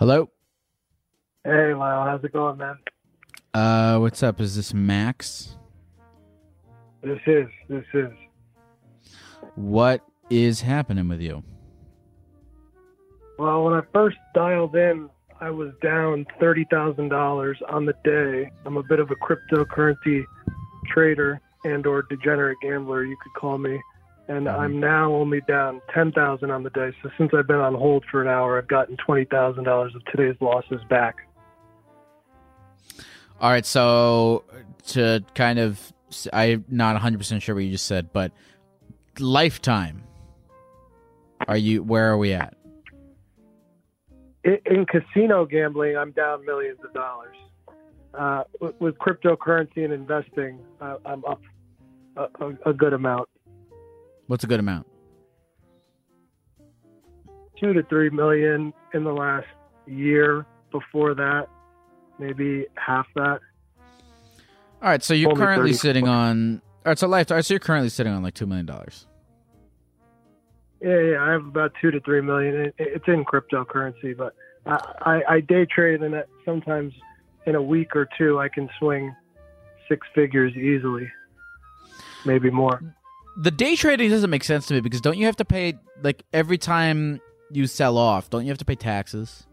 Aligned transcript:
Hello. 0.00 0.30
Hey, 1.44 1.74
Lyle. 1.74 2.06
How's 2.06 2.24
it 2.24 2.32
going, 2.32 2.56
man? 2.56 2.78
Uh, 3.52 3.98
what's 3.98 4.22
up? 4.22 4.40
Is 4.40 4.56
this 4.56 4.72
Max? 4.72 5.58
This 7.02 7.18
is. 7.26 7.48
This 7.68 7.84
is. 7.92 8.08
What 9.56 10.00
is 10.30 10.62
happening 10.62 11.06
with 11.06 11.20
you? 11.20 11.44
Well, 13.38 13.62
when 13.64 13.74
I 13.74 13.82
first 13.92 14.16
dialed 14.34 14.74
in, 14.74 15.10
I 15.38 15.50
was 15.50 15.70
down 15.82 16.24
thirty 16.40 16.66
thousand 16.70 17.10
dollars 17.10 17.58
on 17.68 17.84
the 17.84 17.94
day. 18.02 18.50
I'm 18.64 18.78
a 18.78 18.82
bit 18.82 19.00
of 19.00 19.10
a 19.10 19.16
cryptocurrency 19.16 20.24
trader 20.86 21.42
and 21.64 21.86
or 21.86 22.06
degenerate 22.08 22.56
gambler, 22.62 23.04
you 23.04 23.18
could 23.22 23.38
call 23.38 23.58
me. 23.58 23.78
And 24.30 24.46
Mhm. 24.46 24.58
I'm 24.58 24.78
now 24.78 25.12
only 25.12 25.40
down 25.40 25.80
ten 25.92 26.12
thousand 26.12 26.52
on 26.52 26.62
the 26.62 26.70
day. 26.70 26.92
So 27.02 27.10
since 27.18 27.32
I've 27.34 27.48
been 27.48 27.56
on 27.56 27.74
hold 27.74 28.04
for 28.10 28.22
an 28.22 28.28
hour, 28.28 28.56
I've 28.58 28.68
gotten 28.68 28.96
twenty 28.96 29.24
thousand 29.24 29.64
dollars 29.64 29.92
of 29.96 30.04
today's 30.04 30.36
losses 30.40 30.80
back. 30.88 31.16
All 33.40 33.50
right, 33.50 33.66
so 33.66 34.44
to 34.88 35.24
kind 35.34 35.58
of, 35.58 35.80
I'm 36.32 36.64
not 36.68 36.92
100 36.94 37.18
percent 37.18 37.42
sure 37.42 37.54
what 37.54 37.64
you 37.64 37.70
just 37.72 37.86
said, 37.86 38.12
but 38.12 38.32
lifetime. 39.18 40.02
Are 41.48 41.56
you? 41.56 41.82
Where 41.82 42.10
are 42.10 42.18
we 42.18 42.32
at? 42.32 42.54
in, 44.44 44.58
in 44.64 44.86
casino 44.86 45.44
gambling, 45.44 45.96
I'm 45.96 46.12
down 46.12 46.44
millions 46.46 46.78
of 46.84 46.92
dollars. 46.94 47.36
Uh, 48.14 48.44
with, 48.60 48.80
with 48.80 48.98
cryptocurrency 48.98 49.84
and 49.84 49.92
investing, 49.92 50.58
uh, 50.80 50.96
I'm 51.04 51.24
up 51.24 51.40
a, 52.16 52.22
a, 52.40 52.70
a 52.70 52.72
good 52.72 52.92
amount, 52.92 53.28
What's 54.30 54.44
a 54.44 54.46
good 54.46 54.60
amount? 54.60 54.86
two 57.58 57.72
to 57.72 57.82
three 57.82 58.10
million 58.10 58.72
in 58.94 59.02
the 59.02 59.12
last 59.12 59.48
year. 59.88 60.46
Before 60.70 61.14
that, 61.14 61.48
maybe 62.20 62.66
half 62.76 63.08
that. 63.16 63.40
All 64.80 64.88
right, 64.88 65.02
so 65.02 65.14
you're 65.14 65.32
Only 65.32 65.44
currently 65.44 65.70
30. 65.72 65.78
sitting 65.78 66.08
on. 66.08 66.62
All 66.86 66.90
right, 66.90 66.98
so 66.98 67.08
life. 67.08 67.32
All 67.32 67.38
right, 67.38 67.44
so 67.44 67.54
you're 67.54 67.58
currently 67.58 67.88
sitting 67.88 68.12
on 68.12 68.22
like 68.22 68.34
two 68.34 68.46
million 68.46 68.66
dollars. 68.66 69.04
Yeah, 70.80 71.00
yeah, 71.00 71.22
I 71.24 71.32
have 71.32 71.44
about 71.44 71.72
two 71.80 71.90
to 71.90 71.98
three 72.00 72.20
million. 72.20 72.72
It's 72.78 73.08
in 73.08 73.24
cryptocurrency, 73.24 74.16
but 74.16 74.36
I, 74.64 74.94
I, 75.00 75.34
I 75.34 75.40
day 75.40 75.66
trade, 75.66 76.02
and 76.02 76.14
sometimes 76.44 76.94
in 77.46 77.56
a 77.56 77.62
week 77.62 77.96
or 77.96 78.08
two, 78.16 78.38
I 78.38 78.48
can 78.48 78.70
swing 78.78 79.12
six 79.88 80.06
figures 80.14 80.54
easily, 80.54 81.10
maybe 82.24 82.48
more. 82.48 82.80
The 83.40 83.50
day 83.50 83.74
trading 83.74 84.10
doesn't 84.10 84.28
make 84.28 84.44
sense 84.44 84.66
to 84.66 84.74
me 84.74 84.80
because 84.80 85.00
don't 85.00 85.16
you 85.16 85.24
have 85.24 85.36
to 85.36 85.46
pay 85.46 85.78
like 86.02 86.24
every 86.30 86.58
time 86.58 87.22
you 87.50 87.66
sell 87.66 87.96
off? 87.96 88.28
Don't 88.28 88.42
you 88.44 88.50
have 88.50 88.58
to 88.58 88.66
pay 88.66 88.74
taxes? 88.74 89.46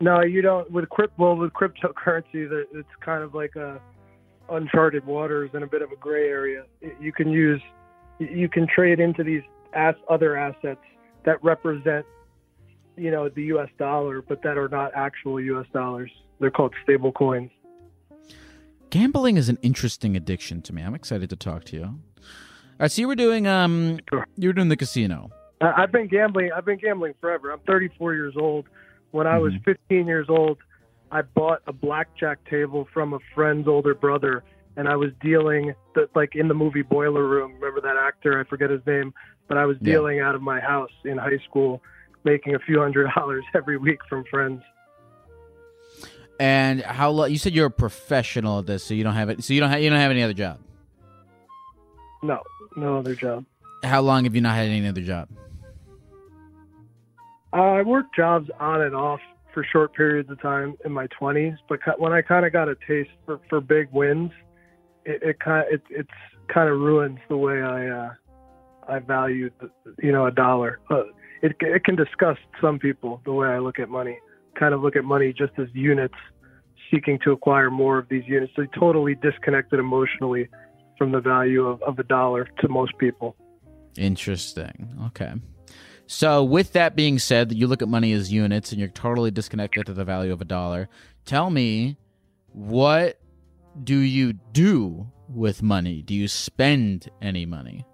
No, 0.00 0.20
you 0.20 0.42
don't. 0.42 0.70
With 0.70 0.86
crypt, 0.90 1.18
well, 1.18 1.34
with 1.34 1.54
cryptocurrency, 1.54 2.46
it's 2.74 2.88
kind 3.00 3.22
of 3.22 3.34
like 3.34 3.56
a 3.56 3.80
uncharted 4.50 5.06
waters 5.06 5.48
and 5.54 5.64
a 5.64 5.66
bit 5.66 5.80
of 5.80 5.92
a 5.92 5.96
gray 5.96 6.28
area. 6.28 6.64
You 7.00 7.10
can 7.10 7.30
use, 7.30 7.62
you 8.18 8.50
can 8.50 8.66
trade 8.66 9.00
into 9.00 9.24
these 9.24 9.42
as 9.72 9.94
other 10.10 10.36
assets 10.36 10.84
that 11.24 11.42
represent, 11.42 12.04
you 12.98 13.10
know, 13.10 13.30
the 13.30 13.44
U.S. 13.44 13.70
dollar, 13.78 14.20
but 14.20 14.42
that 14.42 14.58
are 14.58 14.68
not 14.68 14.92
actual 14.94 15.40
U.S. 15.40 15.66
dollars. 15.72 16.10
They're 16.38 16.50
called 16.50 16.74
stable 16.82 17.12
coins. 17.12 17.50
Gambling 18.90 19.36
is 19.36 19.48
an 19.48 19.58
interesting 19.62 20.16
addiction 20.16 20.62
to 20.62 20.72
me. 20.72 20.82
I'm 20.82 20.94
excited 20.94 21.28
to 21.30 21.36
talk 21.36 21.64
to 21.64 21.76
you. 21.76 21.84
All 21.84 21.94
right, 22.80 22.90
so 22.90 23.00
you 23.02 23.08
were 23.08 23.16
doing 23.16 23.46
um, 23.46 23.98
Sure. 24.08 24.26
you 24.36 24.48
were 24.48 24.52
doing 24.52 24.68
the 24.68 24.76
casino. 24.76 25.30
I've 25.60 25.90
been 25.90 26.06
gambling. 26.08 26.50
I've 26.54 26.64
been 26.66 26.78
gambling 26.78 27.14
forever. 27.20 27.50
I'm 27.50 27.60
34 27.66 28.14
years 28.14 28.34
old. 28.38 28.66
When 29.10 29.26
I 29.26 29.38
was 29.38 29.54
Mhm. 29.54 29.64
15 29.64 30.06
years 30.06 30.26
old, 30.28 30.58
I 31.10 31.22
bought 31.22 31.62
a 31.66 31.72
blackjack 31.72 32.44
table 32.48 32.86
from 32.92 33.14
a 33.14 33.18
friend's 33.34 33.66
older 33.66 33.94
brother, 33.94 34.44
and 34.76 34.88
I 34.88 34.96
was 34.96 35.12
dealing 35.22 35.74
the, 35.94 36.08
like 36.14 36.34
in 36.36 36.48
the 36.48 36.54
movie 36.54 36.82
Boiler 36.82 37.26
Room. 37.26 37.54
Remember 37.54 37.80
that 37.80 37.96
actor? 37.96 38.38
I 38.38 38.44
forget 38.44 38.68
his 38.70 38.84
name, 38.86 39.14
but 39.48 39.56
I 39.56 39.64
was 39.64 39.78
Yeah. 39.80 39.94
dealing 39.94 40.20
out 40.20 40.34
of 40.34 40.42
my 40.42 40.60
house 40.60 40.92
in 41.04 41.16
high 41.16 41.38
school, 41.38 41.82
making 42.24 42.54
a 42.54 42.58
few 42.58 42.78
hundred 42.80 43.10
dollars 43.16 43.44
every 43.54 43.78
week 43.78 44.00
from 44.08 44.24
friends. 44.24 44.62
And 46.38 46.82
how 46.82 47.10
long? 47.10 47.30
you 47.30 47.38
said 47.38 47.54
you're 47.54 47.66
a 47.66 47.70
professional 47.70 48.58
at 48.58 48.66
this, 48.66 48.84
so 48.84 48.94
you 48.94 49.04
don't 49.04 49.14
have 49.14 49.30
it. 49.30 49.42
So 49.42 49.54
you 49.54 49.60
don't 49.60 49.70
have 49.70 49.80
you 49.80 49.90
don't 49.90 49.98
have 49.98 50.10
any 50.10 50.22
other 50.22 50.34
job. 50.34 50.58
No, 52.22 52.40
no 52.76 52.98
other 52.98 53.14
job. 53.14 53.44
How 53.82 54.00
long 54.00 54.24
have 54.24 54.34
you 54.34 54.40
not 54.40 54.54
had 54.54 54.68
any 54.68 54.86
other 54.86 55.00
job? 55.00 55.28
Uh, 57.52 57.56
I 57.56 57.82
worked 57.82 58.14
jobs 58.14 58.50
on 58.58 58.82
and 58.82 58.94
off 58.94 59.20
for 59.54 59.64
short 59.64 59.94
periods 59.94 60.30
of 60.30 60.40
time 60.42 60.76
in 60.84 60.92
my 60.92 61.06
20s, 61.18 61.56
but 61.68 61.78
when 61.98 62.12
I 62.12 62.20
kind 62.20 62.44
of 62.44 62.52
got 62.52 62.68
a 62.68 62.76
taste 62.86 63.10
for, 63.24 63.40
for 63.48 63.60
big 63.60 63.88
wins, 63.92 64.30
it, 65.06 65.22
it 65.22 65.40
kind 65.40 65.64
it, 65.70 65.82
it's 65.88 66.10
kind 66.52 66.68
of 66.68 66.78
ruins 66.78 67.18
the 67.28 67.36
way 67.36 67.62
I 67.62 67.88
uh, 67.88 68.10
I 68.88 68.98
value 68.98 69.50
you 70.02 70.12
know 70.12 70.26
a 70.26 70.30
dollar. 70.30 70.80
Uh, 70.90 71.04
it 71.42 71.56
it 71.60 71.84
can 71.84 71.96
disgust 71.96 72.40
some 72.60 72.78
people 72.78 73.22
the 73.24 73.32
way 73.32 73.48
I 73.48 73.58
look 73.58 73.78
at 73.78 73.88
money. 73.88 74.18
Kind 74.58 74.74
of 74.74 74.80
look 74.80 74.96
at 74.96 75.04
money 75.04 75.32
just 75.32 75.52
as 75.58 75.68
units, 75.72 76.14
seeking 76.90 77.18
to 77.24 77.32
acquire 77.32 77.70
more 77.70 77.98
of 77.98 78.08
these 78.08 78.24
units. 78.26 78.52
So 78.56 78.64
totally 78.78 79.14
disconnected 79.14 79.78
emotionally 79.78 80.48
from 80.96 81.12
the 81.12 81.20
value 81.20 81.66
of, 81.66 81.82
of 81.82 81.98
a 81.98 82.04
dollar 82.04 82.48
to 82.60 82.68
most 82.68 82.96
people. 82.98 83.36
Interesting. 83.96 84.88
Okay. 85.06 85.34
So 86.06 86.44
with 86.44 86.72
that 86.72 86.94
being 86.94 87.18
said, 87.18 87.52
you 87.52 87.66
look 87.66 87.82
at 87.82 87.88
money 87.88 88.12
as 88.12 88.32
units 88.32 88.70
and 88.70 88.78
you're 88.78 88.88
totally 88.88 89.30
disconnected 89.30 89.86
to 89.86 89.92
the 89.92 90.04
value 90.04 90.32
of 90.32 90.40
a 90.40 90.44
dollar. 90.44 90.88
Tell 91.24 91.50
me, 91.50 91.98
what 92.52 93.20
do 93.82 93.98
you 93.98 94.34
do 94.52 95.10
with 95.28 95.62
money? 95.62 96.02
Do 96.02 96.14
you 96.14 96.28
spend 96.28 97.10
any 97.20 97.44
money? 97.44 97.84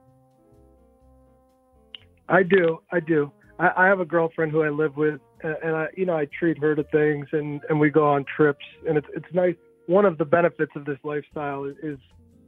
I 2.28 2.42
do. 2.42 2.80
I 2.92 3.00
do. 3.00 3.32
I, 3.58 3.70
I 3.76 3.86
have 3.86 4.00
a 4.00 4.04
girlfriend 4.04 4.52
who 4.52 4.62
I 4.62 4.68
live 4.68 4.96
with, 4.96 5.20
and, 5.42 5.56
and 5.62 5.76
I, 5.76 5.86
you 5.96 6.06
know, 6.06 6.16
I 6.16 6.26
treat 6.26 6.58
her 6.58 6.74
to 6.74 6.84
things, 6.84 7.26
and 7.32 7.60
and 7.68 7.80
we 7.80 7.90
go 7.90 8.06
on 8.06 8.24
trips, 8.36 8.64
and 8.88 8.96
it's 8.96 9.06
it's 9.14 9.32
nice. 9.32 9.56
One 9.86 10.04
of 10.04 10.18
the 10.18 10.24
benefits 10.24 10.72
of 10.76 10.84
this 10.84 10.98
lifestyle 11.02 11.64
is, 11.64 11.76
is 11.82 11.98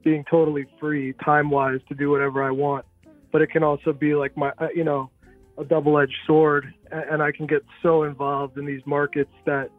being 0.05 0.25
totally 0.31 0.67
free, 0.79 1.14
time 1.25 1.50
wise, 1.50 1.81
to 1.88 1.94
do 1.94 2.11
whatever 2.11 2.43
I 2.43 2.50
want. 2.50 2.85
But 3.32 3.43
it 3.43 3.50
can 3.50 3.64
also 3.64 3.93
be 3.93 4.14
like 4.14 4.37
my, 4.37 4.52
uh, 4.58 4.69
you 4.75 4.85
know, 4.85 5.11
a 5.58 5.64
double 5.64 5.99
edged 5.99 6.17
sword, 6.26 6.73
and, 6.93 7.23
I 7.23 7.32
can 7.32 7.46
get 7.46 7.64
so 7.82 8.05
involved 8.05 8.58
in 8.58 8.67
these 8.67 8.82
markets 8.87 9.32
that 9.46 9.70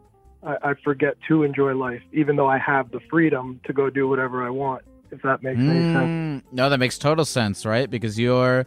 I, 0.42 0.56
I 0.62 0.74
forget 0.84 1.16
to 1.28 1.42
enjoy 1.42 1.74
life, 1.74 2.02
even 2.12 2.36
though 2.36 2.48
I 2.48 2.58
have 2.58 2.90
the 2.90 3.00
freedom 3.10 3.60
to 3.64 3.72
go 3.72 3.88
do 3.88 4.08
whatever 4.08 4.44
I 4.44 4.50
want. 4.50 4.82
If 5.10 5.22
that 5.22 5.42
makes 5.42 5.60
any 5.60 5.94
sense. 5.94 5.94
Mm, 5.94 6.42
no, 6.50 6.68
that 6.68 6.78
makes 6.78 6.98
total 6.98 7.24
sense, 7.24 7.64
right? 7.64 7.88
Because 7.88 8.18
you're. 8.18 8.66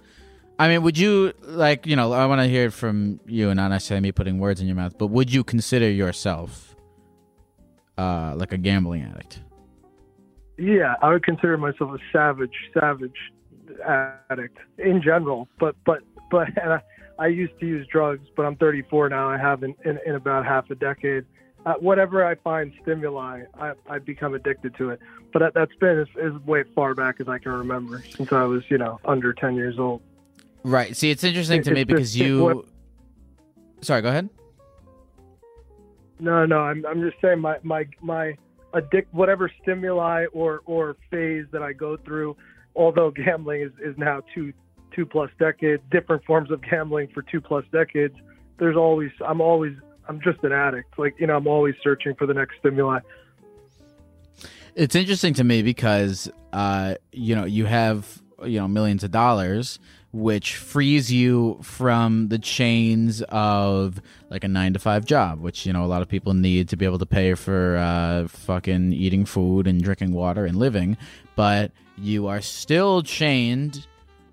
I 0.60 0.68
mean, 0.68 0.84
would 0.84 0.98
you 0.98 1.34
like 1.42 1.88
you 1.88 1.96
know? 1.96 2.12
I 2.12 2.26
want 2.26 2.42
to 2.42 2.48
hear 2.48 2.66
it 2.66 2.74
from 2.74 3.22
you, 3.26 3.50
and 3.50 3.56
not 3.56 3.70
necessarily 3.70 4.02
me 4.02 4.12
putting 4.12 4.40
words 4.40 4.60
in 4.60 4.68
your 4.68 4.76
mouth. 4.76 4.98
But 4.98 5.08
would 5.08 5.34
you 5.34 5.42
consider 5.42 5.90
yourself 5.90 6.76
uh, 7.98 8.34
like 8.36 8.52
a 8.52 8.58
gambling 8.58 9.04
addict? 9.04 9.40
Yeah, 10.58 10.96
I 11.02 11.14
would 11.14 11.24
consider 11.24 11.58
myself 11.58 11.92
a 11.92 12.00
savage, 12.12 12.54
savage 12.74 13.16
addict 13.86 14.58
in 14.78 15.02
general. 15.02 15.48
But 15.60 15.78
but 15.86 16.02
but 16.30 16.50
and 16.62 16.74
I, 16.74 16.82
I 17.18 17.28
used 17.28 17.58
to 17.62 17.66
use 17.66 17.88
drugs, 17.88 18.28
but 18.36 18.46
I'm 18.46 18.58
34 18.58 19.08
now. 19.08 19.30
I 19.30 19.38
haven't 19.38 19.78
in, 19.86 19.98
in 20.06 20.16
about 20.16 20.46
half 20.46 20.70
a 20.70 20.76
decade. 20.76 21.26
Uh, 21.66 21.74
whatever 21.76 22.26
I 22.26 22.36
find 22.36 22.74
stimuli, 22.82 23.44
I, 23.60 23.74
I 23.90 24.00
become 24.00 24.34
addicted 24.34 24.76
to 24.78 24.92
it. 24.92 25.00
But 25.34 25.40
that, 25.40 25.54
that's 25.54 25.76
been 25.76 26.00
as, 26.00 26.08
as 26.22 26.32
way 26.46 26.64
far 26.74 26.96
back 26.96 27.20
as 27.20 27.28
I 27.28 27.38
can 27.38 27.52
remember 27.52 28.02
since 28.16 28.32
I 28.32 28.44
was, 28.44 28.64
you 28.70 28.78
know, 28.78 29.00
under 29.04 29.34
10 29.34 29.56
years 29.56 29.78
old. 29.78 30.02
Right. 30.64 30.96
See, 30.96 31.10
it's 31.10 31.24
interesting 31.24 31.62
It- 31.62 31.64
to 31.66 31.74
me 31.74 31.84
because 31.84 32.18
you. 32.18 32.44
what- 32.44 32.66
Sorry, 33.82 34.02
go 34.02 34.10
ahead. 34.10 34.30
No, 36.20 36.46
no, 36.46 36.60
I'm, 36.60 36.86
I'm 36.86 37.02
just 37.02 37.16
saying 37.22 37.40
my, 37.40 37.58
my, 37.64 37.88
my 38.02 38.36
addict, 38.74 39.14
whatever 39.14 39.50
stimuli 39.62 40.26
or, 40.34 40.62
or 40.66 40.98
phase 41.10 41.46
that 41.54 41.64
I 41.64 41.72
go 41.72 41.96
through, 41.96 42.36
although 42.76 43.10
gambling 43.10 43.62
is, 43.62 43.72
is 43.82 43.98
now 43.98 44.22
two, 44.36 44.52
two 44.94 45.06
plus 45.06 45.30
decades, 45.40 45.82
different 45.92 46.26
forms 46.26 46.52
of 46.52 46.62
gambling 46.62 47.08
for 47.14 47.22
two 47.22 47.40
plus 47.40 47.64
decades, 47.72 48.16
there's 48.58 48.76
always, 48.76 49.12
I'm 49.26 49.40
always, 49.40 49.74
I'm 50.10 50.20
just 50.20 50.44
an 50.44 50.52
addict. 50.52 51.00
Like, 51.00 51.16
you 51.20 51.28
know, 51.28 51.38
I'm 51.38 51.48
always 51.48 51.76
searching 51.82 52.16
for 52.16 52.26
the 52.26 52.34
next 52.34 52.58
stimuli. 52.60 53.00
It's 54.76 54.96
interesting 54.96 55.34
to 55.36 55.44
me 55.44 55.62
because 55.62 56.30
uh, 56.54 56.96
you 57.12 57.36
know 57.36 57.44
you 57.46 57.66
have 57.66 58.22
you 58.46 58.60
know 58.60 58.68
millions 58.68 59.04
of 59.04 59.12
dollars, 59.12 59.80
which 60.12 60.56
frees 60.56 61.12
you 61.12 61.60
from 61.62 62.30
the 62.30 62.40
chains 62.40 63.22
of 63.30 64.02
like 64.30 64.44
a 64.44 64.48
nine 64.48 64.74
to 64.74 64.80
five 64.80 65.06
job, 65.06 65.40
which 65.40 65.66
you 65.66 65.74
know 65.74 65.84
a 65.84 65.88
lot 65.88 66.02
of 66.02 66.08
people 66.08 66.34
need 66.34 66.68
to 66.70 66.76
be 66.78 66.86
able 66.86 66.98
to 67.00 67.06
pay 67.06 67.34
for 67.36 67.78
uh, 67.78 68.28
fucking 68.28 68.94
eating 68.94 69.26
food 69.26 69.68
and 69.68 69.84
drinking 69.84 70.12
water 70.12 70.46
and 70.46 70.58
living, 70.58 70.98
but 71.36 71.72
you 71.98 72.28
are 72.28 72.42
still 72.42 73.02
chained 73.04 73.86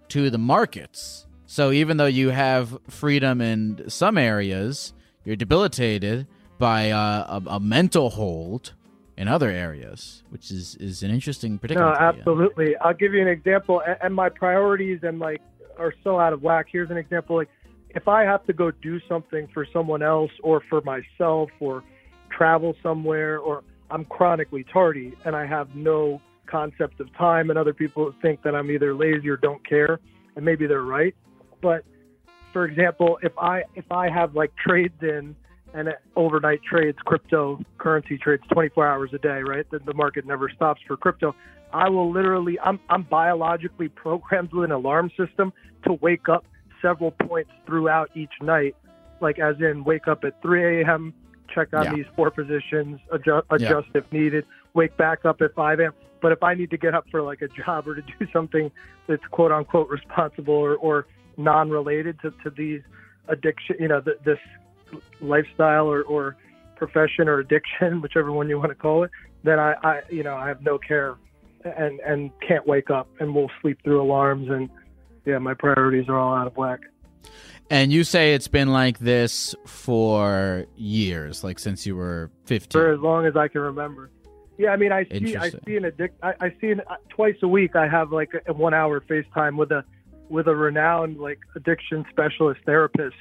to 0.08 0.30
the 0.30 0.38
markets. 0.38 1.26
So 1.46 1.72
even 1.72 1.96
though 1.96 2.06
you 2.06 2.30
have 2.30 2.78
freedom 2.88 3.40
in 3.40 3.88
some 3.88 4.16
areas, 4.18 4.92
you're 5.24 5.36
debilitated 5.36 6.26
by 6.58 6.90
uh, 6.90 7.40
a, 7.46 7.50
a 7.56 7.60
mental 7.60 8.10
hold 8.10 8.72
in 9.16 9.28
other 9.28 9.50
areas, 9.50 10.22
which 10.30 10.50
is 10.50 10.74
is 10.76 11.02
an 11.02 11.10
interesting 11.10 11.52
No, 11.52 11.58
predicament. 11.58 11.96
in. 11.96 12.02
absolutely. 12.02 12.76
I'll 12.78 12.94
give 12.94 13.12
you 13.14 13.20
an 13.20 13.28
example. 13.28 13.82
And 14.02 14.14
my 14.14 14.28
priorities 14.30 15.00
and 15.02 15.18
like 15.18 15.42
are 15.78 15.94
so 16.04 16.18
out 16.18 16.32
of 16.32 16.42
whack. 16.42 16.66
Here's 16.70 16.90
an 16.90 16.96
example. 16.96 17.36
Like, 17.36 17.50
if 17.90 18.08
I 18.08 18.22
have 18.24 18.44
to 18.46 18.52
go 18.52 18.70
do 18.70 19.00
something 19.08 19.48
for 19.54 19.66
someone 19.72 20.02
else 20.02 20.30
or 20.42 20.62
for 20.68 20.80
myself 20.82 21.50
or 21.60 21.82
travel 22.30 22.74
somewhere, 22.82 23.38
or 23.38 23.62
I'm 23.90 24.04
chronically 24.04 24.64
tardy 24.72 25.14
and 25.24 25.34
I 25.34 25.46
have 25.46 25.74
no 25.74 26.20
concept 26.46 27.00
of 27.00 27.12
time, 27.16 27.50
and 27.50 27.58
other 27.58 27.72
people 27.72 28.12
think 28.22 28.42
that 28.42 28.54
I'm 28.54 28.70
either 28.70 28.94
lazy 28.94 29.28
or 29.28 29.36
don't 29.36 29.66
care, 29.66 29.98
and 30.36 30.44
maybe 30.44 30.66
they're 30.66 30.82
right. 30.82 31.14
But 31.60 31.84
for 32.52 32.64
example, 32.64 33.18
if 33.22 33.32
I 33.38 33.64
if 33.74 33.90
I 33.90 34.08
have 34.10 34.34
like 34.34 34.52
trades 34.56 35.02
in 35.02 35.34
and 35.74 35.88
overnight 36.14 36.62
trades, 36.62 36.98
cryptocurrency 37.06 38.20
trades, 38.20 38.42
24 38.52 38.86
hours 38.86 39.10
a 39.12 39.18
day, 39.18 39.42
right? 39.42 39.68
The, 39.70 39.78
the 39.80 39.94
market 39.94 40.26
never 40.26 40.48
stops 40.48 40.80
for 40.86 40.96
crypto. 40.96 41.34
I 41.72 41.88
will 41.88 42.10
literally, 42.10 42.58
I'm, 42.60 42.80
I'm 42.88 43.02
biologically 43.02 43.88
programmed 43.88 44.52
with 44.52 44.64
an 44.64 44.72
alarm 44.72 45.10
system 45.16 45.52
to 45.84 45.94
wake 45.94 46.28
up 46.28 46.44
several 46.80 47.10
points 47.10 47.50
throughout 47.66 48.10
each 48.14 48.32
night, 48.40 48.76
like 49.20 49.38
as 49.38 49.56
in 49.60 49.84
wake 49.84 50.08
up 50.08 50.24
at 50.24 50.40
3 50.42 50.82
a.m., 50.82 51.12
check 51.54 51.68
on 51.72 51.84
Yeah. 51.84 51.94
these 51.94 52.06
four 52.14 52.30
positions, 52.30 53.00
adjust, 53.12 53.46
adjust 53.50 53.88
if 53.94 54.10
needed, 54.12 54.44
wake 54.74 54.96
back 54.96 55.24
up 55.24 55.40
at 55.40 55.54
5 55.54 55.80
a.m. 55.80 55.92
But 56.22 56.32
if 56.32 56.42
I 56.42 56.54
need 56.54 56.70
to 56.70 56.76
get 56.76 56.94
up 56.94 57.06
for 57.10 57.22
like 57.22 57.42
a 57.42 57.48
job 57.48 57.86
or 57.86 57.94
to 57.94 58.02
do 58.02 58.26
something 58.32 58.70
that's 59.06 59.24
quote 59.30 59.52
unquote 59.52 59.88
responsible 59.88 60.54
or, 60.54 60.76
or 60.76 61.06
non-related 61.36 62.20
to, 62.22 62.30
to 62.42 62.50
these 62.50 62.80
addiction, 63.28 63.76
you 63.78 63.88
know, 63.88 64.00
th- 64.00 64.18
this 64.24 64.38
lifestyle 65.20 65.86
or, 65.86 66.02
or 66.02 66.36
profession 66.76 67.28
or 67.28 67.38
addiction, 67.38 68.00
whichever 68.02 68.32
one 68.32 68.48
you 68.48 68.58
want 68.58 68.70
to 68.70 68.74
call 68.74 69.04
it, 69.04 69.10
then 69.42 69.58
I, 69.58 69.74
I, 69.82 70.02
you 70.10 70.22
know, 70.22 70.34
I 70.34 70.48
have 70.48 70.62
no 70.62 70.78
care 70.78 71.16
and, 71.64 72.00
and 72.00 72.30
can't 72.46 72.66
wake 72.66 72.90
up 72.90 73.08
and 73.20 73.34
will 73.34 73.50
sleep 73.60 73.78
through 73.82 74.00
alarms. 74.02 74.48
And 74.50 74.70
yeah, 75.24 75.38
my 75.38 75.54
priorities 75.54 76.08
are 76.08 76.18
all 76.18 76.34
out 76.34 76.46
of 76.46 76.56
whack. 76.56 76.80
And 77.68 77.92
you 77.92 78.04
say 78.04 78.34
it's 78.34 78.46
been 78.46 78.68
like 78.68 78.98
this 79.00 79.54
for 79.66 80.66
years, 80.76 81.42
like 81.42 81.58
since 81.58 81.84
you 81.84 81.96
were 81.96 82.30
15. 82.44 82.70
for 82.70 82.88
15. 82.88 82.94
as 82.94 83.00
long 83.00 83.26
as 83.26 83.36
I 83.36 83.48
can 83.48 83.60
remember. 83.60 84.10
Yeah, 84.58 84.70
I 84.70 84.76
mean, 84.76 84.92
I 84.92 85.04
see, 85.04 85.36
I 85.36 85.50
see 85.50 85.76
an 85.76 85.84
addict. 85.84 86.18
I, 86.22 86.34
I 86.40 86.54
see 86.60 86.70
an, 86.70 86.80
uh, 86.88 86.94
twice 87.10 87.36
a 87.42 87.48
week. 87.48 87.76
I 87.76 87.86
have 87.88 88.10
like 88.10 88.30
a, 88.46 88.52
one 88.52 88.72
hour 88.72 89.00
FaceTime 89.00 89.56
with 89.56 89.70
a 89.70 89.84
with 90.28 90.48
a 90.48 90.56
renowned 90.56 91.18
like 91.18 91.40
addiction 91.54 92.06
specialist 92.10 92.60
therapist 92.64 93.16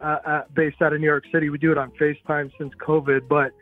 uh, 0.00 0.18
uh, 0.26 0.42
based 0.54 0.80
out 0.82 0.92
of 0.92 1.00
New 1.00 1.06
York 1.06 1.24
City. 1.32 1.48
We 1.50 1.58
do 1.58 1.72
it 1.72 1.78
on 1.78 1.90
FaceTime 1.92 2.50
since 2.58 2.72
COVID, 2.86 3.28
but 3.28 3.52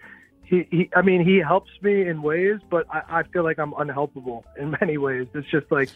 he, 0.45 0.67
he 0.71 0.91
I 0.95 1.03
mean, 1.03 1.25
he 1.25 1.39
helps 1.39 1.71
me 1.83 2.07
in 2.09 2.23
ways, 2.23 2.61
but 2.71 2.87
I, 2.91 3.21
I 3.21 3.23
feel 3.33 3.45
like 3.45 3.59
I'm 3.59 3.73
unhelpable 3.73 4.43
in 4.59 4.75
many 4.81 4.99
ways. 4.99 5.27
It's 5.35 5.51
just 5.51 5.71
like 5.71 5.91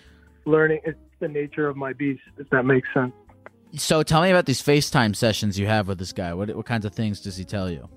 learning. 0.44 0.80
It's 0.84 0.98
the 1.20 1.28
nature 1.28 1.66
of 1.68 1.76
my 1.76 1.92
beast, 1.92 2.22
if 2.38 2.48
that 2.50 2.64
makes 2.64 2.88
sense. 2.94 3.12
So 3.74 4.02
tell 4.02 4.22
me 4.22 4.30
about 4.30 4.46
these 4.46 4.62
FaceTime 4.62 5.14
sessions 5.14 5.58
you 5.58 5.66
have 5.66 5.88
with 5.88 5.98
this 5.98 6.12
guy. 6.12 6.32
What 6.34 6.54
what 6.56 6.64
kinds 6.66 6.84
of 6.86 6.94
things 6.94 7.20
does 7.20 7.36
he 7.36 7.44
tell 7.44 7.70
you? 7.70 7.88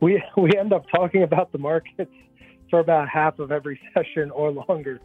we 0.00 0.22
we 0.36 0.50
end 0.58 0.72
up 0.72 0.84
talking 0.94 1.22
about 1.22 1.52
the 1.52 1.58
markets 1.58 2.12
for 2.70 2.80
about 2.80 3.08
half 3.08 3.38
of 3.38 3.50
every 3.52 3.80
session 3.94 4.30
or 4.30 4.50
longer. 4.52 5.00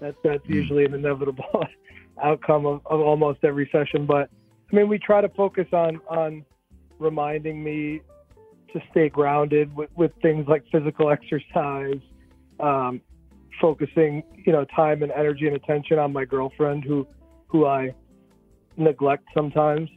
That's 0.00 0.16
that's 0.24 0.44
Hmm. 0.46 0.52
usually 0.54 0.84
an 0.84 0.94
inevitable 0.94 1.64
outcome 2.22 2.66
of, 2.66 2.80
of 2.86 3.00
almost 3.00 3.40
every 3.44 3.68
session. 3.72 4.06
But 4.06 4.30
I 4.72 4.76
mean, 4.76 4.88
we 4.88 4.98
try 4.98 5.20
to 5.20 5.28
focus 5.28 5.66
on 5.72 6.00
on 6.08 6.44
reminding 6.98 7.62
me 7.62 8.00
to 8.72 8.80
stay 8.90 9.08
grounded 9.08 9.74
with, 9.76 9.90
with 9.96 10.12
things 10.22 10.46
like 10.48 10.64
physical 10.72 11.10
exercise, 11.10 12.00
um, 12.58 13.02
focusing 13.60 14.22
you 14.46 14.52
know 14.52 14.64
time 14.64 15.02
and 15.02 15.12
energy 15.12 15.46
and 15.46 15.56
attention 15.56 15.98
on 15.98 16.12
my 16.12 16.24
girlfriend 16.24 16.84
who 16.84 17.06
who 17.48 17.66
I 17.66 17.94
neglect 18.76 19.24
sometimes 19.34 19.90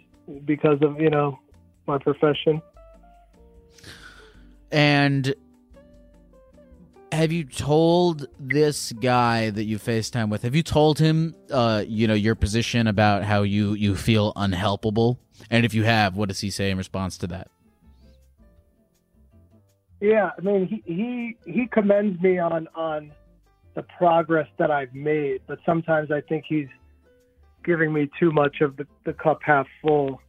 because 0.44 0.80
of 0.81 1.00
you 1.00 1.10
know 1.10 1.39
my 1.88 1.98
profession. 1.98 2.62
And 4.72 5.33
have 7.15 7.31
you 7.31 7.44
told 7.45 8.27
this 8.39 8.91
guy 8.91 9.50
that 9.50 9.63
you 9.63 9.79
FaceTime 9.79 10.29
with, 10.29 10.44
have 10.44 10.56
you 10.56 10.63
told 10.63 11.00
him 11.00 11.35
uh, 11.50 11.83
you 11.88 12.07
know, 12.07 12.13
your 12.13 12.35
position 12.35 12.88
about 12.88 13.23
how 13.23 13.41
you 13.41 13.73
you 13.73 13.95
feel 13.95 14.33
unhelpable? 14.33 15.17
And 15.50 15.65
if 15.65 15.73
you 15.73 15.83
have, 15.83 16.15
what 16.15 16.29
does 16.29 16.39
he 16.39 16.50
say 16.50 16.69
in 16.69 16.77
response 16.77 17.17
to 17.19 17.27
that? 17.27 17.50
Yeah, 20.01 20.31
I 20.38 20.41
mean, 20.41 20.67
he 20.67 20.84
he 20.86 21.38
he 21.51 21.67
commends 21.67 22.22
me 22.22 22.38
on 22.38 22.67
on 22.75 23.12
the 23.74 23.84
progress 23.98 24.48
that 24.57 24.72
I've 24.72 24.93
made, 24.93 25.41
but 25.48 25.60
sometimes 25.65 26.12
I 26.12 26.22
think 26.22 26.45
he's 26.48 26.67
giving 27.63 27.91
me 27.91 28.10
too 28.19 28.31
much 28.31 28.62
of 28.62 28.77
the, 28.77 28.86
the 29.05 29.13
cup 29.13 29.39
half 29.41 29.67
full. 29.81 30.22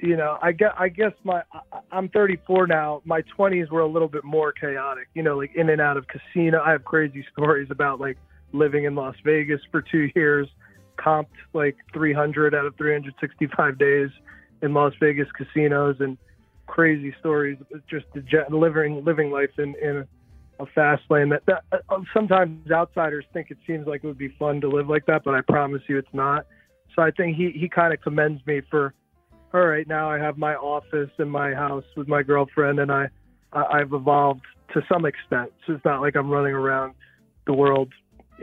You 0.00 0.16
know, 0.16 0.38
I 0.40 0.52
guess 0.52 0.72
I 0.78 0.88
guess 0.88 1.12
my 1.24 1.42
I'm 1.90 2.08
34 2.10 2.68
now. 2.68 3.02
My 3.04 3.22
20s 3.36 3.70
were 3.70 3.80
a 3.80 3.86
little 3.86 4.08
bit 4.08 4.24
more 4.24 4.52
chaotic. 4.52 5.08
You 5.14 5.22
know, 5.22 5.36
like 5.36 5.54
in 5.54 5.70
and 5.70 5.80
out 5.80 5.96
of 5.96 6.06
casino. 6.06 6.62
I 6.64 6.72
have 6.72 6.84
crazy 6.84 7.24
stories 7.32 7.68
about 7.70 8.00
like 8.00 8.16
living 8.52 8.84
in 8.84 8.94
Las 8.94 9.16
Vegas 9.24 9.60
for 9.70 9.82
two 9.82 10.08
years, 10.14 10.48
comped 10.96 11.26
like 11.52 11.76
300 11.92 12.54
out 12.54 12.64
of 12.64 12.76
365 12.76 13.78
days 13.78 14.10
in 14.62 14.72
Las 14.72 14.92
Vegas 15.00 15.28
casinos 15.32 15.96
and 16.00 16.16
crazy 16.66 17.14
stories, 17.18 17.58
just 17.88 18.06
living 18.50 19.04
living 19.04 19.30
life 19.30 19.50
in 19.58 19.74
in 19.82 20.06
a 20.60 20.66
fast 20.66 21.02
lane. 21.10 21.30
That, 21.30 21.42
that 21.46 21.64
uh, 21.72 22.00
sometimes 22.14 22.70
outsiders 22.70 23.24
think 23.32 23.50
it 23.50 23.58
seems 23.66 23.86
like 23.86 24.04
it 24.04 24.06
would 24.06 24.18
be 24.18 24.34
fun 24.38 24.60
to 24.60 24.68
live 24.68 24.88
like 24.88 25.06
that, 25.06 25.24
but 25.24 25.34
I 25.34 25.40
promise 25.40 25.82
you, 25.88 25.98
it's 25.98 26.12
not. 26.12 26.46
So 26.94 27.02
I 27.02 27.10
think 27.10 27.36
he 27.36 27.50
he 27.50 27.68
kind 27.68 27.92
of 27.92 28.00
commends 28.00 28.44
me 28.46 28.62
for. 28.70 28.94
All 29.54 29.66
right, 29.66 29.86
now 29.88 30.10
I 30.10 30.18
have 30.18 30.36
my 30.36 30.54
office 30.54 31.10
in 31.18 31.28
my 31.28 31.54
house 31.54 31.84
with 31.96 32.06
my 32.06 32.22
girlfriend, 32.22 32.78
and 32.80 32.92
I, 32.92 33.08
I 33.52 33.80
I've 33.80 33.92
evolved 33.92 34.44
to 34.74 34.82
some 34.92 35.06
extent. 35.06 35.52
So 35.66 35.74
it's 35.74 35.84
not 35.84 36.00
like 36.00 36.16
I'm 36.16 36.30
running 36.30 36.52
around 36.52 36.94
the 37.46 37.54
world 37.54 37.92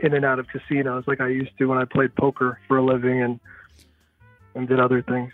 in 0.02 0.14
and 0.14 0.24
out 0.24 0.38
of 0.38 0.46
casinos 0.48 1.04
like 1.06 1.20
I 1.20 1.28
used 1.28 1.56
to 1.58 1.66
when 1.66 1.78
I 1.78 1.84
played 1.84 2.14
poker 2.16 2.58
for 2.68 2.76
a 2.78 2.84
living 2.84 3.22
and 3.22 3.40
and 4.54 4.66
did 4.66 4.80
other 4.80 5.02
things. 5.02 5.32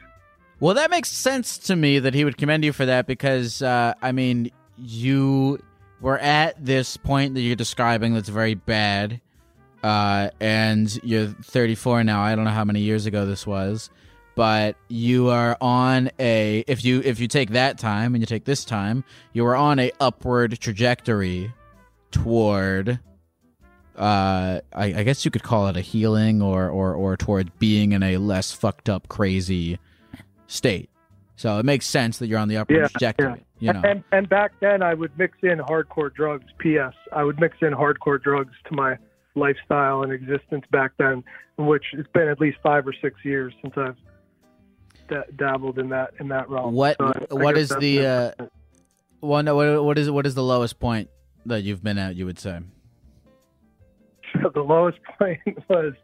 Well, 0.61 0.75
that 0.75 0.91
makes 0.91 1.11
sense 1.11 1.59
to 1.59 1.76
me 1.76 1.99
that 1.99 2.14
he 2.14 2.25
would 2.25 2.37
commend 2.37 2.64
you 2.64 2.73
for 2.73 2.87
that 2.87 3.07
because, 3.07 3.62
uh, 3.62 3.95
I 4.00 4.12
mean, 4.12 4.50
you 4.76 5.61
were 6.00 6.19
at 6.19 6.64
this 6.64 6.97
point 6.97 7.35
that 7.35 7.41
you're 7.41 7.57
describing 7.57 8.14
that's 8.14 8.29
very 8.29 8.55
bad, 8.55 9.21
uh, 9.83 10.31
and 10.41 11.02
you're 11.02 11.26
34 11.29 12.05
now. 12.05 12.23
I 12.23 12.37
don't 12.37 12.45
know 12.45 12.50
how 12.50 12.64
many 12.64 12.81
years 12.81 13.07
ago 13.07 13.26
this 13.26 13.47
was, 13.47 13.91
but 14.35 14.77
you 14.89 15.29
are 15.29 15.57
on 15.61 16.11
a 16.19 16.65
if 16.67 16.85
you 16.85 17.01
if 17.05 17.21
you 17.21 17.29
take 17.29 17.51
that 17.51 17.79
time 17.79 18.15
and 18.15 18.23
you 18.23 18.27
take 18.27 18.45
this 18.45 18.65
time, 18.65 19.05
you 19.33 19.47
are 19.47 19.57
on 19.57 19.79
a 19.79 19.93
upward 20.01 20.59
trajectory 20.59 21.53
toward 22.11 23.01
uh, 23.97 24.61
I, 24.73 24.85
I 24.85 25.03
guess 25.03 25.25
you 25.25 25.31
could 25.31 25.43
call 25.43 25.69
it 25.69 25.77
a 25.77 25.81
healing 25.81 26.41
or 26.41 26.69
or 26.69 26.95
or 26.95 27.17
toward 27.17 27.59
being 27.59 27.93
in 27.93 28.03
a 28.03 28.17
less 28.17 28.53
fucked 28.53 28.89
up, 28.89 29.09
crazy 29.09 29.79
state. 30.47 30.89
So 31.37 31.59
it 31.59 31.65
makes 31.65 31.87
sense 31.87 32.19
that 32.19 32.29
you're 32.29 32.39
on 32.39 32.49
the 32.49 32.59
upward 32.59 32.79
Yeah, 32.79 32.89
trajectory. 32.89 33.45
You 33.59 33.73
know, 33.73 33.83
And 33.85 34.03
and 34.12 34.29
back 34.29 34.53
then 34.61 34.83
I 34.83 34.95
would 34.95 35.17
mix 35.19 35.39
in 35.43 35.59
hardcore 35.59 36.12
drugs. 36.12 36.47
P.S. 36.59 36.95
I 37.12 37.23
would 37.23 37.39
mix 37.39 37.59
in 37.61 37.73
hardcore 37.73 38.23
drugs 38.23 38.55
to 38.69 38.75
my 38.75 38.97
lifestyle 39.35 40.03
and 40.03 40.12
existence 40.12 40.65
back 40.71 40.93
then, 40.99 41.23
which 41.59 41.85
it's 41.93 42.09
been 42.12 42.29
at 42.29 42.41
least 42.41 42.59
five 42.62 42.87
or 42.87 42.95
six 43.01 43.17
years 43.25 43.53
since 43.62 43.75
I've 43.77 43.97
da- 45.12 45.31
dabbled 45.37 45.78
in 45.78 45.88
that 45.90 46.14
in 46.21 46.28
that 46.28 46.49
realm. 46.49 46.75
What- 46.75 46.97
So 46.99 47.07
I- 47.07 47.26
I 47.31 47.35
what 47.35 47.54
guess 47.54 47.71
is 47.71 47.76
the, 47.78 48.07
uh, 48.07 48.33
well, 49.21 49.42
no, 49.42 49.54
what, 49.57 49.85
what 49.85 49.99
is 49.99 50.11
what 50.11 50.26
is 50.26 50.35
the 50.35 50.42
lowest 50.42 50.78
point 50.81 51.09
that 51.47 51.62
you've 51.62 51.83
been 51.83 51.99
at? 51.99 52.16
You 52.16 52.26
would 52.26 52.38
say. 52.38 52.61
the 54.54 54.61
lowest 54.62 54.99
point 55.19 55.40
was 55.69 55.95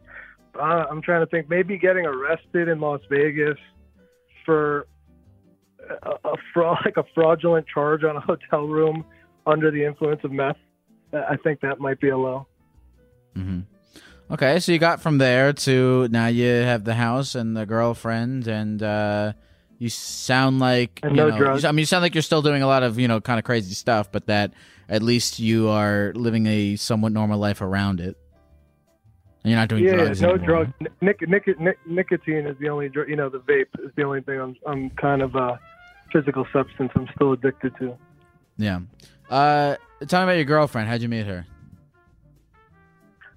uh, 0.58 0.84
I'm 0.90 1.02
trying 1.02 1.20
to 1.24 1.26
think 1.30 1.48
maybe 1.48 1.78
getting 1.78 2.04
arrested 2.06 2.68
in 2.68 2.80
Las 2.80 3.00
Vegas 3.08 3.58
for 4.44 4.86
a, 6.02 6.10
a 6.28 6.34
fraud 6.52 6.78
like 6.84 6.96
a 6.96 7.04
fraudulent 7.14 7.66
charge 7.72 8.04
on 8.04 8.16
a 8.16 8.20
hotel 8.20 8.66
room 8.66 9.04
under 9.46 9.70
the 9.70 9.84
influence 9.84 10.20
of 10.24 10.32
meth. 10.32 10.56
I 11.12 11.36
think 11.42 11.60
that 11.60 11.80
might 11.80 12.00
be 12.00 12.10
a 12.10 12.18
low. 12.18 12.46
hmm 13.34 13.60
Okay, 14.30 14.58
so 14.60 14.72
you 14.72 14.78
got 14.78 15.00
from 15.00 15.18
there 15.18 15.52
to 15.54 16.06
now 16.10 16.26
you 16.26 16.46
have 16.46 16.84
the 16.84 16.94
house 16.94 17.34
and 17.34 17.56
the 17.56 17.64
girlfriend, 17.64 18.46
and 18.46 18.82
uh, 18.82 19.32
you 19.78 19.88
sound 19.88 20.58
like 20.58 21.00
And 21.02 21.12
you 21.12 21.16
no 21.16 21.30
know. 21.30 21.38
drugs. 21.38 21.64
I 21.64 21.72
mean, 21.72 21.78
you 21.80 21.86
sound 21.86 22.02
like 22.02 22.14
you're 22.14 22.20
still 22.22 22.42
doing 22.42 22.60
a 22.62 22.66
lot 22.66 22.82
of 22.82 22.98
you 22.98 23.08
know 23.08 23.20
kind 23.22 23.38
of 23.38 23.44
crazy 23.44 23.72
stuff, 23.74 24.12
but 24.12 24.26
that 24.26 24.52
at 24.88 25.02
least 25.02 25.38
you 25.38 25.68
are 25.70 26.12
living 26.14 26.46
a 26.46 26.76
somewhat 26.76 27.12
normal 27.12 27.38
life 27.38 27.62
around 27.62 28.00
it, 28.00 28.18
and 29.44 29.50
you're 29.50 29.58
not 29.58 29.68
doing 29.70 29.84
yeah, 29.84 29.94
drugs. 29.94 30.20
no 30.20 30.30
anymore. 30.34 30.46
drugs. 30.46 30.72
Nic- 31.00 31.26
nic- 31.28 31.58
nic- 31.58 31.78
nicotine 31.86 32.46
is 32.46 32.56
the 32.60 32.68
only 32.68 32.90
drug. 32.90 33.08
You 33.08 33.16
know, 33.16 33.30
the 33.30 33.40
vape 33.40 33.66
is 33.82 33.90
the 33.96 34.02
only 34.02 34.20
thing 34.20 34.38
I'm 34.40 34.54
I'm 34.66 34.90
kind 34.90 35.22
of 35.22 35.36
a 35.36 35.58
physical 36.12 36.46
substance 36.52 36.90
I'm 36.94 37.08
still 37.14 37.32
addicted 37.32 37.74
to. 37.78 37.96
Yeah. 38.58 38.80
Uh, 39.30 39.76
tell 40.06 40.20
me 40.20 40.24
about 40.24 40.36
your 40.36 40.44
girlfriend. 40.44 40.88
How'd 40.88 41.00
you 41.00 41.08
meet 41.08 41.26
her? 41.26 41.46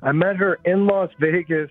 I 0.01 0.12
met 0.12 0.36
her 0.38 0.60
in 0.65 0.88
Las 0.88 1.10
Vegas, 1.20 1.70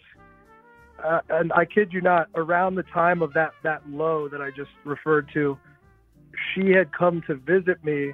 uh, 1.05 1.21
and 1.31 1.53
I 1.53 1.65
kid 1.65 1.93
you 1.93 2.01
not, 2.01 2.29
around 2.35 2.77
the 2.77 2.85
time 2.85 3.23
of 3.23 3.33
that 3.35 3.53
that 3.65 3.89
low 3.89 4.29
that 4.29 4.41
I 4.41 4.51
just 4.51 4.71
referred 4.85 5.29
to, 5.35 5.59
she 6.55 6.71
had 6.71 6.93
come 6.97 7.23
to 7.27 7.35
visit 7.35 7.85
me 7.85 8.13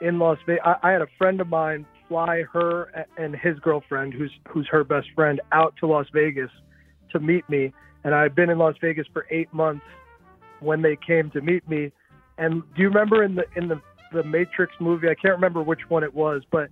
in 0.00 0.18
Las 0.18 0.38
Vegas. 0.46 0.62
I, 0.64 0.76
I 0.82 0.92
had 0.92 1.02
a 1.02 1.06
friend 1.18 1.40
of 1.40 1.48
mine 1.48 1.86
fly 2.08 2.42
her 2.52 3.06
and 3.16 3.34
his 3.34 3.58
girlfriend, 3.60 4.14
who's 4.14 4.32
who's 4.48 4.68
her 4.70 4.84
best 4.84 5.08
friend, 5.14 5.40
out 5.52 5.74
to 5.80 5.86
Las 5.86 6.06
Vegas 6.12 6.50
to 7.12 7.20
meet 7.20 7.48
me, 7.48 7.72
and 8.04 8.14
I've 8.14 8.34
been 8.34 8.50
in 8.50 8.58
Las 8.58 8.74
Vegas 8.80 9.06
for 9.12 9.26
eight 9.30 9.52
months 9.52 9.84
when 10.60 10.82
they 10.82 10.96
came 10.96 11.30
to 11.30 11.40
meet 11.40 11.68
me. 11.68 11.92
And 12.38 12.62
do 12.74 12.82
you 12.82 12.88
remember 12.88 13.24
in 13.24 13.34
the 13.34 13.44
in 13.56 13.68
the 13.68 13.80
the 14.12 14.22
Matrix 14.22 14.74
movie? 14.80 15.08
I 15.08 15.14
can't 15.14 15.34
remember 15.34 15.62
which 15.62 15.80
one 15.88 16.04
it 16.04 16.14
was, 16.14 16.42
but 16.50 16.68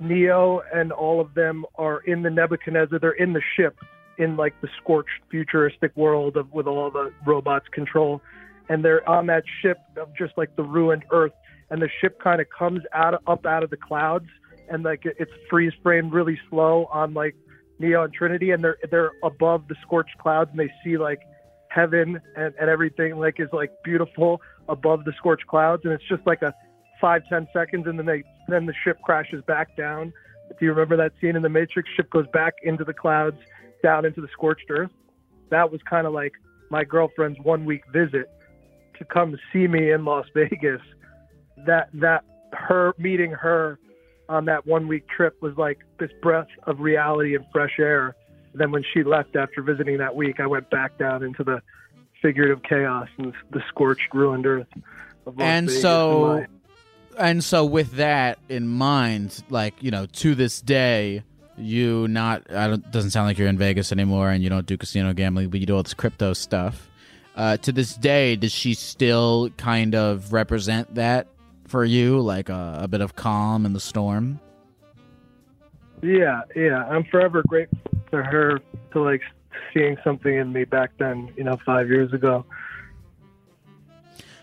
Neo 0.00 0.62
and 0.72 0.92
all 0.92 1.20
of 1.20 1.34
them 1.34 1.64
are 1.76 2.00
in 2.00 2.22
the 2.22 2.30
Nebuchadnezzar. 2.30 2.98
They're 2.98 3.12
in 3.12 3.32
the 3.32 3.42
ship 3.56 3.76
in 4.18 4.36
like 4.36 4.60
the 4.60 4.68
scorched 4.80 5.10
futuristic 5.30 5.96
world 5.96 6.36
of 6.36 6.52
with 6.52 6.66
all 6.66 6.90
the 6.90 7.12
robots 7.26 7.66
control, 7.72 8.20
and 8.68 8.84
they're 8.84 9.08
on 9.08 9.26
that 9.26 9.44
ship 9.60 9.78
of 9.96 10.08
just 10.16 10.32
like 10.36 10.54
the 10.56 10.62
ruined 10.62 11.04
Earth. 11.10 11.32
And 11.70 11.80
the 11.80 11.88
ship 12.00 12.20
kind 12.20 12.40
of 12.40 12.46
comes 12.56 12.80
out 12.92 13.14
of, 13.14 13.20
up 13.26 13.46
out 13.46 13.62
of 13.62 13.70
the 13.70 13.78
clouds, 13.78 14.26
and 14.68 14.82
like 14.82 15.02
it's 15.04 15.30
freeze 15.48 15.72
framed 15.82 16.12
really 16.12 16.38
slow 16.50 16.86
on 16.92 17.14
like 17.14 17.34
Neo 17.78 18.04
and 18.04 18.12
Trinity, 18.12 18.50
and 18.50 18.62
they're 18.62 18.76
they're 18.90 19.12
above 19.22 19.68
the 19.68 19.74
scorched 19.82 20.18
clouds, 20.18 20.50
and 20.50 20.60
they 20.60 20.70
see 20.84 20.98
like 20.98 21.20
heaven 21.68 22.20
and, 22.36 22.54
and 22.60 22.68
everything 22.68 23.16
like 23.16 23.40
is 23.40 23.48
like 23.52 23.70
beautiful 23.82 24.40
above 24.68 25.04
the 25.04 25.12
scorched 25.16 25.46
clouds, 25.46 25.82
and 25.84 25.92
it's 25.92 26.06
just 26.08 26.26
like 26.26 26.42
a 26.42 26.54
five 27.02 27.22
ten 27.28 27.46
seconds, 27.52 27.86
and 27.86 27.98
then 27.98 28.06
they 28.06 28.22
then 28.48 28.64
the 28.64 28.72
ship 28.82 28.98
crashes 29.02 29.42
back 29.46 29.76
down. 29.76 30.14
Do 30.58 30.64
you 30.64 30.70
remember 30.70 30.96
that 30.96 31.12
scene 31.20 31.36
in 31.36 31.42
the 31.42 31.50
Matrix? 31.50 31.90
Ship 31.94 32.08
goes 32.08 32.26
back 32.32 32.54
into 32.62 32.84
the 32.84 32.94
clouds, 32.94 33.36
down 33.82 34.06
into 34.06 34.22
the 34.22 34.28
scorched 34.32 34.70
earth. 34.70 34.90
That 35.50 35.70
was 35.70 35.80
kind 35.88 36.06
of 36.06 36.14
like 36.14 36.32
my 36.70 36.84
girlfriend's 36.84 37.38
one 37.42 37.66
week 37.66 37.82
visit 37.92 38.30
to 38.98 39.04
come 39.04 39.36
see 39.52 39.66
me 39.66 39.90
in 39.90 40.06
Las 40.06 40.26
Vegas. 40.34 40.80
That 41.66 41.90
that 41.94 42.24
her 42.52 42.94
meeting 42.96 43.32
her 43.32 43.78
on 44.28 44.44
that 44.46 44.66
one 44.66 44.88
week 44.88 45.06
trip 45.08 45.36
was 45.42 45.54
like 45.58 45.78
this 45.98 46.10
breath 46.22 46.46
of 46.64 46.80
reality 46.80 47.34
and 47.34 47.44
fresh 47.52 47.78
air. 47.78 48.16
then 48.54 48.70
when 48.70 48.84
she 48.94 49.02
left 49.02 49.36
after 49.36 49.62
visiting 49.62 49.98
that 49.98 50.14
week, 50.14 50.40
I 50.40 50.46
went 50.46 50.70
back 50.70 50.98
down 50.98 51.22
into 51.22 51.42
the 51.42 51.60
figurative 52.22 52.62
chaos 52.62 53.08
and 53.18 53.32
the 53.50 53.60
scorched, 53.68 54.14
ruined 54.14 54.46
earth. 54.46 54.68
Of 55.26 55.36
Las 55.36 55.46
and 55.46 55.68
Vegas 55.68 55.82
so 55.82 56.46
and 57.18 57.42
so 57.42 57.64
with 57.64 57.92
that 57.92 58.38
in 58.48 58.66
mind 58.68 59.42
like 59.50 59.74
you 59.82 59.90
know 59.90 60.06
to 60.06 60.34
this 60.34 60.60
day 60.60 61.22
you 61.56 62.08
not 62.08 62.42
i 62.54 62.66
don't 62.66 62.90
doesn't 62.90 63.10
sound 63.10 63.26
like 63.26 63.38
you're 63.38 63.48
in 63.48 63.58
vegas 63.58 63.92
anymore 63.92 64.30
and 64.30 64.42
you 64.42 64.48
don't 64.48 64.66
do 64.66 64.76
casino 64.76 65.12
gambling 65.12 65.50
but 65.50 65.60
you 65.60 65.66
do 65.66 65.76
all 65.76 65.82
this 65.82 65.94
crypto 65.94 66.32
stuff 66.32 66.88
uh, 67.34 67.56
to 67.56 67.72
this 67.72 67.94
day 67.94 68.36
does 68.36 68.52
she 68.52 68.74
still 68.74 69.48
kind 69.56 69.94
of 69.94 70.32
represent 70.32 70.94
that 70.94 71.28
for 71.66 71.84
you 71.84 72.20
like 72.20 72.48
a, 72.50 72.80
a 72.82 72.88
bit 72.88 73.00
of 73.00 73.16
calm 73.16 73.64
in 73.64 73.72
the 73.72 73.80
storm 73.80 74.38
yeah, 76.02 76.42
yeah. 76.56 76.84
I'm 76.86 77.04
forever 77.04 77.42
grateful 77.46 77.78
to 78.10 78.22
her 78.22 78.60
to 78.92 79.00
like 79.00 79.22
seeing 79.72 79.96
something 80.02 80.34
in 80.34 80.52
me 80.52 80.64
back 80.64 80.90
then. 80.98 81.32
You 81.36 81.44
know, 81.44 81.56
five 81.64 81.88
years 81.88 82.12
ago. 82.12 82.44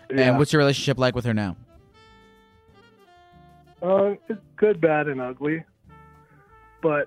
and 0.08 0.38
what's 0.38 0.52
your 0.52 0.58
relationship 0.58 0.98
like 0.98 1.14
with 1.14 1.24
her 1.24 1.34
now 1.34 1.56
Uh, 3.82 4.14
it's 4.28 4.40
good, 4.56 4.80
bad, 4.80 5.08
and 5.08 5.20
ugly, 5.20 5.64
but 6.82 7.06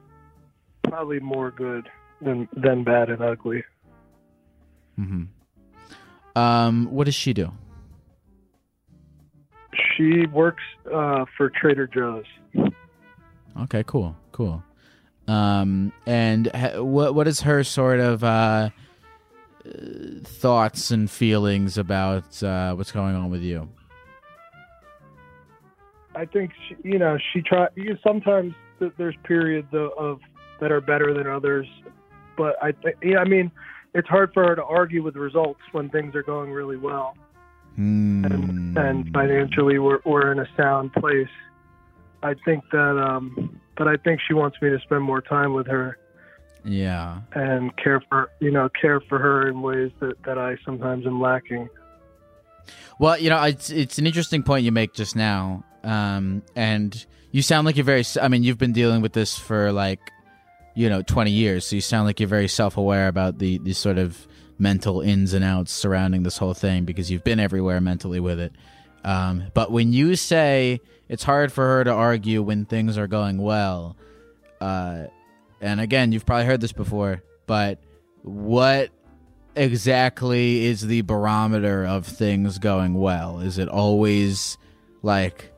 probably 0.84 1.20
more 1.20 1.52
good 1.52 1.88
than 2.22 2.48
than 2.56 2.84
bad 2.84 3.10
and 3.10 3.22
ugly. 3.22 3.64
hmm 4.96 5.24
um 6.36 6.86
what 6.92 7.06
does 7.06 7.16
she 7.16 7.34
do 7.34 7.52
She 9.96 10.26
works 10.28 10.64
uh, 10.94 11.26
for 11.38 11.50
Trader 11.50 11.88
Joe's. 11.88 12.26
Okay, 13.62 13.84
cool, 13.86 14.16
cool. 14.32 14.64
Um, 15.28 15.94
and 16.06 16.48
ha- 16.54 16.82
what 16.82 17.16
what 17.16 17.28
is 17.28 17.42
her 17.42 17.64
sort 17.64 18.00
of 18.00 18.24
uh, 18.24 18.28
uh, 18.28 18.70
thoughts 20.24 20.92
and 20.92 21.10
feelings 21.10 21.78
about 21.78 22.42
uh, 22.44 22.74
what's 22.74 22.92
going 22.92 23.16
on 23.16 23.30
with 23.32 23.42
you? 23.42 23.70
I 26.16 26.26
think 26.26 26.52
she, 26.68 26.76
you 26.84 27.00
know 27.00 27.18
she 27.32 27.42
try. 27.42 27.68
You 27.76 27.98
sometimes 28.06 28.54
th- 28.80 28.94
there's 28.98 29.16
periods 29.24 29.68
of, 29.74 29.92
of 29.98 30.20
that 30.60 30.72
are 30.72 30.82
better 30.82 31.14
than 31.14 31.28
others, 31.28 31.68
but 32.38 32.56
I 32.62 32.72
think 32.72 32.98
yeah. 33.02 33.20
I 33.20 33.26
mean, 33.26 33.52
it's 33.94 34.08
hard 34.08 34.34
for 34.34 34.44
her 34.48 34.56
to 34.56 34.64
argue 34.64 35.04
with 35.04 35.16
results 35.16 35.62
when 35.72 35.90
things 35.90 36.16
are 36.16 36.24
going 36.24 36.52
really 36.52 36.78
well. 36.78 37.16
Hmm. 37.76 38.24
and, 38.26 38.78
and 38.78 39.12
financially 39.12 39.80
we're, 39.80 39.98
we're 40.06 40.32
in 40.32 40.38
a 40.38 40.48
sound 40.56 40.94
place. 40.94 41.28
I 42.22 42.36
think 42.46 42.64
that, 42.72 43.04
um, 43.04 43.60
but 43.76 43.88
I 43.88 43.98
think 43.98 44.22
she 44.28 44.36
wants 44.36 44.62
me 44.62 44.70
to 44.70 44.80
spend 44.82 45.02
more 45.02 45.22
time 45.22 45.54
with 45.54 45.66
her 45.66 45.98
yeah, 46.66 47.22
and 47.34 47.76
care 47.76 48.02
for, 48.10 48.30
you 48.40 48.52
know, 48.52 48.70
care 48.70 49.02
for 49.02 49.20
her 49.20 49.50
in 49.50 49.62
ways 49.62 49.92
that, 50.00 50.22
that 50.24 50.38
I 50.38 50.56
sometimes 50.64 51.06
am 51.06 51.20
lacking. 51.20 51.70
Well, 53.00 53.18
you 53.18 53.30
know, 53.30 53.44
it's 53.44 53.70
it's 53.70 53.98
an 53.98 54.08
interesting 54.08 54.44
point 54.44 54.64
you 54.64 54.72
make 54.72 54.94
just 54.94 55.16
now, 55.16 55.66
um, 55.84 56.44
and 56.56 57.06
you 57.32 57.42
sound 57.42 57.66
like 57.66 57.76
you're 57.76 57.84
very. 57.86 58.04
I 58.22 58.28
mean, 58.28 58.44
you've 58.44 58.58
been 58.58 58.74
dealing 58.74 59.02
with 59.02 59.14
this 59.14 59.38
for 59.38 59.72
like, 59.72 60.12
you 60.76 60.90
know, 60.90 61.02
twenty 61.02 61.32
years, 61.32 61.66
so 61.66 61.76
you 61.76 61.82
sound 61.82 62.06
like 62.06 62.20
you're 62.20 62.30
very 62.30 62.48
self 62.48 62.78
aware 62.78 63.08
about 63.08 63.40
the 63.40 63.58
the 63.60 63.74
sort 63.74 63.98
of 63.98 64.28
mental 64.60 65.02
ins 65.02 65.34
and 65.34 65.44
outs 65.44 65.72
surrounding 65.72 66.24
this 66.24 66.38
whole 66.38 66.54
thing 66.54 66.86
because 66.86 67.10
you've 67.10 67.24
been 67.24 67.40
everywhere 67.40 67.82
mentally 67.82 68.20
with 68.20 68.40
it. 68.40 68.54
Um, 69.04 69.46
but 69.54 69.72
when 69.72 69.92
you 69.92 70.16
say 70.16 70.80
it's 71.10 71.24
hard 71.24 71.52
for 71.52 71.66
her 71.66 71.84
to 71.84 71.92
argue 71.92 72.42
when 72.42 72.66
things 72.66 72.98
are 72.98 73.08
going 73.08 73.38
well, 73.38 73.98
uh, 74.62 75.06
and 75.60 75.82
again, 75.82 76.12
you've 76.12 76.26
probably 76.26 76.46
heard 76.46 76.62
this 76.62 76.72
before, 76.72 77.24
but 77.46 77.80
what 78.22 78.90
exactly 79.56 80.66
is 80.66 80.82
the 80.82 81.02
barometer 81.02 81.86
of 81.86 82.06
things 82.06 82.58
going 82.60 82.94
well? 82.94 83.40
Is 83.40 83.58
it 83.58 83.68
always 83.68 84.58
like 85.02 85.53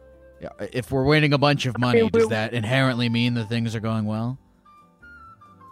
if 0.71 0.91
we're 0.91 1.03
winning 1.03 1.33
a 1.33 1.37
bunch 1.37 1.65
of 1.65 1.77
money, 1.77 2.01
mean, 2.01 2.11
does 2.11 2.23
we- 2.23 2.29
that 2.29 2.53
inherently 2.53 3.09
mean 3.09 3.33
that 3.35 3.49
things 3.49 3.75
are 3.75 3.79
going 3.79 4.05
well? 4.05 4.37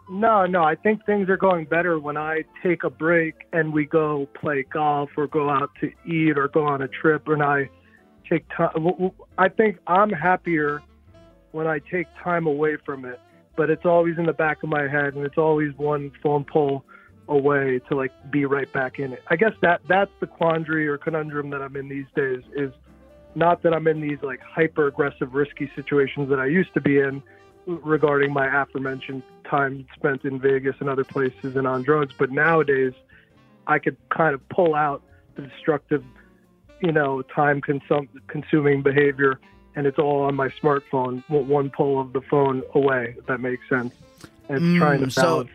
No, 0.09 0.45
no, 0.45 0.63
I 0.63 0.75
think 0.75 1.05
things 1.05 1.29
are 1.29 1.37
going 1.37 1.65
better 1.65 1.97
when 1.97 2.17
I 2.17 2.43
take 2.61 2.83
a 2.83 2.89
break 2.89 3.35
and 3.53 3.73
we 3.73 3.85
go 3.85 4.27
play 4.39 4.63
golf 4.63 5.09
or 5.15 5.27
go 5.27 5.49
out 5.49 5.71
to 5.79 5.91
eat 6.05 6.37
or 6.37 6.49
go 6.49 6.65
on 6.65 6.81
a 6.81 6.89
trip 6.89 7.27
and 7.29 7.41
I 7.41 7.69
take 8.29 8.45
time. 8.49 9.11
I 9.37 9.47
think 9.47 9.77
I'm 9.87 10.09
happier 10.09 10.81
when 11.51 11.67
I 11.67 11.79
take 11.79 12.07
time 12.21 12.47
away 12.47 12.75
from 12.85 13.05
it 13.05 13.19
but 13.55 13.69
it's 13.69 13.85
always 13.85 14.17
in 14.17 14.25
the 14.25 14.33
back 14.33 14.63
of 14.63 14.69
my 14.69 14.87
head, 14.87 15.13
and 15.15 15.25
it's 15.25 15.37
always 15.37 15.73
one 15.77 16.11
phone 16.21 16.43
pull 16.43 16.85
away 17.27 17.79
to 17.87 17.95
like 17.95 18.11
be 18.31 18.45
right 18.45 18.71
back 18.73 18.99
in 18.99 19.13
it. 19.13 19.23
I 19.27 19.35
guess 19.35 19.53
that 19.61 19.81
that's 19.87 20.11
the 20.19 20.27
quandary 20.27 20.87
or 20.87 20.97
conundrum 20.97 21.49
that 21.51 21.61
I'm 21.61 21.75
in 21.75 21.87
these 21.87 22.05
days. 22.15 22.41
Is 22.55 22.73
not 23.35 23.63
that 23.63 23.73
I'm 23.73 23.87
in 23.87 24.01
these 24.01 24.19
like 24.21 24.41
hyper 24.41 24.87
aggressive, 24.87 25.33
risky 25.33 25.71
situations 25.75 26.29
that 26.29 26.39
I 26.39 26.45
used 26.45 26.73
to 26.75 26.81
be 26.81 26.99
in 26.99 27.21
regarding 27.65 28.33
my 28.33 28.61
aforementioned 28.61 29.23
time 29.49 29.85
spent 29.95 30.25
in 30.25 30.39
Vegas 30.39 30.75
and 30.79 30.89
other 30.89 31.03
places 31.03 31.55
and 31.55 31.65
on 31.67 31.83
drugs, 31.83 32.13
but 32.17 32.31
nowadays 32.31 32.93
I 33.67 33.79
could 33.79 33.97
kind 34.09 34.33
of 34.33 34.47
pull 34.49 34.75
out 34.75 35.01
the 35.35 35.43
destructive, 35.43 36.03
you 36.81 36.91
know, 36.91 37.21
time 37.21 37.61
consum- 37.61 38.09
consuming 38.27 38.81
behavior 38.81 39.39
and 39.75 39.87
it's 39.87 39.97
all 39.97 40.23
on 40.23 40.35
my 40.35 40.49
smartphone, 40.49 41.23
one 41.29 41.69
pull 41.71 41.99
of 41.99 42.13
the 42.13 42.21
phone 42.21 42.61
away, 42.75 43.15
if 43.17 43.25
that 43.25 43.39
makes 43.39 43.67
sense. 43.69 43.93
And 44.49 44.57
it's 44.57 44.65
Mm, 44.65 44.77
trying 44.77 44.99
to 45.01 45.09
so- 45.09 45.21
balance. 45.21 45.49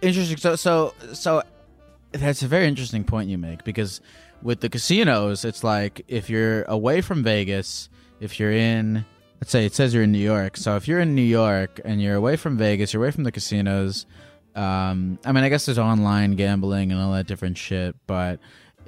Interesting. 0.00 0.36
So, 0.36 0.56
so, 0.56 0.94
so 1.12 1.42
that's 2.12 2.42
a 2.42 2.48
very 2.48 2.66
interesting 2.66 3.04
point 3.04 3.28
you 3.28 3.36
make 3.38 3.64
because 3.64 4.00
with 4.42 4.60
the 4.60 4.68
casinos, 4.68 5.44
it's 5.44 5.64
like 5.64 6.02
if 6.08 6.28
you're 6.30 6.62
away 6.64 7.00
from 7.00 7.22
Vegas, 7.22 7.88
if 8.20 8.38
you're 8.38 8.52
in, 8.52 9.04
let's 9.40 9.50
say 9.50 9.64
it 9.66 9.74
says 9.74 9.92
you're 9.94 10.02
in 10.04 10.12
New 10.12 10.18
York. 10.18 10.56
So 10.56 10.76
if 10.76 10.86
you're 10.88 11.00
in 11.00 11.14
New 11.14 11.22
York 11.22 11.80
and 11.84 12.00
you're 12.02 12.16
away 12.16 12.36
from 12.36 12.56
Vegas, 12.56 12.92
you're 12.92 13.02
away 13.02 13.10
from 13.10 13.24
the 13.24 13.32
casinos. 13.32 14.06
Um, 14.54 15.18
I 15.24 15.32
mean, 15.32 15.44
I 15.44 15.48
guess 15.48 15.66
there's 15.66 15.78
online 15.78 16.32
gambling 16.32 16.90
and 16.92 17.00
all 17.00 17.12
that 17.12 17.26
different 17.26 17.58
shit, 17.58 17.94
but 18.06 18.40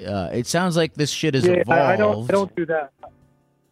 uh, 0.04 0.30
it 0.32 0.46
sounds 0.46 0.76
like 0.76 0.94
this 0.94 1.10
shit 1.10 1.34
is 1.34 1.46
yeah, 1.46 1.54
evolved. 1.54 1.80
I, 1.80 1.92
I 1.92 1.96
don't, 1.96 2.24
I 2.30 2.32
don't 2.32 2.56
do 2.56 2.66
that. 2.66 2.92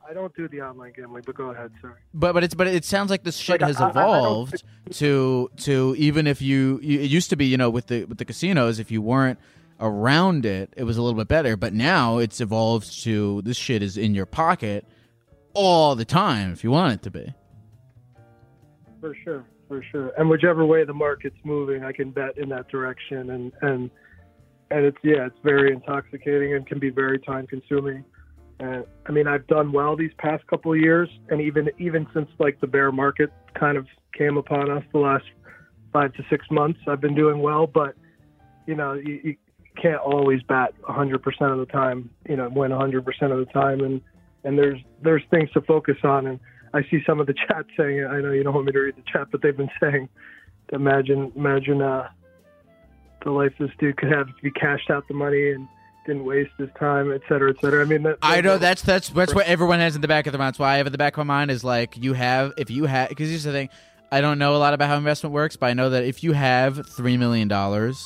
I 0.08 0.14
don't 0.14 0.34
do 0.34 0.48
the 0.48 0.62
online 0.62 0.92
gambling, 0.96 1.22
but 1.26 1.34
go 1.34 1.50
ahead, 1.50 1.70
sorry. 1.82 1.94
But 2.14 2.32
but 2.32 2.42
it's 2.42 2.54
but 2.54 2.66
it 2.66 2.84
sounds 2.86 3.10
like 3.10 3.24
this 3.24 3.36
shit 3.36 3.60
Like, 3.60 3.68
has 3.68 3.76
I- 3.78 3.84
I- 3.84 3.88
I 3.88 3.90
evolved 3.90 4.62
to 4.92 5.50
to 5.58 5.94
even 5.98 6.26
if 6.26 6.40
you, 6.40 6.80
you 6.82 7.00
it 7.00 7.10
used 7.10 7.28
to 7.30 7.36
be 7.36 7.44
you 7.44 7.58
know 7.58 7.68
with 7.68 7.88
the 7.88 8.04
with 8.04 8.16
the 8.16 8.24
casinos 8.24 8.78
if 8.78 8.90
you 8.90 9.02
weren't 9.02 9.38
around 9.80 10.44
it 10.44 10.72
it 10.76 10.84
was 10.84 10.96
a 10.96 11.02
little 11.02 11.18
bit 11.18 11.28
better 11.28 11.56
but 11.56 11.72
now 11.72 12.18
it's 12.18 12.40
evolved 12.40 13.02
to 13.02 13.40
this 13.42 13.56
shit 13.56 13.82
is 13.82 13.96
in 13.96 14.14
your 14.14 14.26
pocket 14.26 14.84
all 15.58 15.96
the 15.96 16.04
time 16.04 16.52
if 16.52 16.62
you 16.62 16.70
want 16.70 16.94
it 16.94 17.02
to 17.02 17.10
be. 17.10 17.34
For 19.00 19.14
sure, 19.24 19.44
for 19.66 19.82
sure. 19.90 20.12
And 20.16 20.28
whichever 20.28 20.64
way 20.64 20.84
the 20.84 20.94
market's 20.94 21.38
moving, 21.44 21.84
I 21.84 21.92
can 21.92 22.10
bet 22.10 22.38
in 22.38 22.48
that 22.50 22.68
direction. 22.68 23.30
And 23.30 23.52
and 23.62 23.90
and 24.70 24.84
it's 24.84 24.98
yeah, 25.02 25.26
it's 25.26 25.38
very 25.42 25.72
intoxicating 25.72 26.54
and 26.54 26.66
can 26.66 26.78
be 26.78 26.90
very 26.90 27.18
time 27.18 27.46
consuming. 27.46 28.04
And 28.60 28.84
I 29.06 29.12
mean, 29.12 29.26
I've 29.26 29.46
done 29.48 29.72
well 29.72 29.96
these 29.96 30.12
past 30.18 30.46
couple 30.46 30.72
of 30.72 30.78
years, 30.78 31.08
and 31.28 31.40
even 31.40 31.70
even 31.78 32.06
since 32.14 32.28
like 32.38 32.60
the 32.60 32.66
bear 32.66 32.92
market 32.92 33.32
kind 33.54 33.76
of 33.76 33.86
came 34.16 34.36
upon 34.36 34.70
us 34.70 34.84
the 34.92 34.98
last 34.98 35.24
five 35.92 36.12
to 36.14 36.24
six 36.30 36.46
months, 36.50 36.80
I've 36.86 37.00
been 37.00 37.14
doing 37.14 37.40
well. 37.40 37.66
But 37.66 37.94
you 38.66 38.76
know, 38.76 38.92
you, 38.92 39.20
you 39.24 39.36
can't 39.80 40.00
always 40.00 40.42
bat 40.42 40.74
100% 40.82 41.52
of 41.52 41.58
the 41.58 41.66
time. 41.66 42.10
You 42.28 42.36
know, 42.36 42.48
win 42.48 42.70
100% 42.70 42.98
of 43.32 43.38
the 43.38 43.52
time, 43.52 43.80
and 43.80 44.00
and 44.44 44.58
there's 44.58 44.80
there's 45.02 45.22
things 45.30 45.50
to 45.52 45.60
focus 45.62 45.96
on 46.04 46.26
and 46.26 46.40
I 46.74 46.82
see 46.90 47.02
some 47.06 47.20
of 47.20 47.26
the 47.26 47.34
chat 47.48 47.66
saying, 47.76 48.04
I 48.04 48.20
know 48.20 48.32
you 48.32 48.42
don't 48.42 48.54
want 48.54 48.66
me 48.66 48.72
to 48.72 48.80
read 48.80 48.96
the 48.96 49.02
chat, 49.10 49.28
but 49.30 49.42
they've 49.42 49.56
been 49.56 49.70
saying, 49.80 50.08
imagine, 50.72 51.32
imagine 51.36 51.82
uh, 51.82 52.08
the 53.24 53.30
life 53.30 53.52
this 53.58 53.70
dude 53.78 53.96
could 53.96 54.10
have 54.10 54.28
if 54.28 54.34
he 54.42 54.50
cashed 54.50 54.90
out 54.90 55.06
the 55.08 55.14
money 55.14 55.50
and 55.50 55.68
didn't 56.06 56.24
waste 56.24 56.52
his 56.58 56.70
time, 56.78 57.12
et 57.12 57.20
cetera, 57.28 57.50
et 57.50 57.60
cetera. 57.60 57.82
I 57.82 57.84
mean, 57.84 58.02
that, 58.04 58.18
I 58.22 58.40
know 58.40 58.58
that's 58.58 58.82
that's 58.82 59.10
that's 59.10 59.34
what 59.34 59.46
everyone 59.46 59.80
has 59.80 59.94
in 59.94 60.00
the 60.00 60.08
back 60.08 60.26
of 60.26 60.32
their 60.32 60.38
mind. 60.38 60.54
That's 60.54 60.58
why 60.58 60.74
I 60.74 60.76
have 60.78 60.86
in 60.86 60.92
the 60.92 60.98
back 60.98 61.14
of 61.14 61.18
my 61.18 61.34
mind 61.34 61.50
is 61.50 61.62
like 61.62 61.96
you 61.98 62.14
have 62.14 62.54
if 62.56 62.70
you 62.70 62.86
have 62.86 63.10
because 63.10 63.28
here's 63.28 63.44
the 63.44 63.52
thing. 63.52 63.68
I 64.10 64.22
don't 64.22 64.38
know 64.38 64.56
a 64.56 64.58
lot 64.58 64.72
about 64.72 64.88
how 64.88 64.96
investment 64.96 65.34
works, 65.34 65.56
but 65.56 65.66
I 65.66 65.74
know 65.74 65.90
that 65.90 66.04
if 66.04 66.24
you 66.24 66.32
have 66.32 66.88
three 66.88 67.18
million 67.18 67.46
dollars 67.46 68.02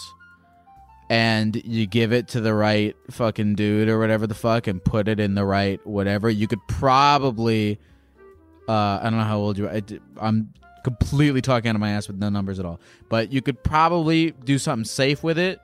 and 1.13 1.63
you 1.67 1.87
give 1.87 2.11
it 2.15 2.29
to 2.29 2.41
the 2.41 2.55
right 2.55 2.97
fucking 3.11 3.55
dude 3.55 3.91
or 3.91 3.99
whatever 3.99 4.27
the 4.27 4.35
fuck 4.35 4.67
and 4.67 4.83
put 4.83 5.09
it 5.09 5.21
in 5.21 5.35
the 5.35 5.45
right 5.45 5.79
whatever, 5.87 6.31
you 6.31 6.49
could 6.49 6.67
probably. 6.69 7.79
Uh, 8.67 8.99
I 9.03 9.03
don't 9.05 9.19
know 9.19 9.25
how 9.25 9.37
old 9.39 9.59
you 9.59 9.67
are. 9.67 9.73
I, 9.75 9.83
I'm 10.19 10.55
completely 10.85 11.43
talking 11.43 11.69
out 11.69 11.75
of 11.75 11.81
my 11.81 11.91
ass 11.91 12.09
with 12.09 12.17
no 12.17 12.31
numbers 12.31 12.59
at 12.59 12.65
all. 12.65 12.81
But 13.11 13.31
you 13.31 13.43
could 13.43 13.63
probably 13.63 14.31
do 14.31 14.57
something 14.59 14.87
safe 14.87 15.23
with 15.23 15.39
it, 15.39 15.61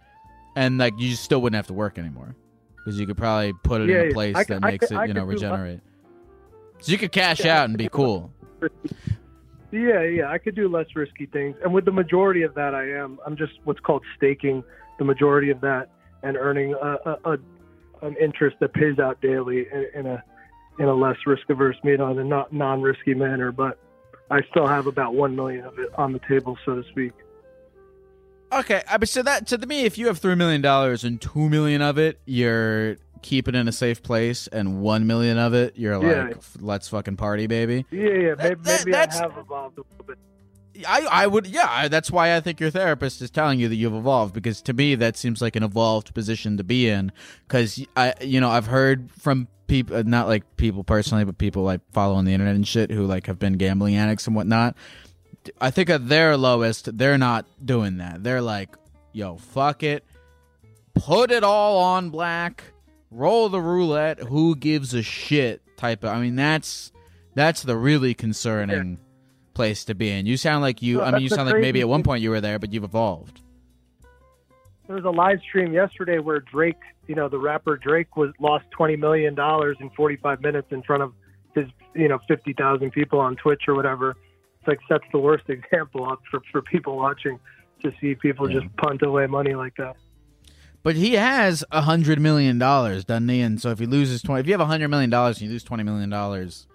and 0.54 0.76
like 0.76 0.92
you 0.98 1.14
still 1.14 1.40
wouldn't 1.40 1.56
have 1.56 1.68
to 1.68 1.72
work 1.72 1.96
anymore 1.98 2.36
because 2.76 3.00
you 3.00 3.06
could 3.06 3.16
probably 3.16 3.54
put 3.64 3.80
it 3.80 3.88
Yeah, 3.88 4.02
in 4.02 4.10
a 4.10 4.12
place 4.14 4.36
I 4.36 4.44
that 4.44 4.60
I 4.62 4.70
makes 4.72 4.88
could- 4.88 4.96
it 4.96 4.98
I 4.98 5.04
you 5.06 5.14
know 5.14 5.24
regenerate. 5.24 5.80
So 6.80 6.92
you 6.92 6.98
could 6.98 7.10
cash 7.12 7.40
Yeah, 7.42 7.62
out 7.62 7.68
and 7.70 7.78
be 7.78 7.88
cool. 7.88 8.30
Yeah, 9.70 10.02
yeah, 10.02 10.30
I 10.30 10.38
could 10.38 10.54
do 10.54 10.68
less 10.68 10.86
risky 10.94 11.26
things, 11.26 11.56
and 11.64 11.72
with 11.72 11.84
the 11.86 11.90
majority 11.92 12.42
of 12.42 12.54
that, 12.54 12.74
I 12.74 12.90
am. 12.90 13.18
I'm 13.26 13.36
just 13.36 13.52
what's 13.64 13.80
called 13.80 14.02
staking 14.16 14.62
the 14.98 15.04
majority 15.04 15.50
of 15.50 15.60
that 15.62 15.88
and 16.22 16.36
earning 16.36 16.74
a, 16.74 16.96
a, 17.06 17.18
a 17.32 17.38
an 18.02 18.16
interest 18.20 18.56
that 18.60 18.72
pays 18.74 18.98
out 18.98 19.20
daily 19.20 19.66
in, 19.72 19.86
in 19.94 20.06
a 20.06 20.22
in 20.78 20.84
a 20.86 20.94
less 20.94 21.16
risk 21.26 21.48
averse, 21.50 21.76
made 21.82 22.00
on 22.00 22.18
a 22.18 22.24
not 22.24 22.52
non 22.52 22.80
risky 22.82 23.14
manner. 23.14 23.50
But 23.50 23.78
I 24.30 24.40
still 24.50 24.66
have 24.66 24.86
about 24.86 25.14
one 25.14 25.34
million 25.34 25.64
of 25.64 25.78
it 25.78 25.88
on 25.96 26.12
the 26.12 26.20
table, 26.28 26.56
so 26.64 26.80
to 26.80 26.88
speak. 26.90 27.12
Okay, 28.52 28.82
I 28.90 28.96
but 28.96 29.08
so 29.08 29.22
that 29.22 29.48
so 29.48 29.56
to 29.56 29.66
me, 29.66 29.84
if 29.84 29.98
you 29.98 30.06
have 30.06 30.18
three 30.18 30.34
million 30.34 30.60
dollars 30.62 31.04
and 31.04 31.20
two 31.20 31.48
million 31.48 31.82
of 31.82 31.98
it, 31.98 32.18
you're 32.24 32.96
keeping 33.20 33.54
in 33.54 33.66
a 33.68 33.72
safe 33.72 34.02
place, 34.02 34.46
and 34.46 34.80
one 34.80 35.06
million 35.06 35.36
of 35.38 35.52
it, 35.52 35.76
you're 35.76 35.98
like, 35.98 36.36
"F- 36.36 36.56
let's 36.60 36.88
fucking 36.88 37.16
party, 37.16 37.46
baby. 37.46 37.84
Yeah, 37.90 38.02
yeah, 38.04 38.34
maybe, 38.38 38.54
that- 38.62 38.84
maybe 38.86 38.94
I 38.94 39.12
have 39.14 39.36
evolved 39.36 39.78
a 39.78 39.82
little 39.90 40.06
bit. 40.06 40.18
I, 40.86 41.06
I 41.10 41.26
would 41.26 41.46
yeah 41.46 41.68
I, 41.68 41.88
that's 41.88 42.10
why 42.10 42.36
I 42.36 42.40
think 42.40 42.60
your 42.60 42.70
therapist 42.70 43.22
is 43.22 43.30
telling 43.30 43.58
you 43.58 43.68
that 43.68 43.76
you've 43.76 43.94
evolved 43.94 44.34
because 44.34 44.60
to 44.62 44.72
me 44.72 44.94
that 44.96 45.16
seems 45.16 45.40
like 45.40 45.56
an 45.56 45.62
evolved 45.62 46.14
position 46.14 46.56
to 46.56 46.64
be 46.64 46.88
in. 46.88 47.12
Because 47.46 47.84
I 47.96 48.14
you 48.20 48.40
know 48.40 48.50
I've 48.50 48.66
heard 48.66 49.10
from 49.10 49.48
people 49.66 49.96
uh, 49.96 50.02
not 50.04 50.28
like 50.28 50.56
people 50.56 50.84
personally 50.84 51.24
but 51.24 51.38
people 51.38 51.62
like 51.62 51.80
follow 51.92 52.14
on 52.14 52.24
the 52.24 52.32
internet 52.32 52.54
and 52.54 52.66
shit 52.66 52.90
who 52.90 53.06
like 53.06 53.26
have 53.26 53.38
been 53.38 53.54
gambling 53.54 53.96
addicts 53.96 54.26
and 54.26 54.36
whatnot. 54.36 54.76
I 55.60 55.70
think 55.70 55.88
at 55.90 56.08
their 56.08 56.36
lowest 56.36 56.96
they're 56.98 57.18
not 57.18 57.46
doing 57.64 57.98
that. 57.98 58.22
They're 58.22 58.42
like 58.42 58.76
yo 59.12 59.36
fuck 59.36 59.82
it. 59.82 60.04
Put 60.94 61.30
it 61.30 61.44
all 61.44 61.78
on 61.78 62.10
black. 62.10 62.64
Roll 63.10 63.48
the 63.48 63.60
roulette. 63.60 64.18
Who 64.20 64.54
gives 64.56 64.92
a 64.94 65.02
shit 65.02 65.62
type 65.76 66.04
of 66.04 66.10
I 66.10 66.20
mean 66.20 66.36
that's 66.36 66.92
that's 67.34 67.62
the 67.62 67.76
really 67.76 68.14
concerning 68.14 68.98
place 69.58 69.84
to 69.86 69.94
be 69.96 70.08
in. 70.10 70.24
You 70.24 70.36
sound 70.36 70.62
like 70.62 70.82
you. 70.82 71.02
I 71.02 71.10
mean, 71.10 71.22
you 71.22 71.28
that's 71.28 71.36
sound 71.36 71.50
like 71.50 71.60
maybe 71.60 71.80
at 71.80 71.88
one 71.88 72.04
point 72.04 72.22
you 72.22 72.30
were 72.30 72.40
there, 72.40 72.60
but 72.60 72.72
you've 72.72 72.84
evolved. 72.84 73.40
There 74.86 74.94
was 74.94 75.04
a 75.04 75.10
live 75.10 75.40
stream 75.40 75.72
yesterday 75.72 76.18
where 76.20 76.38
Drake, 76.38 76.78
you 77.08 77.16
know, 77.16 77.28
the 77.28 77.38
rapper 77.38 77.76
Drake 77.76 78.16
was 78.16 78.32
lost 78.38 78.66
twenty 78.70 78.94
million 78.96 79.34
dollars 79.34 79.76
in 79.80 79.90
forty 79.90 80.14
five 80.16 80.40
minutes 80.40 80.68
in 80.70 80.82
front 80.84 81.02
of 81.02 81.12
his, 81.56 81.66
you 81.94 82.06
know, 82.08 82.20
fifty 82.28 82.52
thousand 82.52 82.92
people 82.92 83.18
on 83.18 83.34
Twitch 83.34 83.62
or 83.66 83.74
whatever. 83.74 84.10
It's 84.60 84.68
like 84.68 84.78
that's 84.88 85.04
the 85.10 85.18
worst 85.18 85.44
example 85.48 86.16
for 86.30 86.40
for 86.52 86.62
people 86.62 86.96
watching 86.96 87.40
to 87.82 87.92
see 88.00 88.14
people 88.14 88.48
Yeah. 88.48 88.60
just 88.60 88.76
punt 88.76 89.02
away 89.02 89.26
money 89.26 89.54
like 89.56 89.74
that. 89.76 89.96
But 90.84 90.94
he 90.94 91.14
has 91.14 91.64
a 91.72 91.82
hundred 91.82 92.20
million 92.20 92.58
dollars, 92.60 93.04
doesn't 93.04 93.28
he? 93.28 93.40
And 93.40 93.60
so 93.60 93.70
if 93.70 93.80
he 93.80 93.86
loses 93.86 94.22
twenty, 94.22 94.42
if 94.42 94.46
you 94.46 94.52
have 94.52 94.60
a 94.60 94.66
hundred 94.66 94.86
million 94.88 95.10
dollars 95.10 95.38
and 95.38 95.48
you 95.48 95.52
lose 95.52 95.64
twenty 95.64 95.82
million 95.82 96.08
dollars, 96.08 96.67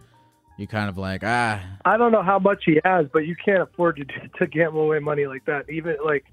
you 0.57 0.67
kind 0.67 0.89
of 0.89 0.97
like 0.97 1.23
ah. 1.23 1.63
I 1.85 1.97
don't 1.97 2.11
know 2.11 2.23
how 2.23 2.39
much 2.39 2.63
he 2.65 2.79
has, 2.83 3.07
but 3.11 3.25
you 3.25 3.35
can't 3.35 3.61
afford 3.61 3.97
to 3.97 4.05
to 4.39 4.47
gamble 4.47 4.81
away 4.81 4.99
money 4.99 5.25
like 5.25 5.45
that. 5.45 5.69
Even 5.69 5.97
like, 6.05 6.25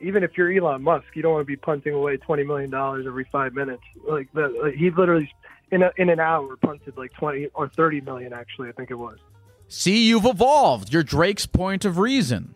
even 0.00 0.22
if 0.22 0.36
you're 0.36 0.52
Elon 0.52 0.82
Musk, 0.82 1.06
you 1.14 1.22
don't 1.22 1.32
want 1.32 1.42
to 1.42 1.46
be 1.46 1.56
punting 1.56 1.94
away 1.94 2.16
twenty 2.16 2.44
million 2.44 2.70
dollars 2.70 3.06
every 3.06 3.24
five 3.24 3.54
minutes. 3.54 3.82
Like 4.06 4.32
that, 4.34 4.52
like, 4.62 4.74
he 4.74 4.90
literally 4.90 5.32
in 5.70 5.82
a, 5.82 5.90
in 5.96 6.08
an 6.08 6.20
hour 6.20 6.56
punted 6.56 6.96
like 6.96 7.12
twenty 7.14 7.46
or 7.54 7.68
thirty 7.68 8.00
million. 8.00 8.32
Actually, 8.32 8.68
I 8.68 8.72
think 8.72 8.90
it 8.90 8.96
was. 8.96 9.18
See, 9.68 10.06
you've 10.06 10.26
evolved. 10.26 10.92
You're 10.92 11.02
Drake's 11.02 11.46
point 11.46 11.84
of 11.84 11.98
reason. 11.98 12.54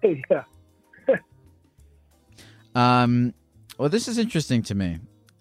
yeah. 0.02 0.44
Um, 2.74 3.34
well, 3.76 3.88
this 3.88 4.06
is 4.06 4.18
interesting 4.18 4.62
to 4.64 4.74
me. 4.74 4.98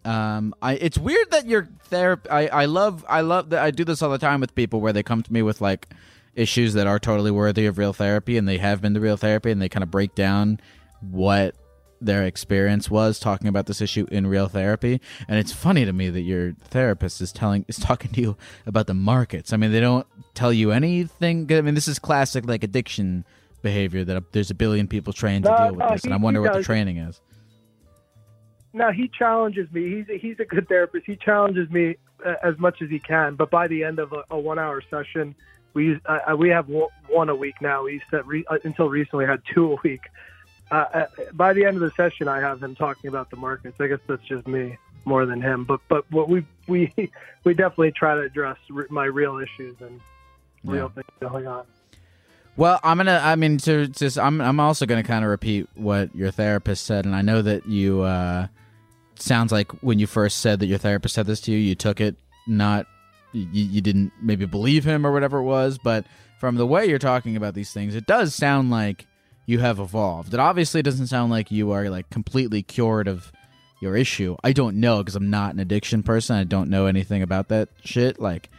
Um, 0.07 0.55
I 0.61 0.75
it's 0.75 0.97
weird 0.97 1.31
that 1.31 1.47
your 1.47 1.67
therapy. 1.89 2.29
I 2.29 2.47
I 2.47 2.65
love 2.65 3.05
I 3.09 3.21
love 3.21 3.49
that 3.49 3.61
I 3.61 3.71
do 3.71 3.83
this 3.83 4.01
all 4.01 4.09
the 4.09 4.17
time 4.17 4.39
with 4.39 4.55
people 4.55 4.79
where 4.79 4.93
they 4.93 5.03
come 5.03 5.21
to 5.21 5.33
me 5.33 5.41
with 5.41 5.59
like 5.59 5.89
issues 6.33 6.75
that 6.75 6.87
are 6.87 6.97
totally 6.97 7.31
worthy 7.31 7.65
of 7.65 7.77
real 7.77 7.91
therapy, 7.91 8.37
and 8.37 8.47
they 8.47 8.57
have 8.57 8.81
been 8.81 8.93
to 8.93 9.01
real 9.01 9.17
therapy, 9.17 9.51
and 9.51 9.61
they 9.61 9.67
kind 9.67 9.83
of 9.83 9.91
break 9.91 10.15
down 10.15 10.61
what 11.01 11.55
their 11.99 12.23
experience 12.23 12.89
was 12.89 13.19
talking 13.19 13.47
about 13.47 13.65
this 13.65 13.81
issue 13.81 14.07
in 14.09 14.27
real 14.27 14.47
therapy. 14.47 15.01
And 15.27 15.39
it's 15.39 15.51
funny 15.51 15.83
to 15.83 15.91
me 15.91 16.09
that 16.09 16.21
your 16.21 16.53
therapist 16.53 17.19
is 17.19 17.33
telling 17.33 17.65
is 17.67 17.77
talking 17.77 18.11
to 18.13 18.21
you 18.21 18.37
about 18.65 18.87
the 18.87 18.93
markets. 18.93 19.51
I 19.51 19.57
mean, 19.57 19.73
they 19.73 19.81
don't 19.81 20.07
tell 20.35 20.53
you 20.53 20.71
anything. 20.71 21.51
I 21.51 21.59
mean, 21.59 21.75
this 21.75 21.89
is 21.89 21.99
classic 21.99 22.47
like 22.47 22.63
addiction 22.63 23.25
behavior 23.61 24.05
that 24.05 24.31
there's 24.31 24.51
a 24.51 24.55
billion 24.55 24.87
people 24.87 25.11
trained 25.11 25.43
to 25.43 25.49
deal 25.57 25.73
with 25.73 25.89
this, 25.89 26.05
and 26.05 26.13
I 26.13 26.17
wonder 26.17 26.41
what 26.41 26.53
the 26.53 26.63
training 26.63 26.97
is. 26.97 27.19
No, 28.77 28.91
he 28.91 29.07
challenges 29.07 29.71
me. 29.71 29.89
He's 29.95 30.09
a, 30.09 30.17
he's 30.17 30.39
a 30.39 30.45
good 30.45 30.67
therapist. 30.69 31.05
He 31.05 31.15
challenges 31.15 31.69
me 31.69 31.95
uh, 32.25 32.35
as 32.43 32.57
much 32.59 32.81
as 32.81 32.89
he 32.89 32.99
can. 32.99 33.35
But 33.35 33.49
by 33.49 33.67
the 33.67 33.83
end 33.83 33.99
of 33.99 34.13
a, 34.13 34.23
a 34.29 34.37
one 34.39 34.59
hour 34.59 34.81
session, 34.89 35.35
We 35.73 35.99
I, 36.05 36.17
I, 36.27 36.33
we 36.33 36.49
have 36.49 36.67
one, 36.69 37.29
a 37.29 37.35
week 37.35 37.55
now. 37.61 37.83
We 37.83 37.93
used 37.93 38.09
to 38.11 38.23
re, 38.23 38.43
uh, 38.47 38.57
until 38.63 38.89
recently 38.89 39.25
had 39.25 39.41
two 39.53 39.73
a 39.73 39.77
week. 39.83 40.01
Uh, 40.69 40.75
uh, 40.93 41.05
by 41.33 41.53
the 41.53 41.63
end 41.65 41.75
of 41.77 41.81
the 41.81 41.91
session, 41.91 42.27
I 42.27 42.39
have 42.39 42.61
him 42.61 42.75
talking 42.75 43.07
about 43.07 43.29
the 43.29 43.37
markets. 43.37 43.79
I 43.79 43.87
guess 43.87 43.99
that's 44.07 44.23
just 44.23 44.47
me 44.47 44.77
more 45.05 45.25
than 45.25 45.41
him. 45.41 45.63
But 45.63 45.81
but 45.87 46.03
what 46.11 46.27
we 46.29 46.45
we 46.67 46.91
we 47.45 47.53
definitely 47.53 47.91
try 47.93 48.15
to 48.15 48.21
address 48.21 48.57
re- 48.69 48.85
my 48.89 49.05
real 49.05 49.37
issues 49.39 49.75
and 49.81 49.99
real 50.65 50.91
Yeah. 50.95 51.01
things 51.01 51.31
going 51.31 51.47
on. 51.47 51.65
Well, 52.57 52.79
I'm 52.83 52.97
gonna. 52.97 53.21
I 53.23 53.35
mean, 53.35 53.57
to 53.59 53.87
just, 53.87 54.17
I'm. 54.17 54.41
I'm 54.41 54.59
also 54.59 54.85
gonna 54.87 55.03
kind 55.03 55.23
of 55.23 55.29
repeat 55.31 55.67
what 55.75 56.13
your 56.15 56.31
therapist 56.31 56.85
said, 56.85 57.05
and 57.05 57.15
I 57.15 57.21
know 57.21 57.41
that 57.43 57.65
you. 57.67 58.01
uh 58.01 58.47
Sounds 59.19 59.51
like 59.51 59.71
when 59.81 59.99
you 59.99 60.07
first 60.07 60.39
said 60.39 60.59
that 60.59 60.67
your 60.67 60.77
therapist 60.77 61.15
said 61.15 61.27
this 61.27 61.41
to 61.41 61.51
you, 61.51 61.57
you 61.57 61.75
took 61.75 61.99
it 62.01 62.15
not. 62.47 62.87
You, 63.33 63.45
you 63.51 63.81
didn't 63.81 64.13
maybe 64.21 64.45
believe 64.45 64.85
him 64.85 65.05
or 65.05 65.11
whatever 65.11 65.39
it 65.39 65.43
was, 65.43 65.77
but 65.77 66.05
from 66.39 66.55
the 66.55 66.65
way 66.65 66.85
you're 66.87 66.97
talking 66.97 67.35
about 67.35 67.53
these 67.53 67.71
things, 67.71 67.93
it 67.93 68.07
does 68.07 68.33
sound 68.33 68.71
like 68.71 69.05
you 69.45 69.59
have 69.59 69.79
evolved. 69.79 70.33
It 70.33 70.39
obviously 70.39 70.81
doesn't 70.81 71.07
sound 71.07 71.31
like 71.31 71.51
you 71.51 71.71
are 71.71 71.89
like 71.89 72.09
completely 72.09 72.63
cured 72.63 73.07
of 73.07 73.31
your 73.81 73.95
issue. 73.95 74.37
I 74.43 74.53
don't 74.53 74.77
know 74.77 74.99
because 74.99 75.15
I'm 75.15 75.29
not 75.29 75.53
an 75.53 75.59
addiction 75.59 76.03
person. 76.03 76.35
I 76.37 76.45
don't 76.45 76.69
know 76.69 76.85
anything 76.85 77.21
about 77.21 77.49
that 77.49 77.69
shit. 77.83 78.19
Like 78.19 78.49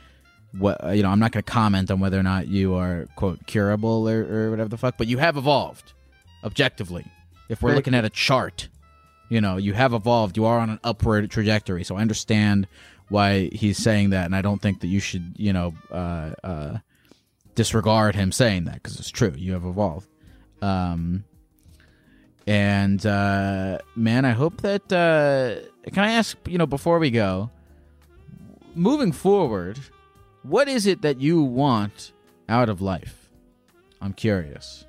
what 0.53 0.83
uh, 0.83 0.91
you 0.91 1.03
know 1.03 1.11
i'm 1.11 1.19
not 1.19 1.33
going 1.33 1.43
to 1.43 1.51
comment 1.51 1.91
on 1.91 2.01
whether 2.01 2.19
or 2.19 2.23
not 2.23 2.49
you 2.49 2.75
are 2.75 3.07
quote 3.17 3.47
curable 3.47 4.09
or, 4.09 4.25
or 4.25 4.51
whatever 4.51 4.69
the 4.69 4.79
fuck 4.79 4.97
but 4.97 5.07
you 5.07 5.19
have 5.19 5.37
evolved 5.37 5.93
objectively 6.45 7.05
if 7.49 7.63
we're 7.63 7.75
looking 7.75 7.95
at 7.95 8.05
a 8.05 8.11
chart 8.11 8.69
you 9.29 9.41
know 9.41 9.57
you 9.57 9.73
have 9.73 9.93
evolved 9.93 10.37
you 10.37 10.45
are 10.45 10.59
on 10.59 10.71
an 10.71 10.81
upward 10.85 11.31
trajectory 11.31 11.85
so 11.85 11.97
i 11.97 12.01
understand 12.01 12.67
why 13.09 13.49
he's 13.53 13.79
saying 13.79 14.11
that 14.11 14.27
and 14.27 14.35
i 14.35 14.43
don't 14.43 14.61
think 14.61 14.81
that 14.81 14.89
you 14.89 15.01
should 15.01 15.35
you 15.37 15.53
know 15.53 15.75
uh, 15.91 16.31
uh, 16.45 16.79
disregard 17.55 18.15
him 18.15 18.33
saying 18.33 18.65
that 18.65 18.75
because 18.75 18.99
it's 18.99 19.11
true 19.11 19.33
you 19.37 19.53
have 19.53 19.65
evolved 19.65 20.09
um, 20.63 21.25
and 22.47 23.05
uh, 23.07 23.79
man 23.97 24.25
i 24.25 24.33
hope 24.33 24.61
that 24.63 24.93
uh, 24.93 25.91
can 25.91 26.05
i 26.05 26.13
ask 26.13 26.37
you 26.47 26.59
know 26.59 26.67
before 26.67 26.99
we 26.99 27.11
go 27.11 27.51
moving 28.75 29.13
forward 29.13 29.79
what 30.43 30.69
is 30.69 30.87
it 30.87 31.03
that 31.03 31.21
you 31.21 31.43
want 31.43 32.13
out 32.49 32.69
of 32.69 32.81
life? 32.81 33.29
I'm 34.01 34.13
curious. 34.13 34.87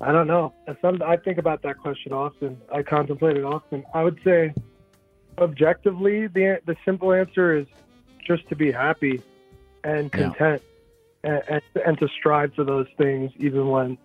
I 0.00 0.12
don't 0.12 0.26
know. 0.26 0.52
Some, 0.82 1.02
I 1.02 1.16
think 1.16 1.38
about 1.38 1.62
that 1.62 1.78
question 1.78 2.12
often. 2.12 2.60
I 2.72 2.82
contemplate 2.82 3.36
it 3.36 3.44
often. 3.44 3.84
I 3.94 4.02
would 4.04 4.18
say, 4.24 4.52
objectively, 5.38 6.26
the 6.26 6.60
the 6.66 6.76
simple 6.84 7.12
answer 7.12 7.56
is 7.56 7.66
just 8.26 8.46
to 8.48 8.56
be 8.56 8.70
happy 8.70 9.22
and 9.84 10.10
Yeah. 10.12 10.30
content, 10.30 10.62
and, 11.24 11.42
and 11.48 11.62
and 11.86 11.98
to 11.98 12.08
strive 12.08 12.52
for 12.54 12.64
those 12.64 12.88
things, 12.98 13.32
even 13.38 13.68
when 13.68 13.96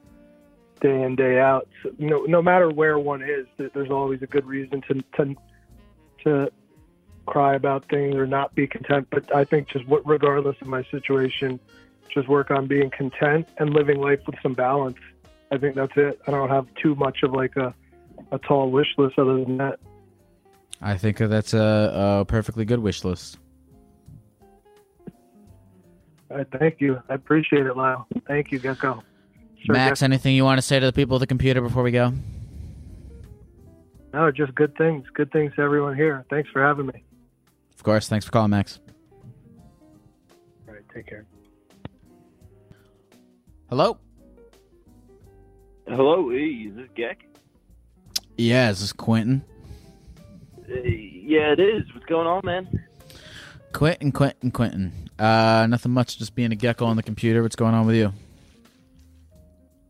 day 0.79 1.03
in 1.03 1.15
day 1.15 1.39
out. 1.39 1.67
So, 1.83 1.91
no, 1.99 2.21
no 2.23 2.41
matter 2.41 2.69
where 2.69 2.97
one 2.97 3.21
is, 3.21 3.45
th- 3.57 3.71
there's 3.73 3.91
always 3.91 4.21
a 4.21 4.27
good 4.27 4.45
reason 4.45 4.81
to 4.87 5.03
to 5.17 5.35
to 6.23 6.51
cry 7.25 7.55
about 7.55 7.85
things 7.89 8.15
or 8.15 8.25
not 8.25 8.55
be 8.55 8.65
content. 8.65 9.07
But 9.11 9.33
I 9.35 9.43
think 9.43 9.67
just 9.67 9.85
what, 9.87 10.07
regardless 10.07 10.55
of 10.61 10.67
my 10.67 10.83
situation, 10.89 11.59
just 12.13 12.27
work 12.29 12.49
on 12.49 12.67
being 12.67 12.89
content 12.89 13.47
and 13.57 13.71
living 13.73 13.99
life 13.99 14.19
with 14.25 14.35
some 14.41 14.53
balance. 14.53 14.97
I 15.51 15.57
think 15.57 15.75
that's 15.75 15.91
it. 15.97 16.19
I 16.27 16.31
don't 16.31 16.49
have 16.49 16.65
too 16.81 16.95
much 16.95 17.23
of 17.23 17.33
like 17.33 17.55
a, 17.57 17.73
a 18.31 18.39
tall 18.39 18.71
wish 18.71 18.87
list 18.97 19.19
other 19.19 19.43
than 19.43 19.57
that. 19.57 19.79
I 20.81 20.97
think 20.97 21.17
that's 21.17 21.53
a, 21.53 22.21
a 22.21 22.25
perfectly 22.25 22.65
good 22.65 22.79
wish 22.79 23.03
list. 23.03 23.37
I 26.33 26.45
thank 26.57 26.79
you. 26.79 27.01
I 27.09 27.15
appreciate 27.15 27.65
it, 27.65 27.75
Lyle. 27.75 28.07
Thank 28.25 28.51
you, 28.51 28.59
Gecko. 28.59 29.03
Sure, 29.63 29.75
Max, 29.75 29.99
Gecko. 29.99 30.05
anything 30.09 30.35
you 30.35 30.45
want 30.45 30.57
to 30.57 30.61
say 30.61 30.79
to 30.79 30.85
the 30.85 30.93
people 30.93 31.17
of 31.17 31.19
the 31.19 31.27
computer 31.27 31.61
before 31.61 31.83
we 31.83 31.91
go? 31.91 32.13
No, 34.13 34.31
just 34.31 34.55
good 34.55 34.75
things. 34.77 35.05
Good 35.13 35.31
things 35.31 35.53
to 35.55 35.61
everyone 35.61 35.95
here. 35.95 36.25
Thanks 36.29 36.49
for 36.49 36.61
having 36.61 36.87
me. 36.87 37.03
Of 37.75 37.83
course. 37.83 38.07
Thanks 38.07 38.25
for 38.25 38.31
calling, 38.31 38.51
Max. 38.51 38.79
All 40.67 40.73
right, 40.73 40.83
take 40.93 41.07
care. 41.07 41.25
Hello? 43.69 43.97
Hello, 45.93 46.29
hey, 46.29 46.69
is 46.69 46.75
this 46.77 46.87
Geck? 46.95 47.17
Yeah, 48.37 48.69
is 48.69 48.77
this 48.77 48.85
is 48.85 48.93
Quentin. 48.93 49.43
Yeah, 50.65 51.51
it 51.51 51.59
is. 51.59 51.83
What's 51.93 52.05
going 52.05 52.27
on, 52.27 52.39
man? 52.45 52.85
Quentin, 53.73 54.13
Quentin, 54.13 54.51
Quentin. 54.51 54.93
Uh, 55.19 55.67
nothing 55.69 55.91
much, 55.91 56.17
just 56.17 56.33
being 56.33 56.53
a 56.53 56.55
gecko 56.55 56.85
on 56.85 56.95
the 56.95 57.03
computer. 57.03 57.43
What's 57.43 57.57
going 57.57 57.73
on 57.73 57.85
with 57.85 57.97
you? 57.97 58.13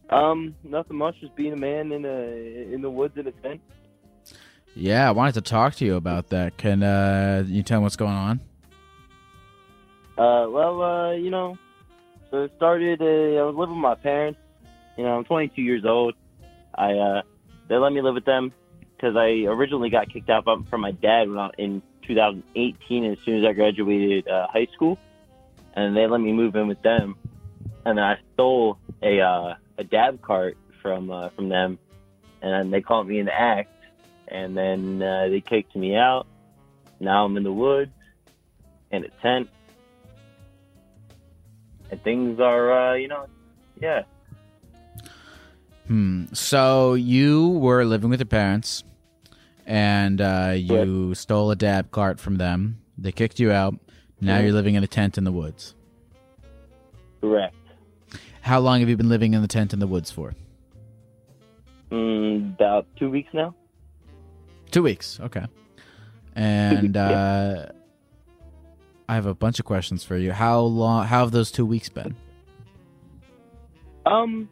Um, 0.09 0.55
nothing 0.63 0.97
much. 0.97 1.19
Just 1.19 1.35
being 1.35 1.53
a 1.53 1.57
man 1.57 1.91
in 1.91 2.03
a 2.03 2.73
in 2.73 2.81
the 2.81 2.89
woods 2.89 3.15
in 3.15 3.27
a 3.27 3.31
tent. 3.31 3.61
Yeah, 4.73 5.07
I 5.07 5.11
wanted 5.11 5.35
to 5.35 5.41
talk 5.41 5.75
to 5.75 5.85
you 5.85 5.97
about 5.97 6.29
that. 6.29 6.57
Can 6.57 6.81
uh, 6.81 7.43
you 7.45 7.61
tell 7.61 7.79
me 7.79 7.83
what's 7.83 7.95
going 7.95 8.11
on? 8.11 8.39
Uh, 10.17 10.49
well, 10.49 10.81
uh, 10.81 11.11
you 11.11 11.29
know, 11.29 11.59
so 12.31 12.45
it 12.45 12.53
started. 12.57 13.03
Uh, 13.03 13.39
I 13.39 13.43
was 13.43 13.53
living 13.55 13.75
with 13.75 13.83
my 13.83 13.93
parents. 13.93 14.39
You 15.01 15.07
know, 15.07 15.17
I'm 15.17 15.23
22 15.23 15.63
years 15.63 15.83
old. 15.83 16.13
I 16.75 16.93
uh, 16.93 17.21
they 17.67 17.75
let 17.75 17.91
me 17.91 18.01
live 18.01 18.13
with 18.13 18.23
them 18.23 18.53
because 18.95 19.15
I 19.15 19.47
originally 19.47 19.89
got 19.89 20.09
kicked 20.13 20.29
out 20.29 20.45
from 20.69 20.81
my 20.81 20.91
dad 20.91 21.27
when 21.27 21.39
I, 21.39 21.49
in 21.57 21.81
2018 22.03 23.05
as 23.05 23.17
soon 23.25 23.43
as 23.43 23.49
I 23.49 23.53
graduated 23.53 24.27
uh, 24.27 24.45
high 24.53 24.67
school, 24.75 24.99
and 25.73 25.97
they 25.97 26.05
let 26.05 26.21
me 26.21 26.33
move 26.33 26.55
in 26.55 26.67
with 26.67 26.83
them. 26.83 27.15
And 27.83 27.99
I 27.99 28.19
stole 28.35 28.77
a 29.01 29.21
uh, 29.21 29.55
a 29.79 29.83
dab 29.83 30.21
cart 30.21 30.55
from 30.83 31.09
uh, 31.09 31.29
from 31.29 31.49
them, 31.49 31.79
and 32.43 32.71
they 32.71 32.81
caught 32.81 33.07
me 33.07 33.17
in 33.17 33.25
the 33.25 33.33
act, 33.33 33.73
and 34.27 34.55
then 34.55 35.01
uh, 35.01 35.29
they 35.29 35.41
kicked 35.41 35.75
me 35.75 35.95
out. 35.95 36.27
Now 36.99 37.25
I'm 37.25 37.35
in 37.37 37.43
the 37.43 37.51
woods 37.51 37.89
in 38.91 39.03
a 39.03 39.09
tent, 39.23 39.49
and 41.89 42.03
things 42.03 42.39
are, 42.39 42.91
uh, 42.91 42.93
you 42.93 43.07
know, 43.07 43.25
yeah. 43.79 44.03
Hmm. 45.91 46.23
So 46.31 46.93
you 46.93 47.49
were 47.49 47.83
living 47.83 48.09
with 48.09 48.21
your 48.21 48.25
parents, 48.25 48.85
and 49.65 50.21
uh, 50.21 50.53
you 50.55 51.13
stole 51.15 51.51
a 51.51 51.55
dab 51.57 51.91
cart 51.91 52.17
from 52.17 52.37
them. 52.37 52.79
They 52.97 53.11
kicked 53.11 53.41
you 53.41 53.51
out. 53.51 53.75
Now 54.21 54.37
Yeah. 54.37 54.43
you're 54.43 54.53
living 54.53 54.75
in 54.75 54.85
a 54.85 54.87
tent 54.87 55.17
in 55.17 55.25
the 55.25 55.33
woods. 55.33 55.75
Correct. 57.19 57.55
How 58.39 58.61
long 58.61 58.79
have 58.79 58.87
you 58.87 58.95
been 58.95 59.09
living 59.09 59.33
in 59.33 59.41
the 59.41 59.49
tent 59.49 59.73
in 59.73 59.79
the 59.79 59.85
woods 59.87 60.09
for? 60.09 60.33
Mm, 61.91 62.53
about 62.53 62.87
two 62.95 63.09
weeks 63.09 63.33
now. 63.33 63.53
Two 64.71 64.83
weeks. 64.83 65.19
Okay. 65.19 65.45
And 66.37 66.95
yeah. 66.95 67.03
uh, 67.09 67.71
I 69.09 69.15
have 69.15 69.25
a 69.25 69.35
bunch 69.35 69.59
of 69.59 69.65
questions 69.65 70.05
for 70.05 70.15
you. 70.15 70.31
How 70.31 70.61
long? 70.61 71.05
How 71.05 71.19
have 71.19 71.31
those 71.31 71.51
two 71.51 71.65
weeks 71.65 71.89
been? 71.89 72.15
Um, 74.05 74.47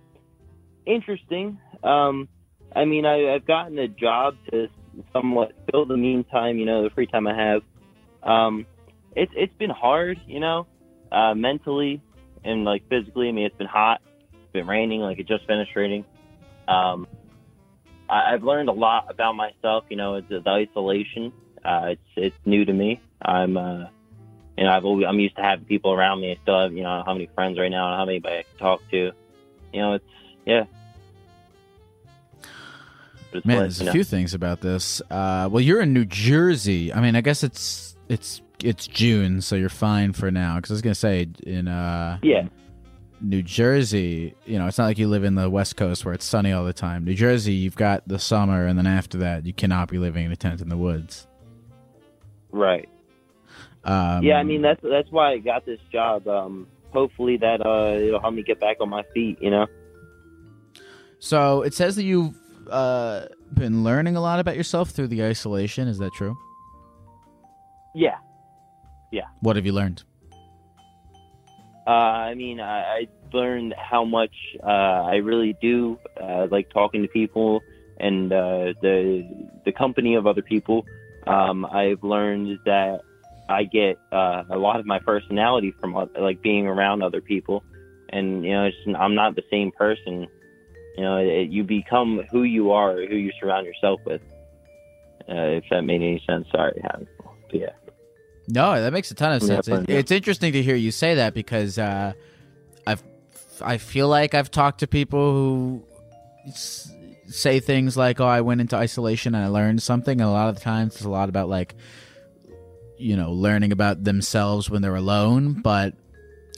interesting. 0.89 1.59
Um, 1.83 2.27
I 2.75 2.85
mean, 2.85 3.05
I, 3.05 3.33
I've 3.33 3.45
gotten 3.45 3.77
a 3.79 3.87
job 3.87 4.35
to 4.51 4.67
somewhat 5.13 5.53
fill 5.71 5.85
the 5.85 5.97
meantime, 5.97 6.57
you 6.57 6.65
know, 6.65 6.83
the 6.83 6.89
free 6.89 7.07
time 7.07 7.27
I 7.27 7.35
have. 7.35 7.61
Um, 8.23 8.65
it's 9.15 9.31
it's 9.35 9.53
been 9.57 9.69
hard, 9.69 10.19
you 10.27 10.39
know, 10.39 10.67
uh, 11.11 11.33
mentally 11.33 12.01
and 12.43 12.65
like 12.65 12.87
physically. 12.89 13.29
I 13.29 13.31
mean, 13.31 13.45
it's 13.45 13.57
been 13.57 13.67
hot. 13.67 14.01
It's 14.33 14.53
been 14.53 14.67
raining. 14.67 15.01
Like 15.01 15.19
it 15.19 15.27
just 15.27 15.45
finished 15.47 15.71
raining. 15.75 16.05
Um, 16.67 17.07
I, 18.09 18.33
I've 18.33 18.43
learned 18.43 18.69
a 18.69 18.73
lot 18.73 19.09
about 19.09 19.35
myself. 19.35 19.85
You 19.89 19.97
know, 19.97 20.15
it's 20.15 20.29
the 20.29 20.41
isolation. 20.47 21.31
Uh, 21.63 21.93
it's 21.93 22.01
it's 22.15 22.37
new 22.45 22.65
to 22.65 22.73
me. 22.73 23.01
I'm 23.21 23.57
uh, 23.57 23.85
you 24.57 24.65
know, 24.65 24.71
I've 24.71 24.83
always, 24.83 25.05
I'm 25.07 25.19
used 25.19 25.37
to 25.37 25.41
having 25.41 25.65
people 25.65 25.93
around 25.93 26.19
me. 26.19 26.31
I 26.31 26.41
still 26.41 26.61
have, 26.61 26.73
you 26.73 26.83
know, 26.83 27.01
how 27.05 27.13
many 27.13 27.29
friends 27.33 27.57
right 27.57 27.71
now, 27.71 27.95
how 27.95 28.05
many 28.05 28.17
I 28.17 28.43
can 28.43 28.57
talk 28.59 28.81
to. 28.91 29.11
You 29.71 29.81
know, 29.81 29.93
it's 29.93 30.05
yeah. 30.45 30.65
Man, 33.33 33.43
there's 33.59 33.81
a 33.81 33.85
know, 33.85 33.91
few 33.91 34.03
things 34.03 34.33
about 34.33 34.61
this. 34.61 35.01
Uh, 35.09 35.49
well, 35.51 35.61
you're 35.61 35.81
in 35.81 35.93
New 35.93 36.05
Jersey. 36.05 36.93
I 36.93 37.01
mean, 37.01 37.15
I 37.15 37.21
guess 37.21 37.43
it's 37.43 37.95
it's 38.07 38.41
it's 38.63 38.87
June, 38.87 39.41
so 39.41 39.55
you're 39.55 39.69
fine 39.69 40.13
for 40.13 40.31
now. 40.31 40.55
Because 40.55 40.71
I 40.71 40.73
was 40.73 40.81
gonna 40.81 40.95
say 40.95 41.27
in 41.45 41.67
uh, 41.67 42.17
Yeah, 42.21 42.47
New 43.21 43.43
Jersey, 43.43 44.35
you 44.45 44.57
know, 44.57 44.67
it's 44.67 44.77
not 44.77 44.85
like 44.85 44.97
you 44.97 45.07
live 45.07 45.23
in 45.23 45.35
the 45.35 45.49
West 45.49 45.75
Coast 45.75 46.05
where 46.05 46.13
it's 46.13 46.25
sunny 46.25 46.51
all 46.51 46.65
the 46.65 46.73
time. 46.73 47.05
New 47.05 47.13
Jersey, 47.13 47.53
you've 47.53 47.75
got 47.75 48.07
the 48.07 48.19
summer, 48.19 48.65
and 48.65 48.77
then 48.77 48.87
after 48.87 49.17
that, 49.19 49.45
you 49.45 49.53
cannot 49.53 49.89
be 49.89 49.97
living 49.97 50.25
in 50.25 50.31
a 50.31 50.35
tent 50.35 50.61
in 50.61 50.69
the 50.69 50.77
woods. 50.77 51.27
right. 52.51 52.87
Um, 53.83 54.23
yeah, 54.23 54.35
I 54.35 54.43
mean 54.43 54.61
that's 54.61 54.81
that's 54.81 55.09
why 55.09 55.31
I 55.31 55.37
got 55.37 55.65
this 55.65 55.79
job. 55.91 56.27
Um, 56.27 56.67
hopefully 56.91 57.37
that 57.37 57.65
uh 57.65 57.97
it'll 57.97 58.19
help 58.19 58.33
me 58.33 58.43
get 58.43 58.59
back 58.59 58.77
on 58.81 58.89
my 58.89 59.03
feet. 59.13 59.37
You 59.41 59.51
know. 59.51 59.67
So 61.19 61.61
it 61.63 61.73
says 61.73 61.95
that 61.95 62.03
you've 62.03 62.38
uh, 62.69 63.27
been 63.53 63.83
learning 63.83 64.15
a 64.15 64.21
lot 64.21 64.39
about 64.39 64.55
yourself 64.55 64.89
through 64.91 65.07
the 65.07 65.23
isolation. 65.23 65.87
Is 65.87 65.97
that 65.99 66.13
true? 66.13 66.37
Yeah. 67.95 68.17
Yeah. 69.11 69.25
What 69.41 69.55
have 69.55 69.65
you 69.65 69.73
learned? 69.73 70.03
Uh, 71.87 71.91
I 71.91 72.35
mean, 72.35 72.59
I, 72.59 72.81
I 72.81 73.07
learned 73.33 73.73
how 73.75 74.05
much 74.05 74.33
uh, 74.63 74.67
I 74.67 75.15
really 75.15 75.55
do 75.59 75.97
uh, 76.21 76.47
like 76.51 76.69
talking 76.69 77.01
to 77.01 77.07
people 77.07 77.61
and 77.99 78.31
uh, 78.31 78.73
the 78.81 79.27
the 79.65 79.71
company 79.71 80.15
of 80.15 80.27
other 80.27 80.41
people. 80.41 80.85
Um, 81.25 81.65
I've 81.65 82.03
learned 82.03 82.59
that 82.65 83.01
I 83.49 83.63
get 83.63 83.97
uh, 84.11 84.43
a 84.49 84.57
lot 84.57 84.79
of 84.79 84.85
my 84.85 84.99
personality 84.99 85.73
from 85.79 85.93
like 86.19 86.41
being 86.41 86.67
around 86.67 87.01
other 87.01 87.21
people, 87.21 87.63
and 88.09 88.45
you 88.45 88.51
know, 88.51 88.65
it's, 88.65 88.77
I'm 88.97 89.15
not 89.15 89.35
the 89.35 89.43
same 89.49 89.71
person. 89.71 90.27
You 90.99 91.05
know, 91.05 91.15
it, 91.15 91.49
you 91.49 91.63
become 91.63 92.23
who 92.29 92.43
you 92.43 92.71
are, 92.73 92.97
who 92.97 93.15
you 93.15 93.31
surround 93.39 93.65
yourself 93.65 94.01
with. 94.05 94.21
Uh, 95.29 95.55
if 95.55 95.63
that 95.71 95.83
made 95.83 96.01
any 96.01 96.21
sense, 96.27 96.45
sorry. 96.51 96.77
Yeah. 97.53 97.69
No, 98.49 98.81
that 98.81 98.91
makes 98.91 99.09
a 99.09 99.15
ton 99.15 99.31
of 99.31 99.41
Yeah, 99.41 99.61
sense. 99.61 99.67
It, 99.69 99.89
yeah. 99.89 99.95
it's 99.95 100.11
interesting 100.11 100.51
to 100.51 100.61
hear 100.61 100.75
you 100.75 100.91
say 100.91 101.15
that 101.15 101.33
because 101.33 101.77
uh, 101.77 102.11
I've 102.85 103.01
I 103.61 103.77
feel 103.77 104.09
like 104.09 104.33
I've 104.33 104.51
talked 104.51 104.81
to 104.81 104.87
people 104.87 105.31
who 105.31 105.83
s- 106.47 106.91
say 107.29 107.61
things 107.61 107.95
like, 107.95 108.19
"Oh, 108.19 108.25
I 108.27 108.41
went 108.41 108.59
into 108.59 108.75
isolation 108.75 109.35
and 109.35 109.45
I 109.45 109.47
learned 109.47 109.81
something." 109.81 110.19
And 110.19 110.29
a 110.29 110.33
lot 110.33 110.49
of 110.49 110.55
the 110.55 110.61
times, 110.61 110.95
it's 110.95 111.05
a 111.05 111.09
lot 111.09 111.29
about 111.29 111.47
like, 111.47 111.75
you 112.97 113.15
know, 113.15 113.31
learning 113.31 113.71
about 113.71 114.03
themselves 114.03 114.69
when 114.69 114.81
they're 114.81 114.95
alone. 114.95 115.61
But 115.61 115.93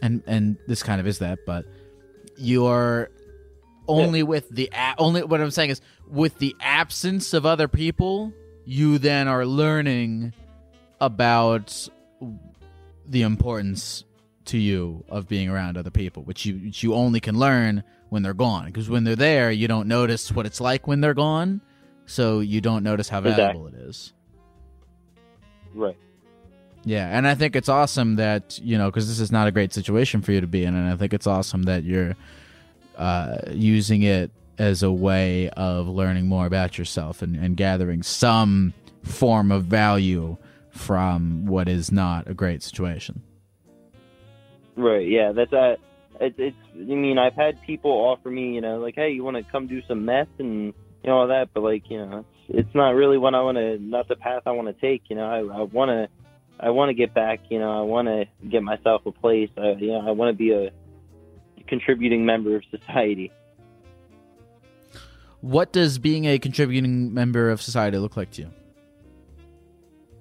and 0.01 0.23
and 0.25 0.57
this 0.67 0.81
kind 0.81 0.99
of 0.99 1.05
is 1.05 1.19
that, 1.19 1.45
but 1.45 1.65
you're 2.37 3.11
only 3.91 4.23
with 4.23 4.49
the 4.49 4.69
a- 4.73 4.95
only 4.97 5.23
what 5.23 5.41
I'm 5.41 5.51
saying 5.51 5.69
is 5.71 5.81
with 6.07 6.37
the 6.39 6.55
absence 6.59 7.33
of 7.33 7.45
other 7.45 7.67
people, 7.67 8.33
you 8.65 8.97
then 8.97 9.27
are 9.27 9.45
learning 9.45 10.33
about 10.99 11.87
the 13.07 13.21
importance 13.23 14.03
to 14.45 14.57
you 14.57 15.03
of 15.09 15.27
being 15.27 15.49
around 15.49 15.77
other 15.77 15.91
people, 15.91 16.23
which 16.23 16.45
you 16.45 16.55
which 16.57 16.83
you 16.83 16.93
only 16.93 17.19
can 17.19 17.37
learn 17.37 17.83
when 18.09 18.23
they're 18.23 18.33
gone. 18.33 18.65
Because 18.65 18.89
when 18.89 19.03
they're 19.03 19.15
there, 19.15 19.51
you 19.51 19.67
don't 19.67 19.87
notice 19.87 20.31
what 20.31 20.45
it's 20.45 20.59
like 20.61 20.87
when 20.87 21.01
they're 21.01 21.13
gone, 21.13 21.61
so 22.05 22.39
you 22.39 22.61
don't 22.61 22.83
notice 22.83 23.09
how 23.09 23.19
Exactly. 23.19 23.43
valuable 23.43 23.67
it 23.67 23.75
is. 23.75 24.13
Right. 25.73 25.97
Yeah, 26.83 27.15
and 27.15 27.27
I 27.27 27.35
think 27.35 27.55
it's 27.55 27.69
awesome 27.69 28.15
that 28.15 28.59
you 28.63 28.77
know 28.77 28.87
because 28.89 29.07
this 29.07 29.19
is 29.19 29.31
not 29.31 29.47
a 29.47 29.51
great 29.51 29.71
situation 29.73 30.21
for 30.21 30.31
you 30.31 30.41
to 30.41 30.47
be 30.47 30.63
in, 30.65 30.75
and 30.75 30.89
I 30.91 30.95
think 30.95 31.13
it's 31.13 31.27
awesome 31.27 31.63
that 31.63 31.83
you're 31.83 32.15
uh, 32.97 33.37
using 33.51 34.03
it 34.03 34.31
as 34.57 34.83
a 34.83 34.91
way 34.91 35.49
of 35.51 35.87
learning 35.87 36.27
more 36.27 36.45
about 36.45 36.77
yourself 36.77 37.21
and, 37.21 37.35
and 37.35 37.57
gathering 37.57 38.03
some 38.03 38.73
form 39.03 39.51
of 39.51 39.65
value 39.65 40.37
from 40.69 41.45
what 41.45 41.67
is 41.67 41.91
not 41.91 42.27
a 42.27 42.33
great 42.33 42.61
situation. 42.63 43.21
Right. 44.75 45.07
Yeah. 45.07 45.31
That's 45.31 45.51
that. 45.51 45.77
It's. 46.19 46.35
It's. 46.37 46.55
I 46.75 46.95
mean, 46.95 47.17
I've 47.17 47.33
had 47.33 47.61
people 47.63 47.91
offer 47.91 48.29
me, 48.29 48.53
you 48.53 48.61
know, 48.61 48.77
like, 48.79 48.95
hey, 48.95 49.11
you 49.11 49.23
want 49.23 49.37
to 49.37 49.43
come 49.51 49.67
do 49.67 49.81
some 49.87 50.05
meth 50.05 50.29
and 50.39 50.73
you 51.03 51.09
know 51.09 51.17
all 51.17 51.27
that, 51.27 51.49
but 51.53 51.61
like, 51.61 51.89
you 51.89 51.97
know, 51.97 52.19
it's, 52.47 52.59
it's 52.67 52.75
not 52.75 52.91
really 52.91 53.17
what 53.17 53.35
I 53.35 53.41
want 53.41 53.57
to, 53.57 53.77
not 53.77 54.07
the 54.07 54.15
path 54.15 54.43
I 54.45 54.51
want 54.51 54.67
to 54.67 54.73
take. 54.73 55.03
You 55.09 55.15
know, 55.15 55.25
I, 55.25 55.39
I 55.39 55.61
want 55.63 55.89
to, 55.89 56.07
I 56.59 56.69
want 56.69 56.89
to 56.89 56.93
get 56.93 57.13
back. 57.13 57.41
You 57.49 57.59
know, 57.59 57.77
I 57.77 57.81
want 57.81 58.07
to 58.07 58.25
get 58.47 58.63
myself 58.63 59.05
a 59.05 59.11
place. 59.11 59.49
I, 59.57 59.71
you 59.71 59.87
know, 59.87 60.07
I 60.07 60.11
want 60.11 60.35
to 60.35 60.37
be 60.37 60.51
a 60.51 60.71
contributing 61.71 62.25
member 62.25 62.57
of 62.57 62.63
society. 62.69 63.31
What 65.39 65.71
does 65.71 65.97
being 65.99 66.25
a 66.25 66.37
contributing 66.37 67.13
member 67.13 67.49
of 67.49 67.61
society 67.61 67.97
look 67.97 68.17
like 68.17 68.31
to 68.31 68.41
you? 68.41 68.51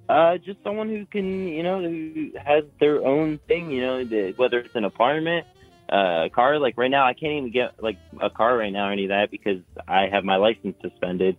Uh, 0.09 0.39
just 0.39 0.63
someone 0.63 0.89
who 0.89 1.05
can, 1.07 1.49
you 1.49 1.65
know, 1.65 1.81
who 1.81 2.31
has 2.37 2.63
their 2.79 3.05
own 3.05 3.39
thing, 3.49 3.73
you 3.73 3.81
know, 3.81 4.05
the, 4.05 4.33
whether 4.37 4.61
it's 4.61 4.77
an 4.77 4.85
apartment, 4.85 5.45
uh, 5.93 6.27
a 6.27 6.31
car. 6.31 6.61
Like 6.61 6.79
right 6.79 6.91
now, 6.91 7.05
I 7.05 7.15
can't 7.15 7.33
even 7.33 7.51
get 7.51 7.83
like 7.83 7.99
a 8.21 8.31
car 8.31 8.57
right 8.57 8.73
now 8.73 8.89
or 8.89 8.93
any 8.93 9.07
of 9.07 9.11
that 9.11 9.33
because 9.33 9.61
I 9.89 10.07
have 10.07 10.23
my 10.23 10.37
license 10.37 10.77
suspended, 10.81 11.37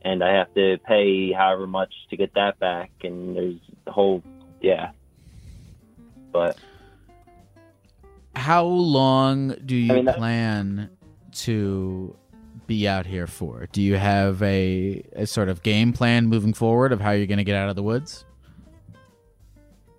and 0.00 0.24
I 0.24 0.32
have 0.38 0.52
to 0.54 0.78
pay 0.86 1.30
however 1.30 1.66
much 1.66 1.92
to 2.08 2.16
get 2.16 2.34
that 2.34 2.58
back. 2.58 2.90
And 3.02 3.36
there's 3.36 3.60
the 3.84 3.92
whole, 3.92 4.22
yeah. 4.62 4.92
But 6.32 6.56
How 8.34 8.64
long 8.64 9.54
do 9.66 9.76
you 9.76 9.92
I 9.92 9.96
mean, 10.02 10.06
plan 10.14 10.90
to 11.32 12.16
be 12.66 12.88
out 12.88 13.06
here 13.06 13.26
for? 13.26 13.68
Do 13.72 13.82
you 13.82 13.96
have 13.96 14.42
a, 14.42 15.02
a 15.14 15.26
sort 15.26 15.48
of 15.48 15.62
game 15.62 15.92
plan 15.92 16.26
moving 16.26 16.54
forward 16.54 16.92
of 16.92 17.00
how 17.00 17.10
you're 17.10 17.26
going 17.26 17.38
to 17.38 17.44
get 17.44 17.56
out 17.56 17.68
of 17.68 17.76
the 17.76 17.82
woods? 17.82 18.24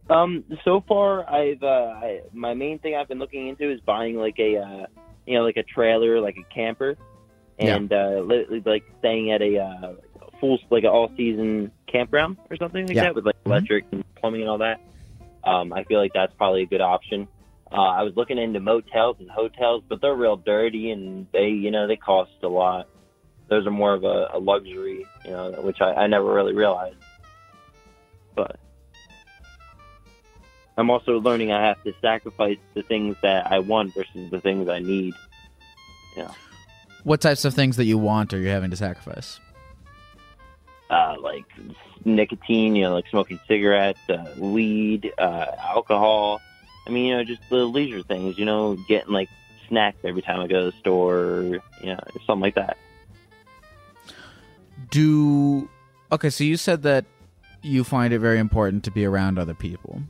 Um, 0.09 0.43
so 0.65 0.83
far, 0.87 1.29
I've 1.29 1.63
uh, 1.63 1.93
I, 1.95 2.21
my 2.33 2.53
main 2.53 2.79
thing 2.79 2.95
I've 2.95 3.07
been 3.07 3.19
looking 3.19 3.47
into 3.47 3.71
is 3.71 3.79
buying 3.81 4.17
like 4.17 4.37
a, 4.39 4.57
uh, 4.57 4.85
you 5.25 5.37
know, 5.37 5.43
like 5.45 5.57
a 5.57 5.63
trailer, 5.63 6.19
like 6.19 6.35
a 6.37 6.53
camper, 6.53 6.97
Yeah. 7.59 7.75
and 7.75 7.93
uh, 7.93 8.21
li- 8.25 8.61
like 8.65 8.83
staying 8.99 9.31
at 9.31 9.41
a 9.41 9.59
uh, 9.59 9.93
full, 10.39 10.59
like 10.69 10.83
an 10.83 10.89
all 10.89 11.09
season 11.15 11.71
campground 11.87 12.37
or 12.49 12.57
something 12.57 12.85
like 12.87 12.95
Yeah. 12.95 13.03
that 13.03 13.15
with 13.15 13.25
like 13.25 13.35
Mhm. 13.43 13.51
electric 13.51 13.85
and 13.91 14.03
plumbing 14.15 14.41
and 14.41 14.49
all 14.49 14.57
that. 14.57 14.81
Um, 15.45 15.71
I 15.71 15.83
feel 15.85 15.99
like 15.99 16.11
that's 16.13 16.33
probably 16.33 16.63
a 16.63 16.67
good 16.67 16.81
option. 16.81 17.27
Uh, 17.73 17.77
I 17.77 18.03
was 18.03 18.13
looking 18.15 18.37
into 18.37 18.59
motels 18.59 19.17
and 19.19 19.29
hotels, 19.31 19.83
but 19.89 19.99
they're 19.99 20.13
real 20.13 20.35
dirty 20.35 20.91
and 20.91 21.25
they, 21.33 21.47
you 21.47 21.71
know, 21.71 21.87
they 21.87 21.95
cost 21.95 22.31
a 22.43 22.47
lot. 22.47 22.87
Those 23.47 23.65
are 23.65 23.71
more 23.71 23.93
of 23.93 24.03
a, 24.03 24.29
a 24.33 24.39
luxury, 24.39 25.05
you 25.25 25.31
know, 25.31 25.51
which 25.63 25.81
I, 25.81 25.93
I 25.93 26.07
never 26.07 26.31
really 26.31 26.53
realized. 26.53 26.97
But 28.35 28.59
I'm 30.77 30.91
also 30.91 31.19
learning 31.19 31.51
I 31.51 31.65
have 31.65 31.81
to 31.83 31.93
sacrifice 31.99 32.57
the 32.75 32.83
things 32.83 33.15
that 33.23 33.51
I 33.51 33.59
want 33.59 33.95
versus 33.95 34.29
the 34.29 34.39
things 34.39 34.69
I 34.69 34.79
need. 34.79 35.15
Yeah. 36.15 36.31
What 37.03 37.21
types 37.21 37.43
of 37.43 37.55
things 37.55 37.77
that 37.77 37.85
you 37.85 37.97
want 37.97 38.33
are 38.33 38.39
you 38.39 38.49
having 38.49 38.69
to 38.69 38.77
sacrifice? 38.77 39.39
Uh, 40.91 41.15
like 41.19 41.45
nicotine, 42.05 42.75
you 42.75 42.83
know, 42.83 42.93
like 42.93 43.07
smoking 43.07 43.39
cigarettes, 43.47 43.99
uh, 44.09 44.25
weed, 44.37 45.11
uh, 45.17 45.47
alcohol. 45.59 46.39
I 46.85 46.89
mean, 46.89 47.05
you 47.05 47.17
know, 47.17 47.23
just 47.23 47.41
the 47.49 47.65
leisure 47.65 48.03
things, 48.03 48.37
you 48.37 48.45
know, 48.45 48.75
getting 48.87 49.13
like 49.13 49.29
snacks 49.67 49.97
every 50.03 50.21
time 50.21 50.39
I 50.39 50.47
go 50.47 50.59
to 50.59 50.71
the 50.71 50.77
store, 50.77 51.61
you 51.81 51.87
know, 51.87 51.99
something 52.25 52.41
like 52.41 52.55
that. 52.55 52.77
Do 54.89 55.69
okay, 56.11 56.29
so 56.29 56.43
you 56.43 56.57
said 56.57 56.83
that 56.83 57.05
you 57.61 57.83
find 57.83 58.13
it 58.13 58.19
very 58.19 58.39
important 58.39 58.83
to 58.83 58.91
be 58.91 59.05
around 59.05 59.39
other 59.39 59.53
people. 59.53 60.01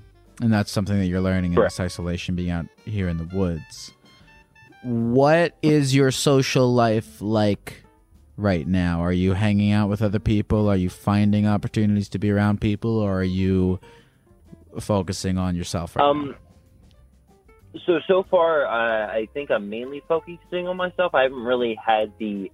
And 0.42 0.52
that's 0.52 0.72
something 0.72 0.98
that 0.98 1.06
you're 1.06 1.22
learning 1.22 1.54
in 1.54 1.62
this 1.62 1.80
isolation 1.80 2.36
being 2.36 2.50
out 2.50 2.66
here 2.86 3.08
in 3.08 3.18
the 3.18 3.30
woods. 3.36 3.94
What 4.82 5.56
is 5.62 5.96
your 5.96 6.12
social 6.12 6.74
life 6.74 7.22
like 7.22 7.84
right 8.36 8.68
now? 8.68 9.02
Are 9.02 9.14
you 9.14 9.34
hanging 9.34 9.72
out 9.72 9.90
with 9.90 10.02
other 10.02 10.20
people? 10.20 10.68
Are 10.68 10.76
you 10.76 10.90
finding 10.90 11.48
opportunities 11.48 12.10
to 12.10 12.20
be 12.20 12.32
around 12.32 12.60
people 12.60 12.98
or 12.98 13.20
are 13.20 13.24
you 13.24 13.80
focusing 14.80 15.38
on 15.38 15.56
yourself 15.56 15.96
right 15.96 16.04
um, 16.04 16.30
now? 16.30 16.36
So 17.86 18.00
so 18.08 18.24
far, 18.30 18.66
uh, 18.68 19.08
I 19.08 19.28
think 19.34 19.50
I'm 19.50 19.70
mainly 19.70 20.04
focusing 20.08 20.68
on 20.68 20.78
myself. 20.78 21.16
I 21.16 21.24
haven't 21.24 21.44
really 21.44 21.78
had 21.84 22.14
the 22.20 22.52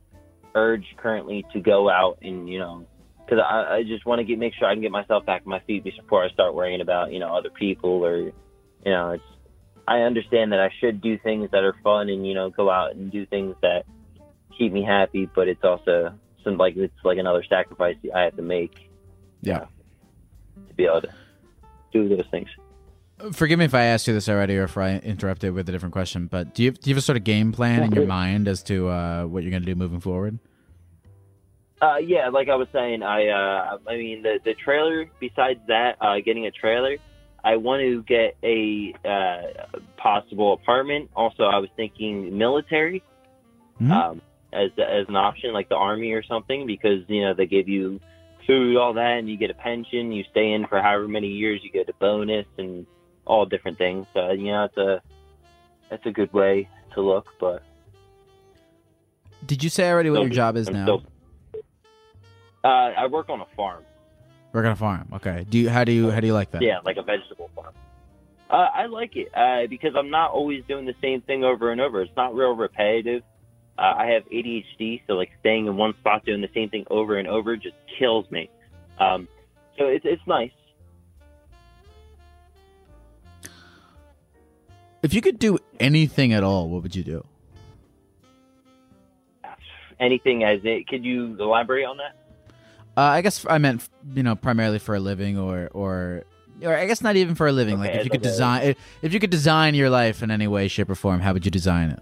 urge 0.55 0.85
currently 0.97 1.45
to 1.53 1.59
go 1.59 1.89
out 1.89 2.19
and 2.21 2.49
you 2.49 2.59
know, 2.59 2.85
because 3.25 3.39
I, 3.39 3.77
I 3.77 3.83
just 3.83 4.05
want 4.05 4.19
to 4.19 4.23
get 4.23 4.39
make 4.39 4.53
sure 4.57 4.67
I 4.67 4.73
can 4.73 4.81
get 4.81 4.91
myself 4.91 5.25
back 5.25 5.43
on 5.45 5.51
my 5.51 5.59
feet 5.61 5.83
before 5.83 6.23
I 6.23 6.29
start 6.29 6.55
worrying 6.55 6.81
about 6.81 7.11
you 7.11 7.19
know 7.19 7.35
other 7.35 7.49
people 7.49 8.05
or 8.05 8.17
you 8.17 8.33
know 8.85 9.11
it's. 9.11 9.23
I 9.87 10.01
understand 10.01 10.51
that 10.51 10.59
I 10.59 10.69
should 10.79 11.01
do 11.01 11.17
things 11.17 11.49
that 11.51 11.63
are 11.63 11.75
fun 11.83 12.09
and 12.09 12.25
you 12.25 12.33
know 12.33 12.49
go 12.49 12.69
out 12.69 12.95
and 12.95 13.11
do 13.11 13.25
things 13.25 13.55
that 13.61 13.85
keep 14.57 14.71
me 14.71 14.83
happy, 14.83 15.27
but 15.33 15.47
it's 15.47 15.63
also 15.63 16.13
some 16.43 16.57
like 16.57 16.75
it's 16.77 16.93
like 17.03 17.17
another 17.17 17.43
sacrifice 17.49 17.95
I 18.13 18.21
have 18.21 18.35
to 18.35 18.41
make 18.41 18.89
Yeah. 19.41 19.65
to 20.67 20.73
be 20.75 20.85
able 20.85 21.01
to 21.01 21.13
do 21.91 22.07
those 22.07 22.27
things. 22.31 22.49
Forgive 23.33 23.59
me 23.59 23.65
if 23.65 23.73
I 23.75 23.83
asked 23.83 24.07
you 24.07 24.13
this 24.13 24.29
already 24.29 24.57
or 24.57 24.63
if 24.63 24.77
I 24.77 24.97
interrupted 24.97 25.53
with 25.53 25.67
a 25.67 25.71
different 25.71 25.91
question, 25.93 26.27
but 26.27 26.53
do 26.55 26.63
you, 26.63 26.71
do 26.71 26.89
you 26.89 26.95
have 26.95 26.99
a 26.99 27.05
sort 27.05 27.17
of 27.17 27.23
game 27.25 27.51
plan 27.51 27.83
in 27.83 27.91
your 27.91 28.05
mind 28.19 28.47
as 28.47 28.63
to 28.63 28.87
uh, 28.87 29.25
what 29.25 29.43
you're 29.43 29.51
going 29.51 29.61
to 29.63 29.65
do 29.65 29.75
moving 29.75 29.99
forward? 29.99 30.39
Uh, 31.81 31.97
yeah, 31.97 32.29
like 32.29 32.49
I 32.49 32.55
was 32.55 32.67
saying, 32.73 33.03
I 33.03 33.27
uh, 33.27 33.77
I 33.87 33.95
mean 33.95 34.21
the 34.21 34.39
the 34.43 34.53
trailer. 34.53 35.05
Besides 35.19 35.59
that, 35.67 35.95
uh, 36.01 36.15
getting 36.25 36.45
a 36.45 36.51
trailer, 36.51 36.97
I 37.43 37.55
want 37.55 37.81
to 37.81 38.03
get 38.03 38.35
a 38.43 38.93
uh, 39.05 39.77
possible 39.95 40.53
apartment. 40.53 41.09
Also, 41.15 41.43
I 41.43 41.57
was 41.59 41.69
thinking 41.77 42.37
military 42.37 43.01
Mhm. 43.81 43.91
um, 43.91 44.21
as 44.51 44.71
as 44.77 45.07
an 45.07 45.15
option, 45.15 45.53
like 45.53 45.69
the 45.69 45.75
army 45.77 46.11
or 46.11 46.21
something, 46.23 46.67
because 46.67 47.03
you 47.07 47.21
know 47.21 47.33
they 47.33 47.45
give 47.45 47.69
you 47.69 48.01
food, 48.45 48.75
all 48.75 48.93
that, 48.95 49.17
and 49.19 49.29
you 49.29 49.37
get 49.37 49.49
a 49.49 49.53
pension. 49.53 50.11
You 50.11 50.25
stay 50.31 50.51
in 50.51 50.67
for 50.67 50.81
however 50.81 51.07
many 51.07 51.27
years, 51.27 51.61
you 51.63 51.69
get 51.71 51.87
a 51.87 51.93
bonus 51.93 52.45
and 52.57 52.85
all 53.29 53.45
different 53.45 53.77
things. 53.77 54.05
So 54.13 54.31
you 54.31 54.51
know, 54.51 54.63
it's 54.65 54.77
a 54.77 55.01
that's 55.89 56.05
a 56.05 56.11
good 56.11 56.33
way 56.33 56.67
to 56.95 57.01
look, 57.01 57.27
but 57.39 57.63
Did 59.45 59.63
you 59.63 59.69
say 59.69 59.89
already 59.89 60.09
what 60.09 60.21
your 60.21 60.29
job 60.29 60.57
is 60.57 60.67
I'm 60.67 60.73
now? 60.73 60.83
still- 60.85 61.03
uh, 62.61 62.67
I 62.67 63.05
work 63.07 63.29
on 63.29 63.39
a 63.39 63.45
farm. 63.55 63.85
Work 64.51 64.65
on 64.65 64.71
a 64.73 64.75
farm. 64.75 65.07
Okay. 65.13 65.45
Do 65.49 65.57
you 65.57 65.69
how 65.69 65.83
do 65.85 65.93
you 65.93 66.09
how 66.11 66.19
do 66.19 66.27
you 66.27 66.33
like 66.33 66.51
that? 66.51 66.61
Yeah, 66.61 66.79
like 66.83 66.97
a 66.97 67.03
vegetable 67.03 67.49
farm. 67.55 67.73
Uh, 68.49 68.67
I 68.73 68.87
like 68.87 69.15
it 69.15 69.29
uh, 69.35 69.67
because 69.69 69.93
I'm 69.95 70.09
not 70.09 70.31
always 70.31 70.63
doing 70.67 70.85
the 70.85 70.95
same 71.01 71.21
thing 71.21 71.43
over 71.43 71.71
and 71.71 71.79
over. 71.79 72.01
It's 72.01 72.11
not 72.17 72.33
real 72.35 72.55
repetitive. 72.55 73.21
Uh, 73.77 73.93
I 73.95 74.07
have 74.07 74.23
ADHD, 74.25 75.03
so 75.07 75.13
like 75.13 75.29
staying 75.39 75.67
in 75.67 75.77
one 75.77 75.93
spot 75.99 76.25
doing 76.25 76.41
the 76.41 76.49
same 76.53 76.69
thing 76.69 76.83
over 76.89 77.17
and 77.17 77.27
over 77.27 77.55
just 77.55 77.75
kills 77.97 78.29
me. 78.31 78.49
Um, 78.99 79.27
so 79.77 79.85
it's 79.85 80.03
it's 80.03 80.25
nice. 80.27 80.51
If 85.01 85.13
you 85.13 85.21
could 85.21 85.39
do 85.39 85.57
anything 85.79 86.33
at 86.33 86.43
all, 86.43 86.69
what 86.69 86.83
would 86.83 86.95
you 86.95 87.03
do? 87.03 87.25
Anything 89.99 90.43
as 90.43 90.59
it? 90.63 90.87
Could 90.87 91.03
you 91.03 91.35
elaborate 91.39 91.85
on 91.85 91.97
that? 91.97 92.15
Uh, 92.97 93.01
I 93.01 93.21
guess 93.21 93.45
I 93.49 93.57
meant 93.57 93.87
you 94.13 94.23
know 94.23 94.35
primarily 94.35 94.79
for 94.79 94.95
a 94.95 94.99
living, 94.99 95.37
or 95.37 95.69
or 95.73 96.23
or 96.61 96.75
I 96.75 96.85
guess 96.85 97.01
not 97.01 97.15
even 97.15 97.35
for 97.35 97.47
a 97.47 97.51
living. 97.51 97.75
Okay, 97.75 97.89
like 97.89 97.95
if 97.99 98.03
you 98.05 98.09
could 98.09 98.21
design 98.21 98.75
if 99.01 99.13
you 99.13 99.19
could 99.19 99.29
design 99.29 99.75
your 99.75 99.89
life 99.89 100.23
in 100.23 100.31
any 100.31 100.47
way, 100.47 100.67
shape, 100.67 100.89
or 100.89 100.95
form, 100.95 101.19
how 101.19 101.33
would 101.33 101.45
you 101.45 101.51
design 101.51 101.91
it? 101.91 101.99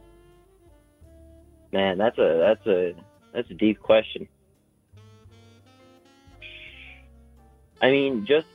Man, 1.72 1.98
that's 1.98 2.18
a 2.18 2.38
that's 2.40 2.68
a 2.68 2.96
that's 3.34 3.50
a 3.52 3.54
deep 3.54 3.80
question. 3.80 4.28
I 7.82 7.92
mean, 7.92 8.26
just 8.26 8.48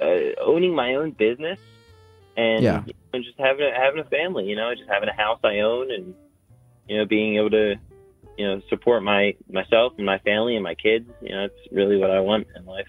uh, 0.00 0.40
owning 0.40 0.74
my 0.74 0.94
own 0.94 1.12
business 1.12 1.58
and 2.36 2.62
Yeah. 2.62 2.82
you 2.86 2.92
know, 3.12 3.20
just 3.20 3.38
having 3.38 3.66
a, 3.66 3.72
having 3.74 4.00
a 4.00 4.04
family. 4.04 4.44
You 4.44 4.56
know, 4.56 4.74
just 4.74 4.88
having 4.88 5.08
a 5.08 5.14
house 5.14 5.40
I 5.44 5.60
own 5.60 5.90
and 5.90 6.14
you 6.88 6.98
know 6.98 7.06
being 7.06 7.36
able 7.36 7.50
to 7.50 7.76
you 8.36 8.46
know 8.46 8.60
support 8.68 9.02
my 9.02 9.34
myself 9.50 9.92
and 9.96 10.06
my 10.06 10.18
family 10.18 10.54
and 10.56 10.64
my 10.64 10.74
kids. 10.74 11.08
You 11.20 11.30
know, 11.30 11.42
that's 11.42 11.72
really 11.72 11.96
what 11.96 12.10
I 12.10 12.20
want 12.20 12.46
in 12.56 12.64
life. 12.64 12.88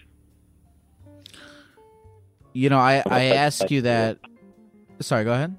You 2.54 2.70
know, 2.70 2.80
I 2.80 3.04
I 3.06 3.24
ask 3.36 3.70
you 3.70 3.82
that. 3.82 4.18
Sorry, 5.02 5.26
go 5.26 5.34
ahead. 5.34 5.56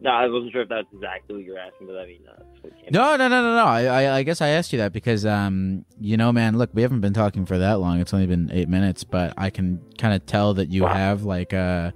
No, 0.00 0.10
I 0.10 0.26
wasn't 0.28 0.52
sure 0.52 0.62
if 0.62 0.68
that's 0.68 0.88
exactly 0.92 1.36
what 1.36 1.44
you're 1.44 1.58
asking, 1.58 1.86
but 1.86 1.96
I 1.96 2.06
mean, 2.06 2.20
uh, 2.28 2.34
that's 2.36 2.48
what 2.48 2.53
came 2.53 2.53
No, 2.90 3.16
no, 3.16 3.28
no, 3.28 3.42
no, 3.42 3.54
no. 3.56 3.64
I, 3.64 3.84
I, 3.84 4.16
I 4.16 4.22
guess 4.22 4.40
I 4.40 4.48
asked 4.48 4.72
you 4.72 4.78
that 4.78 4.92
because, 4.92 5.24
um, 5.24 5.84
you 6.00 6.16
know, 6.16 6.32
man, 6.32 6.58
look, 6.58 6.70
we 6.74 6.82
haven't 6.82 7.00
been 7.00 7.14
talking 7.14 7.46
for 7.46 7.58
that 7.58 7.74
long. 7.80 8.00
It's 8.00 8.12
only 8.14 8.26
been 8.26 8.50
eight 8.52 8.68
minutes, 8.68 9.04
but 9.04 9.32
I 9.38 9.50
can 9.50 9.80
kind 9.98 10.14
of 10.14 10.26
tell 10.26 10.54
that 10.54 10.68
you 10.70 10.82
Wow. 10.82 10.92
have 10.94 11.22
like 11.24 11.52
uh 11.54 11.90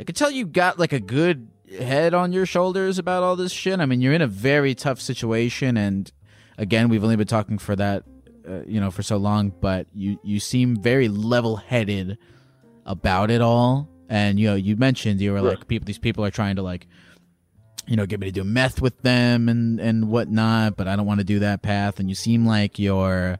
I 0.00 0.04
can 0.04 0.14
tell 0.14 0.30
you 0.30 0.46
got 0.46 0.78
like 0.78 0.92
a 0.92 1.00
good 1.00 1.48
head 1.78 2.14
on 2.14 2.32
your 2.32 2.46
shoulders 2.46 2.98
about 2.98 3.22
all 3.22 3.36
this 3.36 3.52
shit. 3.52 3.80
I 3.80 3.86
mean, 3.86 4.00
you're 4.00 4.12
in 4.14 4.22
a 4.22 4.26
very 4.26 4.74
tough 4.74 5.00
situation, 5.00 5.76
and 5.76 6.10
again, 6.58 6.88
we've 6.88 7.02
only 7.04 7.16
been 7.16 7.26
talking 7.26 7.58
for 7.58 7.74
that, 7.76 8.04
uh, 8.48 8.60
you 8.66 8.80
know, 8.80 8.90
for 8.90 9.02
so 9.02 9.16
long, 9.16 9.52
but 9.60 9.86
you 9.94 10.18
you 10.22 10.40
seem 10.40 10.76
very 10.76 11.08
level 11.08 11.56
headed 11.56 12.18
about 12.84 13.30
it 13.30 13.40
all. 13.40 13.88
And 14.08 14.38
you 14.38 14.48
know, 14.48 14.54
you 14.54 14.76
mentioned 14.76 15.20
you 15.20 15.32
were 15.32 15.38
Yeah. 15.38 15.50
like 15.50 15.66
people. 15.68 15.84
These 15.86 15.98
people 15.98 16.24
are 16.24 16.30
trying 16.30 16.56
to 16.56 16.62
like 16.62 16.86
you 17.86 17.96
know, 17.96 18.06
get 18.06 18.20
me 18.20 18.26
to 18.26 18.32
do 18.32 18.44
meth 18.44 18.80
with 18.80 19.00
them 19.02 19.48
and 19.48 19.80
and 19.80 20.08
whatnot, 20.08 20.76
but 20.76 20.88
I 20.88 20.96
don't 20.96 21.06
want 21.06 21.20
to 21.20 21.24
do 21.24 21.38
that 21.40 21.62
path. 21.62 22.00
And 22.00 22.08
you 22.08 22.14
seem 22.14 22.46
like 22.46 22.78
you're 22.78 23.38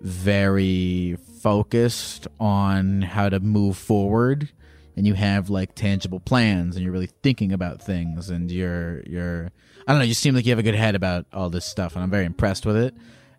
very 0.00 1.16
focused 1.40 2.26
on 2.40 3.02
how 3.02 3.28
to 3.28 3.40
move 3.40 3.76
forward, 3.76 4.50
and 4.96 5.06
you 5.06 5.14
have 5.14 5.48
like 5.48 5.74
tangible 5.74 6.20
plans, 6.20 6.76
and 6.76 6.84
you're 6.84 6.92
really 6.92 7.10
thinking 7.22 7.52
about 7.52 7.82
things, 7.82 8.30
and 8.30 8.50
you're 8.50 9.02
you're 9.02 9.50
I 9.86 9.92
don't 9.92 9.98
know, 9.98 10.04
you 10.04 10.14
seem 10.14 10.34
like 10.34 10.44
you 10.44 10.50
have 10.50 10.58
a 10.58 10.64
good 10.64 10.74
head 10.74 10.94
about 10.94 11.26
all 11.32 11.50
this 11.50 11.64
stuff, 11.64 11.94
and 11.94 12.02
I'm 12.02 12.10
very 12.10 12.24
impressed 12.24 12.66
with 12.66 12.76
it. 12.76 12.94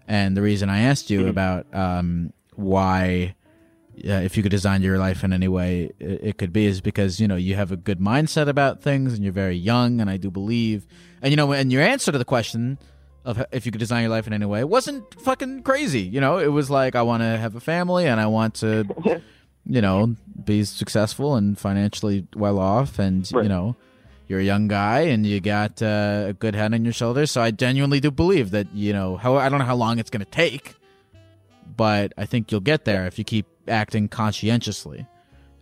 And 0.07 0.36
the 0.36 0.41
reason 0.41 0.69
I 0.69 0.81
asked 0.81 1.09
you 1.09 1.27
about 1.27 1.73
um, 1.73 2.33
why 2.55 3.36
yeah, 3.95 4.19
if 4.19 4.36
you 4.36 4.43
could 4.43 4.51
design 4.51 4.82
your 4.82 4.97
life 4.97 5.23
in 5.23 5.34
any 5.34 5.47
way 5.47 5.91
it, 5.99 6.19
it 6.23 6.38
could 6.38 6.51
be 6.51 6.65
is 6.65 6.82
because 6.82 7.19
you 7.19 7.27
know 7.27 7.36
you 7.36 7.56
have 7.56 7.71
a 7.71 7.77
good 7.77 7.99
mindset 7.99 8.47
about 8.47 8.82
things 8.82 9.13
and 9.13 9.23
you're 9.23 9.34
very 9.34 9.56
young 9.56 10.01
and 10.01 10.10
i 10.10 10.17
do 10.17 10.32
believe 10.32 10.86
and 11.21 11.32
you 11.32 11.38
know 11.38 11.51
and 11.51 11.71
your 11.71 11.82
answer 11.82 12.12
to 12.12 12.17
the 12.17 12.25
question 12.25 12.77
of 13.25 13.43
if 13.51 13.65
you 13.65 13.71
could 13.71 13.79
design 13.79 14.01
your 14.01 14.10
life 14.10 14.27
in 14.27 14.34
any 14.34 14.45
way 14.45 14.63
wasn't 14.63 15.03
fucking 15.21 15.63
crazy 15.63 16.01
you 16.01 16.19
know? 16.19 16.38
It 16.38 16.47
was 16.47 16.69
like 16.69 16.95
i 16.95 17.01
want 17.01 17.21
to 17.23 17.38
have 17.38 17.56
a 17.56 17.60
family 17.60 18.06
and 18.06 18.19
i 18.19 18.27
want 18.27 18.56
to 18.56 18.86
you 19.65 19.82
know 19.82 20.15
be 20.43 20.63
successful 20.63 21.36
and 21.36 21.58
financially 21.58 22.27
well 22.36 22.60
off 22.60 22.99
and 22.99 23.29
you 23.32 23.43
know 23.43 23.75
you're 24.27 24.39
a 24.39 24.43
young 24.43 24.67
guy 24.67 25.01
and 25.01 25.25
you 25.25 25.39
got 25.39 25.82
uh, 25.82 26.25
a 26.29 26.34
good 26.34 26.56
head 26.56 26.73
on 26.73 26.86
your 26.86 26.93
shoulders. 26.93 27.29
So 27.29 27.41
i 27.41 27.51
genuinely 27.51 27.99
do 27.99 28.10
believe 28.10 28.51
that 28.51 28.67
you 28.73 28.93
know 28.93 29.17
how 29.17 29.36
i 29.38 29.47
don't 29.49 29.60
know 29.60 29.65
how 29.65 29.75
long 29.75 29.99
it's 29.99 30.10
going 30.10 30.25
to 30.25 30.32
take 30.32 30.75
but 31.75 32.13
I 32.17 32.25
think 32.25 32.51
you'll 32.51 32.62
get 32.62 32.86
there 32.86 33.08
if 33.08 33.17
you 33.17 33.23
keep 33.23 33.45
acting 33.67 34.08
conscientiously. 34.08 35.06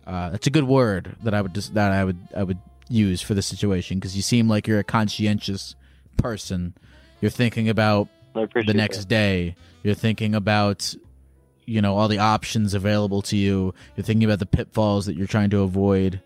Uh, 0.06 0.30
that's 0.30 0.46
a 0.46 0.50
good 0.50 0.64
word 0.64 1.16
that 1.22 1.34
I 1.34 1.40
would 1.40 1.54
just 1.54 1.74
that 1.74 1.92
I 1.92 2.04
would 2.04 2.18
I 2.36 2.42
would 2.42 2.58
use 2.88 3.22
for 3.22 3.34
the 3.34 3.42
situation 3.42 3.98
because 3.98 4.16
you 4.16 4.22
seem 4.22 4.48
like 4.48 4.66
you're 4.66 4.78
a 4.78 4.84
conscientious 4.84 5.74
person. 6.16 6.74
You're 7.20 7.30
thinking 7.30 7.68
about 7.68 8.08
the 8.34 8.74
next 8.74 8.98
that. 8.98 9.08
day. 9.08 9.56
You're 9.82 9.94
thinking 9.94 10.34
about 10.34 10.94
you 11.64 11.80
know 11.80 11.96
all 11.96 12.08
the 12.08 12.18
options 12.18 12.74
available 12.74 13.22
to 13.22 13.36
you. 13.36 13.74
You're 13.96 14.04
thinking 14.04 14.24
about 14.24 14.40
the 14.40 14.46
pitfalls 14.46 15.06
that 15.06 15.16
you're 15.16 15.26
trying 15.26 15.50
to 15.50 15.60
avoid. 15.60 16.20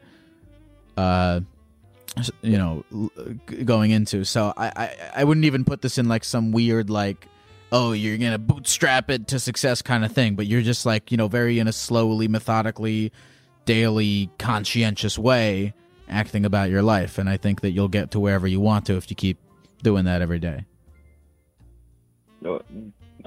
Uh, 0.96 1.40
you 2.40 2.56
know, 2.56 3.10
going 3.64 3.90
into. 3.90 4.24
So 4.24 4.54
I, 4.56 4.72
I 4.74 4.96
I 5.16 5.24
wouldn't 5.24 5.44
even 5.44 5.64
put 5.64 5.82
this 5.82 5.98
in 5.98 6.08
like 6.08 6.24
some 6.24 6.50
weird 6.50 6.88
like 6.88 7.28
oh 7.76 7.92
you're 7.92 8.16
gonna 8.16 8.38
bootstrap 8.38 9.10
it 9.10 9.28
to 9.28 9.38
success 9.38 9.82
kind 9.82 10.04
of 10.04 10.12
thing. 10.12 10.34
But 10.34 10.46
you're 10.46 10.62
just 10.62 10.86
like 10.86 11.10
you 11.12 11.16
know 11.16 11.28
very 11.28 11.58
in 11.58 11.68
a 11.68 11.72
slowly, 11.72 12.26
methodically, 12.26 13.12
daily, 13.66 14.30
conscientious 14.38 15.18
way 15.18 15.74
acting 16.08 16.44
about 16.44 16.70
your 16.70 16.82
life. 16.82 17.18
And 17.18 17.28
I 17.28 17.36
think 17.36 17.60
that 17.60 17.72
you'll 17.72 17.88
get 17.88 18.12
to 18.12 18.20
wherever 18.20 18.46
you 18.46 18.60
want 18.60 18.86
to 18.86 18.96
if 18.96 19.10
you 19.10 19.16
keep 19.16 19.38
doing 19.82 20.04
that 20.06 20.22
every 20.22 20.38
day. 20.38 20.64
No, 22.40 22.62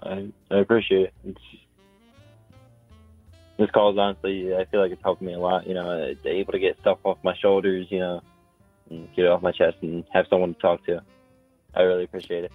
I, 0.02 0.32
I 0.50 0.58
appreciate 0.58 1.02
it. 1.02 1.14
It's, 1.26 1.42
this 3.58 3.70
call 3.72 3.92
is 3.92 3.98
honestly, 3.98 4.56
I 4.56 4.66
feel 4.66 4.80
like 4.80 4.92
it's 4.92 5.04
helped 5.04 5.22
me 5.22 5.34
a 5.34 5.40
lot. 5.40 5.68
You 5.68 5.74
know, 5.74 5.90
uh, 5.90 6.14
able 6.26 6.54
to 6.54 6.60
get 6.60 6.80
stuff 6.80 7.00
off 7.04 7.18
my 7.24 7.36
shoulders, 7.36 7.88
you 7.90 8.00
know, 8.00 8.22
get 8.90 9.26
it 9.26 9.28
off 9.28 9.42
my 9.42 9.52
chest 9.52 9.78
and 9.82 10.06
have 10.14 10.26
someone 10.30 10.54
to 10.54 10.60
talk 10.60 10.86
to. 10.86 11.02
I 11.76 11.82
really 11.82 12.06
appreciate 12.06 12.46
it. 12.46 12.52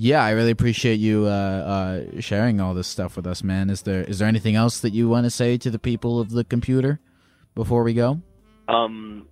Yeah, 0.00 0.22
I 0.24 0.30
really 0.30 0.52
appreciate 0.52 1.00
you 1.00 1.26
uh, 1.26 1.28
uh, 1.28 2.20
sharing 2.20 2.60
all 2.60 2.72
this 2.72 2.86
stuff 2.86 3.16
with 3.16 3.26
us, 3.26 3.42
man. 3.42 3.68
Is 3.68 3.82
there 3.82 4.04
is 4.04 4.20
there 4.20 4.28
anything 4.28 4.54
else 4.54 4.78
that 4.78 4.92
you 4.92 5.08
want 5.08 5.24
to 5.24 5.30
say 5.30 5.58
to 5.58 5.70
the 5.72 5.78
people 5.80 6.20
of 6.20 6.30
the 6.30 6.44
computer 6.44 7.00
before 7.56 7.82
we 7.82 7.94
go? 7.94 8.20
Um, 8.68 9.26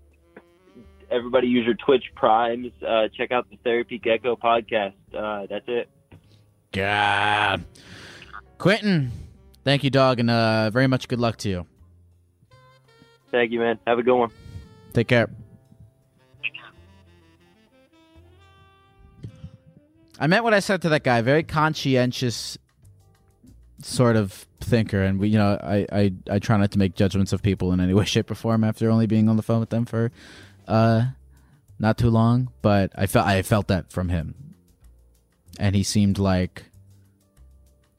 everybody 1.08 1.46
use 1.46 1.66
your 1.66 1.76
Twitch 1.76 2.02
primes. 2.16 2.72
Uh, 2.84 3.06
check 3.16 3.30
out 3.30 3.48
the 3.48 3.58
Therapy 3.62 4.00
Gecko 4.00 4.34
podcast. 4.34 4.94
Uh, 5.16 5.46
that's 5.48 5.66
it. 5.68 5.88
God, 6.72 7.64
Quentin, 8.58 9.12
thank 9.62 9.84
you, 9.84 9.90
dog, 9.90 10.18
and 10.18 10.28
uh, 10.28 10.70
very 10.70 10.88
much 10.88 11.06
good 11.06 11.20
luck 11.20 11.36
to 11.38 11.48
you. 11.48 11.66
Thank 13.30 13.52
you, 13.52 13.60
man. 13.60 13.78
Have 13.86 14.00
a 14.00 14.02
good 14.02 14.16
one. 14.16 14.30
Take 14.92 15.06
care. 15.06 15.30
I 20.18 20.26
meant 20.26 20.44
what 20.44 20.54
I 20.54 20.60
said 20.60 20.82
to 20.82 20.88
that 20.90 21.04
guy. 21.04 21.20
Very 21.22 21.42
conscientious 21.42 22.58
sort 23.82 24.16
of 24.16 24.46
thinker, 24.60 25.02
and 25.02 25.18
we, 25.18 25.28
you 25.28 25.38
know, 25.38 25.58
I, 25.62 25.86
I, 25.92 26.12
I 26.30 26.38
try 26.38 26.56
not 26.56 26.70
to 26.72 26.78
make 26.78 26.94
judgments 26.94 27.32
of 27.32 27.42
people 27.42 27.72
in 27.72 27.80
any 27.80 27.94
way, 27.94 28.04
shape, 28.04 28.30
or 28.30 28.34
form 28.34 28.64
after 28.64 28.90
only 28.90 29.06
being 29.06 29.28
on 29.28 29.36
the 29.36 29.42
phone 29.42 29.60
with 29.60 29.70
them 29.70 29.84
for, 29.84 30.10
uh, 30.66 31.06
not 31.78 31.98
too 31.98 32.10
long. 32.10 32.50
But 32.62 32.92
I 32.96 33.06
felt 33.06 33.26
I 33.26 33.42
felt 33.42 33.68
that 33.68 33.92
from 33.92 34.08
him, 34.08 34.34
and 35.58 35.76
he 35.76 35.82
seemed 35.82 36.18
like 36.18 36.64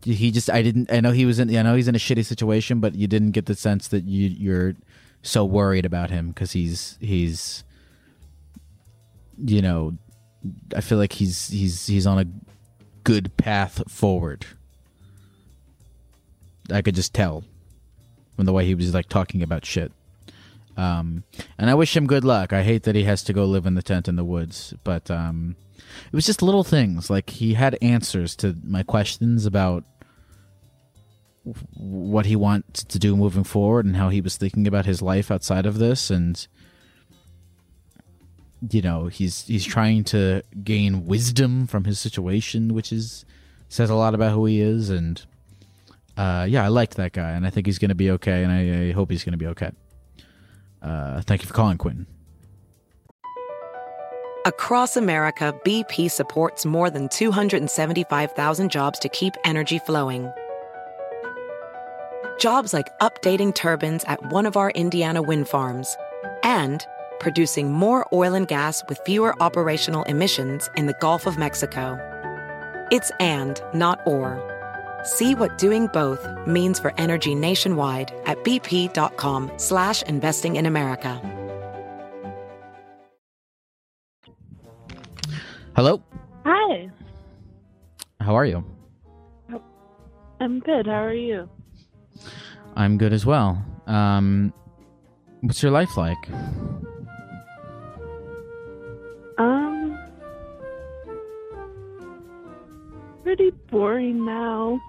he 0.04 0.32
just 0.32 0.50
I 0.50 0.62
didn't 0.62 0.92
I 0.92 1.02
know 1.02 1.12
he 1.12 1.26
was 1.26 1.40
in 1.40 1.56
I 1.56 1.62
know 1.62 1.76
he's 1.76 1.88
in 1.88 1.96
a 1.96 2.00
shitty 2.00 2.26
situation, 2.26 2.80
but 2.80 2.96
you 2.96 3.08
didn't 3.08 3.32
get 3.32 3.46
the 3.46 3.56
sense 3.56 3.88
that 3.90 4.06
you 4.06 4.30
you're 4.30 4.76
so 5.22 5.44
worried 5.44 5.86
about 5.86 6.10
him 6.10 6.30
because 6.30 6.54
he's 6.54 6.98
he's 7.02 7.64
you 9.38 9.62
know 9.62 9.98
I 10.76 10.82
feel 10.82 10.98
like 10.98 11.14
he's 11.14 11.48
he's 11.50 11.88
he's 11.88 12.08
on 12.08 12.20
a 12.20 12.26
good 13.04 13.36
path 13.38 13.90
forward. 13.90 14.46
I 16.72 16.82
could 16.82 16.96
just 16.96 17.14
tell 17.14 17.44
from 18.36 18.46
the 18.46 18.54
way 18.54 18.66
he 18.66 18.76
was 18.76 18.94
like 18.94 19.10
talking 19.10 19.42
about 19.42 19.66
shit. 19.66 19.92
Um, 20.76 21.24
and 21.58 21.70
I 21.70 21.74
wish 21.74 21.96
him 21.96 22.06
good 22.06 22.24
luck. 22.24 22.54
I 22.54 22.62
hate 22.62 22.84
that 22.84 22.96
he 22.96 23.04
has 23.04 23.24
to 23.24 23.34
go 23.34 23.46
live 23.46 23.66
in 23.66 23.74
the 23.74 23.82
tent 23.82 24.08
in 24.08 24.16
the 24.16 24.24
woods, 24.24 24.76
but 24.84 25.10
um, 25.10 25.56
it 26.06 26.14
was 26.14 26.26
just 26.26 26.44
little 26.44 26.64
things. 26.64 27.10
Like 27.10 27.32
he 27.32 27.56
had 27.56 27.78
answers 27.82 28.36
to 28.38 28.56
my 28.64 28.84
questions 28.84 29.46
about 29.46 29.84
what 31.74 32.26
he 32.26 32.36
wants 32.36 32.84
to 32.84 33.00
do 33.00 33.16
moving 33.16 33.44
forward 33.44 33.86
and 33.86 33.96
how 33.96 34.10
he 34.10 34.22
was 34.22 34.38
thinking 34.38 34.68
about 34.68 34.86
his 34.86 35.02
life 35.02 35.32
outside 35.32 35.66
of 35.66 35.80
this 35.80 36.12
and 36.12 36.48
you 38.70 38.82
know 38.82 39.08
he's 39.08 39.46
he's 39.46 39.66
trying 39.66 40.04
to 40.04 40.44
gain 40.64 41.06
wisdom 41.06 41.68
from 41.68 41.84
his 41.84 42.00
situation 42.00 42.74
which 42.74 42.92
is 42.92 43.26
says 43.70 43.90
a 43.90 43.96
lot 43.96 44.16
about 44.16 44.32
who 44.32 44.46
he 44.46 44.62
is 44.62 44.90
and 44.90 45.26
uh, 46.18 46.48
yeah, 46.50 46.66
I 46.66 46.70
liked 46.70 46.98
that 46.98 47.14
guy, 47.14 47.32
and 47.32 47.46
I 47.46 47.52
think 47.52 47.68
he's 47.68 47.78
going 47.78 47.90
to 47.90 47.96
be 47.96 48.10
okay, 48.12 48.44
and 48.44 48.52
I, 48.52 48.90
I 48.90 48.92
hope 48.92 49.12
he's 49.12 49.24
going 49.24 49.34
to 49.34 49.38
be 49.38 49.48
okay. 49.48 49.70
Uh, 50.82 51.22
thank 51.22 51.44
you 51.44 51.48
for 51.48 51.54
calling, 51.54 51.78
Quentin. 51.78 52.08
Across 54.46 54.98
America, 54.98 55.54
BP 55.64 56.10
supports 56.10 56.66
more 56.66 56.90
than 56.90 57.08
275,000 57.10 58.72
jobs 58.72 58.98
to 59.00 59.10
keep 59.10 59.34
energy 59.44 59.78
flowing. 59.80 60.32
Jobs 62.40 62.74
like 62.74 62.88
updating 63.00 63.54
turbines 63.54 64.04
at 64.06 64.32
one 64.32 64.46
of 64.46 64.58
our 64.58 64.72
Indiana 64.72 65.22
wind 65.22 65.48
farms 65.48 65.98
and 66.44 66.86
producing 67.20 67.72
more 67.72 68.08
oil 68.14 68.34
and 68.34 68.48
gas 68.48 68.84
with 68.88 69.00
fewer 69.06 69.36
operational 69.42 70.04
emissions 70.04 70.70
in 70.76 70.86
the 70.86 70.96
Gulf 71.00 71.26
of 71.26 71.38
Mexico. 71.38 71.98
It's 72.92 73.12
and, 73.20 73.62
not 73.74 74.00
or. 74.06 74.42
See 75.04 75.36
what 75.36 75.58
doing 75.58 75.88
both 75.88 76.28
means 76.48 76.80
for 76.80 76.94
energy 76.98 77.36
nationwide 77.36 78.14
at 78.26 78.44
bp.com 78.44 79.52
slash 79.58 80.02
investing 80.04 80.56
in 80.56 80.66
America. 80.66 81.22
Hello. 85.76 86.02
Hi, 86.44 86.90
How 88.20 88.36
are 88.36 88.46
you? 88.46 88.64
I'm 90.40 90.60
good. 90.60 90.88
How 90.88 91.04
are 91.04 91.14
you? 91.14 91.50
I'm 92.76 92.98
good 92.98 93.14
as 93.14 93.26
well. 93.26 93.64
Um, 93.86 94.54
what's 95.42 95.62
your 95.62 95.72
life 95.72 95.98
like? 95.98 96.18
Pretty 103.28 103.52
boring 103.70 104.24
now. 104.24 104.80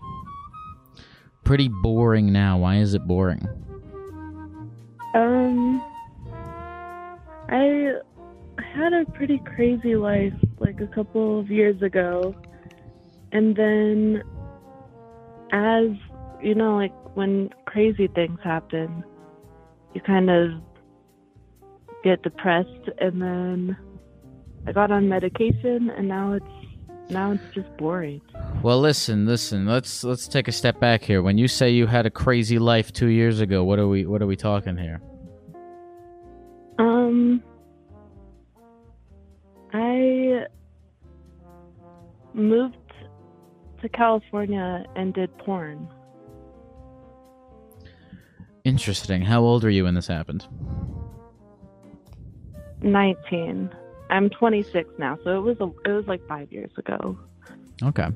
Pretty 1.42 1.66
boring 1.66 2.32
now. 2.32 2.58
Why 2.58 2.76
is 2.76 2.94
it 2.94 3.04
boring? 3.04 3.44
Um, 5.12 5.82
I 7.48 7.94
had 8.58 8.92
a 8.92 9.04
pretty 9.06 9.42
crazy 9.44 9.96
life 9.96 10.34
like 10.60 10.80
a 10.80 10.86
couple 10.86 11.40
of 11.40 11.50
years 11.50 11.82
ago, 11.82 12.32
and 13.32 13.56
then 13.56 14.22
as 15.50 15.88
you 16.40 16.54
know, 16.54 16.76
like 16.76 16.94
when 17.16 17.50
crazy 17.66 18.06
things 18.06 18.38
happen, 18.44 19.02
you 19.94 20.00
kind 20.00 20.30
of 20.30 20.50
get 22.04 22.22
depressed, 22.22 22.88
and 23.00 23.20
then 23.20 23.76
I 24.64 24.70
got 24.70 24.92
on 24.92 25.08
medication, 25.08 25.90
and 25.90 26.06
now 26.06 26.34
it's 26.34 26.57
now 27.10 27.32
it's 27.32 27.54
just 27.54 27.74
boring. 27.76 28.20
Well, 28.62 28.80
listen, 28.80 29.26
listen. 29.26 29.66
Let's 29.66 30.04
let's 30.04 30.28
take 30.28 30.48
a 30.48 30.52
step 30.52 30.80
back 30.80 31.02
here. 31.02 31.22
When 31.22 31.38
you 31.38 31.48
say 31.48 31.70
you 31.70 31.86
had 31.86 32.06
a 32.06 32.10
crazy 32.10 32.58
life 32.58 32.92
two 32.92 33.08
years 33.08 33.40
ago, 33.40 33.64
what 33.64 33.78
are 33.78 33.88
we 33.88 34.06
what 34.06 34.22
are 34.22 34.26
we 34.26 34.36
talking 34.36 34.76
here? 34.76 35.00
Um, 36.78 37.42
I 39.72 40.46
moved 42.34 42.76
to 43.82 43.88
California 43.88 44.84
and 44.96 45.14
did 45.14 45.36
porn. 45.38 45.88
Interesting. 48.64 49.22
How 49.22 49.40
old 49.40 49.64
are 49.64 49.70
you 49.70 49.84
when 49.84 49.94
this 49.94 50.06
happened? 50.06 50.46
19. 52.82 53.70
I'm 54.10 54.30
26 54.30 54.90
now, 54.98 55.18
so 55.24 55.38
it 55.38 55.42
was 55.42 55.60
a, 55.60 55.88
it 55.88 55.92
was 55.92 56.06
like 56.06 56.26
5 56.26 56.52
years 56.52 56.70
ago. 56.76 57.18
Okay. 57.82 58.08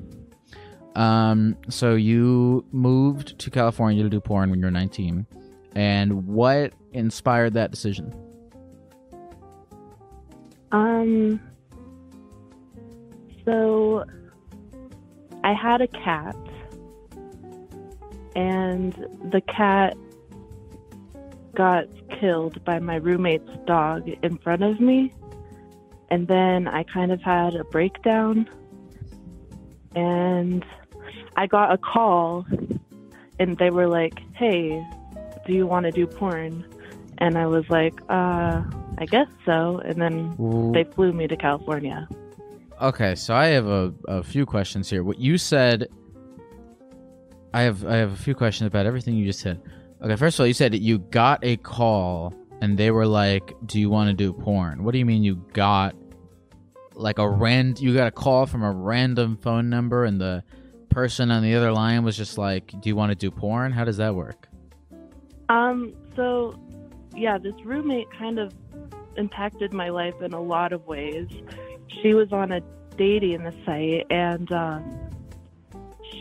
Um. 0.95 1.57
So 1.69 1.95
you 1.95 2.65
moved 2.71 3.39
to 3.39 3.49
California 3.49 4.03
to 4.03 4.09
do 4.09 4.19
porn 4.19 4.51
when 4.51 4.59
you 4.59 4.65
were 4.65 4.71
19, 4.71 5.25
and 5.73 6.27
what 6.27 6.73
inspired 6.91 7.53
that 7.53 7.71
decision? 7.71 8.13
Um 10.71 11.39
so 13.45 14.05
I 15.43 15.53
had 15.53 15.81
a 15.81 15.87
cat 15.87 16.35
and 18.35 18.93
the 19.31 19.41
cat 19.41 19.95
got 21.53 21.85
killed 22.19 22.63
by 22.63 22.79
my 22.79 22.95
roommate's 22.95 23.51
dog 23.65 24.07
in 24.23 24.37
front 24.37 24.63
of 24.63 24.79
me. 24.79 25.13
And 26.13 26.27
then 26.27 26.67
I 26.67 26.83
kind 26.83 27.11
of 27.11 27.23
had 27.23 27.55
a 27.55 27.63
breakdown 27.63 28.47
and 29.95 30.63
I 31.35 31.47
got 31.47 31.73
a 31.73 31.77
call 31.79 32.45
and 33.39 33.57
they 33.57 33.71
were 33.71 33.87
like, 33.87 34.21
"Hey, 34.35 34.85
do 35.47 35.53
you 35.53 35.65
want 35.65 35.87
to 35.87 35.91
do 35.91 36.05
porn?" 36.05 36.65
And 37.17 37.35
I 37.35 37.47
was 37.47 37.67
like, 37.67 37.99
"Uh, 38.09 38.61
I 38.99 39.05
guess 39.09 39.27
so." 39.43 39.79
And 39.79 39.99
then 39.99 40.71
they 40.71 40.83
flew 40.83 41.13
me 41.13 41.27
to 41.27 41.35
California. 41.35 42.07
Okay, 42.79 43.15
so 43.15 43.33
I 43.33 43.47
have 43.47 43.65
a, 43.65 43.91
a 44.07 44.21
few 44.21 44.45
questions 44.45 44.91
here. 44.91 45.03
What 45.03 45.17
you 45.17 45.39
said, 45.39 45.87
I 47.55 47.63
have 47.63 47.83
I 47.87 47.95
have 47.95 48.11
a 48.11 48.21
few 48.27 48.35
questions 48.35 48.67
about 48.67 48.85
everything 48.85 49.15
you 49.15 49.25
just 49.25 49.39
said. 49.39 49.59
Okay, 49.99 50.15
first 50.15 50.35
of 50.35 50.41
all, 50.41 50.47
you 50.47 50.53
said 50.53 50.75
you 50.75 50.99
got 50.99 51.39
a 51.41 51.57
call 51.57 52.35
and 52.61 52.77
they 52.77 52.91
were 52.91 53.07
like, 53.07 53.55
"Do 53.65 53.79
you 53.79 53.89
want 53.89 54.09
to 54.09 54.13
do 54.13 54.31
porn?" 54.31 54.83
What 54.83 54.91
do 54.91 54.99
you 54.99 55.07
mean 55.07 55.23
you 55.23 55.43
got 55.53 55.95
like 56.95 57.19
a 57.19 57.27
rand? 57.27 57.79
You 57.79 57.93
got 57.93 58.07
a 58.07 58.11
call 58.11 58.45
from 58.45 58.63
a 58.63 58.71
random 58.71 59.37
phone 59.37 59.69
number 59.69 60.05
and 60.05 60.19
the 60.19 60.43
person 60.89 61.31
on 61.31 61.41
the 61.43 61.55
other 61.55 61.71
line 61.71 62.03
was 62.03 62.15
just 62.15 62.37
like, 62.37 62.67
"Do 62.79 62.89
you 62.89 62.95
want 62.95 63.11
to 63.11 63.15
do 63.15 63.31
porn?" 63.31 63.71
How 63.71 63.83
does 63.83 63.97
that 63.97 64.15
work? 64.15 64.47
Um, 65.49 65.93
so 66.15 66.59
yeah, 67.15 67.37
this 67.37 67.55
roommate 67.63 68.11
kind 68.11 68.39
of 68.39 68.53
impacted 69.17 69.73
my 69.73 69.89
life 69.89 70.21
in 70.21 70.33
a 70.33 70.41
lot 70.41 70.73
of 70.73 70.85
ways. 70.87 71.27
She 72.01 72.13
was 72.13 72.31
on 72.31 72.51
a 72.51 72.61
dating 72.97 73.43
the 73.43 73.53
site 73.65 74.05
and 74.09 74.51
um, 74.51 75.09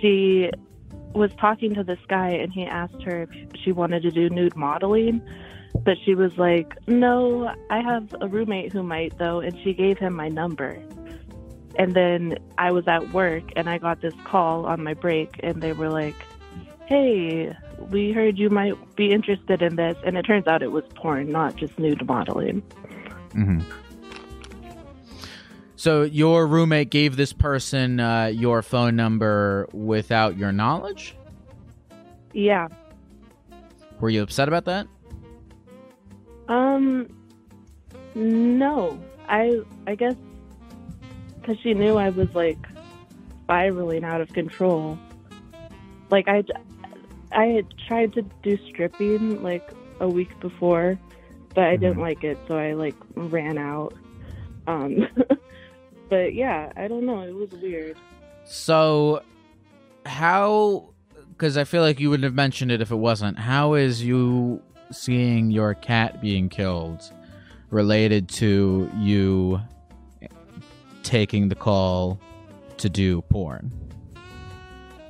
she 0.01 0.51
was 1.15 1.31
talking 1.41 1.75
to 1.75 1.85
this 1.85 1.99
guy 2.09 2.31
and 2.31 2.53
he 2.53 2.65
asked 2.65 3.03
her 3.03 3.23
if 3.23 3.61
she 3.63 3.73
wanted 3.73 4.03
to 4.03 4.11
do 4.11 4.29
nude 4.31 4.57
modeling. 4.57 5.23
But 5.85 5.97
she 6.05 6.15
was 6.15 6.37
like, 6.37 6.77
No, 6.87 7.53
I 7.71 7.81
have 7.81 8.15
a 8.21 8.29
roommate 8.29 8.73
who 8.73 8.83
might 8.83 9.19
though, 9.19 9.41
and 9.41 9.59
she 9.63 9.73
gave 9.73 9.99
him 9.99 10.15
my 10.15 10.29
number. 10.29 10.83
And 11.79 11.95
then 11.95 12.39
I 12.59 12.71
was 12.73 12.87
at 12.87 13.13
work 13.13 13.45
and 13.57 13.69
I 13.69 13.79
got 13.79 14.01
this 14.03 14.15
call 14.25 14.67
on 14.67 14.85
my 14.85 14.95
break 14.95 15.41
and 15.43 15.63
they 15.63 15.73
were 15.73 15.89
like, 15.89 16.17
Hey, 16.87 17.57
we 17.91 18.13
heard 18.13 18.39
you 18.39 18.51
might 18.51 18.75
be 18.97 19.11
interested 19.11 19.63
in 19.63 19.77
this 19.77 19.97
and 20.05 20.17
it 20.17 20.23
turns 20.23 20.47
out 20.47 20.63
it 20.63 20.73
was 20.73 20.85
porn, 20.95 21.33
not 21.33 21.57
just 21.57 21.79
nude 21.79 22.07
modeling. 22.07 22.63
Mm-hmm. 23.31 23.61
So 25.83 26.03
your 26.05 26.47
roommate 26.47 26.91
gave 26.91 27.17
this 27.17 27.33
person 27.33 27.99
uh, 27.99 28.27
your 28.27 28.63
phone 28.63 28.95
number 28.95 29.67
without 29.73 30.39
your 30.39 30.53
knowledge. 30.53 31.17
Yeah. 32.33 32.69
Were 33.99 34.09
you 34.09 34.23
upset 34.23 34.47
about 34.47 34.65
that? 34.67 34.87
Um 36.47 37.09
no. 38.15 38.97
I 39.29 39.61
I 39.89 39.97
guess 39.97 40.15
cuz 41.43 41.59
she 41.65 41.75
knew 41.75 41.97
I 41.97 42.11
was 42.11 42.33
like 42.33 42.65
spiraling 43.43 44.05
out 44.05 44.21
of 44.21 44.33
control. 44.33 44.97
Like 46.11 46.29
I 46.29 46.45
I 47.33 47.47
had 47.47 47.67
tried 47.89 48.13
to 48.13 48.23
do 48.45 48.57
stripping 48.69 49.43
like 49.43 49.69
a 49.99 50.09
week 50.09 50.39
before, 50.39 50.97
but 51.57 51.65
I 51.65 51.75
didn't 51.75 51.97
Mhm. 51.97 52.03
like 52.03 52.23
it, 52.23 52.39
so 52.47 52.57
I 52.57 52.75
like 52.75 52.95
ran 53.17 53.59
out. 53.59 53.95
Um 54.69 55.09
but 56.13 56.35
yeah, 56.35 56.71
I 56.77 56.89
don't 56.89 57.07
know, 57.07 57.23
it 57.23 57.35
was 57.35 57.49
weird. 57.53 57.97
So, 58.45 59.23
how? 60.05 60.91
Because 61.31 61.57
I 61.57 61.65
feel 61.65 61.81
like 61.81 62.01
you 62.01 62.11
wouldn't 62.11 62.25
have 62.25 62.35
mentioned 62.35 62.71
it 62.71 62.83
if 62.83 62.91
it 62.91 62.97
wasn't. 62.97 63.39
How 63.39 63.73
is 63.73 64.05
you 64.05 64.61
seeing 64.91 65.51
your 65.51 65.73
cat 65.73 66.21
being 66.21 66.51
killed 66.51 67.01
related 67.71 68.29
to 68.29 68.91
you 68.99 69.59
taking 71.03 71.49
the 71.49 71.55
call 71.55 72.21
to 72.77 72.91
do 72.91 73.23
porn? 73.23 73.73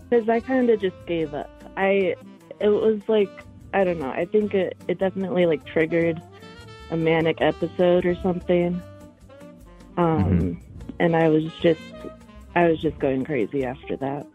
Cuz 0.08 0.28
I 0.28 0.38
kind 0.38 0.70
of 0.70 0.80
just 0.80 1.04
gave 1.06 1.34
up. 1.34 1.50
I 1.76 2.14
it 2.60 2.68
was 2.68 3.00
like 3.08 3.42
I 3.74 3.82
don't 3.82 3.98
know. 3.98 4.10
I 4.10 4.24
think 4.26 4.54
it 4.54 4.76
it 4.86 5.00
definitely 5.00 5.46
like 5.46 5.64
triggered 5.64 6.22
a 6.92 6.96
manic 6.96 7.40
episode 7.40 8.06
or 8.06 8.14
something. 8.22 8.80
Um 9.96 10.60
and 10.98 11.14
I 11.16 11.28
was 11.28 11.44
just 11.60 11.80
I 12.54 12.68
was 12.68 12.80
just 12.80 12.98
going 12.98 13.24
crazy 13.24 13.64
after 13.64 13.96
that. 13.96 14.26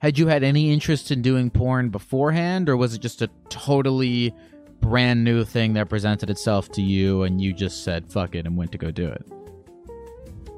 Had 0.00 0.16
you 0.18 0.28
had 0.28 0.44
any 0.44 0.72
interest 0.72 1.10
in 1.10 1.22
doing 1.22 1.50
porn 1.50 1.88
beforehand, 1.90 2.68
or 2.68 2.76
was 2.76 2.94
it 2.94 3.00
just 3.00 3.20
a 3.22 3.28
totally 3.48 4.32
brand 4.80 5.24
new 5.24 5.44
thing 5.44 5.72
that 5.72 5.88
presented 5.88 6.30
itself 6.30 6.70
to 6.70 6.82
you 6.82 7.24
and 7.24 7.40
you 7.40 7.52
just 7.52 7.82
said 7.82 8.10
fuck 8.12 8.34
it 8.36 8.46
and 8.46 8.56
went 8.56 8.70
to 8.72 8.78
go 8.78 8.90
do 8.92 9.08
it? 9.08 9.26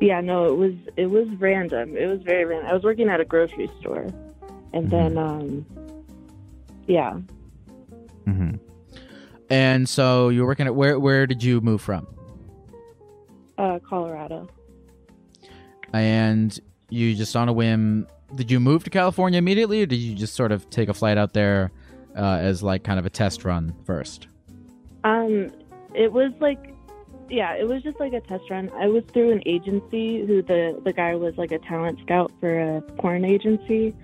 Yeah, 0.01 0.21
no, 0.21 0.45
it 0.45 0.57
was 0.57 0.75
it 0.97 1.07
was 1.11 1.29
random. 1.39 1.97
It 1.97 2.07
was 2.07 2.21
very 2.23 2.45
random. 2.45 2.71
I 2.71 2.75
was 2.75 2.83
working 2.83 3.09
at 3.09 3.21
a 3.21 3.25
grocery 3.25 3.71
store 3.81 4.07
and 4.73 4.87
Mhm. 4.87 4.91
then 4.91 5.19
um, 5.19 5.67
yeah, 6.87 7.19
Mm-hmm. 8.27 8.57
And 9.49 9.89
so 9.89 10.29
you 10.29 10.43
were 10.43 10.47
working 10.47 10.67
at 10.67 10.75
where? 10.75 10.99
Where 11.01 11.27
did 11.27 11.43
you 11.43 11.61
move 11.61 11.81
from? 11.81 12.07
uh, 13.59 13.79
Colorado. 13.81 14.49
And 15.93 16.59
you 16.89 17.15
just 17.15 17.35
on 17.37 17.49
a 17.49 17.53
whim. 17.53 18.07
Did 18.35 18.51
you 18.51 18.61
move 18.61 18.85
to 18.85 18.91
California 18.91 19.39
immediately, 19.39 19.83
or 19.83 19.87
did 19.87 19.97
you 19.97 20.15
just 20.15 20.35
sort 20.35 20.53
of 20.53 20.69
take 20.71 20.89
a 20.89 20.95
flight 20.95 21.19
out 21.19 21.33
there 21.33 21.73
uh, 22.17 22.39
as 22.41 22.63
like 22.63 22.85
kind 22.85 22.99
of 22.99 23.07
a 23.07 23.11
test 23.11 23.45
run 23.45 23.75
first? 23.85 24.29
Um, 25.03 25.51
it 25.95 26.13
was 26.13 26.33
like, 26.41 26.73
yeah, 27.29 27.55
it 27.55 27.67
was 27.67 27.83
just 27.83 27.99
like 27.99 28.13
a 28.13 28.21
test 28.21 28.45
run. 28.51 28.71
I 28.77 28.87
was 28.87 29.03
through 29.13 29.33
an 29.33 29.43
agency 29.47 30.25
who 30.25 30.43
the 30.43 30.81
the 30.85 30.93
guy 30.93 31.15
was 31.17 31.37
like 31.39 31.51
a 31.53 31.59
talent 31.59 31.99
scout 32.01 32.31
for 32.39 32.77
a 32.77 32.81
porn 32.99 33.25
agency, 33.25 33.95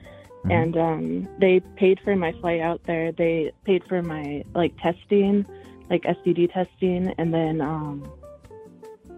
Mhm. 0.44 0.50
and 0.52 0.76
um, 0.76 1.28
they 1.38 1.60
paid 1.76 2.00
for 2.00 2.16
my 2.16 2.32
flight 2.32 2.60
out 2.60 2.82
there. 2.84 3.12
They 3.12 3.52
paid 3.64 3.84
for 3.84 4.02
my 4.02 4.42
like 4.54 4.76
testing, 4.80 5.46
like 5.88 6.02
STD 6.02 6.52
testing, 6.52 7.14
and 7.18 7.32
then 7.32 7.60
um, 7.60 8.08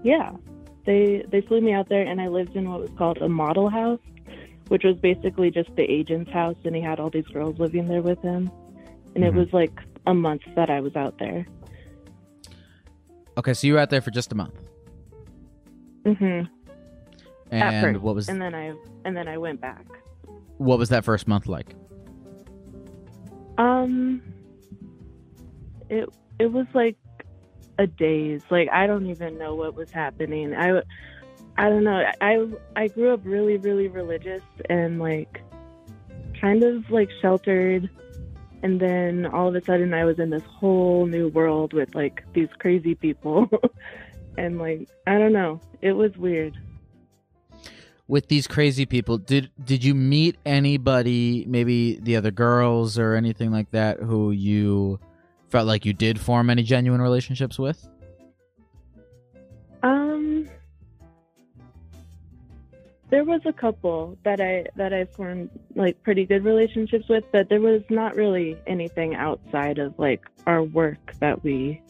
yeah, 0.02 0.32
they 0.88 1.22
they 1.28 1.40
flew 1.42 1.60
me 1.60 1.72
out 1.74 1.88
there, 1.90 2.02
and 2.02 2.18
I 2.20 2.28
lived 2.28 2.56
in 2.56 2.68
what 2.70 2.80
was 2.80 2.90
called 2.96 3.18
a 3.18 3.28
model 3.28 3.68
house, 3.68 4.00
which 4.68 4.84
was 4.84 4.96
basically 4.96 5.50
just 5.50 5.70
the 5.76 5.82
agent's 5.84 6.30
house, 6.32 6.56
and 6.64 6.74
he 6.74 6.80
had 6.82 6.98
all 6.98 7.10
these 7.10 7.26
girls 7.36 7.58
living 7.58 7.86
there 7.88 8.00
with 8.02 8.20
him, 8.22 8.50
and 9.14 9.22
it 9.22 9.32
Mhm. 9.32 9.36
was 9.36 9.52
like 9.52 9.72
a 10.06 10.14
month 10.14 10.42
that 10.56 10.70
I 10.70 10.80
was 10.80 10.96
out 10.96 11.18
there. 11.18 11.46
Okay, 13.36 13.52
so 13.54 13.66
you 13.66 13.74
were 13.74 13.78
out 13.80 13.90
there 13.90 14.00
for 14.00 14.10
just 14.10 14.32
a 14.32 14.34
month, 14.34 14.58
Mm 16.04 16.16
hmm 16.18 16.40
At 17.52 17.74
and 17.74 17.94
first, 17.94 18.00
what 18.02 18.14
was 18.14 18.28
and 18.30 18.40
then 18.40 18.54
I 18.54 18.72
and 19.04 19.14
then 19.16 19.28
I 19.28 19.36
went 19.38 19.60
back. 19.60 19.84
what 20.56 20.78
was 20.78 20.88
that 20.88 21.04
first 21.04 21.28
month 21.28 21.46
like? 21.46 21.74
Um, 23.58 24.22
it 25.90 26.08
it 26.38 26.50
was 26.52 26.66
like 26.74 26.96
a 27.78 27.86
daze. 27.86 28.42
Like 28.50 28.68
I 28.72 28.86
don't 28.86 29.06
even 29.06 29.38
know 29.38 29.54
what 29.54 29.74
was 29.74 29.90
happening. 29.90 30.54
I 30.54 30.82
I 31.56 31.68
don't 31.68 31.84
know. 31.84 32.04
I 32.20 32.46
I 32.76 32.88
grew 32.88 33.12
up 33.14 33.20
really 33.24 33.56
really 33.56 33.88
religious 33.88 34.42
and 34.68 34.98
like 34.98 35.42
kind 36.40 36.62
of 36.64 36.90
like 36.90 37.10
sheltered. 37.20 37.88
And 38.62 38.80
then 38.80 39.26
all 39.26 39.48
of 39.48 39.54
a 39.54 39.64
sudden, 39.64 39.94
I 39.94 40.04
was 40.04 40.18
in 40.18 40.30
this 40.30 40.42
whole 40.42 41.06
new 41.06 41.28
world 41.28 41.72
with 41.72 41.94
like 41.94 42.24
these 42.32 42.48
crazy 42.58 42.96
people, 42.96 43.48
and 44.36 44.58
like 44.58 44.88
I 45.06 45.16
don't 45.18 45.32
know, 45.32 45.60
it 45.80 45.92
was 45.92 46.16
weird. 46.16 46.56
with 48.06 48.28
these 48.28 48.46
crazy 48.46 48.86
people 48.86 49.18
did 49.18 49.50
did 49.62 49.84
you 49.84 49.94
meet 49.94 50.36
anybody 50.46 51.44
maybe 51.46 51.98
the 52.00 52.16
other 52.16 52.30
girls 52.30 52.98
or 52.98 53.14
anything 53.14 53.50
like 53.50 53.70
that 53.70 53.98
who 53.98 54.30
you 54.30 54.98
felt 55.48 55.66
like 55.66 55.84
you 55.84 55.92
did 55.92 56.20
form 56.20 56.50
any 56.50 56.62
genuine 56.62 57.00
relationships 57.00 57.58
with 57.58 57.88
Um, 59.82 60.48
there 63.10 63.24
was 63.24 63.40
a 63.44 63.52
couple 63.52 64.18
that 64.24 64.40
I 64.40 64.66
that 64.76 64.92
I 64.92 65.04
formed 65.04 65.50
like 65.74 66.02
pretty 66.02 66.26
good 66.26 66.44
relationships 66.44 67.08
with, 67.08 67.24
but 67.32 67.48
there 67.48 67.60
was 67.60 67.82
not 67.88 68.16
really 68.16 68.58
anything 68.66 69.14
outside 69.14 69.78
of 69.78 69.98
like 69.98 70.26
our 70.46 70.62
work 70.62 71.14
that 71.20 71.42
we 71.42 71.80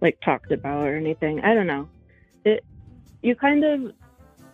like 0.00 0.20
talked 0.20 0.52
about 0.52 0.86
or 0.86 0.96
anything. 0.96 1.40
I 1.40 1.54
don't 1.54 1.66
know. 1.66 1.88
It 2.44 2.64
you 3.22 3.36
kind 3.36 3.64
of 3.64 3.92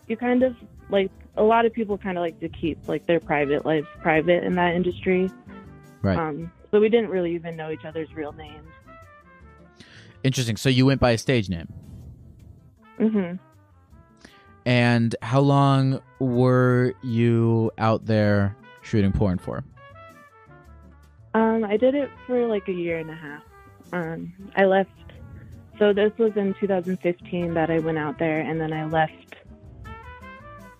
you 0.06 0.16
kind 0.16 0.42
of 0.42 0.54
like 0.90 1.10
a 1.36 1.42
lot 1.42 1.64
of 1.64 1.72
people 1.72 1.96
kind 1.96 2.18
of 2.18 2.22
like 2.22 2.38
to 2.40 2.48
keep 2.48 2.86
like 2.86 3.06
their 3.06 3.20
private 3.20 3.64
lives 3.64 3.88
private 4.02 4.44
in 4.44 4.54
that 4.56 4.74
industry. 4.74 5.30
Right. 6.02 6.18
Um, 6.18 6.52
so 6.70 6.80
we 6.80 6.88
didn't 6.88 7.10
really 7.10 7.34
even 7.34 7.56
know 7.56 7.70
each 7.70 7.84
other's 7.84 8.12
real 8.14 8.32
names. 8.32 8.66
interesting 10.22 10.56
so 10.56 10.68
you 10.68 10.86
went 10.86 11.00
by 11.00 11.10
a 11.12 11.18
stage 11.18 11.48
name 11.48 11.72
Mm-hmm. 12.98 13.36
and 14.66 15.14
how 15.22 15.38
long 15.40 16.00
were 16.18 16.92
you 17.02 17.70
out 17.78 18.06
there 18.06 18.56
shooting 18.82 19.12
porn 19.12 19.38
for 19.38 19.62
Um, 21.34 21.62
I 21.64 21.76
did 21.76 21.94
it 21.94 22.10
for 22.26 22.46
like 22.48 22.66
a 22.68 22.72
year 22.72 22.98
and 22.98 23.08
a 23.10 23.14
half. 23.14 23.42
Um, 23.92 24.32
I 24.56 24.64
left. 24.64 24.90
So 25.78 25.92
this 25.92 26.10
was 26.18 26.32
in 26.36 26.54
2015 26.58 27.54
that 27.54 27.70
I 27.70 27.78
went 27.78 27.98
out 27.98 28.18
there, 28.18 28.40
and 28.40 28.60
then 28.60 28.72
I 28.72 28.86
left 28.86 29.36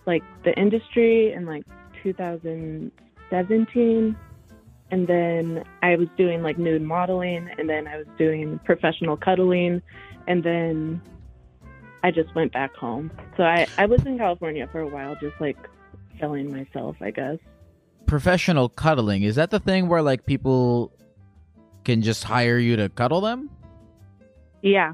like 0.05 0.23
the 0.43 0.53
industry 0.59 1.31
in 1.31 1.45
like 1.45 1.63
2017, 2.03 4.15
and 4.91 5.07
then 5.07 5.63
I 5.83 5.95
was 5.95 6.07
doing 6.17 6.41
like 6.43 6.57
nude 6.57 6.81
modeling, 6.81 7.49
and 7.57 7.69
then 7.69 7.87
I 7.87 7.97
was 7.97 8.07
doing 8.17 8.59
professional 8.65 9.15
cuddling, 9.17 9.81
and 10.27 10.43
then 10.43 11.01
I 12.03 12.11
just 12.11 12.33
went 12.35 12.53
back 12.53 12.73
home. 12.75 13.11
So 13.37 13.43
I 13.43 13.67
I 13.77 13.85
was 13.85 14.03
in 14.05 14.17
California 14.17 14.67
for 14.71 14.79
a 14.81 14.87
while, 14.87 15.15
just 15.21 15.35
like 15.39 15.57
selling 16.19 16.51
myself, 16.51 16.95
I 17.01 17.11
guess. 17.11 17.37
professional 18.05 18.67
cuddling 18.69 19.21
is 19.23 19.35
that 19.35 19.51
the 19.51 19.59
thing 19.59 19.87
where 19.87 20.01
like 20.01 20.25
people 20.25 20.91
can 21.85 22.01
just 22.01 22.23
hire 22.23 22.57
you 22.57 22.75
to 22.75 22.89
cuddle 22.89 23.21
them 23.21 23.49
Yeah. 24.61 24.93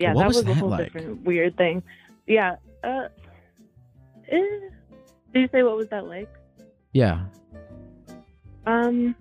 Yeah, 0.00 0.12
What 0.14 0.22
that 0.22 0.28
was 0.28 0.36
was, 0.38 0.44
a 0.44 0.48
that 0.48 0.54
whole 0.56 0.68
like? 0.70 0.84
different 0.92 1.24
weird 1.24 1.56
thing. 1.56 1.82
Yeah. 2.26 2.56
Uh, 2.82 3.08
eh. 4.30 4.40
Did 5.34 5.40
you 5.42 5.48
say 5.52 5.62
what 5.62 5.76
was 5.76 5.88
that 5.90 6.06
like? 6.06 6.28
yeah 6.92 7.26
Um, 8.68 9.14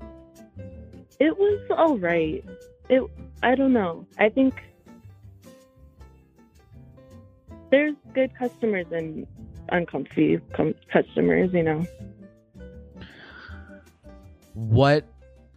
it 1.20 1.38
was 1.38 1.60
all 1.78 1.98
right. 1.98 2.44
It. 2.90 3.02
I 3.44 3.56
don't 3.56 3.72
know. 3.72 4.06
I 4.20 4.28
think 4.30 4.54
there's 7.72 7.96
good 8.14 8.32
customers 8.38 8.88
and 8.92 9.26
uncomfy 9.70 10.40
com- 10.54 10.76
customers. 10.92 11.52
You 11.54 11.64
know. 11.64 11.88
what 14.54 15.06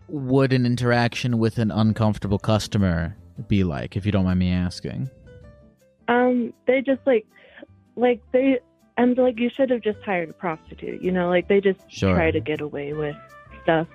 would 0.09 0.53
an 0.53 0.67
interaction 0.67 1.39
with 1.39 1.59
an 1.59 1.71
uncomfortable 1.71 2.39
customer 2.39 3.17
be 3.49 3.65
like 3.65 3.97
if 3.97 4.05
you 4.05 4.13
don't 4.13 4.25
mind 4.25 4.39
me 4.39 4.51
asking 4.53 5.09
Um, 6.09 6.53
they 6.67 6.83
just 6.83 7.01
like, 7.07 7.27
like 7.97 8.21
they, 8.33 8.59
and 8.99 9.17
like 9.17 9.39
you 9.39 9.49
should 9.57 9.71
have 9.71 9.81
just 9.83 9.99
hired 10.05 10.29
a 10.29 10.33
prostitute. 10.35 11.01
You 11.01 11.13
know, 11.13 11.29
like 11.29 11.49
they 11.49 11.61
just 11.61 11.81
Sure. 11.89 12.15
try 12.15 12.31
to 12.31 12.41
get 12.41 12.61
away 12.61 12.93
with 12.93 13.17
stuff. 13.63 13.87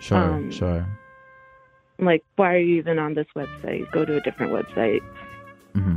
sure 0.00 0.18
Um, 0.18 0.50
sure 0.50 0.86
like 2.00 2.22
why 2.36 2.54
are 2.54 2.58
you 2.58 2.76
even 2.76 2.98
on 2.98 3.14
this 3.14 3.26
website 3.34 3.90
go 3.90 4.04
to 4.04 4.16
a 4.16 4.20
different 4.20 4.52
website 4.52 5.02
hmm 5.74 5.96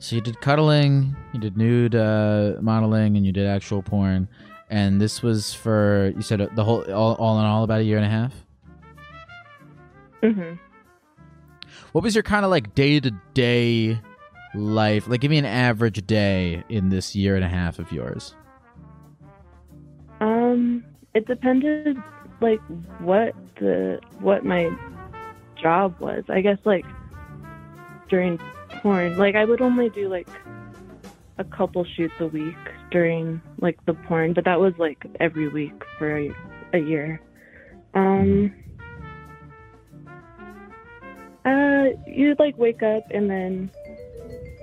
So 0.00 0.16
you 0.16 0.22
did 0.22 0.40
cuddling, 0.40 1.14
you 1.32 1.40
did 1.40 1.56
nude 1.56 1.94
uh, 1.94 2.54
modeling, 2.60 3.16
and 3.16 3.26
you 3.26 3.32
did 3.32 3.46
actual 3.46 3.82
porn, 3.82 4.28
and 4.70 5.00
this 5.00 5.22
was 5.22 5.54
for 5.54 6.12
you 6.16 6.22
said 6.22 6.40
uh, 6.40 6.48
the 6.54 6.64
whole 6.64 6.82
all, 6.92 7.14
all 7.14 7.38
in 7.40 7.44
all 7.44 7.64
about 7.64 7.80
a 7.80 7.84
year 7.84 7.96
and 7.98 8.06
a 8.06 8.08
half. 8.08 8.34
hmm 10.22 10.54
What 11.92 12.04
was 12.04 12.14
your 12.14 12.22
kind 12.22 12.44
of 12.44 12.50
like 12.50 12.74
day 12.74 13.00
to 13.00 13.10
day 13.34 14.00
life? 14.54 15.08
Like, 15.08 15.20
give 15.20 15.30
me 15.30 15.38
an 15.38 15.44
average 15.44 16.06
day 16.06 16.62
in 16.68 16.88
this 16.90 17.14
year 17.16 17.34
and 17.36 17.44
a 17.44 17.48
half 17.48 17.78
of 17.78 17.90
yours. 17.92 18.34
um 20.20 20.84
it 21.14 21.26
depended 21.26 21.96
like 22.40 22.60
what 23.00 23.34
the 23.56 24.00
what 24.20 24.44
my 24.44 24.70
job 25.60 25.98
was. 25.98 26.24
I 26.28 26.40
guess 26.40 26.58
like 26.64 26.84
during 28.08 28.38
porn 28.82 29.16
like 29.16 29.34
i 29.34 29.44
would 29.44 29.60
only 29.60 29.88
do 29.90 30.08
like 30.08 30.28
a 31.38 31.44
couple 31.44 31.84
shoots 31.84 32.14
a 32.20 32.26
week 32.26 32.56
during 32.90 33.40
like 33.60 33.78
the 33.86 33.94
porn 33.94 34.32
but 34.32 34.44
that 34.44 34.58
was 34.58 34.74
like 34.78 35.04
every 35.20 35.48
week 35.48 35.72
for 35.98 36.18
a, 36.18 36.34
a 36.72 36.78
year. 36.78 37.20
Um 37.94 38.52
uh 41.44 41.86
you'd 42.06 42.38
like 42.38 42.58
wake 42.58 42.82
up 42.82 43.04
and 43.10 43.30
then 43.30 43.70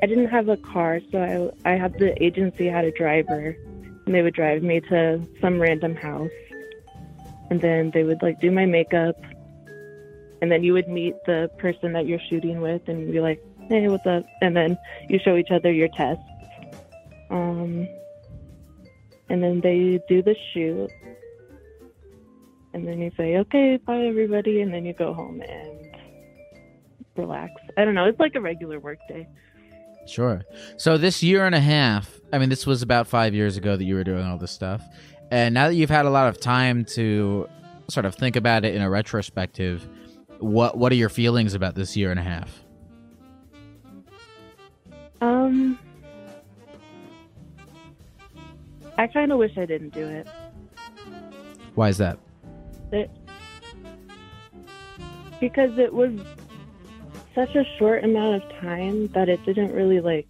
i 0.03 0.05
didn't 0.05 0.27
have 0.27 0.49
a 0.49 0.57
car 0.57 0.99
so 1.11 1.51
i 1.65 1.71
i 1.71 1.75
had 1.75 1.97
the 1.97 2.21
agency 2.23 2.67
had 2.67 2.85
a 2.85 2.91
driver 2.91 3.55
and 4.05 4.13
they 4.13 4.21
would 4.21 4.33
drive 4.33 4.63
me 4.63 4.81
to 4.81 5.21
some 5.41 5.59
random 5.59 5.95
house 5.95 6.29
and 7.49 7.61
then 7.61 7.91
they 7.93 8.03
would 8.03 8.21
like 8.21 8.39
do 8.39 8.51
my 8.51 8.65
makeup 8.65 9.15
and 10.41 10.51
then 10.51 10.63
you 10.63 10.73
would 10.73 10.87
meet 10.87 11.15
the 11.25 11.49
person 11.57 11.93
that 11.93 12.05
you're 12.05 12.19
shooting 12.29 12.61
with 12.61 12.81
and 12.87 13.11
be 13.11 13.19
like 13.19 13.41
hey 13.69 13.87
what's 13.87 14.05
up? 14.05 14.23
And 14.41 14.55
then 14.55 14.77
you 15.09 15.19
show 15.23 15.35
each 15.35 15.49
other 15.49 15.71
your 15.71 15.89
tests. 15.97 16.23
Um 17.29 17.87
and 19.29 19.43
then 19.43 19.59
they 19.61 19.99
do 20.07 20.21
the 20.21 20.35
shoot 20.53 20.89
and 22.73 22.87
then 22.87 22.99
you 22.99 23.11
say 23.17 23.37
okay 23.37 23.77
bye 23.77 24.05
everybody 24.05 24.61
and 24.61 24.73
then 24.73 24.85
you 24.85 24.93
go 24.93 25.13
home 25.13 25.41
and 25.41 25.97
relax. 27.15 27.51
I 27.77 27.85
don't 27.85 27.95
know 27.95 28.05
it's 28.05 28.19
like 28.19 28.35
a 28.35 28.41
regular 28.41 28.79
work 28.79 28.99
day 29.07 29.27
Sure. 30.07 30.43
So 30.77 30.97
this 30.97 31.23
year 31.23 31.45
and 31.45 31.55
a 31.55 31.59
half, 31.59 32.19
I 32.31 32.37
mean, 32.37 32.49
this 32.49 32.65
was 32.65 32.81
about 32.81 33.07
five 33.07 33.33
years 33.33 33.57
ago 33.57 33.75
that 33.75 33.83
you 33.83 33.95
were 33.95 34.03
doing 34.03 34.25
all 34.25 34.37
this 34.37 34.51
stuff, 34.51 34.83
and 35.31 35.53
now 35.53 35.67
that 35.67 35.75
you've 35.75 35.89
had 35.89 36.05
a 36.05 36.09
lot 36.09 36.27
of 36.27 36.39
time 36.39 36.85
to 36.85 37.49
sort 37.89 38.05
of 38.05 38.15
think 38.15 38.35
about 38.35 38.65
it 38.65 38.75
in 38.75 38.81
a 38.81 38.89
retrospective, 38.89 39.87
what 40.39 40.77
what 40.77 40.91
are 40.91 40.95
your 40.95 41.09
feelings 41.09 41.53
about 41.53 41.75
this 41.75 41.95
year 41.97 42.11
and 42.11 42.19
a 42.19 42.23
half? 42.23 42.61
Um, 45.21 45.79
I 48.97 49.07
kind 49.07 49.31
of 49.31 49.39
wish 49.39 49.57
I 49.57 49.65
didn't 49.65 49.93
do 49.93 50.05
it. 50.05 50.27
Why 51.73 51.89
is 51.89 51.97
that? 51.97 52.19
it 52.91 53.09
because 55.39 55.77
it 55.77 55.93
was 55.93 56.11
such 57.35 57.53
a 57.55 57.63
short 57.77 58.03
amount 58.03 58.41
of 58.41 58.49
time 58.61 59.09
that 59.13 59.29
it 59.29 59.39
didn't 59.45 59.73
really 59.73 59.99
like 59.99 60.27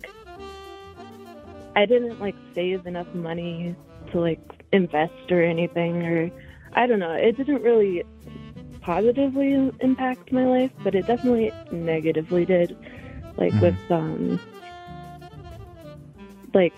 I 1.76 1.86
didn't 1.86 2.20
like 2.20 2.36
save 2.54 2.86
enough 2.86 3.08
money 3.14 3.76
to 4.12 4.20
like 4.20 4.40
invest 4.72 5.14
or 5.30 5.42
anything 5.44 6.04
or 6.04 6.32
I 6.74 6.88
don't 6.88 7.00
know 7.00 7.14
it 7.14 7.38
didn't 7.38 7.62
really 7.62 8.04
positively 8.82 9.72
impact 9.82 10.32
my 10.32 10.46
life 10.46 10.72
but 10.84 10.96
it 10.96 11.08
definitely 11.08 11.52
negatively 11.72 12.46
did 12.46 12.76
like 13.38 13.54
Mhm. 13.54 13.62
with 13.62 13.92
um 13.92 14.40
like 16.54 16.74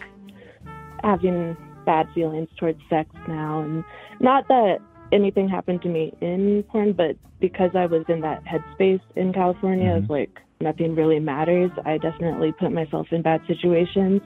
having 1.04 1.56
bad 1.86 2.08
feelings 2.14 2.50
towards 2.58 2.80
sex 2.90 3.10
now 3.28 3.62
and 3.62 3.84
not 4.20 4.48
that 4.48 4.80
anything 5.12 5.48
happened 5.48 5.82
to 5.82 5.90
me 5.90 6.14
in 6.22 6.64
porn 6.64 6.94
but 6.94 7.16
because 7.40 7.72
i 7.76 7.86
was 7.86 8.04
in 8.10 8.22
that 8.22 8.44
headspace 8.46 9.02
in 9.16 9.32
california 9.34 9.92
Mhm. 9.92 10.04
of 10.04 10.10
like 10.10 10.40
nothing 10.62 10.96
really 10.96 11.20
matters 11.20 11.72
i 11.86 11.98
definitely 11.98 12.52
put 12.52 12.72
myself 12.72 13.08
in 13.12 13.22
bad 13.22 13.42
situations 13.48 14.22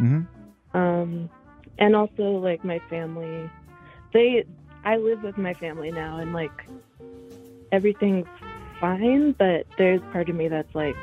Mm-hmm. 0.00 0.78
um 0.78 1.30
and 1.78 1.94
also 1.96 2.22
like 2.48 2.64
my 2.64 2.80
family 2.90 3.48
they 4.12 4.44
i 4.84 4.96
live 4.96 5.22
with 5.22 5.38
my 5.38 5.54
family 5.54 5.90
now 5.92 6.18
and 6.18 6.32
like 6.32 6.50
everything's 7.70 8.26
fine 8.80 9.32
but 9.38 9.66
there's 9.78 10.00
part 10.12 10.28
of 10.28 10.34
me 10.34 10.48
that's 10.48 10.74
like 10.74 10.96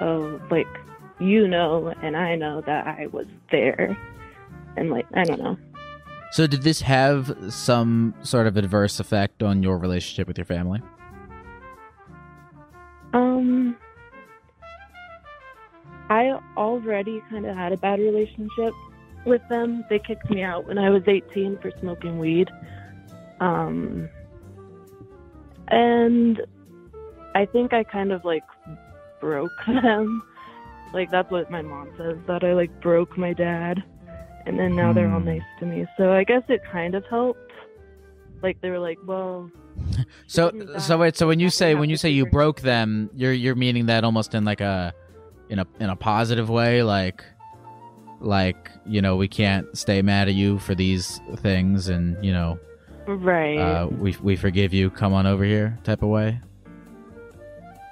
oh 0.00 0.40
like 0.50 0.66
you 1.18 1.48
know 1.48 1.92
and 2.02 2.16
i 2.16 2.34
know 2.36 2.60
that 2.60 2.86
i 2.86 3.06
was 3.08 3.26
there 3.50 3.96
and 4.76 4.90
like 4.90 5.06
i 5.14 5.24
don't 5.24 5.40
know 5.40 5.56
So 6.32 6.46
did 6.46 6.62
this 6.62 6.80
have 6.80 7.52
some 7.52 8.14
sort 8.22 8.46
of 8.46 8.56
adverse 8.56 8.98
effect 8.98 9.42
on 9.42 9.62
your 9.62 9.76
relationship 9.76 10.26
with 10.26 10.38
your 10.38 10.46
family? 10.46 10.80
Um, 13.12 13.76
I 16.08 16.38
already 16.56 17.22
kind 17.28 17.44
of 17.44 17.54
had 17.54 17.72
a 17.72 17.76
bad 17.76 18.00
relationship 18.00 18.72
with 19.26 19.46
them. 19.50 19.84
They 19.90 19.98
kicked 19.98 20.30
me 20.30 20.42
out 20.42 20.66
when 20.66 20.78
I 20.78 20.88
was 20.88 21.02
18 21.06 21.58
for 21.58 21.70
smoking 21.80 22.18
weed. 22.18 22.50
Um, 23.40 24.08
and 25.68 26.40
I 27.34 27.44
think 27.44 27.74
I 27.74 27.84
kind 27.84 28.10
of 28.10 28.24
like 28.24 28.44
broke 29.20 29.52
them. 29.66 30.22
Like 30.94 31.10
that's 31.10 31.30
what 31.30 31.50
my 31.50 31.60
mom 31.60 31.90
says 31.98 32.16
that 32.26 32.42
I 32.42 32.54
like 32.54 32.80
broke 32.80 33.18
my 33.18 33.34
dad, 33.34 33.84
and 34.46 34.58
then 34.58 34.74
now 34.76 34.92
they're 34.92 35.10
all 35.10 35.20
Hmm. 35.20 35.26
nice 35.26 35.42
to 35.60 35.66
me. 35.66 35.86
So 35.96 36.12
I 36.12 36.24
guess 36.24 36.42
it 36.48 36.60
kind 36.70 36.94
of 36.94 37.04
helped. 37.06 37.38
Like 38.42 38.60
they 38.60 38.70
were 38.70 38.78
like, 38.80 38.98
well, 39.06 39.50
So 40.26 40.50
so 40.78 40.98
wait, 40.98 41.16
so 41.16 41.26
when 41.28 41.38
you 41.40 41.48
say 41.50 41.74
when 41.74 41.88
you 41.90 41.96
say 41.96 42.10
you 42.10 42.26
broke 42.26 42.60
them, 42.60 43.10
you're 43.14 43.32
you're 43.32 43.54
meaning 43.54 43.86
that 43.86 44.04
almost 44.04 44.34
in 44.34 44.44
like 44.44 44.60
a 44.60 44.92
in 45.48 45.58
a 45.58 45.66
in 45.80 45.90
a 45.90 45.96
positive 45.96 46.48
way, 46.50 46.82
like 46.82 47.24
like, 48.20 48.70
you 48.86 49.02
know, 49.02 49.16
we 49.16 49.26
can't 49.28 49.66
stay 49.76 50.00
mad 50.02 50.28
at 50.28 50.34
you 50.34 50.58
for 50.60 50.74
these 50.76 51.20
things 51.38 51.88
and, 51.88 52.22
you 52.24 52.32
know, 52.32 52.58
right, 53.06 53.58
uh 53.58 53.86
we 53.88 54.16
we 54.22 54.36
forgive 54.36 54.72
you, 54.74 54.90
come 54.90 55.12
on 55.12 55.26
over 55.26 55.44
here 55.44 55.78
type 55.84 56.02
of 56.02 56.08
way. 56.08 56.40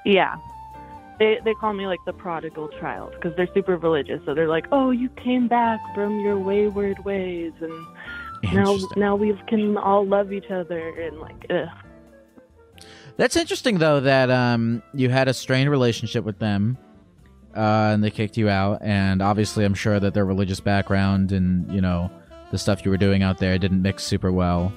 Yeah. 0.04 0.36
They 1.20 1.38
they 1.44 1.54
call 1.54 1.72
me 1.74 1.86
like 1.86 2.00
the 2.06 2.12
prodigal 2.14 2.68
child 2.80 3.12
because 3.12 3.36
they're 3.36 3.48
super 3.54 3.76
religious. 3.76 4.20
So 4.26 4.34
they're 4.34 4.48
like, 4.48 4.66
"Oh, 4.72 4.90
you 4.90 5.08
came 5.10 5.46
back 5.46 5.78
from 5.94 6.18
your 6.20 6.36
wayward 6.38 7.04
ways, 7.04 7.52
and 7.60 7.86
now 8.54 8.76
now 8.96 9.14
we 9.14 9.38
can 9.46 9.76
all 9.76 10.04
love 10.04 10.32
each 10.32 10.50
other." 10.50 10.88
And 10.98 11.20
like, 11.20 11.46
ugh. 11.50 11.68
That's 13.16 13.36
interesting 13.36 13.78
though 13.78 14.00
that 14.00 14.30
um 14.30 14.82
you 14.94 15.10
had 15.10 15.28
a 15.28 15.34
strained 15.34 15.70
relationship 15.70 16.24
with 16.24 16.38
them. 16.40 16.76
Uh, 17.54 17.90
and 17.92 18.04
they 18.04 18.12
kicked 18.12 18.36
you 18.36 18.48
out, 18.48 18.80
and 18.80 19.20
obviously, 19.20 19.64
I'm 19.64 19.74
sure 19.74 19.98
that 19.98 20.14
their 20.14 20.24
religious 20.24 20.60
background 20.60 21.32
and 21.32 21.70
you 21.72 21.80
know 21.80 22.08
the 22.52 22.58
stuff 22.58 22.84
you 22.84 22.92
were 22.92 22.96
doing 22.96 23.24
out 23.24 23.38
there 23.38 23.58
didn't 23.58 23.82
mix 23.82 24.04
super 24.04 24.30
well, 24.30 24.72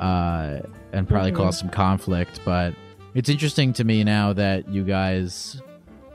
uh, 0.00 0.58
and 0.92 1.08
probably 1.08 1.30
Mhm. 1.30 1.36
caused 1.36 1.60
some 1.60 1.68
conflict. 1.68 2.40
But 2.44 2.74
it's 3.14 3.28
interesting 3.28 3.72
to 3.74 3.84
me 3.84 4.02
now 4.02 4.32
that 4.32 4.68
you 4.68 4.82
guys 4.82 5.62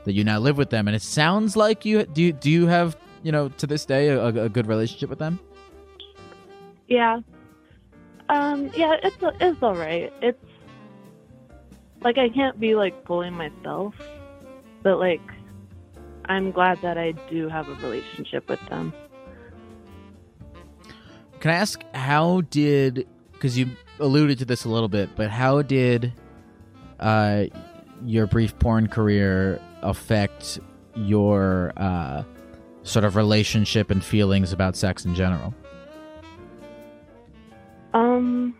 that 0.04 0.12
you 0.12 0.24
now 0.24 0.38
live 0.38 0.56
with 0.56 0.70
them, 0.70 0.88
and 0.88 0.94
it 0.94 1.02
sounds 1.02 1.56
like 1.56 1.84
you 1.84 2.04
do. 2.04 2.22
You, 2.22 2.32
do 2.32 2.50
you 2.50 2.66
have 2.66 2.96
you 3.22 3.32
know 3.32 3.48
to 3.48 3.66
this 3.66 3.84
day 3.84 4.08
a, 4.08 4.26
a 4.26 4.48
good 4.48 4.66
relationship 4.66 5.10
with 5.10 5.18
them? 5.18 5.38
yeah, 6.88 7.20
um, 8.28 8.70
yeah, 8.74 8.96
it's 9.02 9.16
it's 9.40 9.62
all 9.62 9.74
right. 9.74 10.12
It's 10.20 10.38
like 12.02 12.18
I 12.18 12.28
can't 12.28 12.58
be 12.60 12.74
like 12.74 13.06
fully 13.06 13.30
myself, 13.30 13.94
but 14.82 14.98
like 14.98 15.22
I'm 16.26 16.50
glad 16.52 16.80
that 16.82 16.98
I 16.98 17.12
do 17.30 17.48
have 17.48 17.68
a 17.68 17.74
relationship 17.74 18.48
with 18.48 18.60
them. 18.68 18.92
Can 21.40 21.50
I 21.50 21.54
ask 21.54 21.82
how 21.94 22.42
did 22.42 23.06
because 23.32 23.58
you 23.58 23.68
alluded 24.00 24.38
to 24.38 24.44
this 24.44 24.64
a 24.64 24.68
little 24.68 24.88
bit, 24.88 25.10
but 25.16 25.30
how 25.30 25.62
did 25.62 26.12
uh, 27.00 27.44
your 28.04 28.26
brief 28.26 28.58
porn 28.58 28.88
career 28.88 29.60
affect 29.84 30.58
your 30.96 31.72
uh, 31.76 32.22
sort 32.82 33.04
of 33.04 33.16
relationship 33.16 33.90
and 33.90 34.04
feelings 34.04 34.52
about 34.52 34.76
sex 34.76 35.04
in 35.04 35.14
general? 35.14 35.54
Um, 37.92 38.56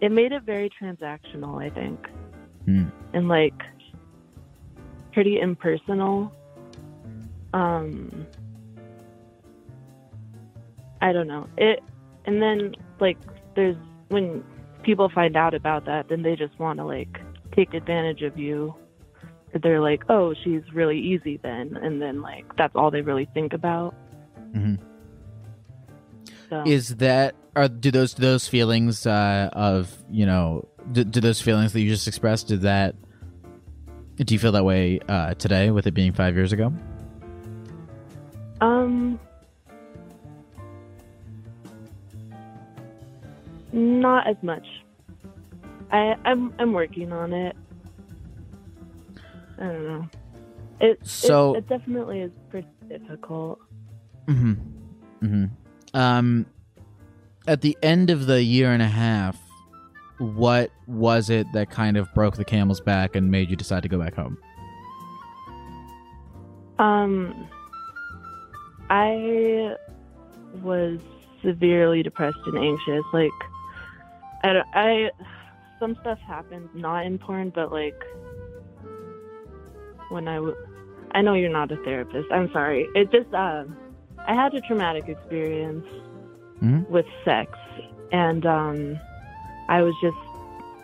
it 0.00 0.12
made 0.12 0.32
it 0.32 0.42
very 0.44 0.70
transactional, 0.80 1.60
I 1.64 1.70
think, 1.70 2.06
Hmm. 2.64 2.84
and 3.14 3.28
like 3.28 3.54
pretty 5.12 5.40
impersonal. 5.40 6.32
Um, 7.52 8.26
I 11.00 11.12
don't 11.12 11.26
know 11.26 11.48
it, 11.56 11.82
and 12.26 12.40
then 12.42 12.74
like 13.00 13.16
there's 13.56 13.76
when 14.08 14.44
people 14.82 15.08
find 15.08 15.36
out 15.36 15.54
about 15.54 15.84
that, 15.86 16.08
then 16.08 16.22
they 16.22 16.36
just 16.36 16.58
want 16.58 16.78
to 16.78 16.84
like 16.84 17.20
take 17.54 17.74
advantage 17.74 18.22
of 18.22 18.38
you. 18.38 18.74
They're 19.62 19.80
like, 19.80 20.02
oh, 20.08 20.34
she's 20.44 20.62
really 20.74 20.98
easy 20.98 21.38
then, 21.42 21.76
and 21.76 22.00
then 22.02 22.20
like 22.20 22.44
that's 22.56 22.74
all 22.76 22.90
they 22.90 23.00
really 23.00 23.28
think 23.32 23.52
about. 23.52 23.94
Mhm. 24.52 24.78
So. 26.50 26.62
Is 26.66 26.96
that 26.96 27.34
are 27.56 27.68
do 27.68 27.90
those 27.90 28.14
do 28.14 28.22
those 28.22 28.48
feelings 28.48 29.06
uh, 29.06 29.50
of 29.52 29.94
you 30.10 30.26
know 30.26 30.68
do, 30.92 31.04
do 31.04 31.20
those 31.20 31.40
feelings 31.40 31.72
that 31.72 31.80
you 31.80 31.90
just 31.90 32.08
expressed 32.08 32.48
did 32.48 32.62
that 32.62 32.94
do 34.24 34.34
you 34.34 34.38
feel 34.38 34.52
that 34.52 34.64
way 34.64 35.00
uh, 35.08 35.34
today 35.34 35.70
with 35.70 35.86
it 35.86 35.92
being 35.92 36.12
five 36.12 36.34
years 36.34 36.52
ago? 36.52 36.72
Um, 38.60 39.20
not 43.72 44.26
as 44.26 44.36
much. 44.42 44.66
I 45.90 46.14
I'm 46.24 46.52
I'm 46.58 46.72
working 46.72 47.12
on 47.12 47.32
it. 47.32 47.56
I 49.58 49.64
don't 49.64 49.84
know. 49.86 50.08
It 50.80 51.06
So- 51.06 51.54
it, 51.54 51.58
it 51.58 51.68
definitely 51.68 52.20
is 52.20 52.30
pretty 52.50 52.68
difficult. 52.88 53.58
Mm-hmm. 54.26 54.52
Mm-hmm. 55.26 55.96
Um, 55.98 56.46
at 57.48 57.62
the 57.62 57.76
end 57.82 58.10
of 58.10 58.26
the 58.26 58.42
year 58.42 58.70
and 58.72 58.82
a 58.82 58.86
half, 58.88 59.36
what 60.18 60.70
was 60.86 61.30
it 61.30 61.46
that 61.54 61.70
kind 61.70 61.96
of 61.96 62.12
broke 62.14 62.36
the 62.36 62.44
camel's 62.44 62.80
back 62.80 63.16
and 63.16 63.30
made 63.30 63.50
you 63.50 63.56
decide 63.56 63.82
to 63.82 63.88
go 63.88 63.98
back 63.98 64.14
home? 64.14 64.36
Um, 66.78 67.48
I 68.90 69.74
was 70.62 71.00
severely 71.42 72.02
depressed 72.02 72.38
and 72.46 72.58
anxious. 72.58 73.04
Like, 73.12 73.30
I, 74.44 74.52
don't- 74.52 74.68
I 74.74 75.10
some 75.80 75.96
stuff 76.00 76.18
happened 76.26 76.68
not 76.74 77.04
in 77.06 77.18
porn, 77.18 77.50
but 77.54 77.72
like 77.72 77.94
when 80.10 80.26
I, 80.28 80.36
w- 80.36 80.56
I 81.12 81.22
know 81.22 81.34
you're 81.34 81.50
not 81.50 81.70
a 81.70 81.76
therapist. 81.84 82.28
I'm 82.32 82.50
sorry. 82.52 82.86
It 82.94 83.10
just, 83.12 83.32
um, 83.34 83.76
I 84.26 84.34
had 84.34 84.54
a 84.54 84.60
traumatic 84.62 85.08
experience 85.08 85.86
Mhm. 86.62 86.88
with 86.88 87.06
sex, 87.24 87.50
and 88.12 88.44
um, 88.46 88.98
I 89.68 89.82
was 89.82 89.94
just, 90.02 90.16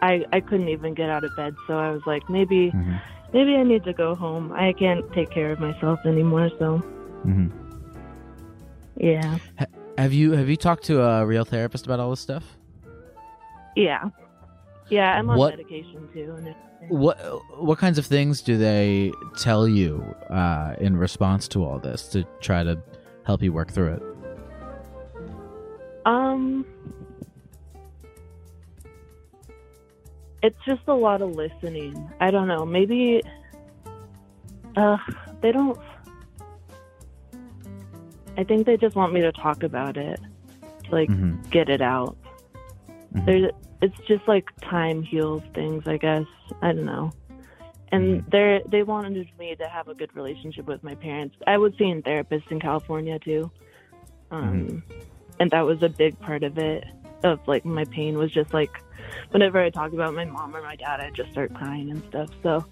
I, 0.02 0.24
I 0.32 0.40
couldn't 0.40 0.68
even 0.68 0.94
get 0.94 1.08
out 1.10 1.24
of 1.24 1.34
bed. 1.36 1.54
So 1.66 1.78
I 1.78 1.90
was 1.90 2.02
like, 2.06 2.28
maybe 2.28 2.70
Mhm. 2.74 3.00
maybe 3.32 3.54
I 3.56 3.62
need 3.64 3.84
to 3.84 3.92
go 3.92 4.14
home. 4.14 4.52
I 4.52 4.72
can't 4.74 5.04
take 5.12 5.30
care 5.30 5.50
of 5.52 5.58
myself 5.60 5.98
anymore, 6.06 6.50
so 6.58 6.78
hmm 7.24 7.46
yeah. 8.96 9.38
Have 9.98 10.12
you 10.12 10.32
have 10.32 10.48
you 10.48 10.56
talked 10.56 10.84
to 10.84 11.02
a 11.02 11.24
real 11.26 11.44
therapist 11.44 11.86
about 11.86 11.98
all 12.00 12.10
this 12.10 12.20
stuff? 12.20 12.44
Yeah. 13.76 14.10
Yeah, 14.90 15.18
I'm 15.18 15.30
on 15.30 15.38
What- 15.38 15.50
medication 15.56 16.08
too. 16.12 16.54
What 16.88 17.16
what 17.58 17.78
kinds 17.78 17.96
of 17.98 18.04
things 18.04 18.42
do 18.42 18.58
they 18.58 19.10
tell 19.38 19.66
you 19.66 20.02
uh, 20.28 20.74
in 20.78 20.98
response 20.98 21.48
to 21.48 21.64
all 21.64 21.78
this 21.78 22.08
to 22.08 22.24
try 22.40 22.62
to 22.62 22.78
help 23.24 23.42
you 23.42 23.52
work 23.54 23.72
through 23.72 23.94
it? 23.94 24.02
Um 26.04 26.66
It's 30.42 30.58
just 30.66 30.82
a 30.88 30.92
lot 30.94 31.22
of 31.22 31.30
listening. 31.30 32.10
I 32.20 32.30
don't 32.30 32.48
know. 32.48 32.66
Maybe 32.66 33.22
uh 34.76 34.98
they 35.40 35.52
don't 35.52 35.78
I 38.36 38.44
think 38.44 38.66
they 38.66 38.76
just 38.76 38.94
want 38.96 39.12
me 39.14 39.20
to 39.22 39.32
talk 39.32 39.62
about 39.62 39.96
it. 39.96 40.20
To 40.84 40.90
like 40.90 41.08
hmm 41.08 41.36
get 41.50 41.70
it 41.70 41.80
out. 41.80 42.16
Mhm. 43.14 43.24
There's 43.24 43.50
it's 43.84 44.06
just 44.06 44.26
like 44.26 44.46
time 44.60 45.02
heals 45.02 45.42
things, 45.54 45.86
I 45.86 45.96
guess. 45.96 46.26
I 46.62 46.72
don't 46.72 46.84
know. 46.84 47.12
And 47.92 48.04
Mhm. 48.22 48.30
they're 48.30 48.60
they 48.74 48.82
wanted 48.82 49.28
me 49.38 49.54
to 49.56 49.68
have 49.68 49.88
a 49.88 49.94
good 49.94 50.14
relationship 50.16 50.66
with 50.66 50.82
my 50.82 50.94
parents. 50.94 51.36
I 51.46 51.58
was 51.58 51.72
seeing 51.78 52.02
therapists 52.02 52.50
in 52.50 52.58
California 52.60 53.18
too. 53.18 53.50
Um 54.30 54.82
and 55.40 55.50
that 55.50 55.62
was 55.70 55.82
a 55.82 55.88
big 55.88 56.18
part 56.20 56.42
of 56.42 56.58
it 56.58 56.84
of 57.22 57.40
like 57.46 57.64
my 57.64 57.84
pain 57.84 58.16
was 58.18 58.30
just 58.32 58.52
like 58.54 58.70
whenever 59.30 59.58
I 59.60 59.70
talk 59.70 59.92
about 59.92 60.14
my 60.14 60.24
mom 60.24 60.56
or 60.56 60.62
my 60.62 60.76
dad 60.76 61.00
I 61.00 61.10
just 61.10 61.30
start 61.32 61.52
crying 61.54 61.90
and 61.90 62.02
stuff. 62.08 62.30
So 62.42 62.64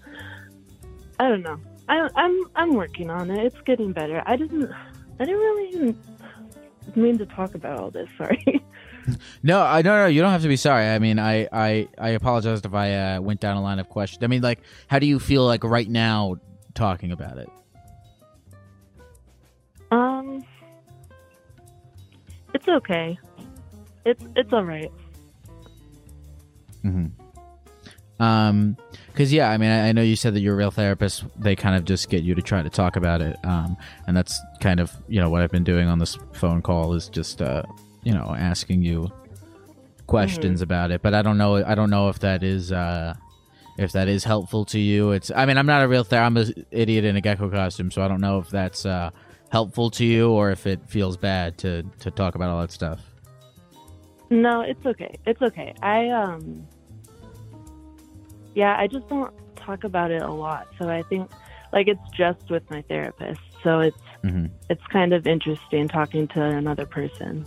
I 1.19 1.29
don't 1.29 1.43
know. 1.43 1.59
I 1.87 2.09
I'm 2.15 2.35
I'm 2.55 2.73
working 2.73 3.09
on 3.09 3.29
it. 3.31 3.45
It's 3.45 3.61
getting 3.61 3.91
better. 3.93 4.23
I 4.25 4.35
didn't 4.35 4.69
I 5.19 5.25
didn't 5.25 5.39
really 5.49 5.95
mean 6.95 7.17
to 7.19 7.25
talk 7.27 7.55
about 7.55 7.79
all 7.79 7.91
this, 7.91 8.09
sorry. 8.17 8.61
No, 9.43 9.61
I 9.61 9.81
no 9.81 9.97
no. 9.97 10.05
You 10.07 10.21
don't 10.21 10.31
have 10.31 10.43
to 10.43 10.47
be 10.47 10.55
sorry. 10.55 10.87
I 10.87 10.99
mean, 10.99 11.19
I 11.19 11.47
I 11.51 11.87
I 11.97 12.09
apologize 12.09 12.61
if 12.63 12.73
I 12.73 13.15
uh, 13.15 13.21
went 13.21 13.39
down 13.39 13.57
a 13.57 13.61
line 13.61 13.79
of 13.79 13.89
questions. 13.89 14.23
I 14.23 14.27
mean, 14.27 14.41
like, 14.41 14.59
how 14.87 14.99
do 14.99 15.05
you 15.05 15.19
feel 15.19 15.45
like 15.45 15.63
right 15.63 15.89
now 15.89 16.37
talking 16.73 17.11
about 17.11 17.37
it? 17.37 17.49
Um, 19.91 20.43
it's 22.53 22.67
okay. 22.67 23.19
It's 24.05 24.23
it's 24.35 24.53
all 24.53 24.63
right. 24.63 24.91
Mm-hmm. 26.83 27.21
Um, 28.23 28.77
because 29.07 29.31
yeah, 29.31 29.49
I 29.49 29.57
mean, 29.57 29.69
I, 29.69 29.89
I 29.89 29.91
know 29.91 30.01
you 30.01 30.15
said 30.15 30.33
that 30.33 30.39
your 30.39 30.55
real 30.55 30.71
therapist. 30.71 31.25
They 31.37 31.55
kind 31.55 31.75
of 31.75 31.85
just 31.85 32.09
get 32.09 32.23
you 32.23 32.33
to 32.35 32.41
try 32.41 32.63
to 32.63 32.69
talk 32.69 32.95
about 32.95 33.21
it. 33.21 33.37
Um, 33.43 33.77
and 34.07 34.15
that's 34.15 34.39
kind 34.59 34.79
of 34.79 34.91
you 35.07 35.19
know 35.19 35.29
what 35.29 35.41
I've 35.41 35.51
been 35.51 35.63
doing 35.63 35.87
on 35.87 35.99
this 35.99 36.17
phone 36.33 36.61
call 36.61 36.93
is 36.93 37.09
just 37.09 37.41
uh, 37.41 37.63
you 38.03 38.13
know, 38.13 38.35
asking 38.37 38.83
you 38.83 39.11
questions 40.07 40.61
about 40.61 40.91
it. 40.91 41.01
But 41.01 41.13
I 41.13 41.21
don't 41.21 41.37
know. 41.37 41.63
I 41.63 41.75
don't 41.75 41.89
know 41.89 42.09
if 42.09 42.19
that 42.19 42.43
is 42.43 42.71
uh, 42.71 43.15
if 43.77 43.91
that 43.93 44.07
is 44.07 44.23
helpful 44.23 44.65
to 44.65 44.79
you. 44.79 45.11
It's. 45.11 45.31
I 45.31 45.45
mean, 45.45 45.57
I'm 45.57 45.65
not 45.65 45.83
a 45.83 45.87
real 45.87 46.03
ther. 46.03 46.19
I'm 46.19 46.37
an 46.37 46.53
idiot 46.71 47.05
in 47.05 47.15
a 47.15 47.21
gecko 47.21 47.49
costume, 47.49 47.91
so 47.91 48.01
I 48.01 48.07
don't 48.07 48.21
know 48.21 48.39
if 48.39 48.49
that's 48.49 48.85
uh 48.85 49.11
helpful 49.49 49.91
to 49.91 50.03
you 50.03 50.31
or 50.31 50.49
if 50.49 50.65
it 50.65 50.79
feels 50.87 51.17
bad 51.17 51.57
to 51.59 51.83
to 51.99 52.11
talk 52.11 52.35
about 52.35 52.49
all 52.49 52.61
that 52.61 52.71
stuff. 52.71 53.01
No, 54.29 54.61
it's 54.61 54.83
okay. 54.85 55.15
It's 55.25 55.41
okay. 55.41 55.73
I 55.81 56.09
um, 56.09 56.67
yeah, 58.55 58.75
I 58.77 58.87
just 58.87 59.07
don't 59.09 59.33
talk 59.55 59.83
about 59.83 60.11
it 60.11 60.21
a 60.21 60.31
lot. 60.31 60.67
So 60.79 60.89
I 60.89 61.03
think 61.03 61.29
like 61.71 61.87
it's 61.87 62.09
just 62.15 62.49
with 62.49 62.67
my 62.69 62.81
therapist. 62.83 63.41
So 63.63 63.79
it's 63.79 63.97
hmm 64.21 64.45
it's 64.69 64.85
kind 64.87 65.13
of 65.13 65.27
interesting 65.27 65.87
talking 65.87 66.27
to 66.29 66.41
another 66.41 66.85
person. 66.85 67.45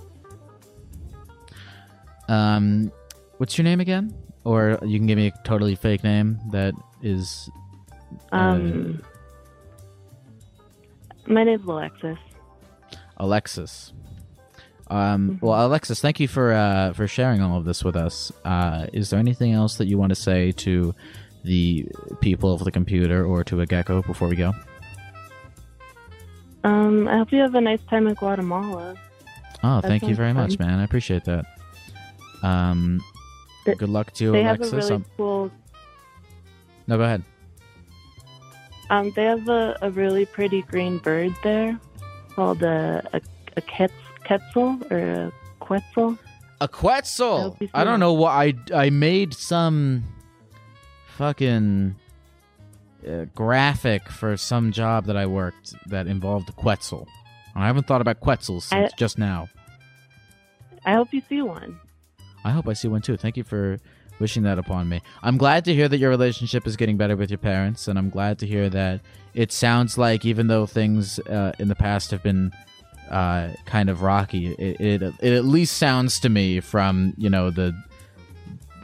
Um, 2.29 2.93
what's 3.39 3.57
your 3.57 3.65
name 3.65 3.81
again? 3.81 4.15
Or 4.45 4.79
you 4.83 4.99
can 4.99 5.07
give 5.07 5.17
me 5.17 5.29
a 5.29 5.33
totally 5.45 5.75
fake 5.75 6.05
name 6.05 6.39
that 6.53 6.75
is. 7.03 7.51
Um, 8.33 9.03
my 11.27 11.45
name's 11.45 11.67
Alexis. 11.67 12.19
Alexis. 13.17 13.93
Um, 14.89 15.39
well, 15.43 15.67
Alexis, 15.67 16.01
thank 16.01 16.21
you 16.21 16.29
for 16.29 16.53
uh, 16.53 16.93
for 16.93 17.09
sharing 17.09 17.43
all 17.43 17.59
of 17.59 17.65
this 17.65 17.83
with 17.83 17.97
us. 17.97 18.31
Uh, 18.45 18.87
is 18.93 19.11
there 19.11 19.19
anything 19.19 19.53
else 19.53 19.77
that 19.79 19.87
you 19.87 19.99
want 19.99 20.11
to 20.11 20.17
say 20.17 20.53
to 20.53 20.95
the 21.43 21.89
people 22.21 22.53
of 22.53 22.63
the 22.65 22.71
computer 22.71 23.25
or 23.25 23.43
to 23.45 23.61
a 23.61 23.67
gecko 23.67 24.03
before 24.03 24.29
we 24.29 24.37
go? 24.37 24.53
Um, 26.63 27.09
I 27.09 27.19
hope 27.19 27.33
you 27.33 27.41
have 27.41 27.55
a 27.55 27.61
nice 27.61 27.81
time 27.89 28.07
in 28.07 28.15
Guatemala. 28.15 28.95
Oh, 29.63 29.81
thank 29.81 30.05
you 30.05 30.15
very 30.15 30.33
much, 30.33 30.59
man. 30.59 30.79
I 30.79 30.85
appreciate 30.85 31.25
that. 31.25 31.45
Um, 32.47 33.01
good 33.65 33.89
luck 33.89 34.13
to 34.15 34.25
you, 34.25 34.33
They 34.33 34.43
have 34.43 34.61
Alexis. 34.61 34.73
a 34.73 34.77
really 34.77 34.95
Um, 34.95 35.05
cool 35.17 35.51
no, 36.89 36.97
go 36.99 37.03
ahead. 37.03 37.25
Um, 38.91 39.11
they 39.17 39.25
have 39.25 39.49
a, 39.49 39.77
a 39.83 39.91
really 39.91 40.25
pretty 40.27 40.63
green 40.63 40.99
bird 40.99 41.35
there 41.43 41.79
called 42.35 42.63
a 42.63 43.03
a, 43.13 43.21
a 43.57 43.61
quetz, 43.63 43.91
quetzal 44.25 44.79
or 44.91 44.99
a 44.99 45.33
quetzal. 45.61 46.17
A 46.61 46.69
Quetzal. 46.69 47.57
I 47.75 47.85
don't 47.85 48.01
know 48.01 48.15
what 48.15 48.31
I 48.31 48.55
I 48.75 48.89
made 48.91 49.35
some 49.35 50.05
fucking 51.19 51.97
uh, 53.07 53.25
graphic 53.35 54.09
for 54.09 54.37
some 54.37 54.73
job 54.73 55.05
that 55.07 55.17
I 55.17 55.27
worked 55.27 55.75
that 55.91 56.07
involved 56.07 56.49
a 56.49 56.53
Quetzal. 56.53 57.07
I 57.55 57.67
haven't 57.67 57.87
thought 57.87 58.01
about 58.01 58.21
Quetzals 58.21 58.65
since 58.65 58.93
I- 58.93 58.97
just 58.97 59.19
now. 59.19 59.49
I 60.87 60.93
hope 60.95 61.13
you 61.13 61.21
see 61.29 61.43
one. 61.43 61.79
I 62.47 62.51
hope 62.51 62.69
I 62.69 62.75
see 62.75 62.87
one 62.87 63.03
too. 63.03 63.17
Thank 63.17 63.37
you 63.37 63.43
for 63.43 63.79
wishing 64.21 64.45
that 64.45 64.57
upon 64.57 64.89
me. 64.89 65.03
I'm 65.21 65.37
glad 65.37 65.65
to 65.65 65.75
hear 65.75 65.89
that 65.89 65.99
your 65.99 66.11
relationship 66.11 66.65
is 66.65 66.77
getting 66.77 66.97
better 66.97 67.17
with 67.17 67.29
your 67.29 67.39
parents, 67.39 67.89
and 67.89 67.99
I'm 67.99 68.09
glad 68.09 68.39
to 68.39 68.47
hear 68.47 68.71
that 68.71 69.01
it 69.35 69.51
sounds 69.51 69.99
like 69.99 70.25
even 70.25 70.47
though 70.47 70.65
things 70.65 71.19
uh, 71.19 71.53
in 71.59 71.67
the 71.67 71.75
past 71.75 72.13
have 72.13 72.23
been 72.23 72.53
uh, 73.11 73.49
kind 73.65 73.91
of 73.91 74.03
rocky, 74.03 74.55
it, 74.55 74.81
it 74.81 75.03
it 75.03 75.33
at 75.33 75.45
least 75.45 75.77
sounds 75.77 76.21
to 76.21 76.29
me 76.29 76.61
from 76.61 77.15
you 77.17 77.29
know 77.29 77.51
the 77.51 77.75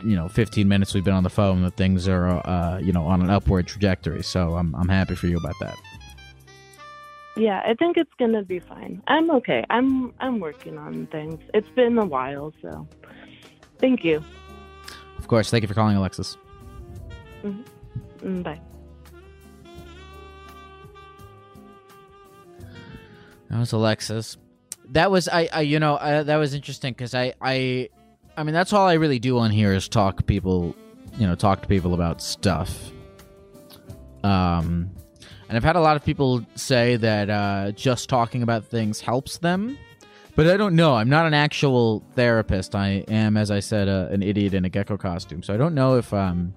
you 0.03 0.17
know 0.17 0.29
15 0.29 0.67
minutes 0.67 0.93
we've 0.93 1.05
been 1.05 1.15
on 1.15 1.23
the 1.23 1.31
phone 1.31 1.63
that 1.63 1.77
things 1.77 2.09
are 2.09 2.45
uh, 2.45 2.79
you 2.79 2.93
know 2.93 3.05
on 3.05 3.23
an 3.23 3.31
upward 3.31 3.69
trajectory. 3.69 4.25
So 4.25 4.57
I'm 4.57 4.75
I'm 4.75 4.89
happy 4.89 5.15
for 5.15 5.29
you 5.29 5.37
about 5.37 5.55
that. 5.61 5.79
Yeah, 7.37 7.63
I 7.65 7.75
think 7.75 7.97
it's 7.97 8.13
gonna 8.19 8.43
be 8.43 8.59
fine. 8.59 9.03
I'm 9.07 9.31
okay. 9.31 9.65
I'm 9.71 10.13
I'm 10.21 10.41
working 10.41 10.77
on 10.79 11.07
things. 11.07 11.41
It's 11.55 11.69
been 11.71 11.97
a 11.99 12.05
while, 12.05 12.53
so 12.61 12.87
thank 13.83 14.03
you. 14.03 14.25
Of 15.19 15.29
course, 15.29 15.51
thank 15.51 15.61
you 15.61 15.69
for 15.69 15.75
calling, 15.75 15.97
Alexis. 15.97 16.39
Mm, 17.45 18.43
Bye. 18.43 18.61
That 23.51 23.59
was 23.59 23.73
Alexis. 23.73 24.39
That 24.93 25.11
was 25.11 25.29
I. 25.29 25.49
I 25.53 25.61
you 25.61 25.79
know 25.79 25.99
I, 25.99 26.23
that 26.23 26.37
was 26.37 26.55
interesting 26.55 26.95
because 26.95 27.15
I 27.15 27.35
I 27.43 27.91
I 28.37 28.45
mean 28.45 28.55
that's 28.55 28.73
all 28.73 28.89
I 28.89 28.95
really 28.95 29.19
do 29.19 29.39
on 29.39 29.51
here 29.51 29.75
is 29.75 29.89
talk 29.89 30.27
people, 30.27 30.75
you 31.19 31.27
know, 31.27 31.35
talk 31.35 31.61
to 31.61 31.69
people 31.69 31.93
about 31.93 32.23
stuff. 32.23 32.91
Um, 34.25 34.91
and 35.49 35.57
I've 35.59 35.65
had 35.65 35.77
a 35.77 35.81
lot 35.81 35.97
of 35.97 36.05
people 36.05 36.43
say 36.55 36.97
that 36.97 37.29
uh, 37.29 37.73
just 37.73 38.09
talking 38.09 38.43
about 38.43 38.65
things 38.65 39.01
helps 39.01 39.37
them, 39.39 39.77
but 40.35 40.47
I 40.47 40.57
don't 40.57 40.75
know. 40.75 40.95
I'm 40.95 41.09
not 41.09 41.27
an 41.27 41.35
actual 41.35 42.05
therapist. 42.15 42.75
I 42.75 43.05
am, 43.09 43.37
as 43.37 43.51
I 43.51 43.61
said, 43.61 43.89
uh, 43.89 44.09
an 44.11 44.23
idiot 44.23 44.55
in 44.55 44.65
a 44.65 44.69
gecko 44.69 44.97
costume. 44.97 45.43
So 45.43 45.53
I 45.53 45.57
don't 45.57 45.75
know 45.75 45.97
if 45.97 46.13
um 46.13 46.55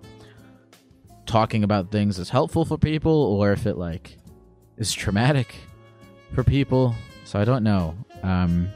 talking 1.26 1.64
about 1.64 1.92
things 1.92 2.20
is 2.20 2.30
helpful 2.30 2.66
for 2.66 2.78
people 2.78 3.12
or 3.12 3.52
if 3.52 3.66
it 3.66 3.78
like 3.78 4.18
is 4.78 4.94
traumatic 4.94 5.56
for 6.34 6.44
people. 6.44 6.96
So 7.26 7.40
I 7.40 7.46
don't 7.46 7.64
know. 7.64 7.96
Um, 8.24 8.70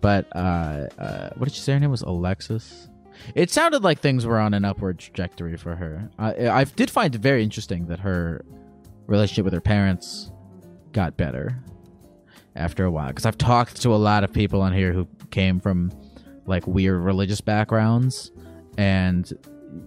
but 0.00 0.26
uh, 0.34 0.86
uh, 0.98 1.30
what 1.36 1.48
did 1.48 1.56
you 1.56 1.62
say 1.62 1.72
her 1.74 1.80
name 1.80 1.90
was? 1.90 2.02
Alexis. 2.02 2.88
It 3.34 3.50
sounded 3.50 3.82
like 3.82 4.00
things 4.00 4.24
were 4.24 4.38
on 4.38 4.54
an 4.54 4.64
upward 4.64 4.98
trajectory 4.98 5.56
for 5.56 5.76
her. 5.76 6.08
I, 6.18 6.48
I 6.48 6.64
did 6.64 6.90
find 6.90 7.14
it 7.14 7.20
very 7.20 7.42
interesting 7.42 7.86
that 7.86 8.00
her 8.00 8.44
relationship 9.06 9.44
with 9.44 9.52
her 9.52 9.60
parents 9.60 10.32
got 10.92 11.16
better 11.16 11.62
after 12.56 12.84
a 12.84 12.90
while. 12.90 13.08
Because 13.08 13.26
I've 13.26 13.38
talked 13.38 13.80
to 13.82 13.94
a 13.94 13.96
lot 13.96 14.24
of 14.24 14.32
people 14.32 14.60
on 14.62 14.72
here 14.72 14.92
who 14.92 15.06
came 15.30 15.60
from 15.60 15.92
like 16.46 16.66
weird 16.66 17.00
religious 17.00 17.40
backgrounds, 17.40 18.32
and 18.76 19.32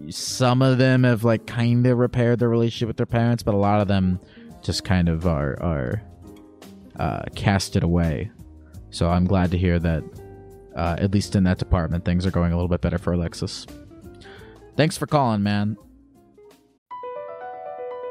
some 0.09 0.61
of 0.61 0.77
them 0.77 1.03
have 1.03 1.23
like 1.23 1.45
kind 1.45 1.85
of 1.87 1.97
repaired 1.97 2.39
their 2.39 2.49
relationship 2.49 2.87
with 2.87 2.97
their 2.97 3.05
parents, 3.05 3.43
but 3.43 3.53
a 3.53 3.57
lot 3.57 3.81
of 3.81 3.87
them 3.87 4.19
just 4.61 4.83
kind 4.83 5.09
of 5.09 5.27
are 5.27 5.61
are 5.61 6.01
uh, 6.97 7.23
casted 7.35 7.83
away. 7.83 8.31
So 8.91 9.09
I'm 9.09 9.25
glad 9.25 9.51
to 9.51 9.57
hear 9.57 9.79
that, 9.79 10.03
uh, 10.75 10.95
at 10.99 11.11
least 11.11 11.35
in 11.35 11.43
that 11.45 11.57
department, 11.57 12.05
things 12.05 12.25
are 12.25 12.31
going 12.31 12.51
a 12.51 12.55
little 12.55 12.69
bit 12.69 12.81
better 12.81 12.99
for 12.99 13.13
Alexis. 13.13 13.65
Thanks 14.77 14.97
for 14.97 15.07
calling, 15.07 15.43
man. 15.43 15.77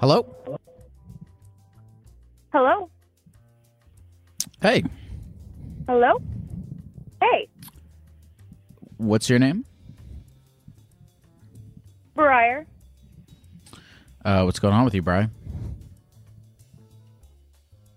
Hello? 0.00 0.24
Hello? 2.52 2.88
Hey, 4.62 4.84
Hello? 5.88 6.20
Hey, 7.20 7.48
what's 8.96 9.28
your 9.28 9.40
name? 9.40 9.64
Briar. 12.14 12.66
Uh, 14.24 14.42
what's 14.42 14.60
going 14.60 14.74
on 14.74 14.84
with 14.84 14.94
you, 14.94 15.02
Bri? 15.02 15.28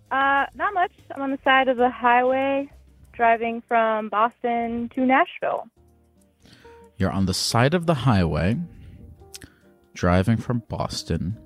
Uh, 0.10 0.46
not 0.56 0.74
much. 0.74 0.92
I'm 1.14 1.22
on 1.22 1.32
the 1.32 1.40
side 1.44 1.68
of 1.68 1.78
the 1.78 1.90
highway 1.90 2.72
driving 3.14 3.62
from 3.68 4.10
Boston 4.10 4.90
to 4.96 5.06
Nashville. 5.06 5.68
You're 6.98 7.12
on 7.12 7.28
the 7.28 7.34
side 7.34 7.76
of 7.76 7.86
the 7.86 7.94
highway, 7.94 8.58
driving 9.94 10.38
from 10.38 10.64
Boston 10.68 11.38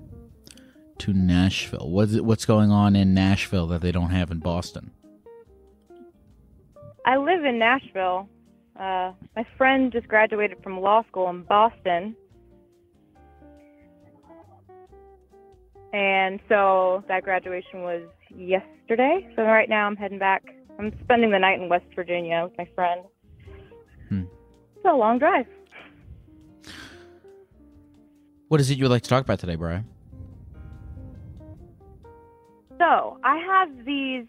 to 1.00 1.12
Nashville. 1.12 1.90
What's 1.90 2.20
what's 2.20 2.44
going 2.44 2.70
on 2.70 2.96
in 2.96 3.14
Nashville 3.14 3.66
that 3.68 3.80
they 3.80 3.92
don't 3.92 4.10
have 4.10 4.30
in 4.30 4.38
Boston? 4.38 4.92
I 7.04 7.16
live 7.16 7.44
in 7.44 7.58
Nashville. 7.58 8.28
Uh, 8.78 9.12
my 9.34 9.46
friend 9.56 9.92
just 9.92 10.08
graduated 10.08 10.62
from 10.62 10.80
law 10.80 11.02
school 11.08 11.30
in 11.30 11.42
Boston. 11.44 12.16
And 15.92 16.40
so 16.48 17.04
that 17.08 17.22
graduation 17.22 17.82
was 17.82 18.02
yesterday. 18.28 19.26
So 19.36 19.42
right 19.42 19.68
now 19.68 19.86
I'm 19.86 19.96
heading 19.96 20.18
back. 20.18 20.44
I'm 20.78 20.92
spending 21.04 21.30
the 21.30 21.38
night 21.38 21.60
in 21.60 21.68
West 21.68 21.86
Virginia 21.94 22.42
with 22.44 22.58
my 22.58 22.68
friend. 22.74 23.02
Hmm. 24.08 24.24
It's 24.76 24.84
a 24.84 24.92
long 24.92 25.18
drive. 25.18 25.46
What 28.48 28.60
is 28.60 28.70
it 28.70 28.78
you 28.78 28.84
would 28.84 28.90
like 28.90 29.02
to 29.02 29.08
talk 29.08 29.24
about 29.24 29.38
today, 29.38 29.54
Bri? 29.54 29.80
So 32.78 33.18
I 33.24 33.38
have 33.38 33.84
these 33.84 34.26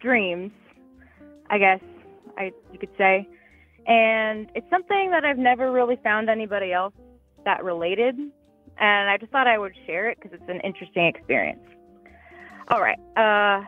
dreams, 0.00 0.52
I 1.48 1.58
guess 1.58 1.80
I 2.36 2.52
you 2.72 2.78
could 2.78 2.90
say, 2.98 3.28
and 3.86 4.50
it's 4.54 4.68
something 4.70 5.10
that 5.10 5.24
I've 5.24 5.38
never 5.38 5.72
really 5.72 5.96
found 6.02 6.28
anybody 6.28 6.72
else 6.72 6.94
that 7.44 7.64
related, 7.64 8.16
and 8.16 9.10
I 9.10 9.16
just 9.18 9.32
thought 9.32 9.46
I 9.46 9.58
would 9.58 9.72
share 9.86 10.10
it 10.10 10.18
because 10.20 10.38
it's 10.38 10.50
an 10.50 10.60
interesting 10.60 11.06
experience. 11.06 11.64
All 12.70 12.80
right, 12.80 12.98
uh, 13.16 13.64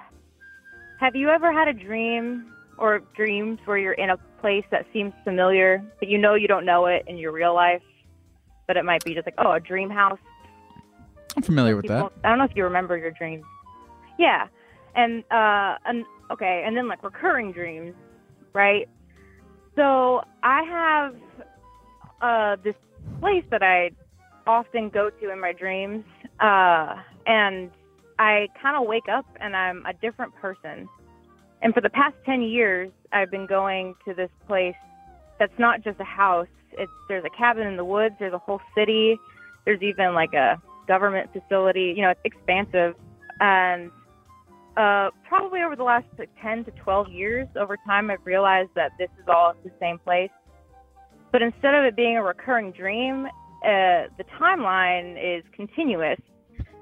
have 1.01 1.17
you 1.17 1.29
ever 1.31 1.53
had 1.53 1.69
a 1.69 1.73
dream 1.73 2.53
or 2.79 3.01
dreams 3.17 3.59
where 3.65 3.79
you're 3.79 3.93
in 3.95 4.11
a 4.11 4.17
place 4.41 4.65
that 4.71 4.87
seems 4.93 5.13
familiar, 5.25 5.83
but 5.99 6.09
you 6.09 6.19
know 6.19 6.35
you 6.35 6.49
don't 6.49 6.67
know 6.67 6.87
it 6.87 7.05
in 7.07 7.17
your 7.17 7.33
real 7.33 7.55
life, 7.55 7.83
but 8.67 8.77
it 8.77 8.85
might 8.85 9.05
be 9.05 9.15
just 9.15 9.27
like 9.27 9.35
oh 9.39 9.53
a 9.53 9.61
dream 9.61 9.89
house 9.89 10.19
I'm 11.37 11.43
familiar 11.43 11.77
with 11.77 11.87
that. 11.87 12.13
I 12.25 12.29
don't 12.29 12.39
know 12.39 12.45
if 12.45 12.55
you 12.55 12.65
remember 12.65 12.97
your 12.97 13.11
dreams. 13.11 13.45
Yeah, 14.19 14.47
and 14.95 15.25
uh, 15.31 15.79
and 15.87 16.05
okay, 16.31 16.65
and 16.67 16.77
then 16.77 16.89
like 16.89 17.03
recurring 17.03 17.53
dreams, 17.53 17.95
right? 18.55 18.89
So 19.77 20.23
I 20.43 20.63
have 20.69 21.15
uh 22.21 22.57
this 22.63 22.75
place 23.21 23.45
that 23.51 23.63
I 23.63 23.91
often 24.47 24.91
go 24.91 25.11
to 25.21 25.33
in 25.33 25.41
my 25.41 25.53
dreams, 25.53 26.05
uh, 26.41 26.97
and 27.27 27.71
I 28.19 28.49
kind 28.61 28.77
of 28.81 28.87
wake 28.87 29.09
up 29.11 29.27
and 29.41 29.57
I'm 29.57 29.85
a 29.87 29.93
different 29.95 30.35
person. 30.37 30.89
And 31.63 31.73
for 31.73 31.81
the 31.81 31.91
past 31.91 32.15
ten 32.27 32.43
years, 32.43 32.91
I've 33.13 33.31
been 33.31 33.47
going 33.47 33.95
to 34.07 34.15
this 34.15 34.31
place 34.47 34.75
that's 35.39 35.59
not 35.59 35.83
just 35.83 35.99
a 36.01 36.05
house. 36.05 36.49
It's 36.73 36.91
there's 37.09 37.25
a 37.25 37.37
cabin 37.37 37.67
in 37.67 37.77
the 37.77 37.85
woods. 37.85 38.15
There's 38.19 38.33
a 38.33 38.39
whole 38.39 38.61
city. 38.77 39.19
There's 39.65 39.83
even 39.83 40.15
like 40.15 40.33
a 40.35 40.61
government 40.87 41.31
facility. 41.33 41.95
You 41.97 42.03
know, 42.03 42.11
it's 42.11 42.21
expansive, 42.25 42.95
and 43.41 43.91
uh, 44.77 45.11
probably 45.29 45.61
over 45.63 45.77
the 45.77 45.85
last 45.85 46.07
10 46.43 46.65
to 46.65 46.71
12 46.71 47.09
years, 47.11 47.49
over 47.57 47.77
time, 47.87 48.11
I've 48.11 48.25
realized 48.25 48.71
that 48.75 48.93
this 48.99 49.11
is 49.21 49.29
all 49.29 49.55
the 49.65 49.71
same 49.79 49.99
place. 49.99 50.31
But 51.31 51.43
instead 51.43 51.75
of 51.75 51.85
it 51.85 51.97
being 51.97 52.17
a 52.17 52.23
recurring 52.23 52.73
dream, 52.73 53.27
uh, 53.27 54.09
the 54.19 54.25
timeline 54.41 55.17
is 55.17 55.45
continuous. 55.55 56.21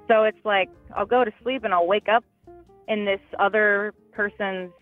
So 0.09 0.25
it's 0.25 0.45
like 0.45 0.69
I'll 0.97 1.07
go 1.07 1.25
to 1.25 1.31
sleep 1.43 1.65
and 1.65 1.73
I'll 1.73 1.87
wake 1.87 2.09
up 2.09 2.25
in 2.89 3.05
this 3.05 3.21
other 3.39 3.95
person's 4.13 4.73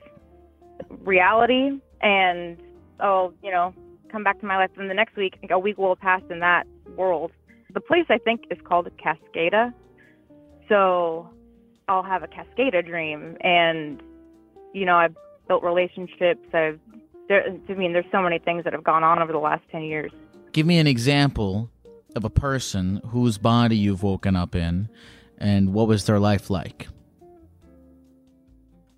reality, 1.00 1.70
and 2.00 2.56
I'll, 3.00 3.34
you 3.42 3.50
know, 3.50 3.74
come 4.10 4.24
back 4.24 4.40
to 4.40 4.46
my 4.46 4.56
life. 4.56 4.70
And 4.76 4.88
the 4.88 4.94
next 4.94 5.16
week, 5.16 5.34
a 5.50 5.58
week 5.58 5.76
will 5.76 5.90
have 5.94 6.00
passed 6.00 6.30
in 6.30 6.40
that 6.40 6.66
world. 6.96 7.32
The 7.74 7.80
place 7.80 8.06
I 8.08 8.18
think 8.18 8.44
is 8.50 8.58
called 8.64 8.88
Cascada. 8.96 9.74
So 10.68 11.28
I'll 11.88 12.02
have 12.02 12.22
a 12.22 12.26
Cascada 12.28 12.84
dream, 12.84 13.36
and 13.40 14.02
you 14.72 14.84
know, 14.84 14.96
I've 14.96 15.16
built 15.48 15.62
relationships. 15.62 16.46
I've 16.52 16.78
there, 17.28 17.44
I 17.68 17.72
mean, 17.74 17.92
there's 17.92 18.06
so 18.10 18.22
many 18.22 18.38
things 18.38 18.64
that 18.64 18.72
have 18.72 18.84
gone 18.84 19.04
on 19.04 19.20
over 19.20 19.32
the 19.32 19.38
last 19.38 19.62
ten 19.70 19.82
years. 19.82 20.12
Give 20.52 20.66
me 20.66 20.78
an 20.78 20.86
example 20.86 21.70
of 22.16 22.24
a 22.24 22.30
person 22.30 23.00
whose 23.08 23.38
body 23.38 23.76
you've 23.76 24.02
woken 24.02 24.34
up 24.36 24.54
in, 24.54 24.88
and 25.38 25.72
what 25.74 25.88
was 25.88 26.04
their 26.06 26.18
life 26.18 26.50
like? 26.50 26.88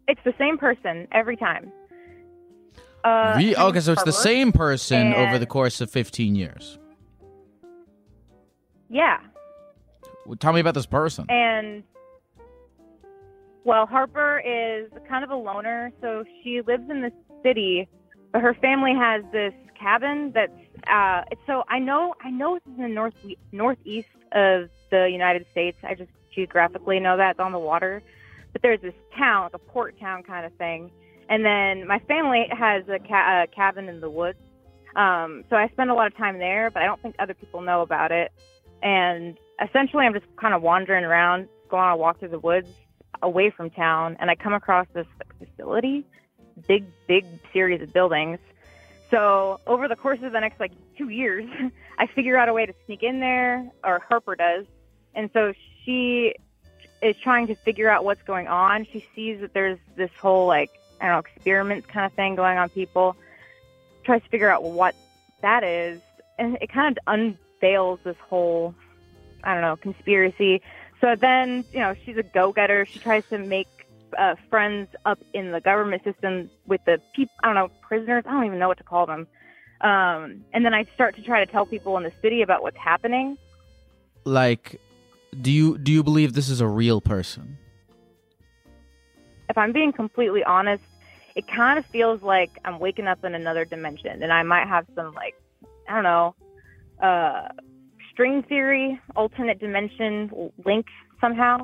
It's 0.09 0.21
the 0.25 0.35
same 0.39 0.59
person 0.59 1.07
every 1.13 1.37
time. 1.37 1.71
Uh, 3.05 3.35
Re- 3.37 3.57
okay, 3.57 3.81
so 3.81 3.93
it's 3.93 4.03
the 4.03 4.13
same 4.13 4.53
person 4.53 5.15
over 5.15 5.39
the 5.39 5.47
course 5.47 5.81
of 5.81 5.91
15 5.91 6.35
years. 6.35 6.79
Yeah, 8.89 9.21
Well, 10.27 10.37
Tell 10.37 10.53
me 10.53 10.61
about 10.61 10.75
this 10.75 10.87
person. 10.87 11.27
and 11.31 11.83
well, 13.65 13.87
Harper 13.87 14.41
is 14.41 14.91
kind 15.09 15.23
of 15.25 15.31
a 15.31 15.37
loner, 15.37 15.93
so 16.01 16.25
she 16.43 16.63
lives 16.67 16.89
in 16.89 17.03
the 17.03 17.13
city, 17.43 17.89
but 18.33 18.41
her 18.43 18.55
family 18.55 18.95
has 18.95 19.23
this 19.33 19.53
cabin 19.79 20.33
that's. 20.35 20.53
Uh, 20.87 21.23
so 21.47 21.63
I 21.69 21.79
know 21.79 22.15
I 22.23 22.31
know 22.31 22.57
it's 22.57 22.67
in 22.67 22.83
the 22.83 22.89
north 22.89 23.15
northeast 23.53 24.09
of 24.33 24.71
the 24.91 25.09
United 25.11 25.45
States. 25.53 25.77
I 25.83 25.95
just 25.95 26.11
geographically 26.35 27.01
know 27.01 27.17
that 27.17 27.33
it's 27.33 27.41
on 27.41 27.53
the 27.53 27.59
water, 27.59 28.03
but 28.53 28.63
there's 28.63 28.81
this 28.81 28.95
town, 29.17 29.45
like 29.45 29.55
a 29.55 29.59
port 29.59 29.99
town 30.01 30.23
kind 30.23 30.47
of 30.47 30.55
thing, 30.55 30.91
and 31.29 31.45
then 31.45 31.87
my 31.87 31.99
family 32.01 32.47
has 32.51 32.85
a, 32.89 32.99
ca- 32.99 33.43
a 33.43 33.47
cabin 33.49 33.89
in 33.89 34.01
the 34.01 34.11
woods. 34.11 34.39
Um, 34.97 35.45
so 35.51 35.57
I 35.57 35.69
spend 35.69 35.91
a 35.91 35.95
lot 35.95 36.07
of 36.07 36.17
time 36.17 36.39
there, 36.39 36.71
but 36.71 36.83
I 36.83 36.87
don't 36.87 37.01
think 37.03 37.15
other 37.19 37.35
people 37.35 37.61
know 37.61 37.83
about 37.83 38.11
it. 38.11 38.33
And 38.83 39.39
essentially, 39.63 40.07
I'm 40.07 40.15
just 40.15 40.27
kind 40.37 40.55
of 40.55 40.63
wandering 40.63 41.05
around, 41.05 41.49
going 41.69 41.83
on 41.83 41.93
a 41.93 41.97
walk 41.97 42.19
through 42.21 42.31
the 42.31 42.39
woods 42.39 42.71
away 43.23 43.51
from 43.51 43.71
town, 43.71 44.17
and 44.21 44.31
I 44.31 44.35
come 44.35 44.53
across 44.53 44.87
this 44.93 45.07
facility, 45.39 46.05
big, 46.67 46.85
big 47.07 47.25
series 47.53 47.83
of 47.83 47.93
buildings. 47.93 48.39
So 49.11 49.61
over 49.67 49.89
the 49.89 49.97
course 49.97 50.23
of 50.23 50.33
the 50.33 50.41
next 50.41 50.61
like 50.61 50.73
two 50.97 51.09
years, 51.09 51.49
I 51.99 52.07
figure 52.07 52.37
out 52.37 52.49
a 52.49 52.53
way 52.53 52.67
to 52.67 52.75
sneak 52.87 53.03
in 53.03 53.21
there, 53.21 53.69
or 53.85 54.01
Harper 54.09 54.37
does, 54.37 54.67
and 55.15 55.31
so 55.33 55.53
she 55.85 56.35
is 57.03 57.17
trying 57.17 57.47
to 57.47 57.55
figure 57.55 57.89
out 57.89 58.05
what's 58.05 58.23
going 58.23 58.47
on. 58.47 58.87
She 58.93 59.07
sees 59.15 59.41
that 59.41 59.53
there's 59.55 59.79
this 59.97 60.11
whole 60.21 60.47
like 60.47 60.71
I 61.01 61.07
don't 61.07 61.15
know 61.15 61.19
experiments 61.19 61.87
kind 61.87 62.07
of 62.07 62.13
thing 62.13 62.37
going 62.37 62.59
on 62.59 62.69
people. 62.69 63.17
Tries 64.05 64.23
to 64.23 64.29
figure 64.29 64.51
out 64.51 64.63
what 64.63 64.95
that 65.43 65.65
is, 65.65 66.01
and 66.39 66.59
it 66.61 66.71
kind 66.71 66.97
of 66.97 67.03
unveils 67.07 68.01
this 68.05 68.17
whole 68.29 68.75
I 69.43 69.55
don't 69.55 69.63
know 69.63 69.77
conspiracy. 69.77 70.63
So 71.01 71.15
then 71.17 71.65
you 71.73 71.81
know 71.81 71.95
she's 72.05 72.17
a 72.17 72.23
go-getter. 72.23 72.87
She 72.87 72.99
tries 72.99 73.25
to 73.31 73.39
make 73.39 73.69
uh, 74.19 74.35
friends 74.49 74.89
up 75.05 75.19
in 75.33 75.53
the 75.53 75.61
government 75.61 76.05
system 76.05 76.51
with 76.67 76.85
the 76.85 77.01
people. 77.15 77.35
I 77.43 77.47
don't 77.47 77.55
know 77.55 77.71
prisoners. 77.81 78.25
I 78.27 78.33
don't 78.33 78.45
even 78.45 78.59
know 78.59 78.69
what 78.69 78.79
to 78.79 78.85
call 78.85 79.07
them. 79.07 79.27
Um, 79.81 80.45
and 80.53 80.65
then 80.65 80.75
I 80.75 80.85
start 80.95 81.17
to 81.17 81.23
try 81.23 81.43
to 81.45 81.51
tell 81.51 81.65
people 81.65 81.97
in 81.97 82.03
the 82.03 82.13
city 82.21 82.43
about 82.43 82.63
what's 82.63 82.77
happening. 82.77 83.39
Like, 84.25 84.79
do 85.41 85.51
you 85.51 85.79
do 85.79 85.91
you 85.91 86.03
believe 86.03 86.35
this 86.35 86.49
is 86.51 86.61
a 86.61 86.67
real 86.67 87.01
person? 87.01 87.57
if 89.51 89.59
I'm 89.59 89.73
being 89.73 89.93
completely 89.93 90.45
honest, 90.45 90.85
it 91.35 91.47
kind 91.49 91.79
of 91.79 91.85
feels 91.87 92.23
like 92.23 92.51
I'm 92.65 92.79
waking 92.79 93.09
up 93.09 93.25
in 93.25 93.35
another 93.35 93.65
dimension 93.65 94.23
and 94.23 94.33
I 94.33 94.43
might 94.45 94.67
have 94.67 94.87
some 94.95 95.13
like 95.13 95.35
I 95.89 95.95
don't 95.95 96.05
know, 96.05 96.35
uh 97.03 97.49
string 98.21 98.43
theory, 98.51 99.01
alternate 99.17 99.59
dimension 99.59 100.31
link 100.67 100.85
somehow. 101.23 101.57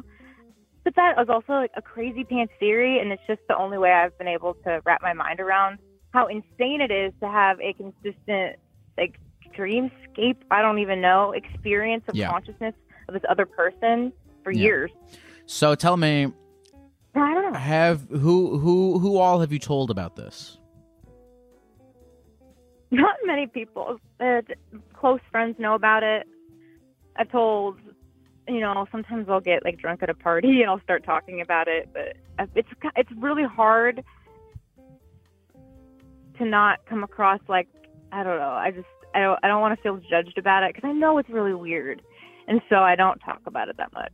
But 0.84 0.94
that 0.96 1.14
was 1.14 1.26
also 1.28 1.52
like 1.52 1.70
a 1.76 1.82
crazy 1.82 2.24
pants 2.24 2.54
theory, 2.58 2.98
and 2.98 3.12
it's 3.12 3.20
just 3.28 3.40
the 3.46 3.56
only 3.58 3.76
way 3.76 3.92
I've 3.92 4.16
been 4.16 4.28
able 4.28 4.54
to 4.64 4.80
wrap 4.86 5.02
my 5.02 5.12
mind 5.12 5.38
around 5.38 5.78
how 6.12 6.28
insane 6.28 6.80
it 6.80 6.90
is 6.90 7.12
to 7.20 7.28
have 7.28 7.58
a 7.60 7.74
consistent 7.74 8.56
like 8.96 9.16
dreamscape. 9.58 10.38
I 10.50 10.62
don't 10.62 10.78
even 10.78 11.02
know 11.02 11.32
experience 11.32 12.04
of 12.08 12.14
Yeah. 12.14 12.30
consciousness 12.30 12.74
of 13.08 13.12
this 13.12 13.22
other 13.28 13.44
person 13.44 14.10
for 14.42 14.50
Yeah. 14.50 14.62
years. 14.62 14.90
So 15.44 15.74
tell 15.74 15.98
me, 15.98 16.32
I 17.14 17.34
don't 17.34 17.52
know. 17.52 17.58
have 17.58 18.08
who 18.08 18.56
who 18.56 18.98
who 18.98 19.18
all 19.18 19.40
have 19.40 19.52
you 19.52 19.58
told 19.58 19.90
about 19.90 20.16
this? 20.16 20.58
Not 22.90 23.16
many 23.26 23.46
people, 23.46 23.98
uh, 24.20 24.40
close 24.94 25.20
friends 25.30 25.56
know 25.58 25.74
about 25.74 26.02
it. 26.02 26.26
I 27.18 27.24
told, 27.24 27.78
you 28.48 28.60
know, 28.60 28.86
sometimes 28.92 29.28
I'll 29.28 29.40
get 29.40 29.64
like 29.64 29.78
drunk 29.78 30.02
at 30.02 30.10
a 30.10 30.14
party 30.14 30.60
and 30.62 30.70
I'll 30.70 30.80
start 30.82 31.04
talking 31.04 31.40
about 31.40 31.68
it, 31.68 31.88
but 31.92 32.16
it's 32.54 32.68
it's 32.96 33.10
really 33.18 33.44
hard 33.44 34.04
to 36.38 36.44
not 36.44 36.84
come 36.86 37.02
across 37.02 37.40
like 37.48 37.68
I 38.12 38.22
don't 38.22 38.38
know. 38.38 38.50
I 38.50 38.70
just 38.70 38.86
I 39.14 39.20
don't 39.20 39.38
I 39.42 39.48
don't 39.48 39.60
want 39.60 39.76
to 39.76 39.82
feel 39.82 39.96
judged 40.08 40.38
about 40.38 40.62
it 40.62 40.74
because 40.74 40.88
I 40.88 40.92
know 40.92 41.18
it's 41.18 41.28
really 41.30 41.54
weird, 41.54 42.02
and 42.46 42.60
so 42.68 42.76
I 42.76 42.94
don't 42.94 43.18
talk 43.20 43.40
about 43.46 43.68
it 43.68 43.76
that 43.78 43.92
much. 43.92 44.12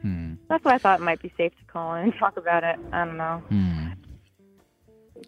Hmm. 0.00 0.34
That's 0.48 0.64
why 0.64 0.74
I 0.74 0.78
thought 0.78 1.00
it 1.00 1.04
might 1.04 1.22
be 1.22 1.32
safe 1.36 1.52
to 1.58 1.64
call 1.72 1.94
in 1.94 2.04
and 2.04 2.14
talk 2.18 2.36
about 2.36 2.64
it. 2.64 2.78
I 2.92 3.04
don't 3.04 3.16
know. 3.16 3.42
Hmm. 3.48 3.86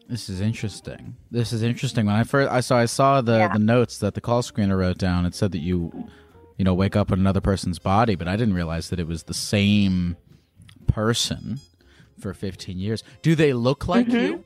This 0.08 0.28
is 0.28 0.40
interesting. 0.40 1.16
This 1.30 1.52
is 1.52 1.62
interesting. 1.62 2.06
When 2.06 2.14
I 2.14 2.24
first 2.24 2.50
I 2.50 2.60
saw 2.60 2.78
I 2.78 2.84
saw 2.86 3.20
the 3.20 3.38
Yeah. 3.38 3.52
the 3.52 3.58
notes 3.58 3.98
that 3.98 4.14
the 4.14 4.20
call 4.20 4.42
screener 4.42 4.78
wrote 4.78 4.98
down. 4.98 5.26
It 5.26 5.34
said 5.34 5.52
that 5.52 5.58
you, 5.60 6.08
you 6.56 6.64
know, 6.64 6.74
wake 6.74 6.96
up 6.96 7.12
in 7.12 7.20
another 7.20 7.40
person's 7.40 7.78
body, 7.78 8.14
but 8.14 8.28
I 8.28 8.36
didn't 8.36 8.54
realize 8.54 8.88
that 8.90 8.98
it 8.98 9.06
was 9.06 9.24
the 9.24 9.34
same 9.34 10.16
person 10.86 11.60
for 12.18 12.32
15 12.32 12.78
years. 12.78 13.02
Do 13.22 13.34
they 13.34 13.52
look 13.52 13.86
like 13.88 14.06
Mhm. 14.06 14.20
you? 14.20 14.44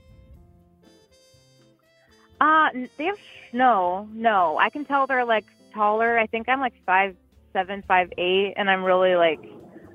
Uh, 2.40 2.68
they 2.98 3.04
have 3.04 3.16
no, 3.52 4.08
no. 4.12 4.56
I 4.58 4.70
can 4.70 4.84
tell 4.84 5.06
they're 5.06 5.24
like 5.24 5.44
taller. 5.74 6.18
I 6.18 6.26
think 6.26 6.48
I'm 6.48 6.60
like 6.60 6.72
five 6.86 7.16
seven, 7.52 7.82
five 7.86 8.08
eight, 8.16 8.54
and 8.56 8.70
I'm 8.70 8.82
really 8.84 9.14
like 9.16 9.40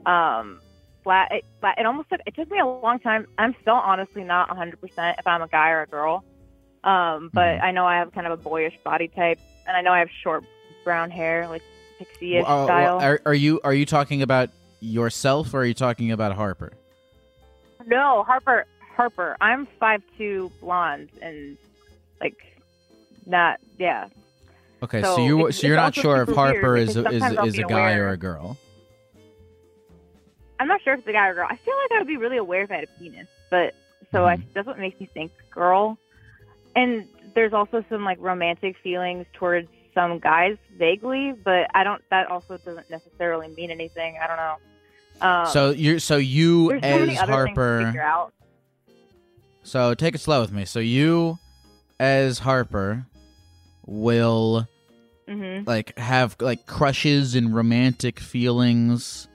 um 0.05 0.61
flat. 1.03 1.29
It, 1.31 1.43
flat. 1.59 1.75
It 1.79 1.85
almost 1.85 2.09
took 2.09 2.19
it 2.25 2.35
took 2.35 2.49
me 2.51 2.59
a 2.59 2.65
long 2.65 2.99
time. 2.99 3.25
I'm 3.37 3.55
still 3.61 3.73
honestly 3.75 4.23
not 4.23 4.49
100 4.49 4.79
percent 4.79 5.17
if 5.17 5.25
I'm 5.25 5.41
a 5.41 5.47
guy 5.47 5.69
or 5.69 5.81
a 5.81 5.87
girl. 5.87 6.23
Um, 6.83 7.31
but 7.33 7.41
Mhm. 7.41 7.63
I 7.63 7.71
know 7.71 7.85
I 7.87 7.95
have 7.97 8.11
kind 8.11 8.27
of 8.27 8.33
a 8.33 8.37
boyish 8.37 8.77
body 8.83 9.07
type, 9.07 9.39
and 9.65 9.75
I 9.75 9.81
know 9.81 9.91
I 9.91 9.99
have 9.99 10.09
short 10.23 10.43
brown 10.83 11.09
hair, 11.09 11.47
like 11.47 11.63
Well, 12.21 12.45
uh, 12.45 12.65
style. 12.65 12.99
are, 12.99 13.21
are 13.25 13.33
you 13.33 13.61
are 13.63 13.73
you 13.73 13.85
talking 13.85 14.21
about 14.21 14.49
yourself 14.81 15.53
or 15.53 15.59
are 15.61 15.65
you 15.65 15.73
talking 15.73 16.11
about 16.11 16.33
Harper? 16.33 16.73
no, 17.85 18.23
Harper, 18.23 18.65
Harper. 18.95 19.37
I'm 19.41 19.67
five 19.79 20.01
two, 20.17 20.51
blonde, 20.61 21.09
and 21.21 21.57
like 22.19 22.35
not 23.25 23.59
yeah. 23.77 24.07
Okay, 24.83 25.01
so, 25.01 25.15
So 25.15 25.25
you 25.25 25.51
so 25.51 25.67
you're 25.67 25.75
not 25.75 25.95
sure 25.95 26.21
if 26.23 26.29
Harper 26.29 26.77
is 26.77 26.95
is 26.95 27.05
is 27.23 27.57
a 27.59 27.63
guy 27.63 27.91
aware. 27.93 28.07
or 28.07 28.09
a 28.11 28.17
girl. 28.17 28.57
I'm 30.59 30.67
not 30.67 30.81
sure 30.83 30.93
if 30.93 30.99
it's 30.99 31.07
a 31.07 31.11
guy 31.11 31.27
or 31.27 31.31
a 31.31 31.35
girl. 31.35 31.47
I 31.49 31.57
feel 31.57 31.73
like 31.83 31.91
I 31.95 31.97
would 31.99 32.07
be 32.07 32.17
really 32.17 32.37
aware 32.37 32.63
if 32.63 32.71
I 32.71 32.75
had 32.75 32.83
a 32.85 32.99
penis, 32.99 33.27
but 33.49 33.73
so 34.11 34.25
I, 34.25 34.37
Mhm. 34.37 34.43
that's 34.53 34.67
what 34.67 34.79
makes 34.79 34.99
me 34.99 35.09
think 35.13 35.31
girl. 35.51 35.97
And 36.75 37.07
there's 37.33 37.53
also 37.53 37.83
some 37.89 38.03
like 38.05 38.17
romantic 38.21 38.77
feelings 38.77 39.25
towards 39.33 39.67
some 39.95 40.19
guys 40.19 40.57
vaguely, 40.77 41.33
but 41.43 41.67
I 41.73 41.83
don't. 41.83 42.03
That 42.11 42.29
also 42.29 42.57
doesn't 42.57 42.89
necessarily 42.91 43.47
mean 43.47 43.71
anything. 43.71 44.17
I 44.21 44.27
don't 44.27 44.37
know. 44.37 44.55
Um, 45.21 45.45
so 45.47 45.69
you 45.71 45.99
so 45.99 46.17
you 46.17 46.69
so 46.69 46.75
as 46.79 47.19
to 47.19 47.25
Harper. 47.25 48.23
So 49.63 49.95
take 49.95 50.13
it 50.13 50.19
slow 50.19 50.41
with 50.41 50.51
me. 50.51 50.65
So 50.65 50.79
you, 50.79 51.39
as 51.99 52.39
Harper, 52.39 53.07
will 53.87 54.67
hmm 55.27 55.63
like 55.65 55.97
have 55.97 56.35
like 56.39 56.67
crushes 56.67 57.33
and 57.33 57.55
romantic 57.55 58.19
feelings 58.19 59.27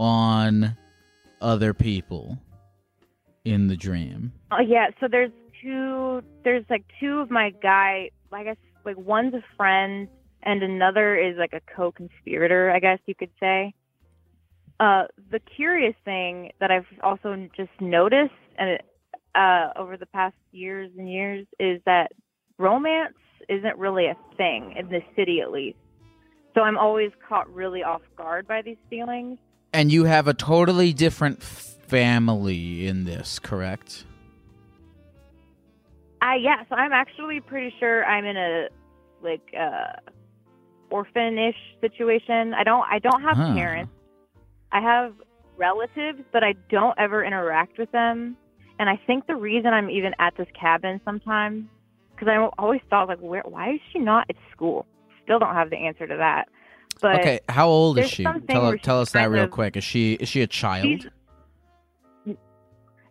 on 0.00 0.76
other 1.42 1.74
people 1.74 2.38
in 3.44 3.66
the 3.68 3.76
dream. 3.76 4.32
Oh 4.50 4.60
yeah. 4.60 4.88
So 5.00 5.08
there's 5.10 5.32
two. 5.62 6.22
There's 6.44 6.64
like 6.70 6.84
two 7.00 7.18
of 7.18 7.30
my 7.30 7.50
guy. 7.62 8.10
Like 8.30 8.42
I 8.42 8.44
guess 8.44 8.56
like 8.86 8.96
one's 8.96 9.34
a 9.34 9.44
friend 9.56 10.08
and 10.42 10.62
another 10.62 11.16
is 11.16 11.36
like 11.36 11.52
a 11.52 11.60
co-conspirator. 11.74 12.70
I 12.70 12.78
guess 12.78 12.98
you 13.06 13.14
could 13.14 13.30
say. 13.38 13.74
Uh, 14.78 15.04
the 15.30 15.40
curious 15.40 15.94
thing 16.04 16.52
that 16.60 16.70
I've 16.70 16.86
also 17.02 17.48
just 17.56 17.70
noticed 17.80 18.32
and 18.58 18.78
uh, 19.34 19.68
over 19.76 19.96
the 19.96 20.06
past 20.06 20.34
years 20.52 20.90
and 20.96 21.10
years 21.10 21.46
is 21.60 21.80
that 21.86 22.12
romance 22.58 23.14
isn't 23.48 23.76
really 23.78 24.06
a 24.06 24.16
thing 24.36 24.74
in 24.76 24.88
this 24.88 25.02
city, 25.14 25.40
at 25.40 25.52
least. 25.52 25.78
So 26.54 26.62
I'm 26.62 26.78
always 26.78 27.10
caught 27.28 27.52
really 27.52 27.82
off 27.82 28.00
guard 28.16 28.48
by 28.48 28.62
these 28.62 28.78
feelings. 28.88 29.38
And 29.72 29.92
you 29.92 30.04
have 30.04 30.26
a 30.26 30.32
totally 30.32 30.92
different 30.94 31.42
family 31.42 32.86
in 32.86 33.04
this, 33.04 33.38
correct? 33.38 34.04
Uh, 36.26 36.34
yeah, 36.34 36.64
so 36.68 36.74
I'm 36.74 36.92
actually 36.92 37.40
pretty 37.40 37.72
sure 37.78 38.04
I'm 38.04 38.24
in 38.24 38.36
a 38.36 38.68
like 39.22 39.42
uh 39.58 39.92
orphan-ish 40.90 41.56
situation. 41.80 42.54
I 42.54 42.64
don't 42.64 42.84
I 42.90 42.98
don't 42.98 43.22
have 43.22 43.36
Huh. 43.36 43.54
parents. 43.54 43.92
I 44.72 44.80
have 44.80 45.14
relatives, 45.56 46.20
but 46.32 46.42
I 46.44 46.54
don't 46.70 46.98
ever 46.98 47.24
interact 47.24 47.78
with 47.78 47.90
them. 47.92 48.36
And 48.78 48.88
I 48.90 49.00
think 49.06 49.26
the 49.26 49.36
reason 49.36 49.72
I'm 49.72 49.88
even 49.90 50.14
at 50.18 50.36
this 50.36 50.48
cabin 50.58 51.00
sometimes 51.04 51.64
because 52.14 52.28
I 52.28 52.36
always 52.58 52.80
thought 52.90 53.08
like 53.08 53.18
where 53.20 53.42
why 53.46 53.74
is 53.74 53.80
she 53.92 53.98
not 53.98 54.26
at 54.28 54.36
school? 54.52 54.86
Still 55.22 55.38
don't 55.38 55.54
have 55.54 55.70
the 55.70 55.76
answer 55.76 56.06
to 56.06 56.16
that. 56.16 56.48
But 57.00 57.16
okay, 57.20 57.40
how 57.48 57.68
old 57.68 57.98
is 57.98 58.10
she? 58.10 58.24
Tell, 58.48 58.76
tell 58.78 59.00
us 59.00 59.12
that 59.12 59.30
real 59.30 59.44
of- 59.44 59.50
quick. 59.50 59.76
Is 59.76 59.84
she 59.84 60.14
is 60.14 60.28
she 60.28 60.42
a 60.42 60.46
child? 60.46 61.08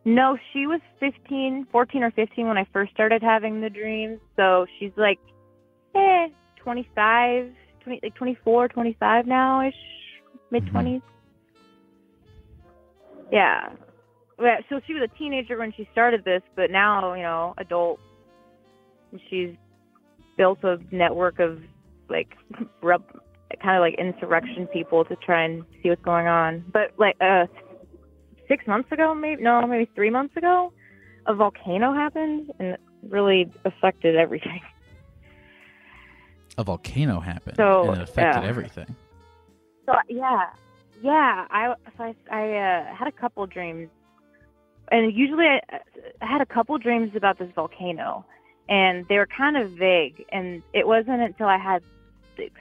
No, 0.06 0.38
she 0.54 0.68
was 0.68 0.82
15, 1.00 1.68
14 1.72 2.04
or 2.04 2.12
15 2.12 2.48
when 2.48 2.58
I 2.60 2.68
first 2.72 2.94
started 2.94 3.24
having 3.24 3.60
the 3.60 3.72
dreams. 3.72 4.20
So 4.36 4.68
she's 4.78 4.92
like, 4.96 5.18
eh, 5.96 6.28
25, 6.58 7.52
20, 7.84 8.00
like 8.04 8.14
24, 8.14 8.68
25 8.68 9.26
now 9.26 9.68
ish, 9.68 9.74
mid 10.52 10.64
20s. 10.68 11.02
Yeah. 13.32 13.70
Yeah. 14.40 14.58
So 14.70 14.80
she 14.86 14.94
was 14.94 15.10
a 15.12 15.18
teenager 15.18 15.58
when 15.58 15.74
she 15.76 15.90
started 15.92 16.24
this, 16.24 16.44
but 16.56 16.70
now, 16.70 17.16
you 17.16 17.24
know, 17.24 17.56
adult. 17.58 18.00
She's 19.30 19.56
built 20.38 20.64
a 20.64 20.78
network 20.92 21.40
of 21.40 21.60
like 22.10 22.28
rub, 22.84 23.02
kind 23.64 23.78
of 23.78 23.82
like 23.82 23.96
insurrection 23.98 24.68
people 24.68 25.04
to 25.06 25.16
try 25.16 25.46
and 25.46 25.64
see 25.82 25.90
what's 25.90 26.04
going 26.04 26.28
on. 26.28 26.64
But 26.72 26.92
like, 27.00 27.16
uh, 27.22 27.46
six 28.48 28.66
months 28.68 28.92
ago, 28.92 29.14
maybe 29.14 29.42
no, 29.42 29.66
maybe 29.68 29.90
three 29.96 30.10
months 30.10 30.36
ago, 30.38 30.72
a 31.26 31.34
volcano 31.34 31.94
happened 31.94 32.52
and 32.60 32.70
it 32.70 32.82
really 33.10 33.52
affected 33.66 34.16
everything. 34.16 34.62
a 36.58 36.64
volcano 36.64 37.20
happened 37.20 37.58
So, 37.58 37.90
and 37.90 38.02
it 38.02 38.04
affected 38.04 38.44
yeah. 38.44 38.50
everything. 38.50 38.96
So 39.86 39.94
yeah, 40.10 40.50
yeah. 41.02 41.46
I 41.50 41.76
so 41.98 42.04
I, 42.04 42.16
I 42.32 42.58
uh, 42.58 42.96
had 42.96 43.08
a 43.08 43.12
couple 43.12 43.46
dreams, 43.46 43.90
and 44.92 45.14
usually 45.14 45.46
I, 45.46 45.60
I 46.22 46.26
had 46.26 46.42
a 46.42 46.46
couple 46.46 46.78
dreams 46.78 47.12
about 47.16 47.38
this 47.38 47.52
volcano, 47.54 48.26
and 48.68 49.08
they 49.08 49.18
were 49.18 49.28
kind 49.28 49.58
of 49.58 49.72
vague. 49.72 50.26
And 50.32 50.64
it 50.74 50.88
wasn't 50.88 51.22
until 51.22 51.48
I 51.48 51.58
had 51.58 51.84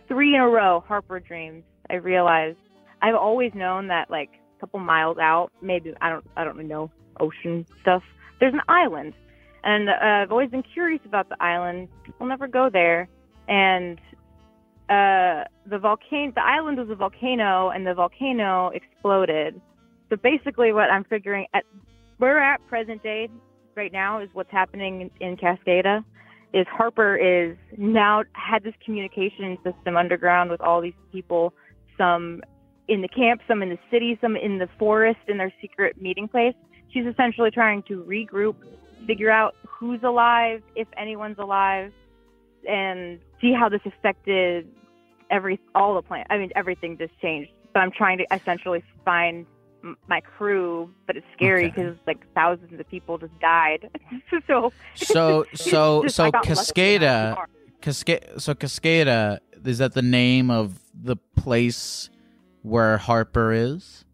three 0.07 0.35
in 0.35 0.41
a 0.41 0.49
row 0.49 0.85
Harper 0.87 1.19
dreams 1.19 1.65
I 1.91 1.95
realized 1.95 2.59
I've 3.03 3.15
always 3.15 3.55
known 3.55 3.89
that 3.89 4.11
like 4.11 4.31
couple 4.65 4.81
miles 4.81 5.19
out, 5.19 5.51
maybe 5.61 5.93
I 6.01 6.09
don't 6.09 6.25
I 6.37 6.45
don't 6.45 6.67
know 6.67 6.91
ocean 7.21 7.67
stuff. 7.83 8.03
There's 8.41 8.55
an 8.55 8.63
island, 8.67 9.13
and 9.63 9.91
uh, 9.91 10.23
I've 10.23 10.33
always 10.33 10.51
been 10.51 10.63
curious 10.63 11.03
about 11.05 11.29
the 11.29 11.37
island. 11.39 11.89
People 12.05 12.27
never 12.27 12.49
go 12.49 12.71
there, 12.73 13.09
and 13.47 13.99
uh, 14.89 15.45
the 15.67 15.79
volcano, 15.79 16.33
the 16.35 16.43
island 16.43 16.79
was 16.79 16.89
a 16.89 16.95
volcano, 16.95 17.69
and 17.69 17.87
the 17.87 17.93
volcano 17.93 18.71
exploded. 18.75 19.61
So 20.09 20.17
basically, 20.17 20.73
what 20.73 20.91
I'm 20.91 21.05
figuring 21.05 21.47
at 21.53 21.65
where 22.17 22.35
we're 22.35 22.41
at 22.41 22.67
present 22.67 23.03
day 23.03 23.29
right 23.77 23.93
now 23.93 24.23
is 24.23 24.31
what's 24.33 24.51
happening 24.51 25.11
in, 25.21 25.27
in 25.27 25.37
Cascada. 25.37 26.05
Is 26.55 26.67
Harper 26.71 27.17
is 27.17 27.57
now 27.77 28.23
had 28.33 28.63
this 28.63 28.75
communication 28.83 29.59
system 29.63 29.97
underground 29.97 30.51
with 30.51 30.61
all 30.63 30.81
these 30.81 30.95
people, 31.13 31.53
some 31.99 32.43
in 32.89 33.01
the 33.01 33.09
camp, 33.09 33.41
some 33.49 33.63
in 33.63 33.71
the 33.71 33.79
city, 33.91 34.19
some 34.21 34.37
in 34.37 34.59
the 34.59 34.69
forest, 34.79 35.21
in 35.29 35.39
their 35.39 35.53
secret 35.61 36.01
meeting 36.01 36.29
place. 36.29 36.55
She's 36.93 37.07
essentially 37.07 37.51
trying 37.51 37.83
to 37.85 38.03
regroup, 38.05 38.57
figure 39.07 39.31
out 39.31 39.57
who's 39.67 40.03
alive, 40.03 40.63
if 40.77 40.87
anyone's 40.97 41.39
alive, 41.39 41.93
and 42.69 43.19
see 43.41 43.53
how 43.53 43.69
this 43.69 43.81
affected 43.85 44.69
every 45.31 45.59
all 45.75 45.95
the 45.95 46.03
plan. 46.03 46.25
I 46.31 46.39
mean, 46.39 46.51
everything 46.55 46.97
just 46.99 47.19
changed. 47.21 47.51
But 47.73 47.81
I'm 47.81 47.91
trying 47.91 48.19
to 48.19 48.27
essentially 48.33 48.85
find 49.05 49.47
my 50.07 50.21
crew, 50.21 50.91
but 51.07 51.17
it's 51.17 51.27
scary 51.35 51.67
Okay. 51.67 51.75
because 51.75 51.97
like 52.07 52.19
thousands 52.35 52.79
of 52.79 52.89
people 52.89 53.19
just 53.19 53.39
died. 53.41 53.91
so 54.47 54.73
So 54.95 55.45
so 55.55 56.03
just- 56.05 56.17
so 56.17 56.31
Cascada. 56.31 57.37
Cascada. 57.83 58.41
So 58.41 58.55
Cascada 58.55 59.39
is 59.65 59.79
that 59.79 59.93
the 59.95 60.03
name 60.03 60.51
of 60.51 60.79
the 60.95 61.17
place 61.37 62.09
where 62.65 62.97
Harper 62.97 63.53
is? 63.53 64.05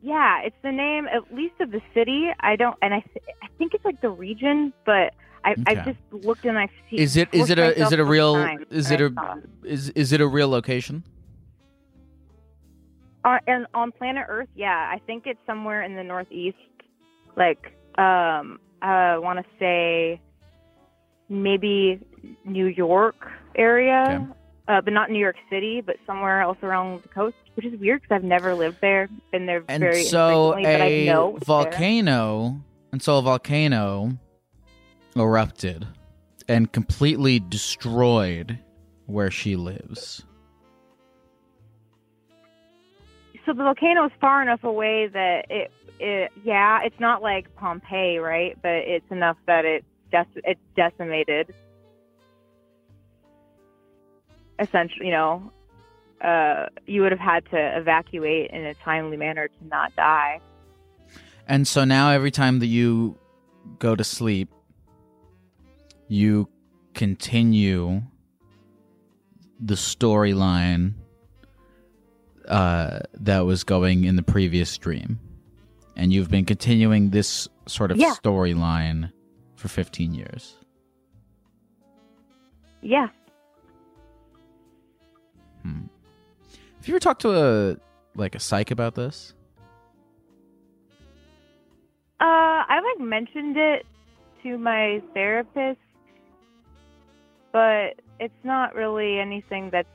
Yeah, 0.00 0.40
it's 0.44 0.56
the 0.62 0.72
name 0.72 1.06
at 1.08 1.34
least 1.34 1.54
of 1.60 1.72
the 1.72 1.80
city. 1.92 2.28
I 2.40 2.56
don't, 2.56 2.76
and 2.80 2.94
I, 2.94 3.00
th- 3.00 3.24
I 3.42 3.48
think 3.58 3.74
it's 3.74 3.84
like 3.84 4.00
the 4.00 4.08
region, 4.08 4.72
but 4.86 5.12
I, 5.44 5.54
I 5.66 5.72
Okay. 5.72 5.82
just 5.84 6.24
looked 6.24 6.44
and 6.46 6.58
I 6.58 6.68
see. 6.88 6.96
Is 6.96 7.16
it 7.16 7.28
is 7.32 7.50
it 7.50 7.58
a 7.58 7.78
is 7.78 7.92
it 7.92 7.98
a 7.98 8.04
real 8.04 8.48
is 8.70 8.90
it 8.90 9.00
I 9.00 9.04
a 9.04 9.10
saw 9.10 9.34
is 9.64 9.90
is 9.90 10.12
it 10.12 10.20
a 10.22 10.26
real 10.26 10.48
location? 10.48 11.04
On, 13.24 13.38
and 13.46 13.66
on 13.74 13.92
planet 13.92 14.24
Earth, 14.28 14.48
yeah, 14.54 14.90
I 14.90 14.98
think 15.06 15.24
it's 15.26 15.38
somewhere 15.46 15.82
in 15.82 15.94
the 15.96 16.02
northeast. 16.02 16.56
Like, 17.36 17.66
um, 17.98 18.58
I 18.80 19.18
want 19.18 19.38
to 19.38 19.44
say 19.58 20.20
maybe 21.28 22.00
New 22.46 22.66
York 22.66 23.16
area, 23.56 24.06
Okay. 24.08 24.32
Uh, 24.70 24.80
but 24.80 24.92
not 24.92 25.10
New 25.10 25.18
York 25.18 25.36
City, 25.50 25.80
but 25.80 25.96
somewhere 26.06 26.40
else 26.40 26.58
around 26.62 27.02
the 27.02 27.08
coast, 27.08 27.34
which 27.54 27.66
is 27.66 27.78
weird 27.80 28.02
because 28.02 28.14
I've 28.14 28.24
never 28.24 28.54
lived 28.54 28.76
there, 28.80 29.08
been 29.32 29.46
there 29.46 29.64
And 29.68 29.82
very 29.82 30.04
so 30.04 30.52
infrequently, 30.52 30.62
but 30.62 30.82
I 30.82 30.86
a 30.86 31.06
know 31.06 31.32
there. 31.32 31.44
volcano 31.44 32.60
and 32.92 33.02
so 33.02 33.18
a 33.18 33.22
volcano 33.22 34.16
erupted 35.16 35.88
and 36.48 36.70
completely 36.70 37.40
destroyed 37.40 38.60
where 39.06 39.30
she 39.30 39.56
lives. 39.56 40.24
So 43.44 43.52
the 43.52 43.64
volcano 43.64 44.04
is 44.06 44.12
far 44.20 44.40
enough 44.40 44.62
away 44.62 45.08
that 45.08 45.46
it, 45.50 45.72
it, 45.98 46.30
yeah, 46.44 46.80
it's 46.84 47.00
not 47.00 47.22
like 47.22 47.52
Pompeii, 47.56 48.18
right? 48.18 48.56
But 48.62 48.70
it's 48.70 49.10
enough 49.10 49.36
that 49.46 49.64
it 49.64 49.84
dec- 50.12 50.26
it's 50.44 50.60
decimated. 50.76 51.52
Essentially, 54.60 55.06
you 55.06 55.12
know, 55.12 55.50
uh, 56.20 56.66
you 56.86 57.00
would 57.02 57.12
have 57.12 57.20
had 57.20 57.44
to 57.50 57.78
evacuate 57.78 58.50
in 58.50 58.64
a 58.66 58.74
timely 58.74 59.16
manner 59.16 59.48
to 59.48 59.66
not 59.66 59.94
die. 59.96 60.40
And 61.48 61.66
so 61.66 61.84
now 61.84 62.10
every 62.10 62.30
time 62.30 62.58
that 62.60 62.66
you 62.66 63.18
go 63.78 63.96
to 63.96 64.04
sleep, 64.04 64.48
you 66.08 66.48
continue 66.94 68.02
the 69.58 69.74
storyline 69.74 70.94
uh, 72.48 73.00
that 73.14 73.40
was 73.40 73.64
going 73.64 74.04
in 74.04 74.16
the 74.16 74.22
previous 74.22 74.76
dream. 74.76 75.18
And 75.96 76.12
you've 76.12 76.30
been 76.30 76.44
continuing 76.44 77.10
this 77.10 77.48
sort 77.66 77.90
of 77.90 77.96
Yeah. 77.96 78.14
storyline 78.14 79.12
for 79.56 79.68
15 79.68 80.14
years. 80.14 80.56
Yeah. 82.82 83.08
Hmm. 85.72 85.86
Have 86.76 86.88
you 86.88 86.94
ever 86.94 87.00
talked 87.00 87.22
to 87.22 87.30
a 87.36 87.76
like 88.14 88.34
a 88.34 88.40
psych 88.40 88.70
about 88.70 88.94
this? 88.94 89.34
Uh, 92.20 92.24
I 92.68 92.80
like 92.84 93.06
mentioned 93.06 93.56
it 93.56 93.86
to 94.42 94.58
my 94.58 95.02
therapist, 95.14 95.78
but 97.52 97.94
it's 98.18 98.34
not 98.44 98.74
really 98.74 99.18
anything 99.18 99.70
that's 99.70 99.88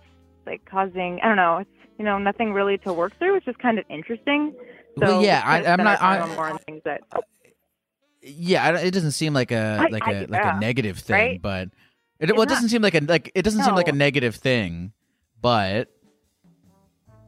like 0.45 0.65
causing. 0.65 1.19
I 1.21 1.27
don't 1.27 1.35
know. 1.37 1.57
It's 1.59 1.69
you 1.99 2.05
know 2.05 2.17
nothing 2.17 2.53
really 2.53 2.77
to 2.79 2.93
work 2.93 3.17
through, 3.19 3.33
which 3.35 3.47
is 3.47 3.55
kind 3.61 3.77
of 3.79 3.85
interesting. 3.89 4.53
So 4.99 5.05
Well, 5.07 5.23
yeah, 5.23 5.41
I, 5.45 5.65
I'm 5.65 5.83
not- 5.83 6.01
I- 6.01 6.25
more 6.35 6.49
on 6.49 6.57
things 6.59 6.81
that 6.85 7.01
Yeah, 8.21 8.77
it 8.77 8.91
doesn't 8.91 9.11
seem 9.11 9.33
like 9.33 9.51
a 9.51 9.87
like 9.91 10.07
I- 10.07 10.11
a 10.13 10.19
like 10.21 10.29
yeah, 10.31 10.57
a 10.57 10.59
negative 10.59 10.97
thing, 10.99 11.15
right? 11.15 11.41
but 11.41 11.69
it 12.19 12.31
well, 12.33 12.43
it 12.43 12.49
doesn't 12.49 12.69
seem 12.69 12.81
like 12.81 12.95
a 12.95 13.01
like 13.01 13.31
it 13.35 13.43
doesn't 13.43 13.63
seem 13.63 13.75
like 13.75 13.87
a 13.89 13.91
negative 13.91 14.35
thing, 14.35 14.93
but 15.45 15.89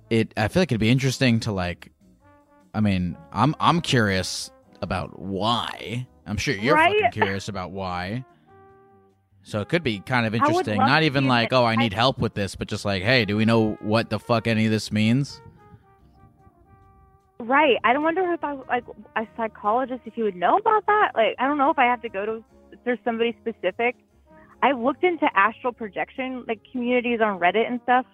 it 0.10 0.34
I 0.36 0.48
feel 0.48 0.62
like 0.64 0.72
it'd 0.72 0.80
be 0.80 0.90
interesting 0.90 1.40
to 1.42 1.52
like. 1.52 1.92
I 2.74 2.80
mean, 2.80 3.16
I'm 3.32 3.54
I'm 3.60 3.80
curious 3.80 4.50
about 4.82 5.20
why. 5.20 6.08
I'm 6.26 6.38
sure 6.38 6.56
you're 6.56 6.74
Right? 6.74 6.96
fucking 6.96 7.12
curious 7.12 7.48
about 7.48 7.70
why. 7.70 8.26
So 9.44 9.62
it 9.62 9.70
could 9.70 9.84
be 9.84 10.00
kind 10.00 10.26
of 10.26 10.34
interesting. 10.34 10.80
Not 10.80 11.04
even 11.04 11.28
like, 11.28 11.54
oh, 11.54 11.64
I 11.64 11.74
I- 11.74 11.76
need 11.76 11.94
help 11.94 12.18
with 12.18 12.34
this, 12.34 12.56
but 12.56 12.68
just 12.68 12.86
like, 12.86 13.04
hey, 13.04 13.24
do 13.24 13.38
we 13.38 13.46
know 13.46 13.78
what 13.82 14.10
the 14.10 14.18
fuck 14.18 14.48
any 14.48 14.66
of 14.66 14.72
this 14.72 14.92
means? 14.92 15.40
Right. 17.40 17.78
I 17.84 17.94
don't 17.94 18.02
wonder 18.02 18.34
if 18.34 18.44
I 18.44 18.54
like 18.68 18.86
a 19.16 19.28
psychologist 19.38 20.02
if 20.06 20.18
you 20.18 20.24
would 20.24 20.36
know 20.36 20.58
about 20.58 20.88
that. 20.88 21.12
Like 21.14 21.36
I 21.38 21.46
don't 21.46 21.60
know 21.60 21.70
if 21.70 21.78
I 21.78 21.86
have 21.86 22.02
to 22.02 22.10
go 22.10 22.26
to 22.26 22.44
if 22.72 22.80
there's 22.84 23.00
somebody 23.06 23.38
specific. 23.42 23.96
I 24.64 24.72
looked 24.72 25.04
into 25.04 25.28
astral 25.36 25.74
projection 25.74 26.44
like 26.48 26.60
communities 26.72 27.20
on 27.22 27.40
Reddit 27.40 27.68
and 27.68 27.80
stuff. 27.84 28.06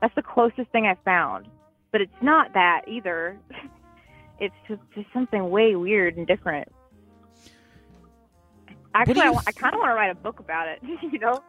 That's 0.00 0.14
the 0.14 0.22
closest 0.22 0.70
thing 0.70 0.86
I 0.86 0.96
found. 1.04 1.46
But 1.92 2.00
it's 2.00 2.22
not 2.22 2.54
that 2.54 2.82
either. 2.88 3.38
it's 4.40 4.54
just, 4.66 4.80
just 4.94 5.06
something 5.12 5.50
way 5.50 5.76
weird 5.76 6.16
and 6.16 6.26
different. 6.26 6.68
Actually, 8.94 9.20
I, 9.20 9.26
you 9.26 9.32
wa- 9.32 9.42
kind 9.56 9.74
of 9.74 9.80
want 9.80 9.90
to 9.90 9.94
write 9.94 10.10
a 10.10 10.14
book 10.14 10.40
about 10.40 10.68
it. 10.68 10.80
you 11.12 11.18
know? 11.18 11.42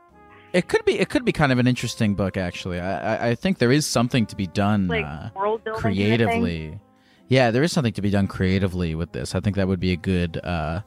It 0.53 0.67
could 0.67 0.85
be. 0.85 0.99
It 0.99 1.09
could 1.09 1.25
be 1.25 1.31
kind 1.31 1.51
of 1.51 1.57
an 1.57 1.65
interesting 1.65 2.13
book, 2.13 2.37
actually. 2.37 2.79
I, 2.79 3.15
I, 3.15 3.27
I 3.29 3.35
think 3.35 3.57
there 3.57 3.71
is 3.71 3.87
something 3.87 4.27
to 4.27 4.35
be 4.35 4.45
done 4.45 4.87
Like 4.87 5.03
uh, 5.03 5.29
world 5.35 5.61
kind 5.65 5.75
of 5.75 5.81
creatively. 5.81 6.79
Yeah, 7.27 7.49
there 7.49 7.63
is 7.63 7.71
something 7.71 7.93
to 7.93 8.01
be 8.01 8.11
done 8.11 8.27
creatively 8.27 8.93
with 8.93 9.13
this. 9.13 9.33
I 9.33 9.39
think 9.39 9.55
that 9.55 9.67
would 9.67 9.79
be 9.79 9.93
a 9.93 9.97
good 9.97 10.39
uh, 10.43 10.81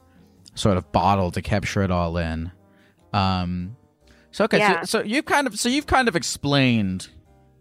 sort 0.55 0.77
of 0.77 0.89
bottle 0.93 1.31
to 1.31 1.41
capture 1.41 1.81
it 1.81 1.91
all 1.91 2.15
in. 2.17 2.51
Um, 3.17 3.75
so 4.31 4.45
okay, 4.45 4.59
Yeah. 4.59 4.81
so, 4.81 4.99
so 4.99 5.03
you've 5.03 5.25
kind 5.25 5.47
of 5.47 5.59
so 5.59 5.69
you've 5.69 5.87
kind 5.87 6.07
of 6.07 6.15
explained 6.15 7.07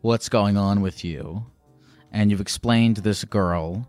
what's 0.02 0.28
going 0.28 0.56
on 0.56 0.80
with 0.82 1.04
you, 1.04 1.46
and 2.12 2.30
you've 2.30 2.40
explained 2.40 2.98
this 2.98 3.24
girl, 3.24 3.88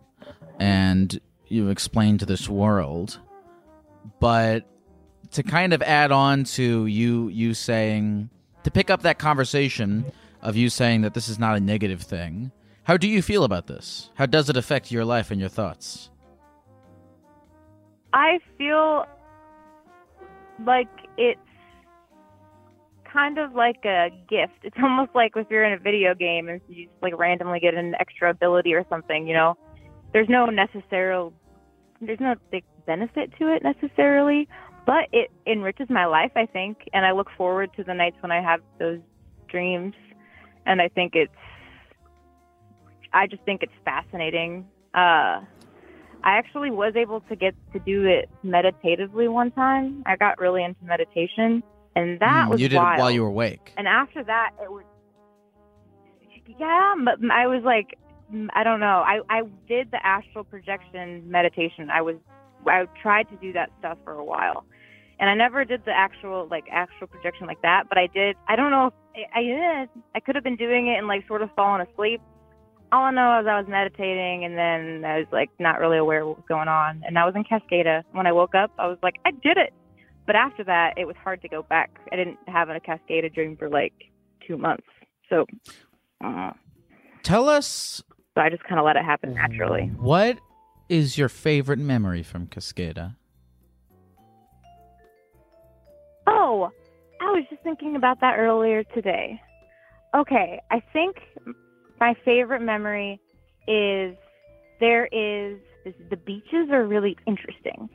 and 0.60 1.20
you've 1.48 1.70
explained 1.70 2.20
to 2.22 2.26
this 2.26 2.48
world, 2.48 3.20
but 4.20 4.66
to 5.32 5.44
kind 5.44 5.74
of 5.74 5.82
add 5.82 6.12
on 6.12 6.44
to 6.44 6.86
you 6.86 7.28
you 7.28 7.54
saying 7.54 8.30
to 8.64 8.72
pick 8.72 8.90
up 8.90 9.02
that 9.02 9.20
conversation 9.20 10.06
of 10.42 10.56
you 10.56 10.70
saying 10.70 11.02
that 11.02 11.14
this 11.14 11.28
is 11.28 11.38
not 11.38 11.58
a 11.58 11.60
negative 11.60 12.02
thing 12.02 12.52
how 12.84 12.96
do 12.96 13.08
you 13.08 13.22
feel 13.22 13.44
about 13.44 13.68
this 13.68 14.10
how 14.16 14.26
does 14.26 14.50
it 14.50 14.56
affect 14.56 14.92
your 14.92 15.04
life 15.04 15.32
and 15.32 15.40
your 15.40 15.50
thoughts 15.50 16.10
I 18.14 18.40
feel 18.58 19.06
like 20.66 20.88
it's 21.18 21.40
kind 23.12 23.38
of 23.38 23.54
like 23.54 23.84
a 23.86 24.10
gift. 24.30 24.60
It's 24.64 24.78
almost 24.84 25.12
like 25.16 25.32
if 25.36 25.48
you're 25.50 25.64
in 25.64 25.74
a 25.74 25.80
video 25.80 26.14
game 26.14 26.50
and 26.50 26.62
you 26.68 26.86
just 26.86 27.02
like 27.02 27.18
randomly 27.18 27.60
get 27.60 27.74
an 27.74 27.94
extra 28.00 28.30
ability 28.30 28.74
or 28.74 28.86
something, 28.90 29.28
you 29.28 29.34
know. 29.34 29.56
There's 30.14 30.30
no 30.30 30.46
necessary 30.46 31.32
there's 32.00 32.20
no 32.20 32.36
big 32.52 32.64
benefit 32.86 33.32
to 33.40 33.54
it 33.54 33.64
necessarily, 33.64 34.48
but 34.86 35.08
it 35.12 35.32
enriches 35.48 35.90
my 35.90 36.06
life, 36.06 36.32
I 36.36 36.46
think, 36.46 36.78
and 36.94 37.06
I 37.06 37.12
look 37.12 37.28
forward 37.36 37.72
to 37.76 37.84
the 37.84 37.94
nights 37.94 38.18
when 38.22 38.32
I 38.32 38.42
have 38.42 38.62
those 38.80 39.00
dreams 39.50 39.94
and 40.66 40.82
I 40.82 40.90
think 40.90 41.14
it's 41.16 41.32
I 43.14 43.26
just 43.26 43.42
think 43.44 43.64
it's 43.64 43.74
fascinating. 43.84 44.68
Uh 44.94 45.42
I 46.24 46.38
actually 46.38 46.72
was 46.72 46.94
able 46.96 47.22
to 47.22 47.36
get 47.36 47.56
to 47.74 47.80
do 47.80 48.06
it 48.06 48.30
meditatively 48.44 49.28
one 49.28 49.52
time. 49.52 50.04
I 50.06 50.16
got 50.16 50.40
really 50.40 50.64
into 50.64 50.84
meditation, 50.84 51.64
and 51.98 52.20
that 52.20 52.46
Mm, 52.46 52.52
was 52.52 52.62
you 52.62 52.70
did 52.70 52.78
wild. 52.78 52.98
it 52.98 53.02
while 53.02 53.12
you 53.12 53.22
were 53.24 53.28
awake 53.30 53.74
And 53.78 53.88
after 53.88 54.24
that, 54.24 54.52
it 54.62 54.72
was 54.72 54.84
yeah, 56.60 56.96
but 57.04 57.20
I 57.32 57.48
was 57.48 57.64
like, 57.64 57.98
I 58.56 58.64
don't 58.64 58.80
know. 58.80 59.04
I 59.06 59.20
I 59.30 59.42
did 59.68 59.92
the 59.92 60.06
astral 60.06 60.44
projection 60.44 61.30
meditation. 61.30 61.90
I 61.90 62.02
was 62.02 62.16
I 62.66 62.86
tried 63.02 63.30
to 63.30 63.38
do 63.38 63.54
that 63.54 63.70
stuff 63.80 63.98
for 64.04 64.14
a 64.14 64.24
while, 64.24 64.66
and 65.20 65.30
I 65.30 65.36
never 65.36 65.66
did 65.66 65.84
the 65.86 65.92
actual 65.92 66.48
like 66.50 66.66
astral 66.72 67.08
projection 67.08 67.48
like 67.48 67.62
that. 67.64 67.86
But 67.90 67.98
I 67.98 68.08
did. 68.08 68.36
I 68.48 68.56
don't 68.56 68.72
know. 68.72 68.88
If, 69.16 69.28
I 69.34 69.40
I, 69.40 69.88
I 70.16 70.20
could 70.20 70.36
have 70.36 70.44
been 70.44 70.56
doing 70.58 70.88
it 70.88 70.98
and 70.98 71.08
like 71.08 71.28
sort 71.28 71.42
of 71.42 71.50
fallen 71.56 71.82
asleep. 71.82 72.22
All 72.92 73.04
I 73.04 73.12
know 73.12 73.42
is 73.42 73.48
I 73.48 73.60
was 73.60 73.68
meditating, 73.68 74.46
and 74.46 74.58
then 74.58 75.04
I 75.10 75.20
was 75.20 75.28
like 75.32 75.50
not 75.60 75.80
really 75.80 75.98
aware 75.98 76.22
of 76.22 76.30
what 76.30 76.38
was 76.38 76.46
going 76.48 76.70
on. 76.70 77.04
And 77.06 77.18
I 77.20 77.26
was 77.26 77.36
in 77.36 77.44
Cascada. 77.44 78.04
When 78.14 78.28
I 78.28 78.32
woke 78.32 78.56
up, 78.56 78.72
I 78.80 78.88
was 78.88 78.98
like, 79.04 79.16
I 79.26 79.32
did 79.32 79.58
it. 79.58 79.74
But 80.28 80.36
after 80.36 80.64
that, 80.66 80.94
it 80.98 81.08
was 81.08 81.16
hard 81.24 81.42
to 81.42 81.50
go 81.50 81.64
back. 81.64 81.90
I 82.12 82.18
didn't 82.18 82.38
have 82.48 82.70
a 82.70 82.80
Cascada 82.80 83.34
dream 83.34 83.56
for 83.58 83.70
like 83.70 83.94
two 84.46 84.58
months, 84.58 84.86
so 85.30 85.46
uh, 86.24 86.52
tell 87.24 87.50
us 87.50 88.04
so 88.36 88.42
I 88.42 88.50
just 88.50 88.64
kind 88.64 88.80
of 88.80 88.86
let 88.86 88.96
it 88.96 89.04
happen 89.04 89.34
naturally. 89.34 89.92
what 89.98 90.38
is 90.90 91.18
your 91.18 91.28
favorite 91.28 91.80
memory 91.80 92.24
from 92.24 92.48
cascada 92.48 93.16
Oh, 96.28 96.72
I 97.22 97.26
was 97.26 97.44
just 97.50 97.64
thinking 97.64 97.96
about 97.96 98.20
that 98.22 98.38
earlier 98.38 98.84
today. 98.84 99.42
Okay, 100.16 100.62
I 100.72 100.82
think 100.94 101.16
my 102.00 102.16
favorite 102.26 102.62
memory 102.62 103.20
is 103.68 104.16
there 104.80 105.08
is 105.08 105.60
this, 105.84 105.94
the 106.10 106.18
beaches 106.18 106.70
are 106.72 106.86
really 106.86 107.18
interesting. 107.26 107.90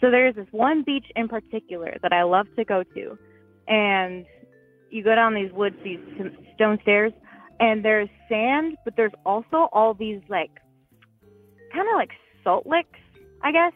So 0.00 0.10
there's 0.10 0.34
this 0.34 0.46
one 0.50 0.82
beach 0.84 1.06
in 1.14 1.28
particular 1.28 1.96
that 2.02 2.12
I 2.12 2.22
love 2.24 2.46
to 2.56 2.64
go 2.64 2.82
to, 2.94 3.18
and 3.66 4.26
you 4.90 5.02
go 5.02 5.14
down 5.14 5.34
these 5.34 5.52
woods, 5.52 5.76
these 5.82 6.00
stone 6.54 6.78
stairs, 6.82 7.12
and 7.60 7.84
there's 7.84 8.08
sand, 8.28 8.76
but 8.84 8.94
there's 8.96 9.12
also 9.24 9.68
all 9.72 9.94
these 9.94 10.20
like 10.28 10.50
kind 11.72 11.88
of 11.88 11.94
like 11.96 12.10
salt 12.44 12.66
licks, 12.66 12.98
I 13.42 13.52
guess. 13.52 13.72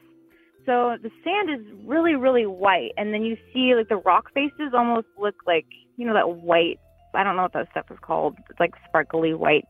So 0.66 0.96
the 1.02 1.10
sand 1.24 1.50
is 1.50 1.66
really, 1.86 2.14
really 2.14 2.46
white, 2.46 2.92
and 2.96 3.14
then 3.14 3.22
you 3.22 3.36
see 3.52 3.74
like 3.74 3.88
the 3.88 3.96
rock 3.96 4.32
faces 4.34 4.72
almost 4.76 5.06
look 5.18 5.36
like 5.46 5.66
you 5.96 6.06
know 6.06 6.14
that 6.14 6.28
white. 6.28 6.78
I 7.14 7.24
don't 7.24 7.36
know 7.36 7.42
what 7.42 7.54
that 7.54 7.68
stuff 7.70 7.86
is 7.90 7.98
called. 8.02 8.36
It's 8.50 8.60
like 8.60 8.74
sparkly 8.88 9.34
white, 9.34 9.64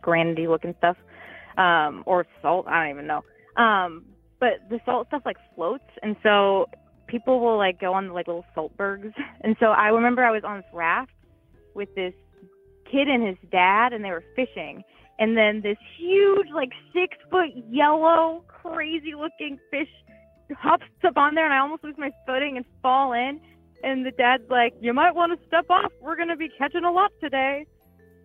granity 0.00 0.46
looking 0.46 0.74
stuff, 0.78 0.96
um, 1.58 2.04
or 2.06 2.26
salt. 2.40 2.66
I 2.68 2.84
don't 2.84 2.94
even 2.94 3.06
know. 3.06 3.22
Um, 3.62 4.04
but 4.42 4.58
the 4.70 4.80
salt 4.84 5.06
stuff 5.06 5.22
like 5.24 5.36
floats, 5.54 5.86
and 6.02 6.16
so 6.20 6.66
people 7.06 7.38
will 7.38 7.56
like 7.56 7.80
go 7.80 7.94
on 7.94 8.12
like 8.12 8.26
little 8.26 8.44
saltbergs. 8.56 9.12
And 9.44 9.54
so 9.60 9.66
I 9.66 9.86
remember 9.86 10.24
I 10.24 10.32
was 10.32 10.42
on 10.44 10.56
this 10.56 10.66
raft 10.72 11.12
with 11.76 11.94
this 11.94 12.12
kid 12.90 13.06
and 13.06 13.24
his 13.24 13.36
dad, 13.52 13.92
and 13.92 14.04
they 14.04 14.10
were 14.10 14.24
fishing. 14.34 14.82
And 15.20 15.36
then 15.36 15.60
this 15.62 15.76
huge, 15.96 16.48
like 16.52 16.70
six 16.92 17.16
foot 17.30 17.50
yellow, 17.70 18.42
crazy 18.48 19.14
looking 19.14 19.60
fish 19.70 19.88
hops 20.58 20.86
up 21.06 21.16
on 21.16 21.36
there, 21.36 21.44
and 21.44 21.54
I 21.54 21.58
almost 21.58 21.84
lose 21.84 21.94
my 21.96 22.10
footing 22.26 22.56
and 22.56 22.66
fall 22.82 23.12
in. 23.12 23.40
And 23.84 24.04
the 24.04 24.10
dad's 24.10 24.50
like, 24.50 24.74
"You 24.80 24.92
might 24.92 25.14
want 25.14 25.38
to 25.38 25.46
step 25.46 25.66
off. 25.70 25.92
We're 26.00 26.16
gonna 26.16 26.36
be 26.36 26.48
catching 26.58 26.84
a 26.84 26.90
lot 26.90 27.12
today." 27.20 27.64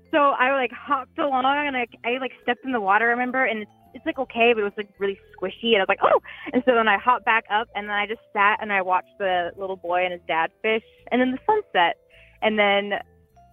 So 0.10 0.18
I 0.18 0.54
like 0.54 0.72
hopped 0.72 1.20
along, 1.20 1.68
and 1.68 1.78
I, 1.78 1.86
I 2.04 2.18
like 2.18 2.32
stepped 2.42 2.66
in 2.66 2.72
the 2.72 2.82
water. 2.82 3.06
I 3.06 3.12
remember, 3.12 3.46
and 3.46 3.68
it's, 3.98 4.06
like 4.06 4.20
okay, 4.20 4.54
but 4.54 4.62
it 4.62 4.64
was 4.64 4.74
like 4.78 4.90
really 5.00 5.20
squishy, 5.36 5.74
and 5.74 5.78
I 5.78 5.82
was 5.82 5.90
like, 5.90 6.00
"Oh!" 6.02 6.22
And 6.54 6.64
so 6.66 6.74
then 6.74 6.88
I 6.88 6.98
hopped 6.98 7.26
back 7.26 7.46
up, 7.52 7.68
and 7.76 7.90
then 7.90 7.96
I 7.96 8.06
just 8.08 8.22
sat 8.34 8.58
and 8.62 8.72
I 8.72 8.82
watched 8.82 9.18
the 9.20 9.52
little 9.58 9.76
boy 9.76 10.04
and 10.04 10.14
his 10.14 10.22
dad 10.28 10.52
fish, 10.62 10.84
and 11.12 11.22
then 11.22 11.32
the 11.32 11.40
sunset, 11.46 11.98
and 12.42 12.58
then 12.58 13.00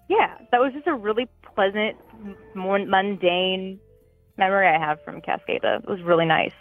yeah, 0.08 0.36
that 0.50 0.60
was 0.60 0.72
just 0.72 0.86
a 0.86 0.94
really 0.94 1.28
pleasant, 1.54 1.96
more 2.54 2.78
mundane 2.78 3.80
memory 4.36 4.68
I 4.68 4.78
have 4.78 5.02
from 5.04 5.20
Cascada. 5.20 5.82
It 5.82 5.88
was 5.88 6.02
really 6.02 6.26
nice. 6.26 6.52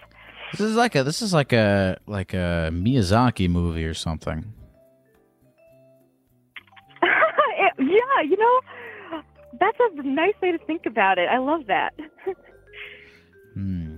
This 0.51 0.61
is 0.61 0.75
like 0.75 0.95
a 0.95 1.03
this 1.03 1.21
is 1.21 1.33
like 1.33 1.51
a 1.51 1.97
like 2.05 2.33
a 2.33 2.69
Miyazaki 2.71 3.49
movie 3.49 3.85
or 3.85 3.93
something. 3.93 4.53
it, 7.01 7.73
yeah, 7.79 8.21
you 8.23 8.37
know, 8.37 9.21
that's 9.59 9.77
a 9.79 10.03
nice 10.03 10.35
way 10.41 10.51
to 10.51 10.59
think 10.59 10.85
about 10.85 11.17
it. 11.17 11.27
I 11.29 11.39
love 11.39 11.65
that. 11.67 11.93
hmm. 13.53 13.97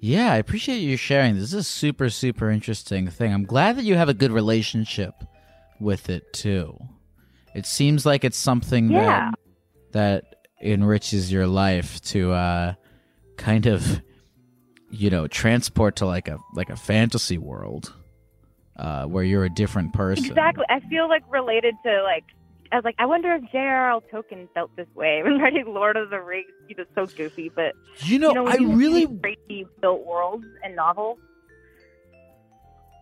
Yeah, 0.00 0.32
I 0.32 0.36
appreciate 0.36 0.78
you 0.78 0.98
sharing. 0.98 1.34
This 1.34 1.44
is 1.44 1.54
a 1.54 1.62
super 1.62 2.10
super 2.10 2.50
interesting 2.50 3.08
thing. 3.08 3.32
I'm 3.32 3.44
glad 3.44 3.76
that 3.78 3.84
you 3.84 3.94
have 3.96 4.08
a 4.08 4.14
good 4.14 4.32
relationship 4.32 5.14
with 5.80 6.10
it 6.10 6.32
too. 6.32 6.78
It 7.54 7.66
seems 7.66 8.04
like 8.04 8.24
it's 8.24 8.36
something 8.36 8.90
yeah. 8.90 9.30
that 9.92 10.22
that 10.24 10.34
enriches 10.60 11.32
your 11.32 11.46
life 11.46 12.00
to 12.02 12.32
uh, 12.32 12.74
kind 13.36 13.66
of 13.66 14.02
you 14.90 15.10
know 15.10 15.26
transport 15.26 15.96
to 15.96 16.06
like 16.06 16.28
a 16.28 16.38
like 16.54 16.70
a 16.70 16.76
fantasy 16.76 17.38
world 17.38 17.92
uh, 18.76 19.04
where 19.04 19.24
you're 19.24 19.44
a 19.44 19.54
different 19.54 19.92
person. 19.92 20.26
Exactly. 20.26 20.64
I 20.68 20.80
feel 20.80 21.08
like 21.08 21.22
related 21.30 21.74
to 21.84 22.02
like 22.02 22.24
I 22.74 22.78
was 22.78 22.84
like, 22.84 22.96
I 22.98 23.06
wonder 23.06 23.32
if 23.32 23.52
J.R.R. 23.52 24.00
Tolkien 24.12 24.48
felt 24.52 24.74
this 24.74 24.88
way 24.96 25.22
when 25.22 25.38
writing 25.40 25.66
Lord 25.68 25.96
of 25.96 26.10
the 26.10 26.20
Rings. 26.20 26.50
He 26.66 26.74
was 26.74 26.88
so 26.96 27.06
goofy, 27.06 27.48
but 27.48 27.72
you 27.98 28.18
know, 28.18 28.30
you 28.30 28.34
know 28.34 28.48
I 28.48 28.56
really 28.56 29.06
crazy 29.06 29.64
built 29.80 30.04
worlds 30.04 30.44
and 30.64 30.74
novels. 30.74 31.20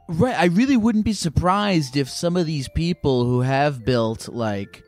Right. 0.08 0.38
I 0.38 0.46
really 0.46 0.76
wouldn't 0.76 1.06
be 1.06 1.14
surprised 1.14 1.96
if 1.96 2.10
some 2.10 2.36
of 2.36 2.44
these 2.44 2.68
people 2.68 3.24
who 3.24 3.40
have 3.40 3.82
built 3.82 4.28
like 4.28 4.84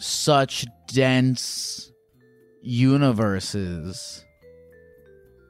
such 0.00 0.66
dense 0.88 1.92
universes 2.62 4.24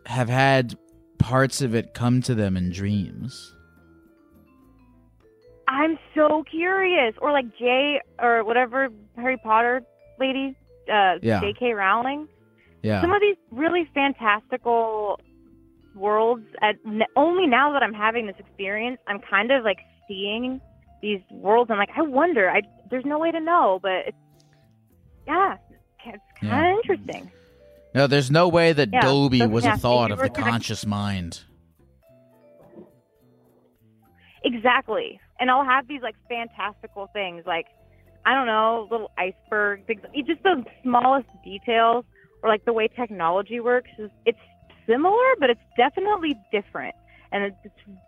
have 0.04 0.28
had 0.28 0.76
parts 1.18 1.62
of 1.62 1.74
it 1.74 1.94
come 1.94 2.20
to 2.20 2.34
them 2.34 2.58
in 2.58 2.70
dreams. 2.70 3.55
I'm 5.68 5.98
so 6.14 6.44
curious. 6.50 7.14
Or 7.20 7.32
like 7.32 7.46
Jay 7.58 8.00
or 8.20 8.44
whatever 8.44 8.88
Harry 9.16 9.36
Potter 9.36 9.82
lady, 10.18 10.56
uh, 10.92 11.14
Yeah. 11.22 11.40
J.K. 11.40 11.72
Rowling. 11.72 12.28
Yeah. 12.82 13.00
Some 13.00 13.12
of 13.12 13.20
these 13.20 13.36
really 13.50 13.88
fantastical 13.94 15.18
worlds. 15.94 16.44
At, 16.62 16.76
only 17.16 17.46
now 17.46 17.72
that 17.72 17.82
I'm 17.82 17.92
having 17.94 18.26
this 18.26 18.36
experience, 18.38 18.98
I'm 19.08 19.18
kind 19.20 19.50
of 19.50 19.64
like 19.64 19.78
seeing 20.06 20.60
these 21.02 21.20
worlds. 21.30 21.70
and 21.70 21.78
like, 21.78 21.90
I 21.96 22.02
wonder. 22.02 22.48
I 22.48 22.62
there's 22.90 23.04
no 23.04 23.18
way 23.18 23.32
to 23.32 23.40
know, 23.40 23.80
but 23.82 24.06
it's 24.08 24.16
yeah, 25.26 25.56
it's 26.04 26.22
kind 26.40 26.72
of 26.72 26.78
interesting. 26.84 27.30
No, 27.92 28.06
there's 28.06 28.30
no 28.30 28.46
way 28.46 28.72
that 28.72 28.90
Yeah, 28.92 29.00
Dobie 29.00 29.40
so 29.40 29.48
was 29.48 29.64
a 29.64 29.68
yeah, 29.68 29.76
thought 29.76 30.10
of 30.12 30.18
the 30.20 30.28
conscious 30.30 30.86
mind. 30.86 31.40
Exactly. 34.44 35.18
And 35.38 35.50
I'll 35.50 35.64
have 35.64 35.86
these 35.88 36.02
like 36.02 36.16
fantastical 36.28 37.08
things, 37.12 37.44
like 37.46 37.66
I 38.24 38.34
don't 38.34 38.46
know, 38.46 38.88
little 38.90 39.10
iceberg 39.18 39.86
things. 39.86 40.00
Just 40.26 40.42
the 40.42 40.64
smallest 40.82 41.28
details, 41.44 42.04
or 42.42 42.48
like 42.48 42.64
the 42.64 42.72
way 42.72 42.88
technology 42.88 43.60
works. 43.60 43.90
Is, 43.98 44.10
it's 44.24 44.38
similar, 44.86 45.34
but 45.38 45.50
it's 45.50 45.60
definitely 45.76 46.34
different, 46.50 46.94
and 47.32 47.44
it's, 47.44 47.56
it's 47.64 47.98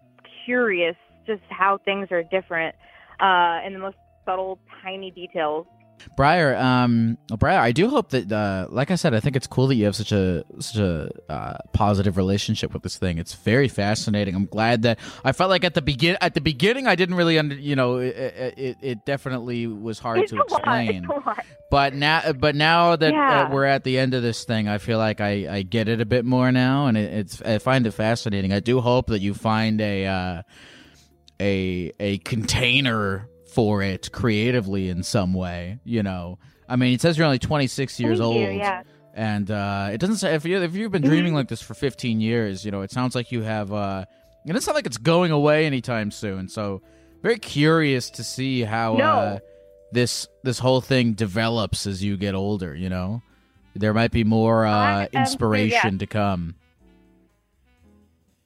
curious 0.44 0.96
just 1.26 1.42
how 1.50 1.78
things 1.84 2.08
are 2.10 2.22
different 2.22 2.74
uh, 3.20 3.60
in 3.66 3.74
the 3.74 3.78
most 3.78 3.96
subtle, 4.24 4.58
tiny 4.82 5.10
details. 5.10 5.66
Briar, 6.16 6.56
um, 6.56 7.18
Briar, 7.38 7.60
I 7.60 7.72
do 7.72 7.88
hope 7.88 8.10
that, 8.10 8.30
uh, 8.30 8.66
like 8.70 8.90
I 8.90 8.94
said, 8.96 9.14
I 9.14 9.20
think 9.20 9.36
it's 9.36 9.46
cool 9.46 9.66
that 9.68 9.74
you 9.76 9.84
have 9.84 9.96
such 9.96 10.12
a 10.12 10.44
such 10.58 10.76
a 10.80 11.10
uh, 11.28 11.58
positive 11.72 12.16
relationship 12.16 12.72
with 12.72 12.82
this 12.82 12.98
thing. 12.98 13.18
It's 13.18 13.34
very 13.34 13.68
fascinating. 13.68 14.34
I'm 14.34 14.46
glad 14.46 14.82
that 14.82 14.98
I 15.24 15.32
felt 15.32 15.50
like 15.50 15.64
at 15.64 15.74
the 15.74 15.82
begin 15.82 16.16
at 16.20 16.34
the 16.34 16.40
beginning 16.40 16.86
I 16.86 16.94
didn't 16.94 17.14
really 17.16 17.38
under, 17.38 17.54
you 17.54 17.76
know, 17.76 17.96
it 17.98 18.14
it, 18.16 18.76
it 18.80 19.04
definitely 19.06 19.66
was 19.66 19.98
hard 19.98 20.20
It's 20.20 20.32
to 20.32 20.40
explain. 20.40 21.04
It's 21.04 21.06
a 21.06 21.28
lot. 21.28 21.44
But 21.70 21.94
now, 21.94 22.32
but 22.32 22.54
now 22.54 22.96
that 22.96 23.12
Yeah. 23.12 23.42
uh, 23.42 23.50
we're 23.52 23.64
at 23.66 23.84
the 23.84 23.98
end 23.98 24.14
of 24.14 24.22
this 24.22 24.44
thing, 24.44 24.68
I 24.68 24.78
feel 24.78 24.96
like 24.96 25.20
I, 25.20 25.56
I 25.56 25.62
get 25.62 25.86
it 25.88 26.00
a 26.00 26.06
bit 26.06 26.24
more 26.24 26.50
now, 26.50 26.86
and 26.86 26.96
it, 26.96 27.12
it's 27.12 27.42
I 27.42 27.58
find 27.58 27.86
it 27.86 27.90
fascinating. 27.92 28.52
I 28.54 28.60
do 28.60 28.80
hope 28.80 29.08
that 29.08 29.20
you 29.20 29.34
find 29.34 29.78
a 29.80 30.06
uh, 30.06 30.42
a 31.40 31.92
a 32.00 32.18
container 32.18 33.28
for 33.48 33.82
it 33.82 34.10
creatively 34.12 34.88
in 34.88 35.02
some 35.02 35.34
way. 35.34 35.78
You 35.84 36.02
know, 36.02 36.38
I 36.68 36.76
mean, 36.76 36.94
it 36.94 37.00
says 37.00 37.16
you're 37.16 37.26
only 37.26 37.38
26 37.38 37.98
years 38.00 38.18
Thank 38.18 38.26
old, 38.26 38.36
you, 38.36 38.50
yeah. 38.50 38.82
and 39.14 39.50
uh, 39.50 39.90
it 39.92 39.98
doesn't 39.98 40.16
say 40.16 40.34
if 40.34 40.44
you 40.44 40.62
if 40.62 40.74
you've 40.74 40.92
been 40.92 41.02
dreaming 41.02 41.34
like 41.34 41.48
this 41.48 41.62
for 41.62 41.74
15 41.74 42.20
years. 42.20 42.64
You 42.64 42.70
know, 42.70 42.82
it 42.82 42.90
sounds 42.90 43.14
like 43.14 43.32
you 43.32 43.42
have. 43.42 43.72
Uh, 43.72 44.04
it 44.44 44.48
doesn't 44.48 44.62
sound 44.62 44.76
like 44.76 44.86
it's 44.86 44.98
going 44.98 45.32
away 45.32 45.66
anytime 45.66 46.10
soon. 46.10 46.48
So, 46.48 46.82
very 47.22 47.38
curious 47.38 48.10
to 48.10 48.24
see 48.24 48.62
how. 48.62 48.94
No. 48.94 49.04
Uh, 49.04 49.38
this 49.90 50.28
this 50.44 50.58
whole 50.58 50.82
thing 50.82 51.14
develops 51.14 51.86
as 51.86 52.04
you 52.04 52.18
get 52.18 52.34
older 52.34 52.74
you 52.74 52.90
know 52.90 53.22
there 53.74 53.94
might 53.94 54.10
be 54.10 54.22
more 54.22 54.66
uh 54.66 55.06
inspiration 55.14 55.92
yes. 55.92 55.98
to 55.98 56.06
come 56.06 56.54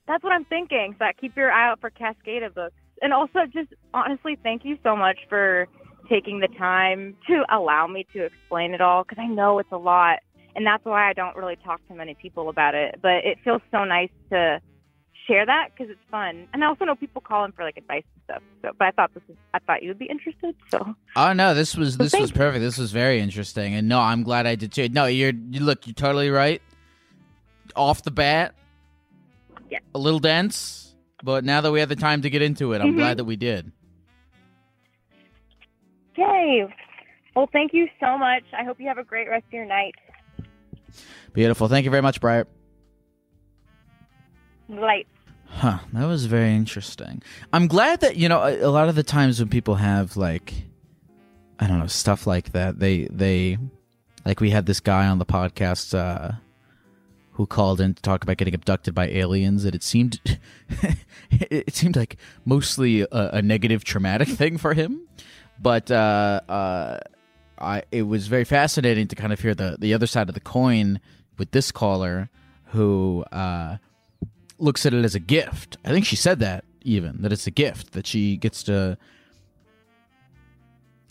That's 0.06 0.22
what 0.22 0.32
I'm 0.32 0.44
thinking. 0.44 0.94
So 0.98 1.06
keep 1.18 1.36
your 1.36 1.50
eye 1.50 1.70
out 1.70 1.80
for 1.80 1.90
Cascada 1.90 2.52
books. 2.52 2.74
And 3.02 3.12
also, 3.12 3.40
just 3.52 3.68
honestly, 3.92 4.38
thank 4.42 4.64
you 4.64 4.78
so 4.82 4.96
much 4.96 5.18
for 5.28 5.66
taking 6.08 6.40
the 6.40 6.48
time 6.48 7.16
to 7.26 7.44
allow 7.50 7.86
me 7.86 8.06
to 8.12 8.24
explain 8.24 8.74
it 8.74 8.80
all 8.80 9.02
because 9.04 9.18
I 9.20 9.26
know 9.26 9.58
it's 9.58 9.72
a 9.72 9.76
lot. 9.76 10.20
And 10.54 10.66
that's 10.66 10.84
why 10.84 11.08
I 11.08 11.12
don't 11.12 11.34
really 11.36 11.56
talk 11.56 11.80
to 11.88 11.94
many 11.94 12.14
people 12.14 12.48
about 12.48 12.74
it. 12.74 13.00
But 13.02 13.24
it 13.24 13.38
feels 13.42 13.62
so 13.70 13.84
nice 13.84 14.10
to 14.30 14.60
share 15.26 15.46
that 15.46 15.68
because 15.72 15.90
it's 15.90 16.00
fun. 16.10 16.46
And 16.52 16.62
I 16.62 16.66
also 16.66 16.84
know 16.84 16.94
people 16.94 17.22
call 17.22 17.44
in 17.44 17.52
for 17.52 17.64
like 17.64 17.76
advice 17.76 18.02
and 18.14 18.22
stuff. 18.24 18.42
So, 18.62 18.70
but 18.78 18.88
I 18.88 18.90
thought 18.90 19.14
this 19.14 19.22
is, 19.28 19.36
I 19.54 19.58
thought 19.60 19.82
you 19.82 19.88
would 19.88 19.98
be 19.98 20.06
interested. 20.06 20.54
So 20.70 20.94
oh 21.16 21.32
no 21.32 21.54
this 21.54 21.76
was 21.76 21.96
this 21.96 22.12
was 22.12 22.32
perfect 22.32 22.60
this 22.60 22.78
was 22.78 22.92
very 22.92 23.20
interesting 23.20 23.74
and 23.74 23.88
no 23.88 24.00
i'm 24.00 24.22
glad 24.22 24.46
i 24.46 24.54
did 24.54 24.72
too 24.72 24.88
no 24.88 25.04
you're 25.04 25.32
you 25.50 25.60
look 25.60 25.86
you're 25.86 25.94
totally 25.94 26.30
right 26.30 26.62
off 27.76 28.02
the 28.02 28.10
bat 28.10 28.54
Yeah. 29.70 29.78
a 29.94 29.98
little 29.98 30.18
dense 30.20 30.91
but 31.22 31.44
now 31.44 31.60
that 31.60 31.70
we 31.72 31.80
have 31.80 31.88
the 31.88 31.96
time 31.96 32.22
to 32.22 32.30
get 32.30 32.42
into 32.42 32.72
it 32.72 32.80
i'm 32.80 32.92
Mhm. 32.92 32.96
glad 32.96 33.16
that 33.18 33.24
we 33.24 33.36
did 33.36 33.70
yay! 36.16 36.66
Well, 37.34 37.48
thank 37.50 37.72
you 37.72 37.88
so 37.98 38.18
much. 38.18 38.42
I 38.52 38.62
hope 38.64 38.78
you 38.78 38.86
have 38.88 38.98
a 38.98 39.04
great 39.04 39.26
rest 39.26 39.46
of 39.46 39.52
your 39.54 39.64
night. 39.64 39.94
beautiful 41.32 41.66
thank 41.68 41.84
you 41.84 41.90
very 41.90 42.02
much 42.02 42.20
briar 42.20 42.46
Light. 44.68 45.06
Huh, 45.46 45.78
that 45.92 46.06
was 46.06 46.24
very 46.26 46.54
interesting. 46.54 47.20
I'm 47.52 47.66
glad 47.66 48.00
that, 48.00 48.16
you 48.16 48.26
know, 48.28 48.40
a, 48.42 48.60
a 48.62 48.70
lot 48.70 48.88
of 48.88 48.94
the 48.94 49.02
times 49.02 49.38
when 49.38 49.48
people 49.50 49.74
have 49.74 50.16
like 50.16 50.54
I 51.58 51.66
don't 51.66 51.78
know, 51.78 51.86
stuff 51.86 52.26
like 52.26 52.52
that, 52.52 52.78
they 52.78 53.06
they 53.10 53.58
like 54.24 54.40
we 54.40 54.50
had 54.50 54.64
this 54.66 54.80
guy 54.80 55.06
on 55.06 55.18
the 55.18 55.26
podcast 55.26 55.94
uh 55.96 56.32
who 57.32 57.46
called 57.46 57.80
in 57.80 57.94
to 57.94 58.02
talk 58.02 58.22
about 58.22 58.36
getting 58.36 58.54
abducted 58.54 58.94
by 58.94 59.08
aliens 59.08 59.64
and 59.64 59.74
it 59.74 59.82
seemed 59.82 60.20
it 61.30 61.74
seemed 61.74 61.96
like 61.96 62.16
mostly 62.44 63.02
a, 63.02 63.08
a, 63.10 63.42
negative 63.42 63.84
traumatic 63.84 64.28
thing 64.40 64.58
for 64.58 64.74
him. 64.74 65.06
But 65.60 65.90
uh, 65.90 66.40
uh, 66.48 67.00
I, 67.58 67.82
it 67.90 68.02
was 68.02 68.26
very 68.26 68.44
fascinating 68.44 69.08
to 69.08 69.16
kind 69.16 69.32
of 69.32 69.40
hear 69.40 69.54
the, 69.54 69.76
the 69.78 69.94
other 69.94 70.06
side 70.06 70.28
of 70.28 70.34
the 70.34 70.40
coin 70.40 71.00
with 71.38 71.52
this 71.52 71.70
caller 71.70 72.28
who 72.66 73.24
uh, 73.32 73.76
looks 74.58 74.84
at 74.84 74.92
it 74.92 75.04
as 75.04 75.14
a 75.14 75.20
gift. 75.20 75.76
I 75.84 75.90
think 75.90 76.04
she 76.04 76.16
said 76.16 76.40
that 76.40 76.64
even 76.82 77.22
that 77.22 77.32
it's 77.32 77.46
a 77.46 77.50
gift 77.50 77.92
that 77.92 78.06
she 78.06 78.36
gets 78.36 78.62
to 78.64 78.98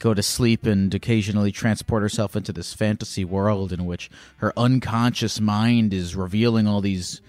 go 0.02 0.16
to 0.16 0.24
sleep 0.24 0.66
and 0.66 0.94
occasionally 0.96 1.52
transport 1.52 2.02
herself 2.02 2.36
into 2.36 2.52
this 2.52 2.74
fantasy 2.74 3.24
world 3.24 3.72
in 3.72 3.86
which 3.86 4.10
her 4.38 4.52
unconscious 4.58 5.40
mind 5.40 5.94
is 5.94 6.16
revealing 6.16 6.68
all 6.68 6.82
these 6.82 7.22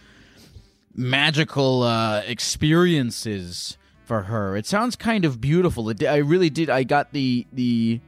magical 0.94 1.82
uh, 1.82 2.23
experiences 2.27 3.77
for 4.05 4.23
her. 4.23 4.57
It 4.57 4.66
sounds 4.66 4.97
kind 4.97 5.27
of 5.27 5.40
beautiful. 5.40 5.90
It, 5.90 6.03
I 6.03 6.16
really 6.16 6.49
did. 6.49 6.70
I 6.70 6.82
got 6.82 7.12
the 7.12 7.47
the 7.53 8.01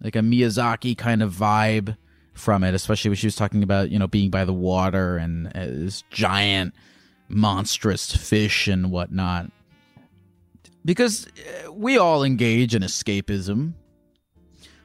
like 0.00 0.14
a 0.16 0.20
Miyazaki 0.20 0.96
kind 0.96 1.20
of 1.20 1.32
vibe 1.32 1.96
from 2.34 2.62
it, 2.62 2.72
especially 2.74 3.08
when 3.08 3.16
she 3.16 3.26
was 3.26 3.36
talking 3.36 3.64
about 3.64 3.90
you 3.90 3.98
know 3.98 4.06
being 4.06 4.30
by 4.30 4.44
the 4.44 4.52
water 4.52 5.16
and 5.16 5.48
uh, 5.48 5.66
this 5.66 6.04
giant 6.10 6.72
monstrous 7.28 8.14
fish 8.14 8.68
and 8.68 8.92
whatnot. 8.92 9.50
Because 10.84 11.26
uh, 11.66 11.72
we 11.72 11.98
all 11.98 12.22
engage 12.22 12.76
in 12.76 12.82
escapism 12.82 13.74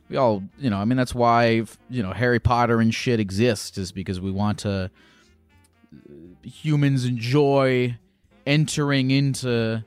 we 0.09 0.17
all 0.17 0.43
you 0.57 0.69
know 0.69 0.77
i 0.77 0.85
mean 0.85 0.97
that's 0.97 1.15
why 1.15 1.63
you 1.89 2.03
know 2.03 2.11
harry 2.11 2.39
potter 2.39 2.81
and 2.81 2.93
shit 2.93 3.19
exists 3.19 3.77
is 3.77 3.91
because 3.91 4.19
we 4.19 4.31
want 4.31 4.59
to 4.59 4.89
humans 6.43 7.05
enjoy 7.05 7.95
entering 8.45 9.11
into 9.11 9.83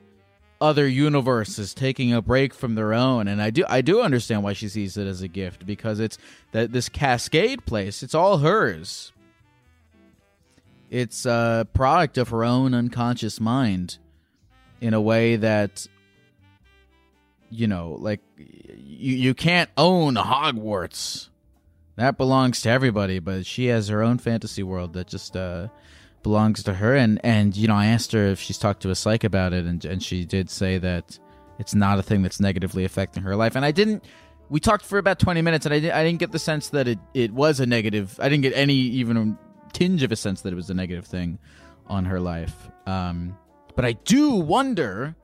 other 0.61 0.87
universes 0.87 1.73
taking 1.73 2.13
a 2.13 2.21
break 2.21 2.53
from 2.53 2.75
their 2.75 2.93
own. 2.93 3.27
And 3.27 3.41
i 3.41 3.49
do 3.49 3.65
i 3.67 3.81
do 3.81 4.01
understand 4.01 4.43
why 4.43 4.53
she 4.53 4.69
sees 4.69 4.95
it 4.97 5.05
as 5.05 5.21
a 5.21 5.27
gift 5.27 5.65
because 5.65 5.99
it's 5.99 6.17
that 6.51 6.71
this 6.71 6.89
cascade 6.89 7.65
place 7.65 8.01
it's 8.01 8.15
all 8.15 8.37
hers. 8.37 9.11
It's 10.89 11.25
a 11.25 11.67
product 11.73 12.19
of 12.19 12.29
her 12.29 12.43
own 12.43 12.75
unconscious 12.75 13.39
mind 13.39 13.97
in 14.79 14.93
a 14.93 15.01
way 15.01 15.37
that 15.37 15.87
you 17.49 17.67
know 17.67 17.97
like 17.99 18.21
you 19.03 19.15
you 19.15 19.33
can't 19.33 19.69
own 19.77 20.15
Hogwarts. 20.15 21.29
That 21.95 22.17
belongs 22.17 22.61
to 22.61 22.69
everybody, 22.69 23.19
but 23.19 23.45
she 23.45 23.67
has 23.67 23.89
her 23.89 24.01
own 24.01 24.17
fantasy 24.17 24.63
world 24.63 24.93
that 24.93 25.07
just 25.07 25.35
uh, 25.35 25.67
belongs 26.23 26.63
to 26.63 26.73
her. 26.73 26.95
And 26.95 27.19
and 27.23 27.55
you 27.55 27.67
know, 27.67 27.75
I 27.75 27.87
asked 27.87 28.13
her 28.13 28.25
if 28.27 28.39
she's 28.39 28.57
talked 28.57 28.81
to 28.83 28.89
a 28.89 28.95
psych 28.95 29.23
about 29.23 29.53
it, 29.53 29.65
and 29.65 29.83
and 29.85 30.01
she 30.01 30.25
did 30.25 30.49
say 30.49 30.77
that 30.79 31.19
it's 31.59 31.75
not 31.75 31.99
a 31.99 32.03
thing 32.03 32.23
that's 32.23 32.39
negatively 32.39 32.85
affecting 32.85 33.23
her 33.23 33.35
life. 33.35 33.55
And 33.55 33.65
I 33.65 33.71
didn't. 33.71 34.03
We 34.49 34.59
talked 34.59 34.85
for 34.85 34.97
about 34.97 35.19
twenty 35.19 35.41
minutes, 35.41 35.65
and 35.65 35.73
I, 35.73 35.77
I 35.77 36.03
didn't 36.03 36.19
get 36.19 36.31
the 36.31 36.39
sense 36.39 36.69
that 36.69 36.87
it 36.87 36.99
it 37.13 37.31
was 37.31 37.59
a 37.59 37.65
negative. 37.65 38.17
I 38.19 38.29
didn't 38.29 38.43
get 38.43 38.53
any 38.55 38.75
even 38.75 39.37
tinge 39.73 40.03
of 40.03 40.11
a 40.11 40.15
sense 40.15 40.41
that 40.41 40.53
it 40.53 40.55
was 40.55 40.69
a 40.69 40.73
negative 40.73 41.05
thing 41.05 41.39
on 41.87 42.05
her 42.05 42.19
life. 42.19 42.55
Um, 42.87 43.37
but 43.75 43.85
I 43.85 43.93
do 43.93 44.31
wonder 44.31 45.15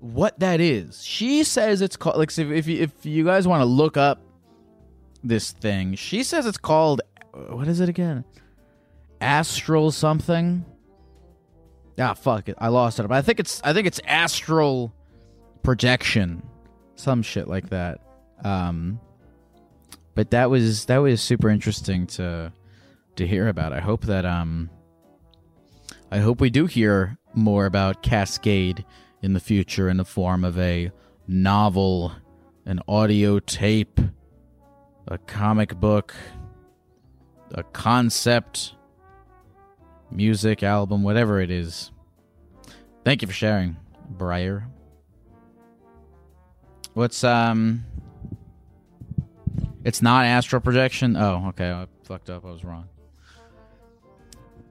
what 0.00 0.38
that 0.40 0.60
is. 0.60 1.02
She 1.04 1.44
says 1.44 1.80
it's 1.82 1.96
called 1.96 2.16
like 2.16 2.30
if 2.36 2.50
if 2.50 2.66
you, 2.66 2.82
if 2.82 3.06
you 3.06 3.24
guys 3.24 3.48
want 3.48 3.60
to 3.60 3.66
look 3.66 3.96
up 3.96 4.20
this 5.22 5.52
thing, 5.52 5.94
she 5.94 6.22
says 6.22 6.46
it's 6.46 6.58
called 6.58 7.02
what 7.32 7.68
is 7.68 7.80
it 7.80 7.88
again? 7.88 8.24
Astral 9.20 9.90
something. 9.90 10.64
Ah, 11.98 12.14
fuck 12.14 12.48
it. 12.48 12.56
I 12.58 12.68
lost 12.68 13.00
it. 13.00 13.08
But 13.08 13.16
I 13.16 13.22
think 13.22 13.40
it's 13.40 13.60
I 13.64 13.72
think 13.72 13.86
it's 13.86 14.00
astral 14.06 14.94
projection, 15.62 16.42
some 16.94 17.22
shit 17.22 17.48
like 17.48 17.70
that. 17.70 18.00
Um, 18.44 19.00
but 20.14 20.30
that 20.30 20.50
was 20.50 20.86
that 20.86 20.98
was 20.98 21.20
super 21.20 21.48
interesting 21.48 22.06
to 22.08 22.52
to 23.16 23.26
hear 23.26 23.48
about. 23.48 23.72
I 23.72 23.80
hope 23.80 24.02
that 24.06 24.24
um, 24.24 24.70
I 26.10 26.18
hope 26.18 26.40
we 26.40 26.50
do 26.50 26.66
hear 26.66 27.18
more 27.34 27.66
about 27.66 28.02
Cascade 28.02 28.84
in 29.22 29.32
the 29.32 29.40
future 29.40 29.88
in 29.88 29.96
the 29.96 30.04
form 30.04 30.44
of 30.44 30.58
a 30.58 30.90
novel, 31.26 32.12
an 32.66 32.80
audio 32.88 33.38
tape, 33.38 34.00
a 35.06 35.18
comic 35.18 35.74
book, 35.78 36.14
a 37.52 37.62
concept, 37.62 38.74
music 40.10 40.62
album, 40.62 41.02
whatever 41.02 41.40
it 41.40 41.50
is. 41.50 41.90
Thank 43.04 43.22
you 43.22 43.28
for 43.28 43.34
sharing, 43.34 43.76
Briar. 44.08 44.68
What's 46.94 47.22
um 47.24 47.84
It's 49.84 50.02
not 50.02 50.26
astral 50.26 50.60
projection? 50.60 51.16
Oh, 51.16 51.46
okay. 51.48 51.70
I 51.70 51.86
fucked 52.04 52.28
up. 52.28 52.44
I 52.44 52.50
was 52.50 52.64
wrong. 52.64 52.88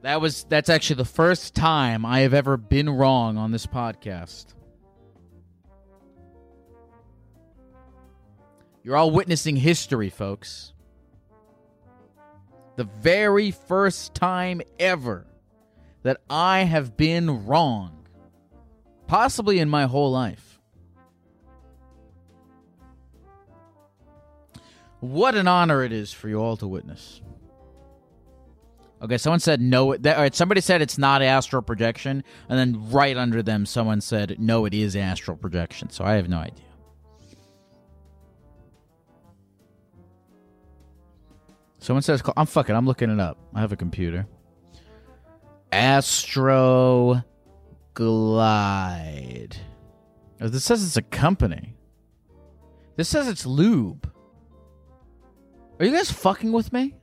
That 0.02 0.20
was 0.20 0.44
that's 0.44 0.68
actually 0.68 0.96
the 0.96 1.04
first 1.04 1.54
time 1.54 2.06
I 2.06 2.20
have 2.20 2.32
ever 2.32 2.56
been 2.56 2.88
wrong 2.88 3.36
on 3.36 3.50
this 3.50 3.66
podcast. 3.66 4.54
You're 8.84 8.96
all 8.96 9.10
witnessing 9.10 9.56
history, 9.56 10.08
folks. 10.08 10.72
The 12.76 12.84
very 12.84 13.50
first 13.50 14.14
time 14.14 14.62
ever 14.78 15.26
that 16.04 16.20
I 16.30 16.60
have 16.60 16.96
been 16.96 17.44
wrong, 17.46 18.06
possibly 19.08 19.58
in 19.58 19.68
my 19.68 19.86
whole 19.86 20.12
life. 20.12 20.60
What 25.00 25.34
an 25.34 25.48
honor 25.48 25.82
it 25.82 25.92
is 25.92 26.12
for 26.12 26.28
you 26.28 26.40
all 26.40 26.56
to 26.56 26.66
witness. 26.66 27.20
Okay, 29.00 29.16
someone 29.18 29.40
said 29.40 29.60
no. 29.60 29.96
That, 29.96 30.16
all 30.16 30.22
right, 30.22 30.34
somebody 30.34 30.60
said 30.60 30.82
it's 30.82 30.98
not 30.98 31.22
astral 31.22 31.62
projection, 31.62 32.24
and 32.48 32.58
then 32.58 32.90
right 32.90 33.16
under 33.16 33.42
them, 33.42 33.64
someone 33.64 34.00
said 34.00 34.36
no, 34.38 34.64
it 34.64 34.74
is 34.74 34.96
astral 34.96 35.36
projection. 35.36 35.90
So 35.90 36.04
I 36.04 36.14
have 36.14 36.28
no 36.28 36.38
idea. 36.38 36.64
Someone 41.78 42.02
says 42.02 42.22
I'm 42.36 42.46
fucking. 42.46 42.74
I'm 42.74 42.86
looking 42.86 43.10
it 43.10 43.20
up. 43.20 43.38
I 43.54 43.60
have 43.60 43.72
a 43.72 43.76
computer. 43.76 44.26
Astro 45.70 47.22
Glide. 47.94 49.56
Oh, 50.40 50.48
this 50.48 50.64
says 50.64 50.84
it's 50.84 50.96
a 50.96 51.02
company. 51.02 51.74
This 52.96 53.08
says 53.08 53.28
it's 53.28 53.46
lube. 53.46 54.10
Are 55.78 55.84
you 55.84 55.92
guys 55.92 56.10
fucking 56.10 56.50
with 56.50 56.72
me? 56.72 56.97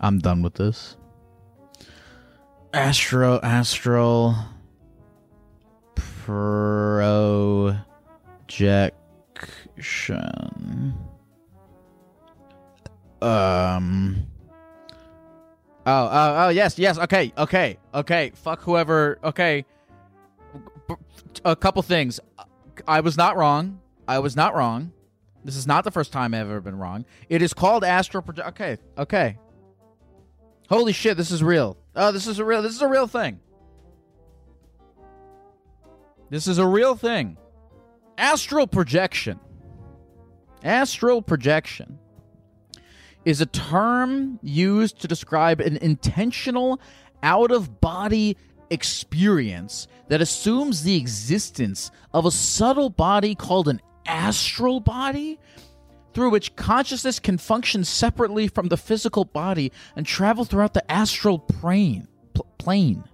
I'm 0.00 0.18
done 0.18 0.42
with 0.42 0.54
this. 0.54 0.96
Astro 2.72 3.40
Astral 3.42 4.36
Projection. 6.26 6.96
Um. 13.22 14.26
Oh, 15.86 16.08
oh, 16.10 16.34
oh, 16.44 16.48
yes, 16.48 16.78
yes. 16.78 16.98
Okay, 16.98 17.32
okay, 17.38 17.78
okay. 17.94 18.32
Fuck 18.34 18.60
whoever. 18.62 19.18
Okay. 19.24 19.64
A 21.44 21.56
couple 21.56 21.80
things. 21.82 22.20
I 22.86 23.00
was 23.00 23.16
not 23.16 23.36
wrong. 23.36 23.80
I 24.06 24.18
was 24.18 24.36
not 24.36 24.54
wrong. 24.54 24.92
This 25.44 25.56
is 25.56 25.66
not 25.66 25.84
the 25.84 25.90
first 25.92 26.12
time 26.12 26.34
I've 26.34 26.40
ever 26.40 26.60
been 26.60 26.76
wrong. 26.76 27.06
It 27.28 27.40
is 27.40 27.54
called 27.54 27.84
astral 27.84 28.22
project. 28.22 28.48
Okay, 28.48 28.78
okay. 28.98 29.38
Holy 30.68 30.92
shit, 30.92 31.16
this 31.16 31.30
is 31.30 31.42
real. 31.42 31.76
Oh, 31.94 32.12
this 32.12 32.26
is 32.26 32.38
a 32.38 32.44
real 32.44 32.62
this 32.62 32.74
is 32.74 32.82
a 32.82 32.88
real 32.88 33.06
thing. 33.06 33.40
This 36.28 36.46
is 36.46 36.58
a 36.58 36.66
real 36.66 36.96
thing. 36.96 37.36
Astral 38.18 38.66
projection. 38.66 39.38
Astral 40.64 41.22
projection 41.22 41.98
is 43.24 43.40
a 43.40 43.46
term 43.46 44.38
used 44.42 45.00
to 45.00 45.08
describe 45.08 45.60
an 45.60 45.76
intentional 45.76 46.80
out 47.22 47.50
of 47.50 47.80
body 47.80 48.36
experience 48.70 49.86
that 50.08 50.20
assumes 50.20 50.82
the 50.82 50.96
existence 50.96 51.90
of 52.12 52.24
a 52.24 52.30
subtle 52.30 52.90
body 52.90 53.34
called 53.34 53.68
an 53.68 53.80
astral 54.06 54.80
body 54.80 55.38
through 56.16 56.30
which 56.30 56.56
consciousness 56.56 57.18
can 57.18 57.36
function 57.36 57.84
separately 57.84 58.48
from 58.48 58.68
the 58.68 58.76
physical 58.78 59.26
body 59.26 59.70
and 59.96 60.06
travel 60.06 60.46
throughout 60.46 60.72
the 60.72 60.90
astral 60.90 61.38
plane. 61.38 62.08
Pl- 62.32 62.46
plane. 62.56 63.04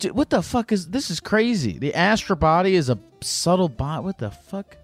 Dude, 0.00 0.10
what 0.10 0.28
the 0.28 0.42
fuck 0.42 0.72
is 0.72 0.88
this? 0.88 1.08
Is 1.08 1.20
crazy. 1.20 1.78
The 1.78 1.94
astral 1.94 2.36
body 2.36 2.74
is 2.74 2.90
a 2.90 2.98
subtle 3.20 3.68
bot. 3.68 4.02
What 4.02 4.18
the 4.18 4.32
fuck? 4.32 4.76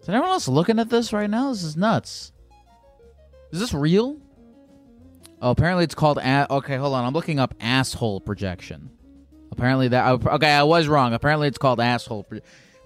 Is 0.00 0.08
anyone 0.08 0.30
else 0.30 0.48
looking 0.48 0.78
at 0.78 0.88
this 0.88 1.12
right 1.12 1.28
now? 1.28 1.52
This 1.52 1.62
is 1.62 1.76
nuts. 1.76 2.32
Is 3.52 3.60
this 3.60 3.74
real? 3.74 4.16
Oh, 5.42 5.50
apparently 5.50 5.84
it's 5.84 5.94
called. 5.94 6.16
Okay, 6.16 6.76
hold 6.78 6.94
on. 6.94 7.04
I'm 7.04 7.12
looking 7.12 7.38
up 7.38 7.52
asshole 7.60 8.22
projection. 8.22 8.88
Apparently 9.52 9.88
that. 9.88 10.06
Oh, 10.06 10.36
okay, 10.36 10.52
I 10.52 10.62
was 10.62 10.88
wrong. 10.88 11.12
Apparently 11.12 11.48
it's 11.48 11.58
called 11.58 11.80
asshole. 11.80 12.26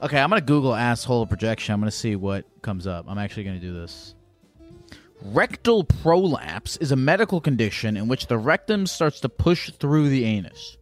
Okay, 0.03 0.19
I'm 0.19 0.29
gonna 0.29 0.41
Google 0.41 0.75
asshole 0.75 1.27
projection. 1.27 1.73
I'm 1.73 1.81
gonna 1.81 1.91
see 1.91 2.17
what 2.17 2.45
comes 2.61 2.87
up. 2.87 3.07
I'm 3.09 3.19
actually 3.19 3.45
gonna 3.45 3.61
do 3.61 3.73
this. 3.73 4.15
Rectal 5.23 5.85
prolapse 5.85 6.77
is 6.79 6.91
a 6.91 6.97
medical 6.97 7.41
condition 7.41 7.97
in 7.97 8.09
which 8.09 8.27
the 8.27 8.37
rectum 8.37 8.87
starts 8.87 9.21
to 9.21 9.29
push 9.29 9.71
through 9.71 10.09
the 10.09 10.25
anus. 10.25 10.77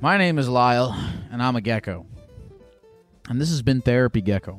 My 0.00 0.16
name 0.16 0.38
is 0.38 0.48
Lyle, 0.48 0.96
and 1.30 1.42
I'm 1.42 1.56
a 1.56 1.60
gecko. 1.60 2.06
And 3.28 3.38
this 3.38 3.50
has 3.50 3.60
been 3.60 3.82
Therapy 3.82 4.22
Gecko. 4.22 4.58